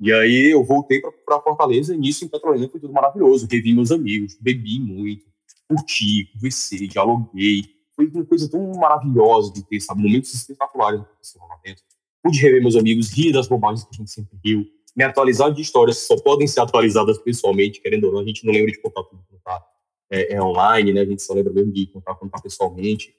E 0.00 0.12
aí 0.12 0.52
eu 0.52 0.64
voltei 0.64 1.00
pra 1.24 1.40
Fortaleza, 1.40 1.94
e 1.94 1.98
nisso 1.98 2.24
em 2.24 2.28
Petrolina 2.28 2.68
foi 2.68 2.80
tudo 2.80 2.92
maravilhoso. 2.92 3.48
Revi 3.50 3.74
meus 3.74 3.90
amigos, 3.90 4.36
bebi 4.40 4.80
muito, 4.80 5.26
curti, 5.68 6.30
conversei, 6.32 6.86
dialoguei 6.86 7.78
foi 7.98 8.06
uma 8.06 8.24
coisa 8.24 8.48
tão 8.48 8.72
maravilhosa 8.76 9.52
de 9.52 9.64
ter, 9.64 9.80
sabe, 9.80 10.00
momentos 10.00 10.32
espetaculares 10.32 11.00
lá 11.00 11.58
dentro. 11.64 11.82
Pude 12.22 12.38
rever 12.38 12.62
meus 12.62 12.76
amigos, 12.76 13.10
rir 13.10 13.32
das 13.32 13.48
bobagens 13.48 13.82
que 13.82 13.90
a 13.92 13.96
gente 13.96 14.10
sempre 14.12 14.38
riu, 14.44 14.64
me 14.96 15.02
atualizar 15.02 15.52
de 15.52 15.60
histórias 15.60 15.98
que 15.98 16.06
só 16.06 16.16
podem 16.16 16.46
ser 16.46 16.60
atualizadas 16.60 17.18
pessoalmente, 17.18 17.80
querendo 17.80 18.04
ou 18.04 18.12
não, 18.12 18.20
a 18.20 18.24
gente 18.24 18.46
não 18.46 18.52
lembra 18.52 18.70
de 18.70 18.80
contar 18.80 19.02
tudo 19.02 19.24
quando 19.28 19.40
tá 19.42 19.66
é, 20.10 20.34
é, 20.34 20.42
online, 20.42 20.92
né, 20.92 21.00
a 21.00 21.04
gente 21.04 21.22
só 21.22 21.34
lembra 21.34 21.52
mesmo 21.52 21.72
de 21.72 21.86
contar 21.88 22.14
quando 22.14 22.30
tá 22.30 22.40
pessoalmente. 22.40 23.12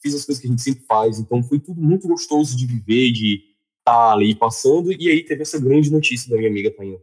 Fiz 0.00 0.14
as 0.14 0.24
coisas 0.24 0.40
que 0.40 0.48
a 0.48 0.50
gente 0.50 0.62
sempre 0.62 0.84
faz, 0.86 1.18
então 1.18 1.42
foi 1.42 1.60
tudo 1.60 1.80
muito 1.80 2.08
gostoso 2.08 2.56
de 2.56 2.66
viver, 2.66 3.12
de 3.12 3.42
tá 3.84 4.12
ali 4.12 4.34
passando, 4.34 4.92
e 4.92 5.08
aí 5.08 5.24
teve 5.24 5.42
essa 5.42 5.60
grande 5.60 5.90
notícia 5.90 6.30
da 6.30 6.36
minha 6.36 6.48
amiga 6.48 6.70
Tainha. 6.70 7.00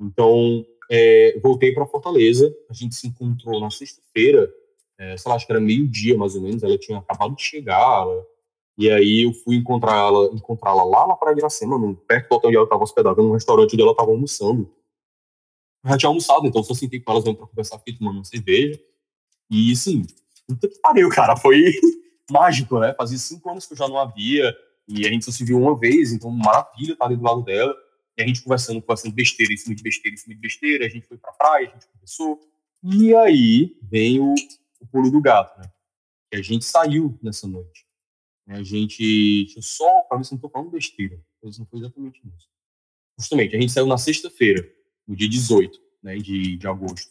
Então, 0.00 0.64
é, 0.90 1.38
voltei 1.42 1.72
para 1.72 1.86
Fortaleza, 1.86 2.54
a 2.68 2.74
gente 2.74 2.94
se 2.94 3.06
encontrou 3.06 3.60
na 3.60 3.70
sexta-feira, 3.70 4.52
é, 4.98 5.16
sei 5.16 5.28
lá, 5.28 5.36
acho 5.36 5.46
que 5.46 5.52
era 5.52 5.60
meio-dia 5.60 6.16
mais 6.16 6.34
ou 6.34 6.42
menos, 6.42 6.62
ela 6.62 6.78
tinha 6.78 6.98
acabado 6.98 7.34
de 7.34 7.42
chegar, 7.42 8.02
ela, 8.02 8.26
e 8.78 8.90
aí 8.90 9.22
eu 9.22 9.32
fui 9.32 9.56
encontrá-la 9.56 10.84
lá 10.84 11.06
na 11.06 11.16
Praia 11.16 11.34
de 11.34 11.40
Iracema, 11.40 11.78
no, 11.78 11.96
perto 11.96 12.28
do 12.28 12.34
hotel 12.36 12.48
onde 12.48 12.56
ela 12.56 12.64
estava 12.64 12.82
hospedada, 12.82 13.22
num 13.22 13.32
restaurante 13.32 13.72
onde 13.72 13.82
ela 13.82 13.92
estava 13.92 14.10
almoçando. 14.10 14.70
Eu 15.82 15.90
já 15.90 15.98
tinha 15.98 16.10
almoçado, 16.10 16.46
então 16.46 16.62
só 16.62 16.74
sentei 16.74 17.00
com 17.00 17.10
elas 17.10 17.24
para 17.24 17.34
conversar, 17.34 17.78
fiquei 17.78 17.96
tomando 17.96 18.16
uma 18.16 18.24
cerveja. 18.24 18.78
E, 19.50 19.72
assim, 19.72 20.04
puta 20.46 20.68
que 20.68 20.78
pariu, 20.80 21.08
cara, 21.08 21.36
foi 21.36 21.72
mágico, 22.30 22.78
né? 22.78 22.92
Fazia 22.92 23.16
cinco 23.16 23.48
anos 23.50 23.66
que 23.66 23.72
eu 23.72 23.78
já 23.78 23.88
não 23.88 23.96
havia, 23.96 24.54
e 24.88 25.06
a 25.06 25.10
gente 25.10 25.24
só 25.24 25.32
se 25.32 25.44
viu 25.44 25.58
uma 25.58 25.78
vez, 25.78 26.12
então 26.12 26.30
maravilha 26.30 26.92
estar 26.92 27.06
ali 27.06 27.16
do 27.16 27.22
lado 27.22 27.42
dela. 27.42 27.74
E 28.16 28.22
a 28.22 28.26
gente 28.26 28.42
conversando, 28.42 28.80
conversando 28.80 29.14
besteira, 29.14 29.54
cima 29.56 29.74
de 29.74 29.82
besteira, 29.82 30.16
cima 30.16 30.34
de 30.34 30.40
besteira, 30.40 30.86
a 30.86 30.88
gente 30.88 31.06
foi 31.06 31.18
pra 31.18 31.32
praia, 31.32 31.68
a 31.68 31.72
gente 31.72 31.86
conversou. 31.88 32.40
E 32.82 33.14
aí 33.14 33.76
vem 33.82 34.20
o, 34.20 34.34
o 34.80 34.86
pulo 34.86 35.10
do 35.10 35.20
gato, 35.20 35.58
né? 35.60 35.70
Que 36.30 36.38
a 36.38 36.42
gente 36.42 36.64
saiu 36.64 37.18
nessa 37.22 37.46
noite. 37.46 37.84
A 38.48 38.62
gente 38.62 39.46
tinha 39.46 39.62
só, 39.62 40.02
para 40.02 40.18
ver 40.18 40.24
se 40.24 40.32
não 40.32 40.38
tô 40.38 40.48
falando 40.48 40.70
besteira, 40.70 41.20
mas 41.42 41.58
não 41.58 41.66
foi 41.66 41.80
exatamente 41.80 42.20
isso. 42.24 42.48
Justamente, 43.18 43.56
a 43.56 43.60
gente 43.60 43.72
saiu 43.72 43.86
na 43.86 43.98
sexta-feira, 43.98 44.66
no 45.06 45.16
dia 45.16 45.28
18 45.28 45.78
né, 46.02 46.16
de, 46.16 46.56
de 46.56 46.66
agosto. 46.68 47.10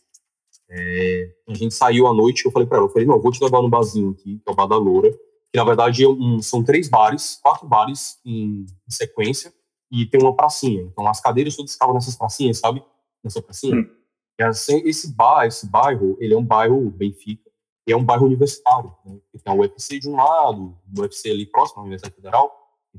É, 0.69 1.35
a 1.47 1.53
gente 1.53 1.73
saiu 1.73 2.07
à 2.07 2.13
noite, 2.13 2.45
eu 2.45 2.51
falei 2.51 2.67
para 2.67 2.77
ela, 2.77 2.87
eu 2.87 2.91
falei, 2.91 3.05
não, 3.05 3.15
eu 3.15 3.21
vou 3.21 3.31
te 3.31 3.43
levar 3.43 3.61
no 3.61 3.69
barzinho 3.69 4.11
aqui, 4.11 4.39
que 4.39 4.49
é 4.49 4.51
o 4.51 4.55
Bar 4.55 4.67
da 4.67 4.77
Loura, 4.77 5.13
que 5.55 5.57
na 5.57 5.63
verdade 5.63 6.03
é 6.03 6.09
um, 6.09 6.41
são 6.41 6.61
três 6.61 6.89
bares, 6.89 7.39
quatro 7.41 7.65
bares 7.65 8.19
em, 8.25 8.65
em, 8.65 8.91
sequência, 8.91 9.53
e 9.89 10.05
tem 10.05 10.21
uma 10.21 10.35
pracinha. 10.35 10.81
Então 10.81 11.07
as 11.07 11.21
cadeiras 11.21 11.55
todas 11.55 11.71
ficavam 11.71 11.95
nessas 11.95 12.17
pracinhas, 12.17 12.57
sabe? 12.57 12.83
Nessa 13.23 13.41
pracinha. 13.41 13.77
Hum. 13.77 13.89
E 14.37 14.43
assim, 14.43 14.81
esse 14.85 15.15
bar, 15.15 15.45
esse 15.45 15.65
bairro, 15.65 16.17
ele 16.19 16.33
é 16.33 16.37
um 16.37 16.43
bairro 16.43 16.91
Benfica, 16.91 17.49
e 17.87 17.93
é 17.93 17.95
um 17.95 18.03
bairro 18.03 18.25
universitário. 18.25 18.93
Né? 19.05 19.17
Tem 19.41 19.53
a 19.53 19.55
UFC 19.55 19.97
de 19.97 20.09
um 20.09 20.17
lado, 20.17 20.77
o 20.93 21.01
UFC 21.01 21.31
ali 21.31 21.45
próximo 21.45 21.79
à 21.79 21.83
Universidade 21.83 22.15
Federal, 22.15 22.53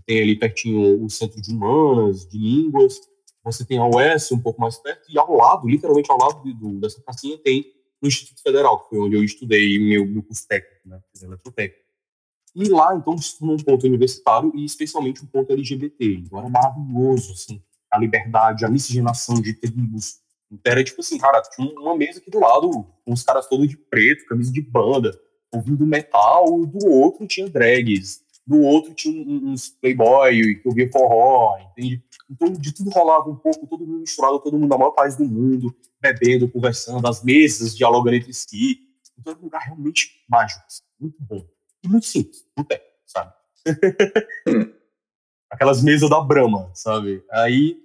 tem 0.07 0.23
ali 0.23 0.35
pertinho 0.35 1.05
o 1.05 1.11
Centro 1.11 1.43
de 1.43 1.53
Humanas, 1.53 2.27
de 2.27 2.39
Línguas, 2.39 2.99
você 3.45 3.67
tem 3.67 3.77
a 3.77 3.85
UES 3.87 4.33
um 4.33 4.41
pouco 4.41 4.63
mais 4.63 4.79
perto, 4.79 5.13
e 5.13 5.19
ao 5.19 5.31
lado, 5.37 5.69
literalmente 5.69 6.11
ao 6.11 6.17
lado 6.17 6.43
do, 6.55 6.81
dessa 6.81 7.03
pracinha, 7.03 7.37
tem 7.37 7.71
o 8.01 8.07
Instituto 8.07 8.41
Federal, 8.41 8.81
que 8.81 8.89
foi 8.89 8.99
onde 8.99 9.15
eu 9.15 9.23
estudei 9.23 9.79
meu, 9.79 10.07
meu 10.07 10.23
curso 10.23 10.49
técnico, 10.49 10.89
né, 10.89 11.03
eletrotécnico. 11.23 11.86
E 12.59 12.71
lá, 12.71 12.97
então, 12.97 13.19
se 13.19 13.39
tornou 13.39 13.55
um 13.55 13.63
ponto 13.63 13.87
universitário 13.87 14.51
e 14.55 14.65
especialmente 14.65 15.23
um 15.23 15.27
ponto 15.27 15.53
LGBT. 15.53 16.15
Então 16.15 16.39
era 16.39 16.49
maravilhoso, 16.49 17.35
assim, 17.35 17.63
a 17.93 17.99
liberdade, 17.99 18.65
a 18.65 18.69
miscigenação 18.71 19.35
de 19.43 19.53
tribos, 19.53 20.21
era 20.65 20.83
tipo 20.83 21.03
assim, 21.03 21.19
cara, 21.19 21.43
tinha 21.43 21.71
uma 21.79 21.95
mesa 21.95 22.19
aqui 22.19 22.31
do 22.31 22.41
lado, 22.41 22.71
com 23.05 23.13
os 23.13 23.23
caras 23.23 23.47
todos 23.47 23.69
de 23.69 23.77
preto, 23.77 24.25
camisa 24.25 24.51
de 24.51 24.63
banda, 24.63 25.11
ouvindo 25.53 25.87
metal, 25.87 26.65
do 26.65 26.89
outro 26.89 27.27
tinha 27.27 27.47
drags, 27.47 28.23
do 28.47 28.63
outro 28.63 28.95
tinha 28.95 29.23
uns 29.27 29.69
playboy 29.69 30.55
que 30.55 30.67
ouvia 30.67 30.91
forró, 30.91 31.59
entende? 31.59 32.03
Então 32.31 32.51
de 32.51 32.73
tudo 32.73 32.89
rolava 32.89 33.29
um 33.29 33.37
pouco, 33.37 33.67
todo 33.67 33.87
mundo 33.87 34.01
misturado, 34.01 34.41
todo 34.41 34.59
mundo 34.59 34.71
da 34.71 34.79
maior 34.79 34.93
paz 34.93 35.15
do 35.15 35.27
mundo, 35.27 35.77
bebendo, 36.01 36.49
conversando, 36.49 37.07
as 37.07 37.23
mesas 37.23 37.77
dialogando 37.77 38.17
entre 38.17 38.33
si. 38.33 38.79
Então 39.19 39.33
era 39.33 39.41
um 39.41 39.45
lugar 39.45 39.61
realmente 39.61 40.25
mágico, 40.27 40.65
assim, 40.67 40.83
muito 40.99 41.17
bom. 41.21 41.56
E 41.87 41.89
muito 41.89 42.07
simples, 42.07 42.45
muito 42.57 42.73
é, 42.73 42.83
sabe? 43.07 43.33
Aquelas 45.49 45.83
mesas 45.83 46.11
da 46.11 46.21
Brahma, 46.21 46.69
sabe? 46.75 47.25
Aí 47.31 47.81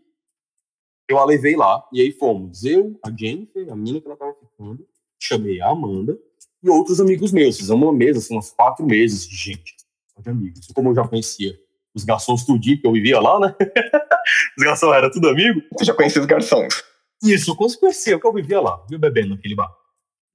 eu 1.08 1.20
a 1.20 1.26
levei 1.26 1.56
lá, 1.56 1.88
e 1.94 2.02
aí 2.02 2.12
fomos 2.12 2.64
eu, 2.64 3.00
a 3.06 3.12
Jennifer, 3.16 3.72
a 3.72 3.76
menina 3.76 4.02
que 4.02 4.08
ela 4.08 4.18
tava 4.18 4.34
ficando, 4.34 4.88
chamei 5.20 5.62
a 5.62 5.70
Amanda 5.70 6.18
e 6.64 6.70
outros 6.70 7.00
amigos 7.00 7.32
meus. 7.32 7.58
Fizemos 7.58 7.84
uma 7.84 7.94
mesa, 7.94 8.18
assim, 8.18 8.36
uns 8.36 8.50
quatro 8.52 8.84
meses 8.84 9.28
de 9.28 9.36
gente, 9.36 9.76
de 10.18 10.30
amigos. 10.30 10.68
Como 10.74 10.90
eu 10.90 10.96
já 10.96 11.08
conhecia 11.08 11.54
os 11.94 12.04
garçons 12.04 12.44
tudinho, 12.44 12.82
que 12.82 12.88
eu 12.88 12.94
vivia 12.94 13.20
lá, 13.20 13.40
né? 13.40 13.56
os 14.58 14.64
garçons 14.64 14.96
eram 14.96 15.12
tudo 15.12 15.30
amigo. 15.30 15.62
Você 15.74 15.86
já 15.86 15.94
conhecia 15.94 16.22
os 16.22 16.28
garçons? 16.28 16.84
Isso, 17.22 17.52
eu 17.52 17.56
conhecia, 17.56 18.18
porque 18.18 18.28
eu 18.28 18.34
vivia 18.34 18.60
lá, 18.60 18.78
vivia 18.84 18.98
bebendo 18.98 19.36
naquele 19.36 19.54
bar. 19.54 19.72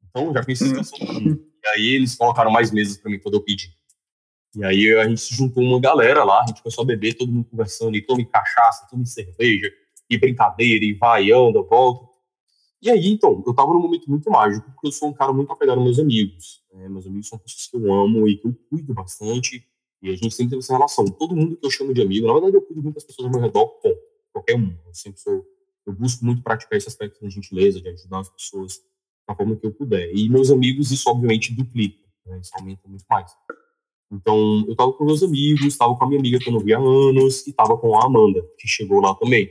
Então, 0.08 0.32
já 0.32 0.44
conhecia 0.44 0.66
os 0.66 0.72
hum. 0.72 0.76
garçons 0.76 0.98
tudinho. 0.98 1.55
E 1.66 1.68
aí 1.78 1.86
eles 1.96 2.14
colocaram 2.14 2.50
mais 2.50 2.70
mesas 2.70 2.96
para 2.96 3.10
mim 3.10 3.18
quando 3.18 3.34
eu 3.34 3.42
pedi. 3.42 3.74
E 4.54 4.64
aí 4.64 4.94
a 4.94 5.08
gente 5.08 5.20
se 5.20 5.34
juntou 5.34 5.62
uma 5.62 5.80
galera 5.80 6.22
lá, 6.22 6.42
a 6.42 6.46
gente 6.46 6.62
começou 6.62 6.82
a 6.82 6.86
beber, 6.86 7.14
todo 7.14 7.30
mundo 7.30 7.48
conversando, 7.50 7.96
e 7.96 8.00
tome 8.00 8.24
cachaça, 8.24 8.86
tome 8.88 9.04
cerveja, 9.04 9.70
e 10.08 10.16
brincadeira, 10.16 10.84
e 10.84 10.94
vai, 10.94 11.30
anda, 11.30 11.60
volta. 11.60 12.06
E 12.80 12.90
aí, 12.90 13.08
então, 13.08 13.42
eu 13.46 13.54
tava 13.54 13.72
num 13.74 13.80
momento 13.80 14.08
muito 14.08 14.30
mágico, 14.30 14.70
porque 14.70 14.86
eu 14.86 14.92
sou 14.92 15.08
um 15.08 15.12
cara 15.12 15.32
muito 15.32 15.52
apegado 15.52 15.78
aos 15.78 15.84
meus 15.84 15.98
amigos. 15.98 16.62
Né? 16.72 16.88
Meus 16.88 17.06
amigos 17.06 17.28
são 17.28 17.38
pessoas 17.38 17.66
que 17.66 17.76
eu 17.76 17.92
amo 17.92 18.28
e 18.28 18.38
que 18.38 18.46
eu 18.46 18.54
cuido 18.70 18.94
bastante, 18.94 19.66
e 20.00 20.08
a 20.08 20.16
gente 20.16 20.34
sempre 20.34 20.50
tem 20.50 20.58
essa 20.58 20.72
relação. 20.72 21.04
Todo 21.04 21.34
mundo 21.34 21.56
que 21.56 21.66
eu 21.66 21.70
chamo 21.70 21.92
de 21.92 22.00
amigo, 22.00 22.26
na 22.26 22.34
verdade 22.34 22.56
eu 22.56 22.62
cuido 22.62 22.82
muito 22.82 22.94
das 22.94 23.04
pessoas 23.04 23.26
ao 23.26 23.32
meu 23.32 23.40
redor, 23.40 23.66
com 23.66 23.94
qualquer 24.32 24.56
um. 24.56 24.74
Eu 24.86 24.94
sempre 24.94 25.20
sou, 25.20 25.44
eu 25.84 25.92
busco 25.92 26.24
muito 26.24 26.42
praticar 26.42 26.78
esse 26.78 26.88
aspecto 26.88 27.20
da 27.20 27.28
gentileza, 27.28 27.80
de 27.80 27.88
ajudar 27.88 28.20
as 28.20 28.30
pessoas 28.30 28.80
da 29.28 29.34
forma 29.34 29.56
que 29.56 29.66
eu 29.66 29.72
puder. 29.72 30.10
E 30.14 30.28
meus 30.28 30.50
amigos, 30.50 30.90
isso 30.90 31.08
obviamente 31.10 31.54
duplica, 31.54 31.98
né? 32.26 32.38
isso 32.40 32.52
aumenta 32.54 32.88
muito 32.88 33.04
mais. 33.08 33.30
Então, 34.10 34.64
eu 34.68 34.76
tava 34.76 34.92
com 34.92 35.04
meus 35.04 35.22
amigos, 35.22 35.76
tava 35.76 35.96
com 35.96 36.04
a 36.04 36.08
minha 36.08 36.20
amiga 36.20 36.38
que 36.38 36.48
eu 36.48 36.52
não 36.52 36.60
via 36.60 36.78
há 36.78 36.80
anos, 36.80 37.46
e 37.46 37.52
tava 37.52 37.76
com 37.76 37.98
a 37.98 38.06
Amanda, 38.06 38.40
que 38.58 38.68
chegou 38.68 39.00
lá 39.00 39.14
também. 39.14 39.50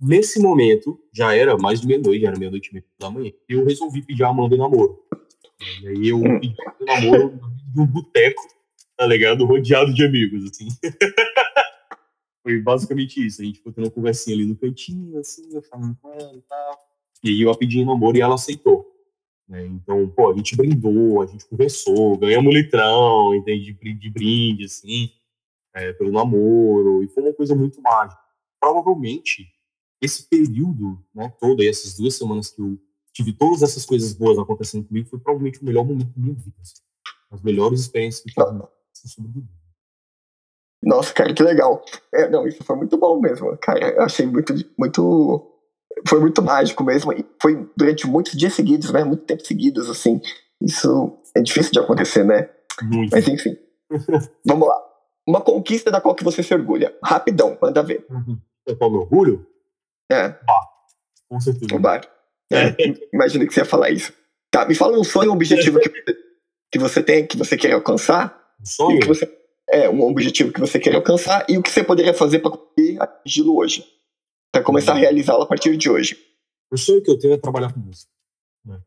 Nesse 0.00 0.40
momento, 0.40 0.98
já 1.12 1.34
era 1.34 1.56
mais 1.56 1.80
de 1.80 1.86
meia-noite, 1.86 2.24
era 2.24 2.38
meia-noite 2.38 2.70
e 2.70 2.74
meia 2.74 2.84
da 2.98 3.10
manhã, 3.10 3.32
eu 3.48 3.64
resolvi 3.64 4.02
pedir 4.02 4.24
a 4.24 4.28
Amanda 4.28 4.54
em 4.54 4.58
namoro. 4.58 4.98
E 5.82 5.88
aí 5.88 6.08
eu 6.08 6.20
pedi 6.40 6.54
o 6.80 6.84
namoro 6.84 7.40
num 7.74 7.86
boteco, 7.86 8.42
tá 8.96 9.06
ligado? 9.06 9.44
Rodeado 9.44 9.92
de 9.92 10.04
amigos, 10.04 10.44
assim. 10.44 10.68
Foi 12.42 12.60
basicamente 12.60 13.24
isso. 13.24 13.40
A 13.40 13.44
gente 13.44 13.58
ficou 13.58 13.72
tendo 13.72 13.84
uma 13.84 13.90
conversinha 13.90 14.34
ali 14.36 14.44
no 14.44 14.56
cantinho, 14.56 15.18
assim, 15.18 15.48
eu 15.52 15.62
falando 15.62 15.96
com 16.02 16.12
ela 16.12 16.36
e 16.36 16.42
tal. 16.42 16.81
E 17.22 17.42
eu 17.42 17.56
pedi 17.56 17.80
em 17.80 17.84
namoro 17.84 18.16
e 18.16 18.20
ela 18.20 18.34
aceitou. 18.34 18.92
Né? 19.48 19.66
Então, 19.66 20.08
pô, 20.08 20.32
a 20.32 20.36
gente 20.36 20.56
brindou, 20.56 21.22
a 21.22 21.26
gente 21.26 21.46
conversou, 21.46 22.16
ganhamos 22.16 22.54
litrão, 22.54 23.34
entende? 23.34 23.72
De 23.72 24.10
brinde, 24.10 24.64
assim, 24.64 25.10
é, 25.74 25.92
pelo 25.92 26.10
namoro, 26.10 27.02
e 27.02 27.08
foi 27.08 27.22
uma 27.22 27.34
coisa 27.34 27.54
muito 27.54 27.80
mágica. 27.80 28.20
Provavelmente, 28.60 29.46
esse 30.00 30.28
período 30.28 31.04
né, 31.14 31.32
todo, 31.40 31.62
essas 31.62 31.96
duas 31.96 32.14
semanas 32.14 32.50
que 32.50 32.60
eu 32.60 32.78
tive 33.12 33.32
todas 33.32 33.62
essas 33.62 33.84
coisas 33.84 34.12
boas 34.14 34.38
acontecendo 34.38 34.86
comigo, 34.86 35.08
foi 35.08 35.18
provavelmente 35.18 35.60
o 35.60 35.64
melhor 35.64 35.84
momento 35.84 36.12
da 36.16 36.20
minha 36.20 36.34
vida. 36.34 36.56
Assim. 36.60 36.82
As 37.30 37.42
melhores 37.42 37.80
experiências 37.80 38.22
que 38.22 38.40
eu 38.40 38.44
tive. 38.44 39.46
Nossa, 40.82 41.12
cara, 41.14 41.32
que 41.32 41.42
legal. 41.42 41.84
É, 42.12 42.28
não, 42.28 42.46
isso 42.46 42.64
foi 42.64 42.74
muito 42.76 42.96
bom 42.96 43.20
mesmo, 43.20 43.56
cara. 43.58 43.94
Eu 43.94 44.02
achei 44.02 44.26
muito, 44.26 44.52
muito 44.76 45.51
foi 46.06 46.20
muito 46.20 46.42
mágico 46.42 46.82
mesmo. 46.84 47.12
E 47.12 47.24
foi 47.40 47.68
durante 47.76 48.06
muitos 48.06 48.32
dias 48.32 48.52
seguidos, 48.54 48.90
né? 48.92 49.04
Muito 49.04 49.24
tempo 49.24 49.44
seguidos, 49.46 49.88
assim. 49.88 50.20
Isso 50.60 51.18
é 51.36 51.40
difícil 51.40 51.72
de 51.72 51.78
acontecer, 51.78 52.24
né? 52.24 52.48
Muito. 52.82 53.10
Mas 53.10 53.26
enfim. 53.28 53.56
Vamos 54.46 54.68
lá. 54.68 54.76
Uma 55.26 55.40
conquista 55.40 55.90
da 55.90 56.00
qual 56.00 56.14
que 56.14 56.24
você 56.24 56.42
se 56.42 56.52
orgulha. 56.52 56.96
Rapidão, 57.02 57.56
manda 57.60 57.82
ver. 57.82 58.04
Uhum. 58.10 58.38
Qual 58.76 58.90
meu 58.90 59.00
orgulho? 59.00 59.46
É. 60.10 60.24
Ah, 60.24 60.66
com 61.28 61.40
certeza. 61.40 61.74
O 61.74 61.78
bar. 61.78 62.02
É. 62.50 62.68
é. 62.82 62.94
Imagina 63.12 63.46
que 63.46 63.54
você 63.54 63.60
ia 63.60 63.64
falar 63.64 63.90
isso. 63.90 64.12
Tá, 64.50 64.66
me 64.66 64.74
fala 64.74 64.98
um 64.98 65.04
sonho, 65.04 65.30
um 65.30 65.34
objetivo 65.34 65.78
que, 65.80 65.88
que 66.70 66.78
você 66.78 67.02
tem, 67.02 67.26
que 67.26 67.36
você 67.36 67.56
quer 67.56 67.72
alcançar. 67.72 68.38
Um 68.60 68.66
sonho? 68.66 69.00
Que 69.00 69.06
você, 69.06 69.30
é, 69.70 69.88
um 69.88 70.02
objetivo 70.02 70.52
que 70.52 70.60
você 70.60 70.78
quer 70.78 70.94
alcançar 70.94 71.46
e 71.48 71.56
o 71.56 71.62
que 71.62 71.70
você 71.70 71.82
poderia 71.82 72.12
fazer 72.12 72.40
para 72.40 72.50
conseguir 72.50 73.00
atingi-lo 73.00 73.56
hoje 73.56 73.84
para 74.52 74.62
começar 74.62 74.92
a 74.92 74.96
realizá-la 74.96 75.44
a 75.44 75.46
partir 75.46 75.74
de 75.78 75.90
hoje. 75.90 76.18
O 76.70 76.76
sonho 76.76 77.02
que 77.02 77.10
eu 77.10 77.18
tenho 77.18 77.32
é 77.32 77.38
trabalhar 77.38 77.72
com 77.72 77.80
música. 77.80 78.12
Né? 78.64 78.78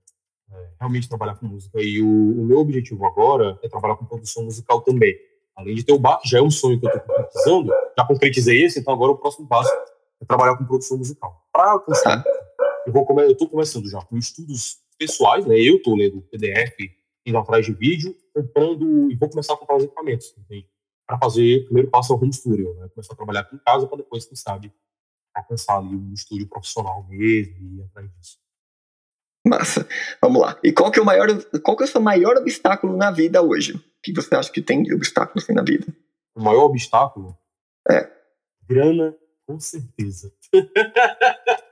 É, 0.54 0.70
realmente 0.80 1.10
trabalhar 1.10 1.36
com 1.36 1.48
música. 1.48 1.82
E 1.82 2.02
o, 2.02 2.08
o, 2.08 2.46
meu 2.46 2.60
objetivo 2.60 3.04
agora 3.04 3.60
é 3.64 3.68
trabalhar 3.68 3.96
com 3.96 4.06
produção 4.06 4.44
musical 4.44 4.82
também. 4.82 5.16
Além 5.56 5.74
de 5.74 5.84
ter 5.84 5.94
o 5.94 6.00
bar, 6.00 6.20
que 6.22 6.30
já 6.30 6.38
é 6.38 6.42
um 6.42 6.52
sonho 6.52 6.80
que 6.80 6.86
eu 6.86 6.90
estou 6.90 7.02
concretizando, 7.02 7.74
já 7.98 8.06
concretizei 8.06 8.64
esse, 8.64 8.80
então 8.80 8.94
agora 8.94 9.12
o 9.12 9.18
próximo 9.18 9.48
passo 9.48 9.72
é 10.22 10.26
trabalhar 10.26 10.56
com 10.56 10.66
produção 10.66 10.98
musical. 10.98 11.44
Para 11.52 11.72
alcançar, 11.72 12.24
eu 12.86 12.94
vou 12.94 13.06
come, 13.06 13.24
eu 13.24 13.32
estou 13.32 13.50
começando 13.50 13.90
já 13.90 14.02
com 14.02 14.18
estudos 14.18 14.80
pessoais, 15.00 15.46
né? 15.46 15.56
Eu 15.58 15.78
estou 15.78 15.96
lendo 15.96 16.22
PDF, 16.24 16.76
indo 17.26 17.38
atrás 17.38 17.66
de 17.66 17.74
vídeo, 17.74 18.16
comprando 18.34 19.10
e 19.10 19.16
vou 19.16 19.30
começar 19.30 19.54
a 19.54 19.58
comprar 19.58 19.78
os 19.78 19.84
equipamentos, 19.86 20.36
Para 21.08 21.18
fazer, 21.18 21.62
o 21.62 21.66
primeiro 21.66 21.90
passo 21.90 22.14
é 22.14 22.16
o 22.16 22.20
home 22.20 22.34
studio, 22.34 22.76
né? 22.76 22.90
Começar 22.94 23.14
a 23.14 23.16
trabalhar 23.16 23.40
aqui 23.42 23.56
em 23.56 23.60
casa 23.60 23.88
para 23.88 23.98
depois, 23.98 24.26
quem 24.26 24.36
sabe, 24.36 24.72
alcançar 25.36 25.78
ali 25.78 25.96
um 25.96 26.14
estúdio 26.14 26.48
profissional 26.48 27.06
mesmo 27.08 27.56
e 27.60 27.78
ir 27.78 27.84
atrás 27.84 28.10
disso. 28.14 28.38
Massa. 29.46 29.88
Vamos 30.22 30.42
lá. 30.42 30.60
E 30.64 30.72
qual 30.72 30.90
que 30.90 30.98
é 30.98 31.02
o 31.02 31.06
maior, 31.06 31.28
qual 31.62 31.78
que 31.78 31.84
é 31.84 31.86
o 31.86 31.90
seu 31.90 32.02
maior 32.02 32.36
obstáculo 32.38 32.98
na 32.98 33.12
vida 33.12 33.44
hoje? 33.44 33.74
O 33.74 33.84
que 34.02 34.12
você 34.12 34.34
acha 34.34 34.52
que 34.52 34.62
tem 34.62 34.82
de 34.82 34.94
obstáculo 34.94 35.40
assim, 35.40 35.54
na 35.54 35.62
vida? 35.62 35.86
O 36.36 36.42
maior 36.42 36.64
obstáculo? 36.64 37.38
É. 37.90 38.10
Grana, 38.68 39.16
com 39.46 39.60
certeza. 39.60 40.34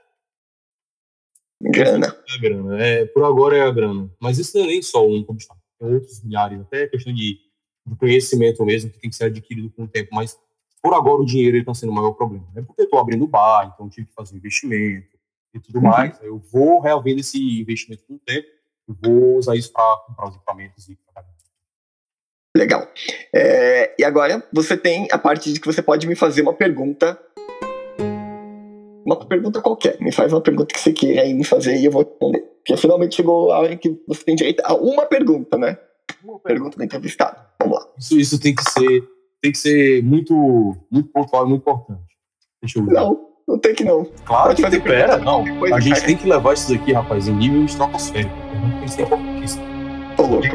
grana. 1.60 2.16
É 2.28 2.38
grana. 2.38 2.80
É, 2.80 3.06
por 3.06 3.24
agora 3.24 3.56
é 3.56 3.62
a 3.62 3.70
grana. 3.70 4.08
Mas 4.20 4.38
isso 4.38 4.56
não 4.56 4.64
é 4.64 4.68
nem 4.68 4.80
só 4.80 5.04
um 5.04 5.24
obstáculo. 5.26 5.64
Tem 5.80 5.94
outros 5.94 6.22
milhares. 6.22 6.60
Até 6.60 6.86
questão 6.86 7.12
de, 7.12 7.40
de 7.86 7.96
conhecimento 7.96 8.64
mesmo 8.64 8.90
que 8.90 9.00
tem 9.00 9.10
que 9.10 9.16
ser 9.16 9.24
adquirido 9.24 9.68
com 9.70 9.82
o 9.82 9.88
tempo. 9.88 10.10
Mas 10.12 10.38
por 10.84 10.92
agora, 10.92 11.22
o 11.22 11.24
dinheiro 11.24 11.56
está 11.56 11.72
sendo 11.72 11.92
o 11.92 11.94
maior 11.94 12.12
problema. 12.12 12.46
É 12.54 12.60
porque 12.60 12.82
eu 12.82 12.84
estou 12.84 12.98
abrindo 12.98 13.26
bar, 13.26 13.72
então 13.72 13.88
tive 13.88 14.06
que 14.06 14.12
fazer 14.12 14.36
investimento 14.36 15.16
e 15.54 15.58
tudo 15.58 15.76
uhum. 15.76 15.84
mais. 15.84 16.20
Eu 16.22 16.38
vou 16.52 16.78
reavendo 16.78 17.20
esse 17.20 17.38
investimento 17.62 18.04
com 18.06 18.16
o 18.16 18.18
tempo 18.18 18.46
e 18.86 18.92
vou 18.92 19.38
usar 19.38 19.56
isso 19.56 19.72
para 19.72 19.96
comprar 20.06 20.28
os 20.28 20.36
equipamentos 20.36 20.86
e 20.90 20.96
trabalhar. 20.96 21.32
Legal. 22.54 22.86
É, 23.34 23.94
e 23.98 24.04
agora 24.04 24.46
você 24.52 24.76
tem 24.76 25.08
a 25.10 25.16
parte 25.16 25.54
de 25.54 25.58
que 25.58 25.66
você 25.66 25.80
pode 25.80 26.06
me 26.06 26.14
fazer 26.14 26.42
uma 26.42 26.52
pergunta. 26.52 27.18
Uma 29.06 29.24
pergunta 29.24 29.62
qualquer. 29.62 29.98
Me 30.02 30.12
faz 30.12 30.34
uma 30.34 30.42
pergunta 30.42 30.74
que 30.74 30.80
você 30.80 30.92
queira 30.92 31.22
aí 31.22 31.32
me 31.32 31.44
fazer 31.44 31.76
e 31.78 31.86
eu 31.86 31.92
vou 31.92 32.02
responder. 32.02 32.40
Porque 32.58 32.76
finalmente 32.76 33.14
chegou 33.14 33.50
a 33.52 33.60
hora 33.60 33.74
que 33.74 33.98
você 34.06 34.22
tem 34.22 34.36
direito 34.36 34.60
a 34.62 34.74
uma 34.74 35.06
pergunta, 35.06 35.56
né? 35.56 35.78
Uma 36.22 36.38
pergunta 36.38 36.76
do 36.76 36.84
entrevistado. 36.84 37.40
Vamos 37.58 37.78
lá. 37.78 37.88
Isso, 37.98 38.18
isso 38.18 38.38
tem 38.38 38.54
que 38.54 38.70
ser 38.70 39.13
tem 39.44 39.52
que 39.52 39.58
ser 39.58 40.02
muito, 40.02 40.74
muito 40.90 41.10
pontual 41.10 41.44
e 41.44 41.48
muito 41.50 41.60
importante. 41.60 42.16
Deixa 42.62 42.78
eu 42.78 42.86
ver. 42.86 42.94
Não, 42.94 43.28
não 43.46 43.58
tem 43.58 43.74
que 43.74 43.84
não. 43.84 44.06
Claro 44.24 44.56
que 44.56 44.80
pera, 44.80 45.18
não. 45.18 45.44
A 45.74 45.80
gente 45.80 46.02
tem 46.02 46.16
que 46.16 46.26
levar 46.26 46.54
isso 46.54 46.72
daqui, 46.72 46.94
rapaz, 46.94 47.28
em 47.28 47.34
nível 47.34 47.62
estratosférico. 47.66 48.34
Tem 48.78 48.84
que 48.84 48.90
ser 48.90 49.02
importantíssimo. 49.02 49.62
Tô 50.16 50.22
louco. 50.22 50.46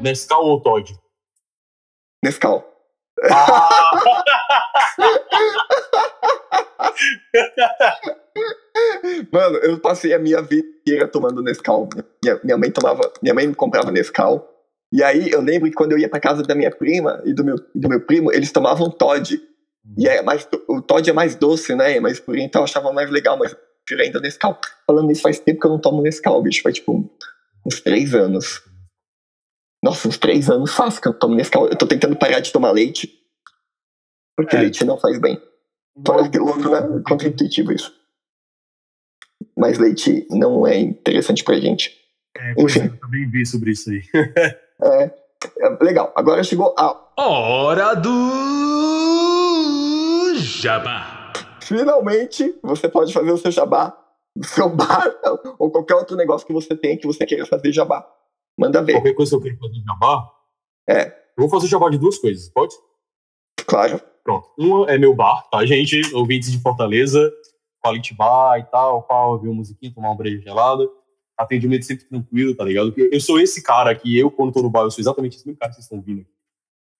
Nescau 0.00 0.46
ou 0.46 0.62
Todd? 0.62 0.98
Nescau. 2.24 2.64
Ah! 3.30 3.68
Mano, 9.30 9.56
eu 9.58 9.78
passei 9.78 10.14
a 10.14 10.18
minha 10.18 10.40
vida 10.40 10.66
inteira 10.66 11.06
tomando 11.06 11.42
Nescau. 11.42 11.86
Minha, 12.24 12.40
minha 12.42 12.56
mãe 12.56 12.70
tomava, 12.70 13.12
minha 13.22 13.34
mãe 13.34 13.46
me 13.46 13.54
comprava 13.54 13.90
Nescau. 13.90 14.57
E 14.92 15.02
aí 15.02 15.30
eu 15.30 15.40
lembro 15.40 15.68
que 15.68 15.74
quando 15.74 15.92
eu 15.92 15.98
ia 15.98 16.08
pra 16.08 16.20
casa 16.20 16.42
da 16.42 16.54
minha 16.54 16.70
prima 16.70 17.22
e 17.24 17.34
do 17.34 17.44
meu, 17.44 17.56
do 17.74 17.88
meu 17.88 18.00
primo, 18.00 18.32
eles 18.32 18.50
tomavam 18.50 18.90
Todd. 18.90 19.40
E 19.96 20.08
é 20.08 20.22
mais, 20.22 20.48
o 20.66 20.80
Todd 20.80 21.08
é 21.08 21.12
mais 21.12 21.34
doce, 21.34 21.74
né? 21.74 22.00
Mas 22.00 22.18
por 22.18 22.36
então 22.36 22.62
eu 22.62 22.64
achava 22.64 22.92
mais 22.92 23.10
legal, 23.10 23.38
mas 23.38 23.52
eu 23.52 23.58
prefiro 23.84 24.02
ainda 24.02 24.20
Nescau. 24.20 24.58
Falando 24.86 25.10
isso, 25.10 25.22
faz 25.22 25.38
tempo 25.38 25.60
que 25.60 25.66
eu 25.66 25.70
não 25.70 25.80
tomo 25.80 26.02
Nescau, 26.02 26.42
bicho. 26.42 26.62
Faz 26.62 26.76
tipo 26.76 27.10
uns 27.66 27.80
três 27.80 28.14
anos. 28.14 28.62
Nossa, 29.82 30.08
uns 30.08 30.18
três 30.18 30.50
anos 30.50 30.72
faz 30.74 30.98
que 30.98 31.06
eu 31.06 31.14
tomo 31.14 31.34
Nescau. 31.34 31.68
Eu 31.68 31.76
tô 31.76 31.86
tentando 31.86 32.16
parar 32.16 32.40
de 32.40 32.52
tomar 32.52 32.70
leite. 32.70 33.12
Porque 34.36 34.56
é. 34.56 34.60
leite 34.60 34.84
não 34.84 34.98
faz 34.98 35.18
bem. 35.18 35.40
Parece 36.04 36.30
que 36.30 36.38
louco, 36.38 36.68
né? 36.68 37.02
Contra-intuitivo 37.06 37.72
isso. 37.72 37.92
Mas 39.56 39.78
leite 39.78 40.26
não 40.30 40.66
é 40.66 40.78
interessante 40.78 41.44
pra 41.44 41.58
gente. 41.58 41.96
É, 42.36 42.54
Enfim. 42.56 42.84
Eu 42.84 42.98
também 42.98 43.28
vi 43.28 43.44
sobre 43.44 43.72
isso 43.72 43.90
aí. 43.90 44.02
É, 44.82 45.04
é, 45.60 45.68
legal. 45.80 46.12
Agora 46.14 46.42
chegou 46.44 46.74
a 46.78 46.96
hora 47.16 47.94
do 47.94 48.08
jabá. 50.36 51.32
Finalmente, 51.60 52.58
você 52.62 52.88
pode 52.88 53.12
fazer 53.12 53.30
o 53.30 53.38
seu 53.38 53.50
jabá 53.50 53.96
seu 54.44 54.68
bar 54.68 55.12
ou 55.58 55.70
qualquer 55.70 55.94
outro 55.94 56.16
negócio 56.16 56.46
que 56.46 56.52
você 56.52 56.76
tem 56.76 56.96
que 56.96 57.06
você 57.06 57.26
queira 57.26 57.46
fazer 57.46 57.72
jabá. 57.72 58.06
Manda 58.58 58.82
ver. 58.82 58.94
Qualquer 58.94 59.14
coisa 59.14 59.30
que 59.30 59.36
eu 59.36 59.40
queira 59.40 59.58
fazer 59.58 59.82
jabá? 59.84 60.30
É. 60.88 61.06
Eu 61.36 61.42
vou 61.42 61.48
fazer 61.48 61.68
jabá 61.68 61.88
de 61.88 61.98
duas 61.98 62.18
coisas, 62.18 62.48
pode? 62.48 62.74
Claro. 63.66 64.00
Pronto. 64.24 64.48
Uma 64.58 64.90
é 64.90 64.98
meu 64.98 65.14
bar, 65.14 65.48
tá, 65.50 65.64
gente? 65.64 66.00
Ouvintes 66.14 66.50
de 66.50 66.60
Fortaleza, 66.60 67.32
quality 67.82 68.14
bar 68.14 68.58
e 68.58 68.64
tal, 68.64 69.02
pau, 69.02 69.32
ouvir 69.32 69.48
uma 69.48 69.56
musiquinha, 69.56 69.92
tomar 69.94 70.08
uma 70.08 70.16
breja 70.16 70.40
gelada 70.40 70.88
atendimento 71.38 71.84
sempre 71.84 72.04
tranquilo, 72.04 72.54
tá 72.54 72.64
ligado? 72.64 72.92
Eu 72.96 73.20
sou 73.20 73.40
esse 73.40 73.62
cara 73.62 73.94
que 73.94 74.18
eu, 74.18 74.30
quando 74.30 74.52
tô 74.52 74.60
no 74.60 74.68
bar, 74.68 74.82
eu 74.82 74.90
sou 74.90 75.00
exatamente 75.00 75.36
esse 75.36 75.46
mesmo 75.46 75.58
cara 75.58 75.70
que 75.70 75.76
vocês 75.76 75.84
estão 75.84 76.00
vindo. 76.00 76.26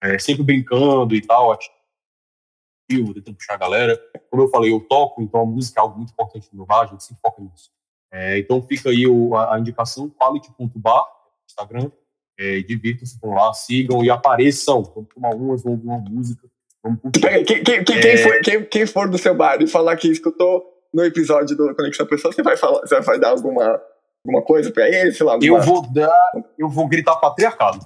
É, 0.01 0.17
sempre 0.17 0.43
brincando 0.43 1.13
e 1.13 1.21
tal, 1.21 1.51
ativo, 1.51 3.13
tentando 3.13 3.35
puxar 3.35 3.55
a 3.55 3.57
galera. 3.57 4.01
Como 4.29 4.43
eu 4.43 4.47
falei, 4.47 4.71
eu 4.71 4.79
toco, 4.79 5.21
então 5.21 5.41
a 5.41 5.45
música 5.45 5.79
é 5.79 5.81
algo 5.81 5.97
muito 5.97 6.11
importante 6.11 6.47
no 6.51 6.57
meu 6.59 6.65
bar, 6.65 6.83
a 6.83 6.85
gente 6.85 7.03
se 7.03 7.13
foca 7.21 7.41
nisso. 7.41 7.69
É, 8.11 8.39
então 8.39 8.61
fica 8.61 8.89
aí 8.89 9.05
o, 9.05 9.35
a, 9.35 9.55
a 9.55 9.59
indicação 9.59 10.09
quality.bar, 10.09 11.05
Instagram. 11.47 11.91
É, 12.39 12.61
Divirtam-se, 12.61 13.19
vão 13.19 13.33
lá, 13.33 13.53
sigam 13.53 14.01
e 14.01 14.09
apareçam. 14.09 14.81
Vamos 14.81 15.09
tomar 15.13 15.35
umas, 15.35 15.61
vamos 15.61 15.79
ouvir 15.79 15.87
uma 15.87 15.99
música. 15.99 16.49
Vamos 16.81 16.99
quem, 17.45 17.63
quem, 17.63 17.83
quem, 17.83 17.97
É. 17.97 18.17
for, 18.17 18.41
quem, 18.41 18.65
quem 18.65 18.85
for 18.87 19.09
do 19.09 19.17
seu 19.17 19.35
bar 19.35 19.61
e 19.61 19.67
falar 19.67 19.97
que 19.97 20.07
escutou 20.07 20.63
no 20.93 21.03
episódio 21.03 21.55
do 21.55 21.75
Conexão 21.75 22.05
Pessoa, 22.07 22.33
você 22.33 22.41
vai 22.41 22.57
falar, 22.57 22.79
você 22.79 22.99
vai 23.01 23.19
dar 23.19 23.31
alguma, 23.31 23.81
alguma 24.25 24.43
coisa 24.43 24.71
pra 24.71 24.87
ele, 24.87 25.11
sei 25.11 25.25
lá, 25.25 25.33
alguma 25.33 25.57
Eu 25.57 25.61
vou 25.61 25.91
dar. 25.91 26.13
Eu 26.57 26.69
vou 26.69 26.87
gritar 26.87 27.15
patriarcado. 27.17 27.79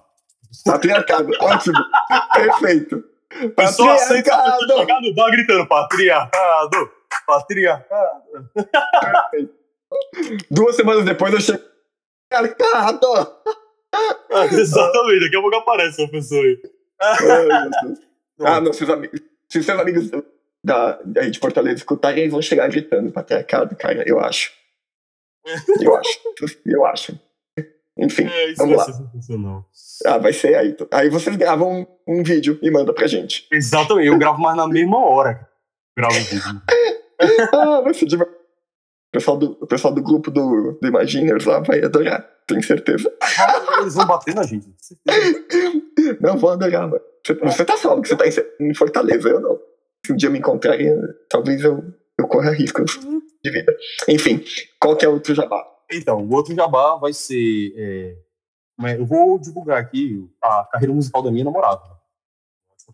patriarcado. 0.65 1.31
Ótimo. 1.39 1.77
Perfeito. 2.33 3.03
Eu 3.57 3.67
só 3.67 3.91
aceito 3.93 4.29
Patriarcado. 4.29 4.77
chegar 4.77 5.01
no 5.01 5.15
bar 5.15 5.31
gritando 5.31 5.67
patriarcado, 5.67 6.91
patriarcado. 7.25 8.23
Duas 10.51 10.75
semanas 10.75 11.05
depois 11.05 11.33
eu 11.33 11.41
chego. 11.41 11.63
Patriarcado. 12.29 13.37
Ah, 14.31 14.45
exatamente, 14.45 15.19
daqui 15.25 15.35
a 15.35 15.41
pouco 15.41 15.55
aparece 15.55 16.01
uma 16.01 16.09
pessoa 16.09 16.41
aí. 16.43 16.61
Ah, 18.39 18.59
não, 18.59 18.73
seus 18.73 18.89
amigos. 18.89 19.19
Se 19.47 19.59
os 19.59 19.65
seus 19.65 19.79
amigos 19.79 20.09
da, 20.63 20.99
aí 21.17 21.29
de 21.29 21.37
Fortaleza 21.39 21.75
escutarem, 21.77 22.21
eles 22.21 22.31
vão 22.31 22.41
chegar 22.41 22.67
gritando 22.69 23.11
patriarcado, 23.11 23.75
cara, 23.75 24.03
eu 24.07 24.19
acho. 24.19 24.51
Eu 25.81 25.95
acho. 25.95 26.19
Eu 26.65 26.85
acho. 26.85 27.19
Enfim. 27.97 28.25
É, 28.25 28.49
isso 28.51 28.57
Vamos 28.57 28.75
vai 28.75 28.87
lá. 28.87 28.93
ser 28.93 29.03
sensacional. 29.03 29.69
Ah, 30.05 30.17
vai 30.17 30.33
ser 30.33 30.55
aí. 30.55 30.75
Aí 30.91 31.09
vocês 31.09 31.35
gravam 31.35 31.81
um, 32.07 32.19
um 32.19 32.23
vídeo 32.23 32.57
e 32.61 32.71
mandam 32.71 32.93
pra 32.93 33.07
gente. 33.07 33.47
Exatamente, 33.51 34.07
eu 34.07 34.17
gravo 34.17 34.41
mais 34.41 34.57
na 34.57 34.67
mesma 34.67 34.97
hora. 34.97 35.47
Gravo 35.97 36.15
o 36.15 36.23
vídeo. 36.23 36.61
Ah, 37.53 37.79
vai 37.79 37.93
ser 37.93 38.05
demais. 38.05 38.29
O 38.29 39.11
pessoal 39.13 39.37
do, 39.37 39.57
o 39.61 39.67
pessoal 39.67 39.93
do 39.93 40.01
grupo 40.01 40.29
do, 40.31 40.77
do 40.81 40.87
Imaginers 40.87 41.45
lá 41.45 41.59
vai 41.59 41.81
adorar, 41.81 42.27
tenho 42.47 42.61
certeza. 42.61 43.13
Eles 43.79 43.93
vão 43.93 44.07
bater 44.07 44.35
na 44.35 44.43
gente. 44.43 44.67
Não, 46.19 46.35
vou 46.35 46.49
adorar, 46.49 46.89
mano. 46.89 47.01
Você, 47.25 47.33
você 47.35 47.63
tá 47.63 47.77
salvo 47.77 48.01
que 48.01 48.09
você 48.09 48.17
tá 48.17 48.25
em, 48.27 48.69
em 48.71 48.73
Fortaleza, 48.73 49.29
eu 49.29 49.39
não. 49.39 49.59
Se 50.05 50.11
um 50.11 50.15
dia 50.17 50.29
me 50.29 50.39
encontrarem, 50.39 50.97
talvez 51.29 51.63
eu, 51.63 51.81
eu 52.17 52.27
corra 52.27 52.51
riscos 52.51 52.99
de 53.43 53.51
vida. 53.51 53.75
Enfim, 54.07 54.43
qual 54.79 54.95
que 54.95 55.05
é 55.05 55.09
o 55.09 55.13
outro 55.13 55.33
jabá? 55.33 55.65
Então, 55.91 56.19
o 56.19 56.33
outro 56.33 56.55
jabá 56.55 56.95
vai 56.95 57.13
ser. 57.13 57.73
é, 57.77 58.17
mas 58.77 58.97
eu 58.97 59.05
vou 59.05 59.37
divulgar 59.39 59.79
aqui 59.79 60.27
a 60.41 60.67
carreira 60.71 60.93
musical 60.93 61.21
da 61.21 61.31
minha 61.31 61.45
namorada. 61.45 61.81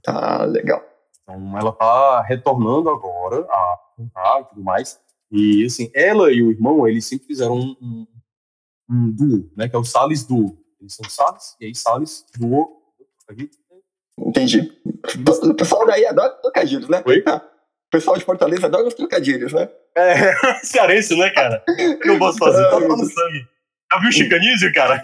Tá 0.04 0.44
legal. 0.46 0.84
Então, 1.24 1.58
ela 1.58 1.72
tá 1.72 2.22
retornando 2.22 2.90
agora 2.90 3.46
a 3.50 3.78
cantar 3.96 4.42
e 4.42 4.46
tudo 4.46 4.64
mais. 4.64 5.00
E, 5.32 5.66
assim, 5.66 5.92
ela 5.94 6.32
e 6.32 6.42
o 6.42 6.52
irmão, 6.52 6.88
eles 6.88 7.06
sempre 7.06 7.28
fizeram 7.28 7.56
um, 7.56 7.76
um, 7.82 8.08
um 8.90 9.12
duo, 9.12 9.52
né? 9.56 9.70
Que 9.70 9.76
é 9.76 9.80
o 9.80 9.84
Salles 9.84 10.26
Duo. 10.26 10.58
Eles 10.80 10.96
são 10.96 11.10
Salles, 11.10 11.56
e 11.60 11.66
aí 11.66 11.76
Salles 11.76 12.26
Duo. 12.38 12.82
Entendi. 14.18 14.72
O 15.44 15.54
pessoal 15.54 15.86
daí 15.86 16.06
adora 16.06 16.30
trocadilhos, 16.42 16.90
né? 16.90 17.04
Oi? 17.06 17.24
Ah, 17.28 17.42
O 17.90 17.92
pessoal 17.92 18.16
de 18.18 18.24
Fortaleza 18.24 18.68
adora 18.68 18.88
os 18.88 18.94
trocadilhos, 18.94 19.52
né? 19.52 19.68
É, 19.98 20.34
cearense, 20.64 21.18
né, 21.18 21.32
cara? 21.32 21.64
O 21.68 22.00
que 22.00 22.10
eu 22.10 22.20
posso 22.20 22.38
fazer? 22.38 22.64
Tá 22.70 22.80
no 22.80 22.98
sangue. 22.98 23.48
Já 23.92 24.00
viu 24.00 24.10
o 24.10 24.14
chicanísio, 24.14 24.72
cara? 24.74 25.04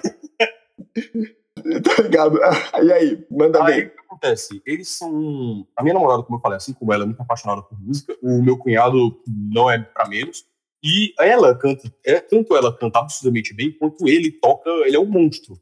Tá 1.83 2.03
ligado? 2.03 2.39
Ah, 2.43 2.83
E 2.83 2.91
aí, 2.93 3.25
manda 3.31 3.63
Aí, 3.65 3.73
bem. 3.73 3.85
o 3.87 3.89
que 3.89 3.99
acontece? 4.05 4.61
Eles 4.67 4.87
são. 4.89 5.65
A 5.75 5.81
minha 5.81 5.95
namorada, 5.95 6.21
como 6.21 6.37
eu 6.37 6.41
falei, 6.41 6.57
assim 6.57 6.73
como 6.73 6.93
ela, 6.93 7.03
é 7.03 7.05
muito 7.07 7.21
apaixonada 7.21 7.63
por 7.63 7.79
música. 7.81 8.15
O 8.21 8.41
meu 8.43 8.55
cunhado 8.57 9.19
não 9.27 9.69
é 9.71 9.79
pra 9.79 10.07
menos. 10.07 10.43
E 10.83 11.11
ela 11.19 11.57
canta, 11.57 11.91
é, 12.05 12.19
tanto 12.19 12.55
ela 12.55 12.75
canta 12.77 12.99
absurdamente 12.99 13.51
bem, 13.55 13.71
quanto 13.71 14.07
ele 14.07 14.31
toca, 14.31 14.69
ele 14.85 14.95
é 14.95 14.99
um 14.99 15.05
monstro. 15.07 15.59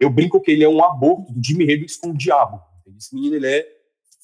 Eu 0.00 0.10
brinco 0.10 0.40
que 0.40 0.50
ele 0.50 0.64
é 0.64 0.68
um 0.68 0.82
aborto 0.84 1.32
do 1.32 1.40
Jimi 1.46 1.62
Hendrix 1.62 1.96
com 1.96 2.08
o 2.10 2.16
diabo. 2.16 2.60
Esse 2.98 3.14
menino, 3.14 3.36
ele 3.36 3.46
é 3.46 3.66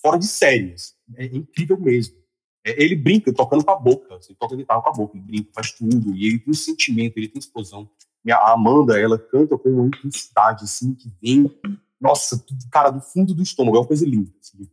fora 0.00 0.18
de 0.18 0.26
séries. 0.26 0.94
É 1.16 1.24
incrível 1.26 1.78
mesmo. 1.78 2.14
É, 2.64 2.82
ele 2.82 2.94
brinca 2.94 3.32
tocando 3.32 3.64
com 3.64 3.70
a 3.70 3.76
boca. 3.76 4.16
Você 4.16 4.34
toca 4.34 4.56
guitarra 4.56 4.82
com 4.82 4.88
a 4.88 4.92
boca, 4.92 5.16
ele 5.16 5.24
brinca, 5.24 5.50
faz 5.54 5.72
tudo. 5.72 6.14
E 6.14 6.26
ele 6.26 6.38
tem 6.38 6.50
um 6.50 6.54
sentimento, 6.54 7.16
ele 7.16 7.28
tem 7.28 7.38
explosão. 7.38 7.88
Minha, 8.24 8.36
a 8.36 8.52
Amanda, 8.52 9.00
ela 9.00 9.18
canta 9.18 9.56
com 9.56 9.68
uma 9.68 9.86
intensidade, 9.86 10.64
assim, 10.64 10.94
que 10.94 11.10
vem, 11.22 11.50
nossa, 12.00 12.44
cara, 12.70 12.90
do 12.90 13.00
fundo 13.00 13.34
do 13.34 13.42
estômago. 13.42 13.76
É 13.76 13.80
uma 13.80 13.86
coisa 13.86 14.04
linda. 14.04 14.30
Assim. 14.40 14.68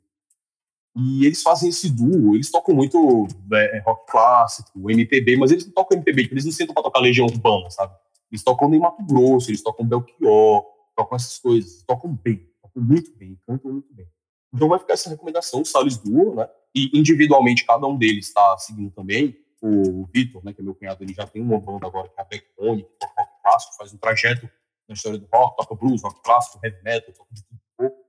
E 0.96 1.26
eles 1.26 1.44
fazem 1.44 1.70
esse 1.70 1.92
duo, 1.92 2.34
eles 2.34 2.50
tocam 2.50 2.74
muito 2.74 3.28
é, 3.54 3.80
rock 3.86 4.12
clássico, 4.12 4.90
MPB, 4.90 5.38
mas 5.38 5.52
eles 5.52 5.66
não 5.66 5.72
tocam 5.72 5.96
MPB, 5.96 6.30
eles 6.32 6.44
não 6.44 6.52
sentam 6.52 6.74
pra 6.74 6.82
tocar 6.82 7.00
Legião 7.00 7.28
Urbana, 7.28 7.70
sabe? 7.70 7.94
Eles 8.32 8.44
tocam 8.44 8.74
em 8.74 8.80
Mato 8.80 9.04
Grosso, 9.06 9.52
eles 9.52 9.62
tocam 9.62 9.86
Belchior, 9.86 10.66
tocam 10.96 11.16
essas 11.16 11.38
coisas, 11.38 11.84
tocam 11.84 12.12
bem, 12.12 12.50
tocam 12.64 12.82
muito 12.82 13.16
bem, 13.16 13.40
cantam 13.46 13.72
muito 13.74 13.94
bem. 13.94 14.08
Então 14.58 14.68
vai 14.68 14.80
ficar 14.80 14.96
essa 14.96 15.08
recomendação, 15.08 15.62
o 15.62 15.66
Salles 15.66 15.98
Duo, 15.98 16.34
né? 16.34 16.50
E 16.76 16.90
individualmente 16.98 17.64
cada 17.64 17.86
um 17.86 17.96
deles 17.96 18.28
está 18.28 18.58
seguindo 18.58 18.90
também. 18.90 19.38
O 19.62 20.08
Vitor, 20.12 20.44
né, 20.44 20.52
que 20.52 20.62
é 20.62 20.64
meu 20.64 20.74
cunhado, 20.74 21.04
ele 21.04 21.14
já 21.14 21.26
tem 21.28 21.42
uma 21.42 21.60
banda 21.60 21.86
agora 21.86 22.10
que 22.10 22.20
é 22.20 22.22
a 22.22 22.26
Backbone, 22.26 22.84
que 22.84 22.90
toca 23.00 23.14
rock 23.22 23.32
clássico, 23.44 23.76
faz 23.76 23.94
um 23.94 23.98
trajeto 23.98 24.50
na 24.88 24.94
história 24.94 25.20
do 25.20 25.28
rock, 25.32 25.58
toca 25.58 25.76
blues, 25.76 26.02
rock 26.02 26.22
clássico, 26.24 26.60
heavy 26.64 26.78
metal, 26.84 27.14
toca 27.14 27.30
de 27.32 27.44
tudo 27.44 27.56
um 27.56 27.78
pouco. 27.78 28.06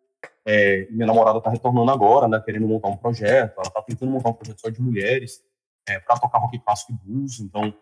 É, 0.47 0.89
minha 0.91 1.07
namorada 1.07 1.39
está 1.39 1.51
retornando 1.51 1.91
agora, 1.91 2.29
né, 2.29 2.41
querendo 2.45 2.67
montar 2.67 2.89
um 2.89 2.97
projeto, 2.97 3.53
ela 3.59 3.67
está 3.67 3.83
tentando 3.83 4.11
montar 4.11 4.31
um 4.31 4.35
projeto 4.35 4.61
só 4.61 4.71
de 4.71 4.81
mulheres, 4.81 5.43
é, 5.87 5.99
para 5.99 6.19
tocar 6.19 6.39
rock 6.39 6.59
clássico 6.59 6.93
e 6.93 6.95
blues, 7.07 7.41
então 7.41 7.75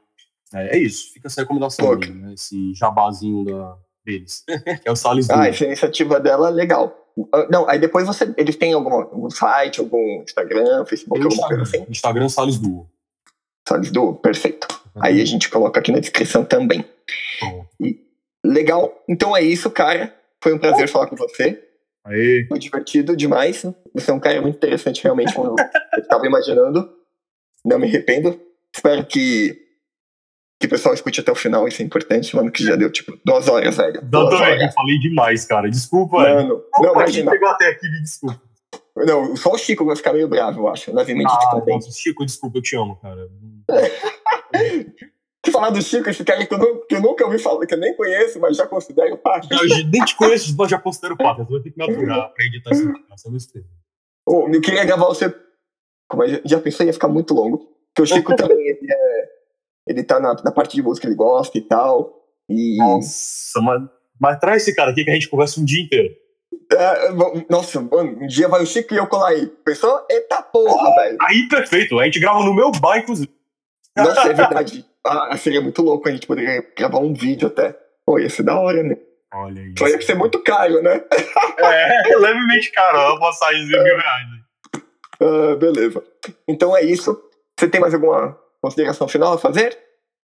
é, 0.55 0.77
é 0.77 0.79
isso, 0.79 1.13
fica 1.13 1.29
essa 1.29 1.41
recomendação, 1.41 1.93
aí, 1.93 2.11
né, 2.11 2.35
esse 2.35 2.75
jabazinho 2.75 3.45
da, 3.45 3.79
deles, 4.05 4.45
que 4.83 4.89
é 4.89 4.91
o 4.91 4.97
Salles 4.97 5.29
Duo. 5.29 5.39
Ah, 5.39 5.49
essa 5.49 5.65
iniciativa 5.65 6.21
dela 6.21 6.49
é 6.49 6.53
legal. 6.53 7.06
Ah, 7.33 7.47
Não, 7.51 7.69
aí 7.69 7.79
depois 7.79 8.07
você, 8.07 8.33
eles 8.37 8.57
têm 8.57 8.73
algum, 8.73 8.93
algum 8.93 9.31
site, 9.31 9.81
algum 9.81 10.23
Instagram, 10.23 10.85
Facebook, 10.85 11.21
Tem 11.21 11.31
alguma 11.31 11.49
coisa 11.49 11.63
Instagram, 11.63 11.83
assim? 11.83 11.91
Instagram 11.91 12.29
Salles 12.29 12.59
Duo. 12.59 12.89
Salles 13.69 13.91
do 13.91 14.15
perfeito. 14.15 14.69
Aí 14.99 15.21
a 15.21 15.25
gente 15.25 15.51
coloca 15.51 15.79
aqui 15.81 15.93
na 15.93 15.99
descrição 15.99 16.45
também. 16.45 16.85
Pronto. 17.39 17.69
Legal. 18.45 19.03
Então 19.09 19.37
é 19.37 19.43
isso, 19.43 19.71
cara. 19.71 20.15
Foi 20.43 20.55
um 20.55 20.59
prazer 20.59 20.89
falar 20.89 21.09
com 21.09 21.17
você. 21.17 21.63
Aê. 22.05 22.47
Foi 22.49 22.59
divertido 22.59 23.17
demais. 23.17 23.65
Você 23.93 24.11
é 24.11 24.15
um 24.15 24.21
cara 24.21 24.41
muito 24.41 24.57
interessante, 24.57 25.03
realmente, 25.03 25.35
como 25.35 25.57
eu 25.59 26.01
estava 26.01 26.25
imaginando. 26.27 26.89
Não 27.65 27.79
me 27.79 27.87
arrependo. 27.87 28.41
Espero 28.73 29.05
que, 29.05 29.66
que 30.69 30.75
o 30.75 30.77
pessoal 30.77 30.95
escute 30.95 31.21
até 31.21 31.31
o 31.33 31.35
final. 31.35 31.67
Isso 31.69 31.83
é 31.83 31.85
importante, 31.85 32.35
mano, 32.37 32.51
que 32.51 32.65
já 32.65 32.77
deu, 32.77 32.91
tipo, 32.91 33.19
duas 33.25 33.49
horas, 33.49 33.77
velho. 33.77 34.01
Duas 34.03 34.27
Exatamente, 34.29 34.57
eu 34.57 34.63
horas. 34.63 34.75
falei 34.75 34.99
demais, 35.01 35.45
cara. 35.45 35.71
Desculpa, 35.71 36.23
velho. 36.23 36.37
Mano, 36.37 36.49
não, 36.49 36.91
Opa, 36.91 36.93
quem 36.93 37.03
imagina. 37.03 37.31
pegou 37.31 37.49
até 37.49 37.67
aqui, 37.69 37.89
me 37.91 38.03
desculpa. 38.03 38.43
Não, 38.97 39.37
só 39.37 39.53
o 39.53 39.59
Chico 39.59 39.85
vai 39.85 39.95
ficar 39.97 40.13
meio 40.15 40.27
bravo, 40.29 40.61
eu 40.61 40.69
acho. 40.69 40.95
Levemente 40.95 41.31
Ah, 41.31 41.39
descontente. 41.39 41.93
Chico, 41.95 42.25
desculpa, 42.25 42.59
eu 42.59 42.63
te 42.63 42.77
amo, 42.77 42.97
cara. 42.97 43.29
Se 45.45 45.53
falar 45.53 45.71
do 45.71 45.81
Chico, 45.81 46.11
esse 46.11 46.25
cara 46.25 46.45
que 46.45 46.53
eu, 46.53 46.59
nu- 46.59 46.81
que 46.87 46.95
eu 46.97 47.01
nunca 47.01 47.25
ouvi 47.25 47.39
falar, 47.39 47.65
que 47.67 47.75
eu 47.75 47.79
nem 47.79 47.95
conheço, 47.95 48.41
mas 48.41 48.57
já 48.57 48.67
considero 48.67 49.17
parte. 49.17 49.47
Eu 49.53 49.87
nem 49.89 50.05
te 50.05 50.17
conheço, 50.17 50.55
mas 50.59 50.69
já 50.71 50.79
considero 50.79 51.17
pata. 51.17 51.45
Você 51.45 51.53
vai 51.53 51.61
ter 51.63 51.71
que 51.71 51.79
me 51.79 51.85
aturar 51.85 52.33
pra 52.33 52.45
editar 52.45 52.71
essa 52.71 52.93
essa 53.13 53.31
besteira. 53.31 53.67
Ô, 54.27 54.49
eu 54.53 54.61
queria 54.61 54.85
gravar 54.85 55.07
você. 55.07 55.33
Como 56.09 56.25
eu 56.25 56.41
já 56.45 56.59
pensei, 56.61 56.87
ia 56.89 56.93
ficar 56.93 57.07
muito 57.09 57.33
longo. 57.33 57.59
Porque 57.95 58.03
o 58.03 58.07
Chico 58.07 58.35
também, 58.37 58.59
ele, 58.59 58.89
é, 58.93 59.29
ele 59.87 60.03
tá 60.03 60.19
na, 60.19 60.35
na 60.43 60.51
parte 60.51 60.75
de 60.75 60.83
música, 60.83 61.07
ele 61.07 61.15
gosta 61.15 61.57
e 61.57 61.63
tal. 61.63 62.25
E. 62.49 62.77
Nossa, 62.79 63.61
mas, 63.61 63.83
mas 64.21 64.39
traz 64.39 64.63
esse 64.63 64.75
cara 64.75 64.91
aqui 64.91 65.05
que 65.05 65.11
a 65.11 65.15
gente 65.15 65.29
conversa 65.29 65.61
um 65.61 65.65
dia 65.65 65.83
inteiro. 65.83 66.15
É, 66.73 67.13
nossa, 67.49 67.81
mano, 67.81 68.19
um 68.23 68.27
dia 68.27 68.49
vai 68.49 68.63
o 68.63 68.67
Chico 68.67 68.93
e 68.93 68.97
eu 68.97 69.07
colar 69.07 69.29
aí. 69.29 69.47
Pensou? 69.65 70.05
Eita 70.11 70.43
porra, 70.43 70.95
velho. 70.97 71.17
Aí, 71.21 71.49
perfeito. 71.49 71.99
A 71.99 72.05
gente 72.05 72.19
grava 72.19 72.41
no 72.41 72.55
meu 72.55 72.73
bar, 72.73 72.99
inclusive. 72.99 73.31
Nossa, 73.97 74.29
é 74.29 74.35
verdade. 74.35 74.85
Ah, 75.07 75.37
seria 75.37 75.61
muito 75.61 75.81
louco 75.83 76.09
a 76.09 76.13
gente 76.13 76.27
poderia 76.27 76.67
gravar 76.77 76.99
um 76.99 77.15
vídeo 77.15 77.47
até. 77.47 77.77
Pô, 78.05 78.19
ia 78.19 78.29
ser 78.29 78.43
da 78.43 78.59
hora, 78.59 78.83
né? 78.83 78.97
Olha 79.33 79.61
isso. 79.61 79.75
Só 79.79 79.89
ia 79.89 80.01
ser 80.01 80.15
muito 80.15 80.43
caro, 80.43 80.83
né? 80.83 81.03
É, 81.59 82.17
levemente 82.19 82.73
caro. 82.73 82.99
Uma 82.99 83.21
passagem 83.21 83.65
de 83.65 83.71
mil 83.71 83.97
reais. 83.97 84.27
Ah, 85.21 85.57
beleza. 85.57 86.03
Então 86.49 86.77
é 86.77 86.83
isso. 86.83 87.17
Você 87.57 87.69
tem 87.69 87.81
mais 87.81 87.95
alguma 87.95 88.37
consideração 88.67 89.07
final 89.09 89.35
a 89.35 89.39
fazer? 89.39 89.79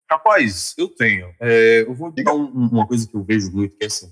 Rapaz, 0.10 0.74
eu 0.78 0.90
tenho. 0.90 1.34
É, 1.40 1.82
eu 1.82 1.94
vou 1.94 2.12
dar 2.12 2.34
um- 2.34 2.52
uma 2.52 2.86
coisa 2.88 3.08
que 3.08 3.16
eu 3.16 3.24
vejo 3.24 3.52
muito, 3.52 3.76
que 3.78 3.84
é 3.84 3.88
assim. 3.88 4.12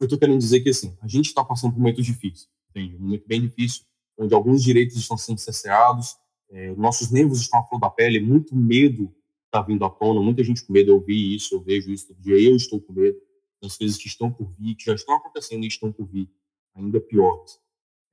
Eu 0.00 0.08
tô 0.08 0.18
querendo 0.18 0.38
dizer 0.38 0.60
que 0.60 0.70
assim, 0.70 0.96
a 1.00 1.06
gente 1.08 1.26
está 1.26 1.44
passando 1.44 1.72
por 1.72 1.78
momentos 1.78 2.04
difíceis, 2.04 2.48
entende? 2.70 2.96
Um 2.96 3.00
momento 3.00 3.26
bem 3.26 3.40
difícil, 3.42 3.84
onde 4.18 4.34
alguns 4.34 4.62
direitos 4.62 4.96
estão 4.96 5.16
sendo 5.16 5.38
cerceados, 5.38 6.16
é, 6.50 6.74
nossos 6.74 7.10
nervos 7.10 7.40
estão 7.40 7.60
à 7.60 7.64
flor 7.64 7.80
da 7.80 7.90
pele, 7.90 8.20
muito 8.20 8.54
medo 8.56 9.14
está 9.46 9.62
vindo 9.62 9.84
à 9.84 9.90
tona, 9.90 10.20
muita 10.20 10.42
gente 10.42 10.64
com 10.66 10.72
medo, 10.72 10.90
eu 10.90 11.00
vi 11.00 11.36
isso, 11.36 11.54
eu 11.54 11.60
vejo 11.60 11.92
isso 11.92 12.08
todo 12.08 12.20
dia, 12.20 12.38
eu 12.40 12.56
estou 12.56 12.80
com 12.80 12.92
medo 12.92 13.16
das 13.62 13.76
coisas 13.76 13.96
que 13.96 14.08
estão 14.08 14.30
por 14.32 14.50
vir, 14.58 14.74
que 14.74 14.84
já 14.84 14.94
estão 14.94 15.14
acontecendo 15.14 15.62
e 15.64 15.68
estão 15.68 15.92
por 15.92 16.06
vir, 16.06 16.28
ainda 16.74 17.00
piores. 17.00 17.58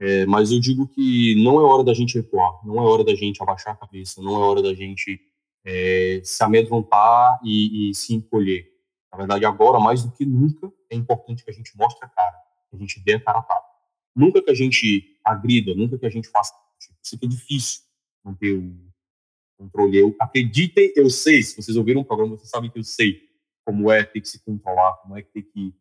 É, 0.02 0.26
mas 0.26 0.52
eu 0.52 0.60
digo 0.60 0.88
que 0.88 1.36
não 1.44 1.62
é 1.62 1.64
hora 1.64 1.84
da 1.84 1.94
gente 1.94 2.18
recuar, 2.18 2.66
não 2.66 2.78
é 2.78 2.82
hora 2.82 3.04
da 3.04 3.14
gente 3.14 3.40
abaixar 3.40 3.74
a 3.74 3.78
cabeça, 3.78 4.20
não 4.20 4.34
é 4.34 4.40
hora 4.40 4.60
da 4.60 4.74
gente 4.74 5.22
é, 5.64 6.20
se 6.24 6.44
amedrontar 6.44 7.40
e, 7.44 7.92
e 7.92 7.94
se 7.94 8.16
encolher. 8.16 8.68
Na 9.12 9.20
verdade, 9.20 9.46
agora, 9.46 9.80
mais 9.80 10.04
do 10.04 10.12
que 10.12 10.26
nunca, 10.26 10.74
é 10.90 10.96
importante 10.96 11.44
que 11.44 11.52
a 11.52 11.54
gente 11.54 11.78
mostre 11.78 12.04
a 12.04 12.10
cara, 12.10 12.36
que 12.72 12.78
a 12.78 12.80
gente 12.80 13.00
dê 13.04 13.14
a 13.14 13.20
cara 13.20 13.38
a 13.38 13.42
tapa. 13.44 13.68
Nunca 14.16 14.42
que 14.42 14.50
a 14.50 14.56
gente 14.56 15.20
agrida, 15.24 15.76
nunca 15.76 16.00
que 16.00 16.06
a 16.08 16.10
gente 16.10 16.30
faça. 16.30 16.52
Isso 17.04 17.16
aqui 17.16 17.26
é 17.28 17.30
difícil 17.30 17.84
manter 18.24 18.54
o 18.54 18.74
controle. 19.56 20.00
Eu 20.00 20.16
acreditem, 20.20 20.92
eu 20.96 21.12
sei, 21.12 21.44
se 21.44 21.56
vocês 21.56 21.78
ouviram 21.78 22.02
o 22.02 22.06
programa, 22.06 22.36
vocês 22.36 22.50
sabem 22.50 22.72
que 22.72 22.80
eu 22.80 22.84
sei 22.84 23.22
como 23.64 23.92
é 23.92 24.04
ter 24.04 24.20
que 24.20 24.28
se 24.28 24.44
controlar, 24.44 24.94
como 25.04 25.16
é 25.16 25.22
ter 25.22 25.44
que 25.44 25.76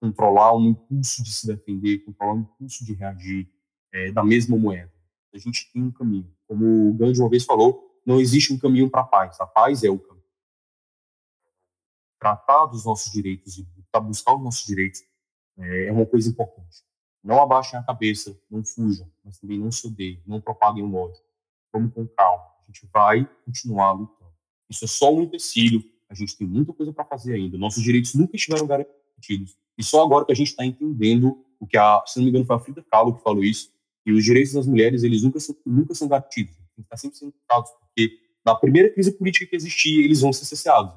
controlar 0.00 0.56
um 0.56 0.68
impulso 0.68 1.20
de 1.24 1.32
se 1.32 1.48
defender, 1.48 2.04
controlar 2.04 2.34
um 2.34 2.40
impulso 2.42 2.84
de 2.84 2.94
reagir 2.94 3.55
é, 3.96 4.12
da 4.12 4.22
mesma 4.22 4.56
moeda. 4.58 4.92
A 5.32 5.38
gente 5.38 5.70
tem 5.72 5.82
um 5.82 5.90
caminho. 5.90 6.30
Como 6.46 6.90
o 6.90 6.94
Gandhi 6.94 7.20
uma 7.20 7.30
vez 7.30 7.44
falou, 7.44 7.98
não 8.04 8.20
existe 8.20 8.52
um 8.52 8.58
caminho 8.58 8.90
para 8.90 9.00
a 9.00 9.04
paz. 9.04 9.40
A 9.40 9.46
paz 9.46 9.82
é 9.82 9.90
o 9.90 9.98
caminho. 9.98 10.24
Tratar 12.20 12.66
dos 12.66 12.84
nossos 12.84 13.10
direitos 13.10 13.58
e 13.58 13.66
buscar 14.02 14.34
os 14.34 14.42
nossos 14.42 14.66
direitos 14.66 15.02
é, 15.58 15.86
é 15.86 15.92
uma 15.92 16.04
coisa 16.04 16.28
importante. 16.28 16.84
Não 17.24 17.40
abaixem 17.40 17.78
a 17.78 17.82
cabeça, 17.82 18.38
não 18.50 18.62
fujam, 18.64 19.10
mas 19.24 19.38
também 19.38 19.58
não 19.58 19.72
se 19.72 19.86
odeiem, 19.86 20.22
não 20.26 20.40
propaguem 20.40 20.84
o 20.84 20.94
ódio. 20.94 21.20
Vamos 21.72 21.92
com 21.92 22.06
calma. 22.06 22.44
A 22.44 22.66
gente 22.66 22.88
vai 22.92 23.28
continuar 23.44 23.92
lutando. 23.92 24.32
Isso 24.68 24.84
é 24.84 24.88
só 24.88 25.12
um 25.12 25.22
empecilho. 25.22 25.82
A 26.08 26.14
gente 26.14 26.36
tem 26.36 26.46
muita 26.46 26.72
coisa 26.72 26.92
para 26.92 27.04
fazer 27.04 27.34
ainda. 27.34 27.58
Nossos 27.58 27.82
direitos 27.82 28.14
nunca 28.14 28.36
estiveram 28.36 28.66
garantidos. 28.66 29.56
E 29.76 29.82
só 29.82 30.04
agora 30.04 30.24
que 30.24 30.32
a 30.32 30.36
gente 30.36 30.48
está 30.48 30.64
entendendo 30.64 31.44
o 31.58 31.66
que 31.66 31.76
a, 31.76 32.02
se 32.06 32.18
não 32.18 32.24
me 32.24 32.30
engano, 32.30 32.44
foi 32.44 32.56
a 32.56 32.60
Frida 32.60 32.84
Kahlo 32.90 33.16
que 33.16 33.22
falou 33.22 33.42
isso, 33.42 33.72
e 34.06 34.12
os 34.12 34.24
direitos 34.24 34.52
das 34.52 34.66
mulheres, 34.66 35.02
eles 35.02 35.22
nunca, 35.22 35.38
nunca 35.66 35.94
são 35.94 36.06
garantidos. 36.06 36.54
Estar 36.78 36.96
sempre 36.96 37.18
sendo 37.18 37.34
lutados, 37.34 37.70
porque 37.80 38.18
na 38.44 38.54
primeira 38.54 38.88
crise 38.90 39.10
política 39.10 39.46
que 39.46 39.56
existia, 39.56 40.04
eles 40.04 40.20
vão 40.20 40.32
ser 40.32 40.44
cesseados, 40.44 40.92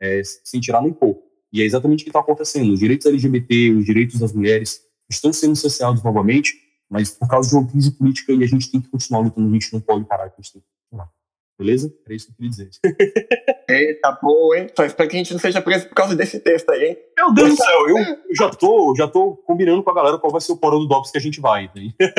é, 0.00 0.22
sem 0.24 0.60
tirar 0.60 0.80
nem 0.80 0.92
pouco. 0.92 1.22
E 1.52 1.60
é 1.60 1.64
exatamente 1.64 2.00
o 2.00 2.04
que 2.04 2.10
está 2.10 2.20
acontecendo. 2.20 2.72
Os 2.72 2.80
direitos 2.80 3.06
LGBT, 3.06 3.72
os 3.72 3.84
direitos 3.84 4.18
das 4.18 4.32
mulheres 4.32 4.82
estão 5.10 5.32
sendo 5.32 5.54
cesseados 5.54 6.02
novamente, 6.02 6.54
mas 6.88 7.10
por 7.10 7.28
causa 7.28 7.50
de 7.50 7.54
uma 7.54 7.70
crise 7.70 7.90
política 7.90 8.32
e 8.32 8.42
a 8.42 8.46
gente 8.46 8.70
tem 8.70 8.80
que 8.80 8.88
continuar 8.88 9.20
lutando, 9.20 9.48
a 9.48 9.52
gente 9.52 9.72
não 9.72 9.80
pode 9.80 10.04
parar, 10.06 10.24
a 10.24 10.28
gente 10.28 10.52
tem 10.52 10.62
que 10.62 10.68
continuar. 10.82 11.12
Beleza? 11.58 11.94
Era 12.04 12.14
isso 12.14 12.26
que 12.26 12.32
eu 12.32 12.36
queria 12.36 12.50
dizer. 12.50 12.70
Eita, 13.68 14.18
boa, 14.22 14.58
hein? 14.58 14.68
Só 14.76 14.84
espero 14.84 15.08
que 15.08 15.16
a 15.16 15.18
gente 15.18 15.32
não 15.32 15.40
seja 15.40 15.62
preso 15.62 15.88
por 15.88 15.94
causa 15.94 16.14
desse 16.14 16.40
texto 16.40 16.70
aí, 16.70 16.84
hein? 16.84 16.98
Meu 17.16 17.32
Deus 17.32 17.50
do 17.50 17.56
céu, 17.56 17.88
eu, 17.88 17.98
eu 17.98 18.36
já, 18.36 18.50
tô, 18.50 18.94
já 18.96 19.08
tô 19.08 19.36
combinando 19.46 19.82
com 19.82 19.90
a 19.90 19.94
galera 19.94 20.18
qual 20.18 20.32
vai 20.32 20.40
ser 20.40 20.52
o 20.52 20.56
porão 20.56 20.80
do 20.80 20.88
DOPS 20.88 21.10
que 21.10 21.18
a 21.18 21.20
gente 21.20 21.40
vai. 21.40 21.70
Né? 21.74 21.92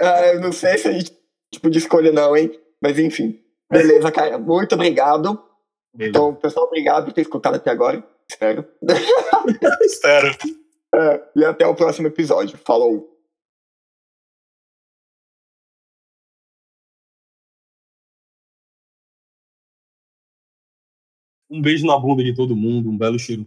ah, 0.00 0.26
eu 0.34 0.40
não 0.40 0.52
sei 0.52 0.78
se 0.78 0.88
a 0.88 0.92
gente 0.92 1.12
tipo, 1.54 1.70
de 1.70 1.78
escolha 1.78 2.12
não, 2.12 2.36
hein? 2.36 2.52
Mas 2.82 2.98
enfim. 2.98 3.40
Beleza, 3.70 4.10
cara. 4.12 4.38
Muito 4.38 4.74
obrigado. 4.74 5.40
Beleza. 5.94 6.10
Então, 6.10 6.34
pessoal, 6.34 6.66
obrigado 6.66 7.06
por 7.06 7.12
ter 7.12 7.22
escutado 7.22 7.54
até 7.54 7.70
agora. 7.70 8.04
Espero. 8.30 8.66
Espero. 9.82 10.36
É, 10.94 11.22
e 11.36 11.44
até 11.44 11.66
o 11.66 11.74
próximo 11.74 12.08
episódio. 12.08 12.58
Falou. 12.64 13.13
Um 21.54 21.62
beijo 21.62 21.86
na 21.86 21.96
bunda 21.96 22.24
de 22.24 22.34
todo 22.34 22.56
mundo, 22.56 22.90
um 22.90 22.98
belo 22.98 23.16
cheiro 23.16 23.46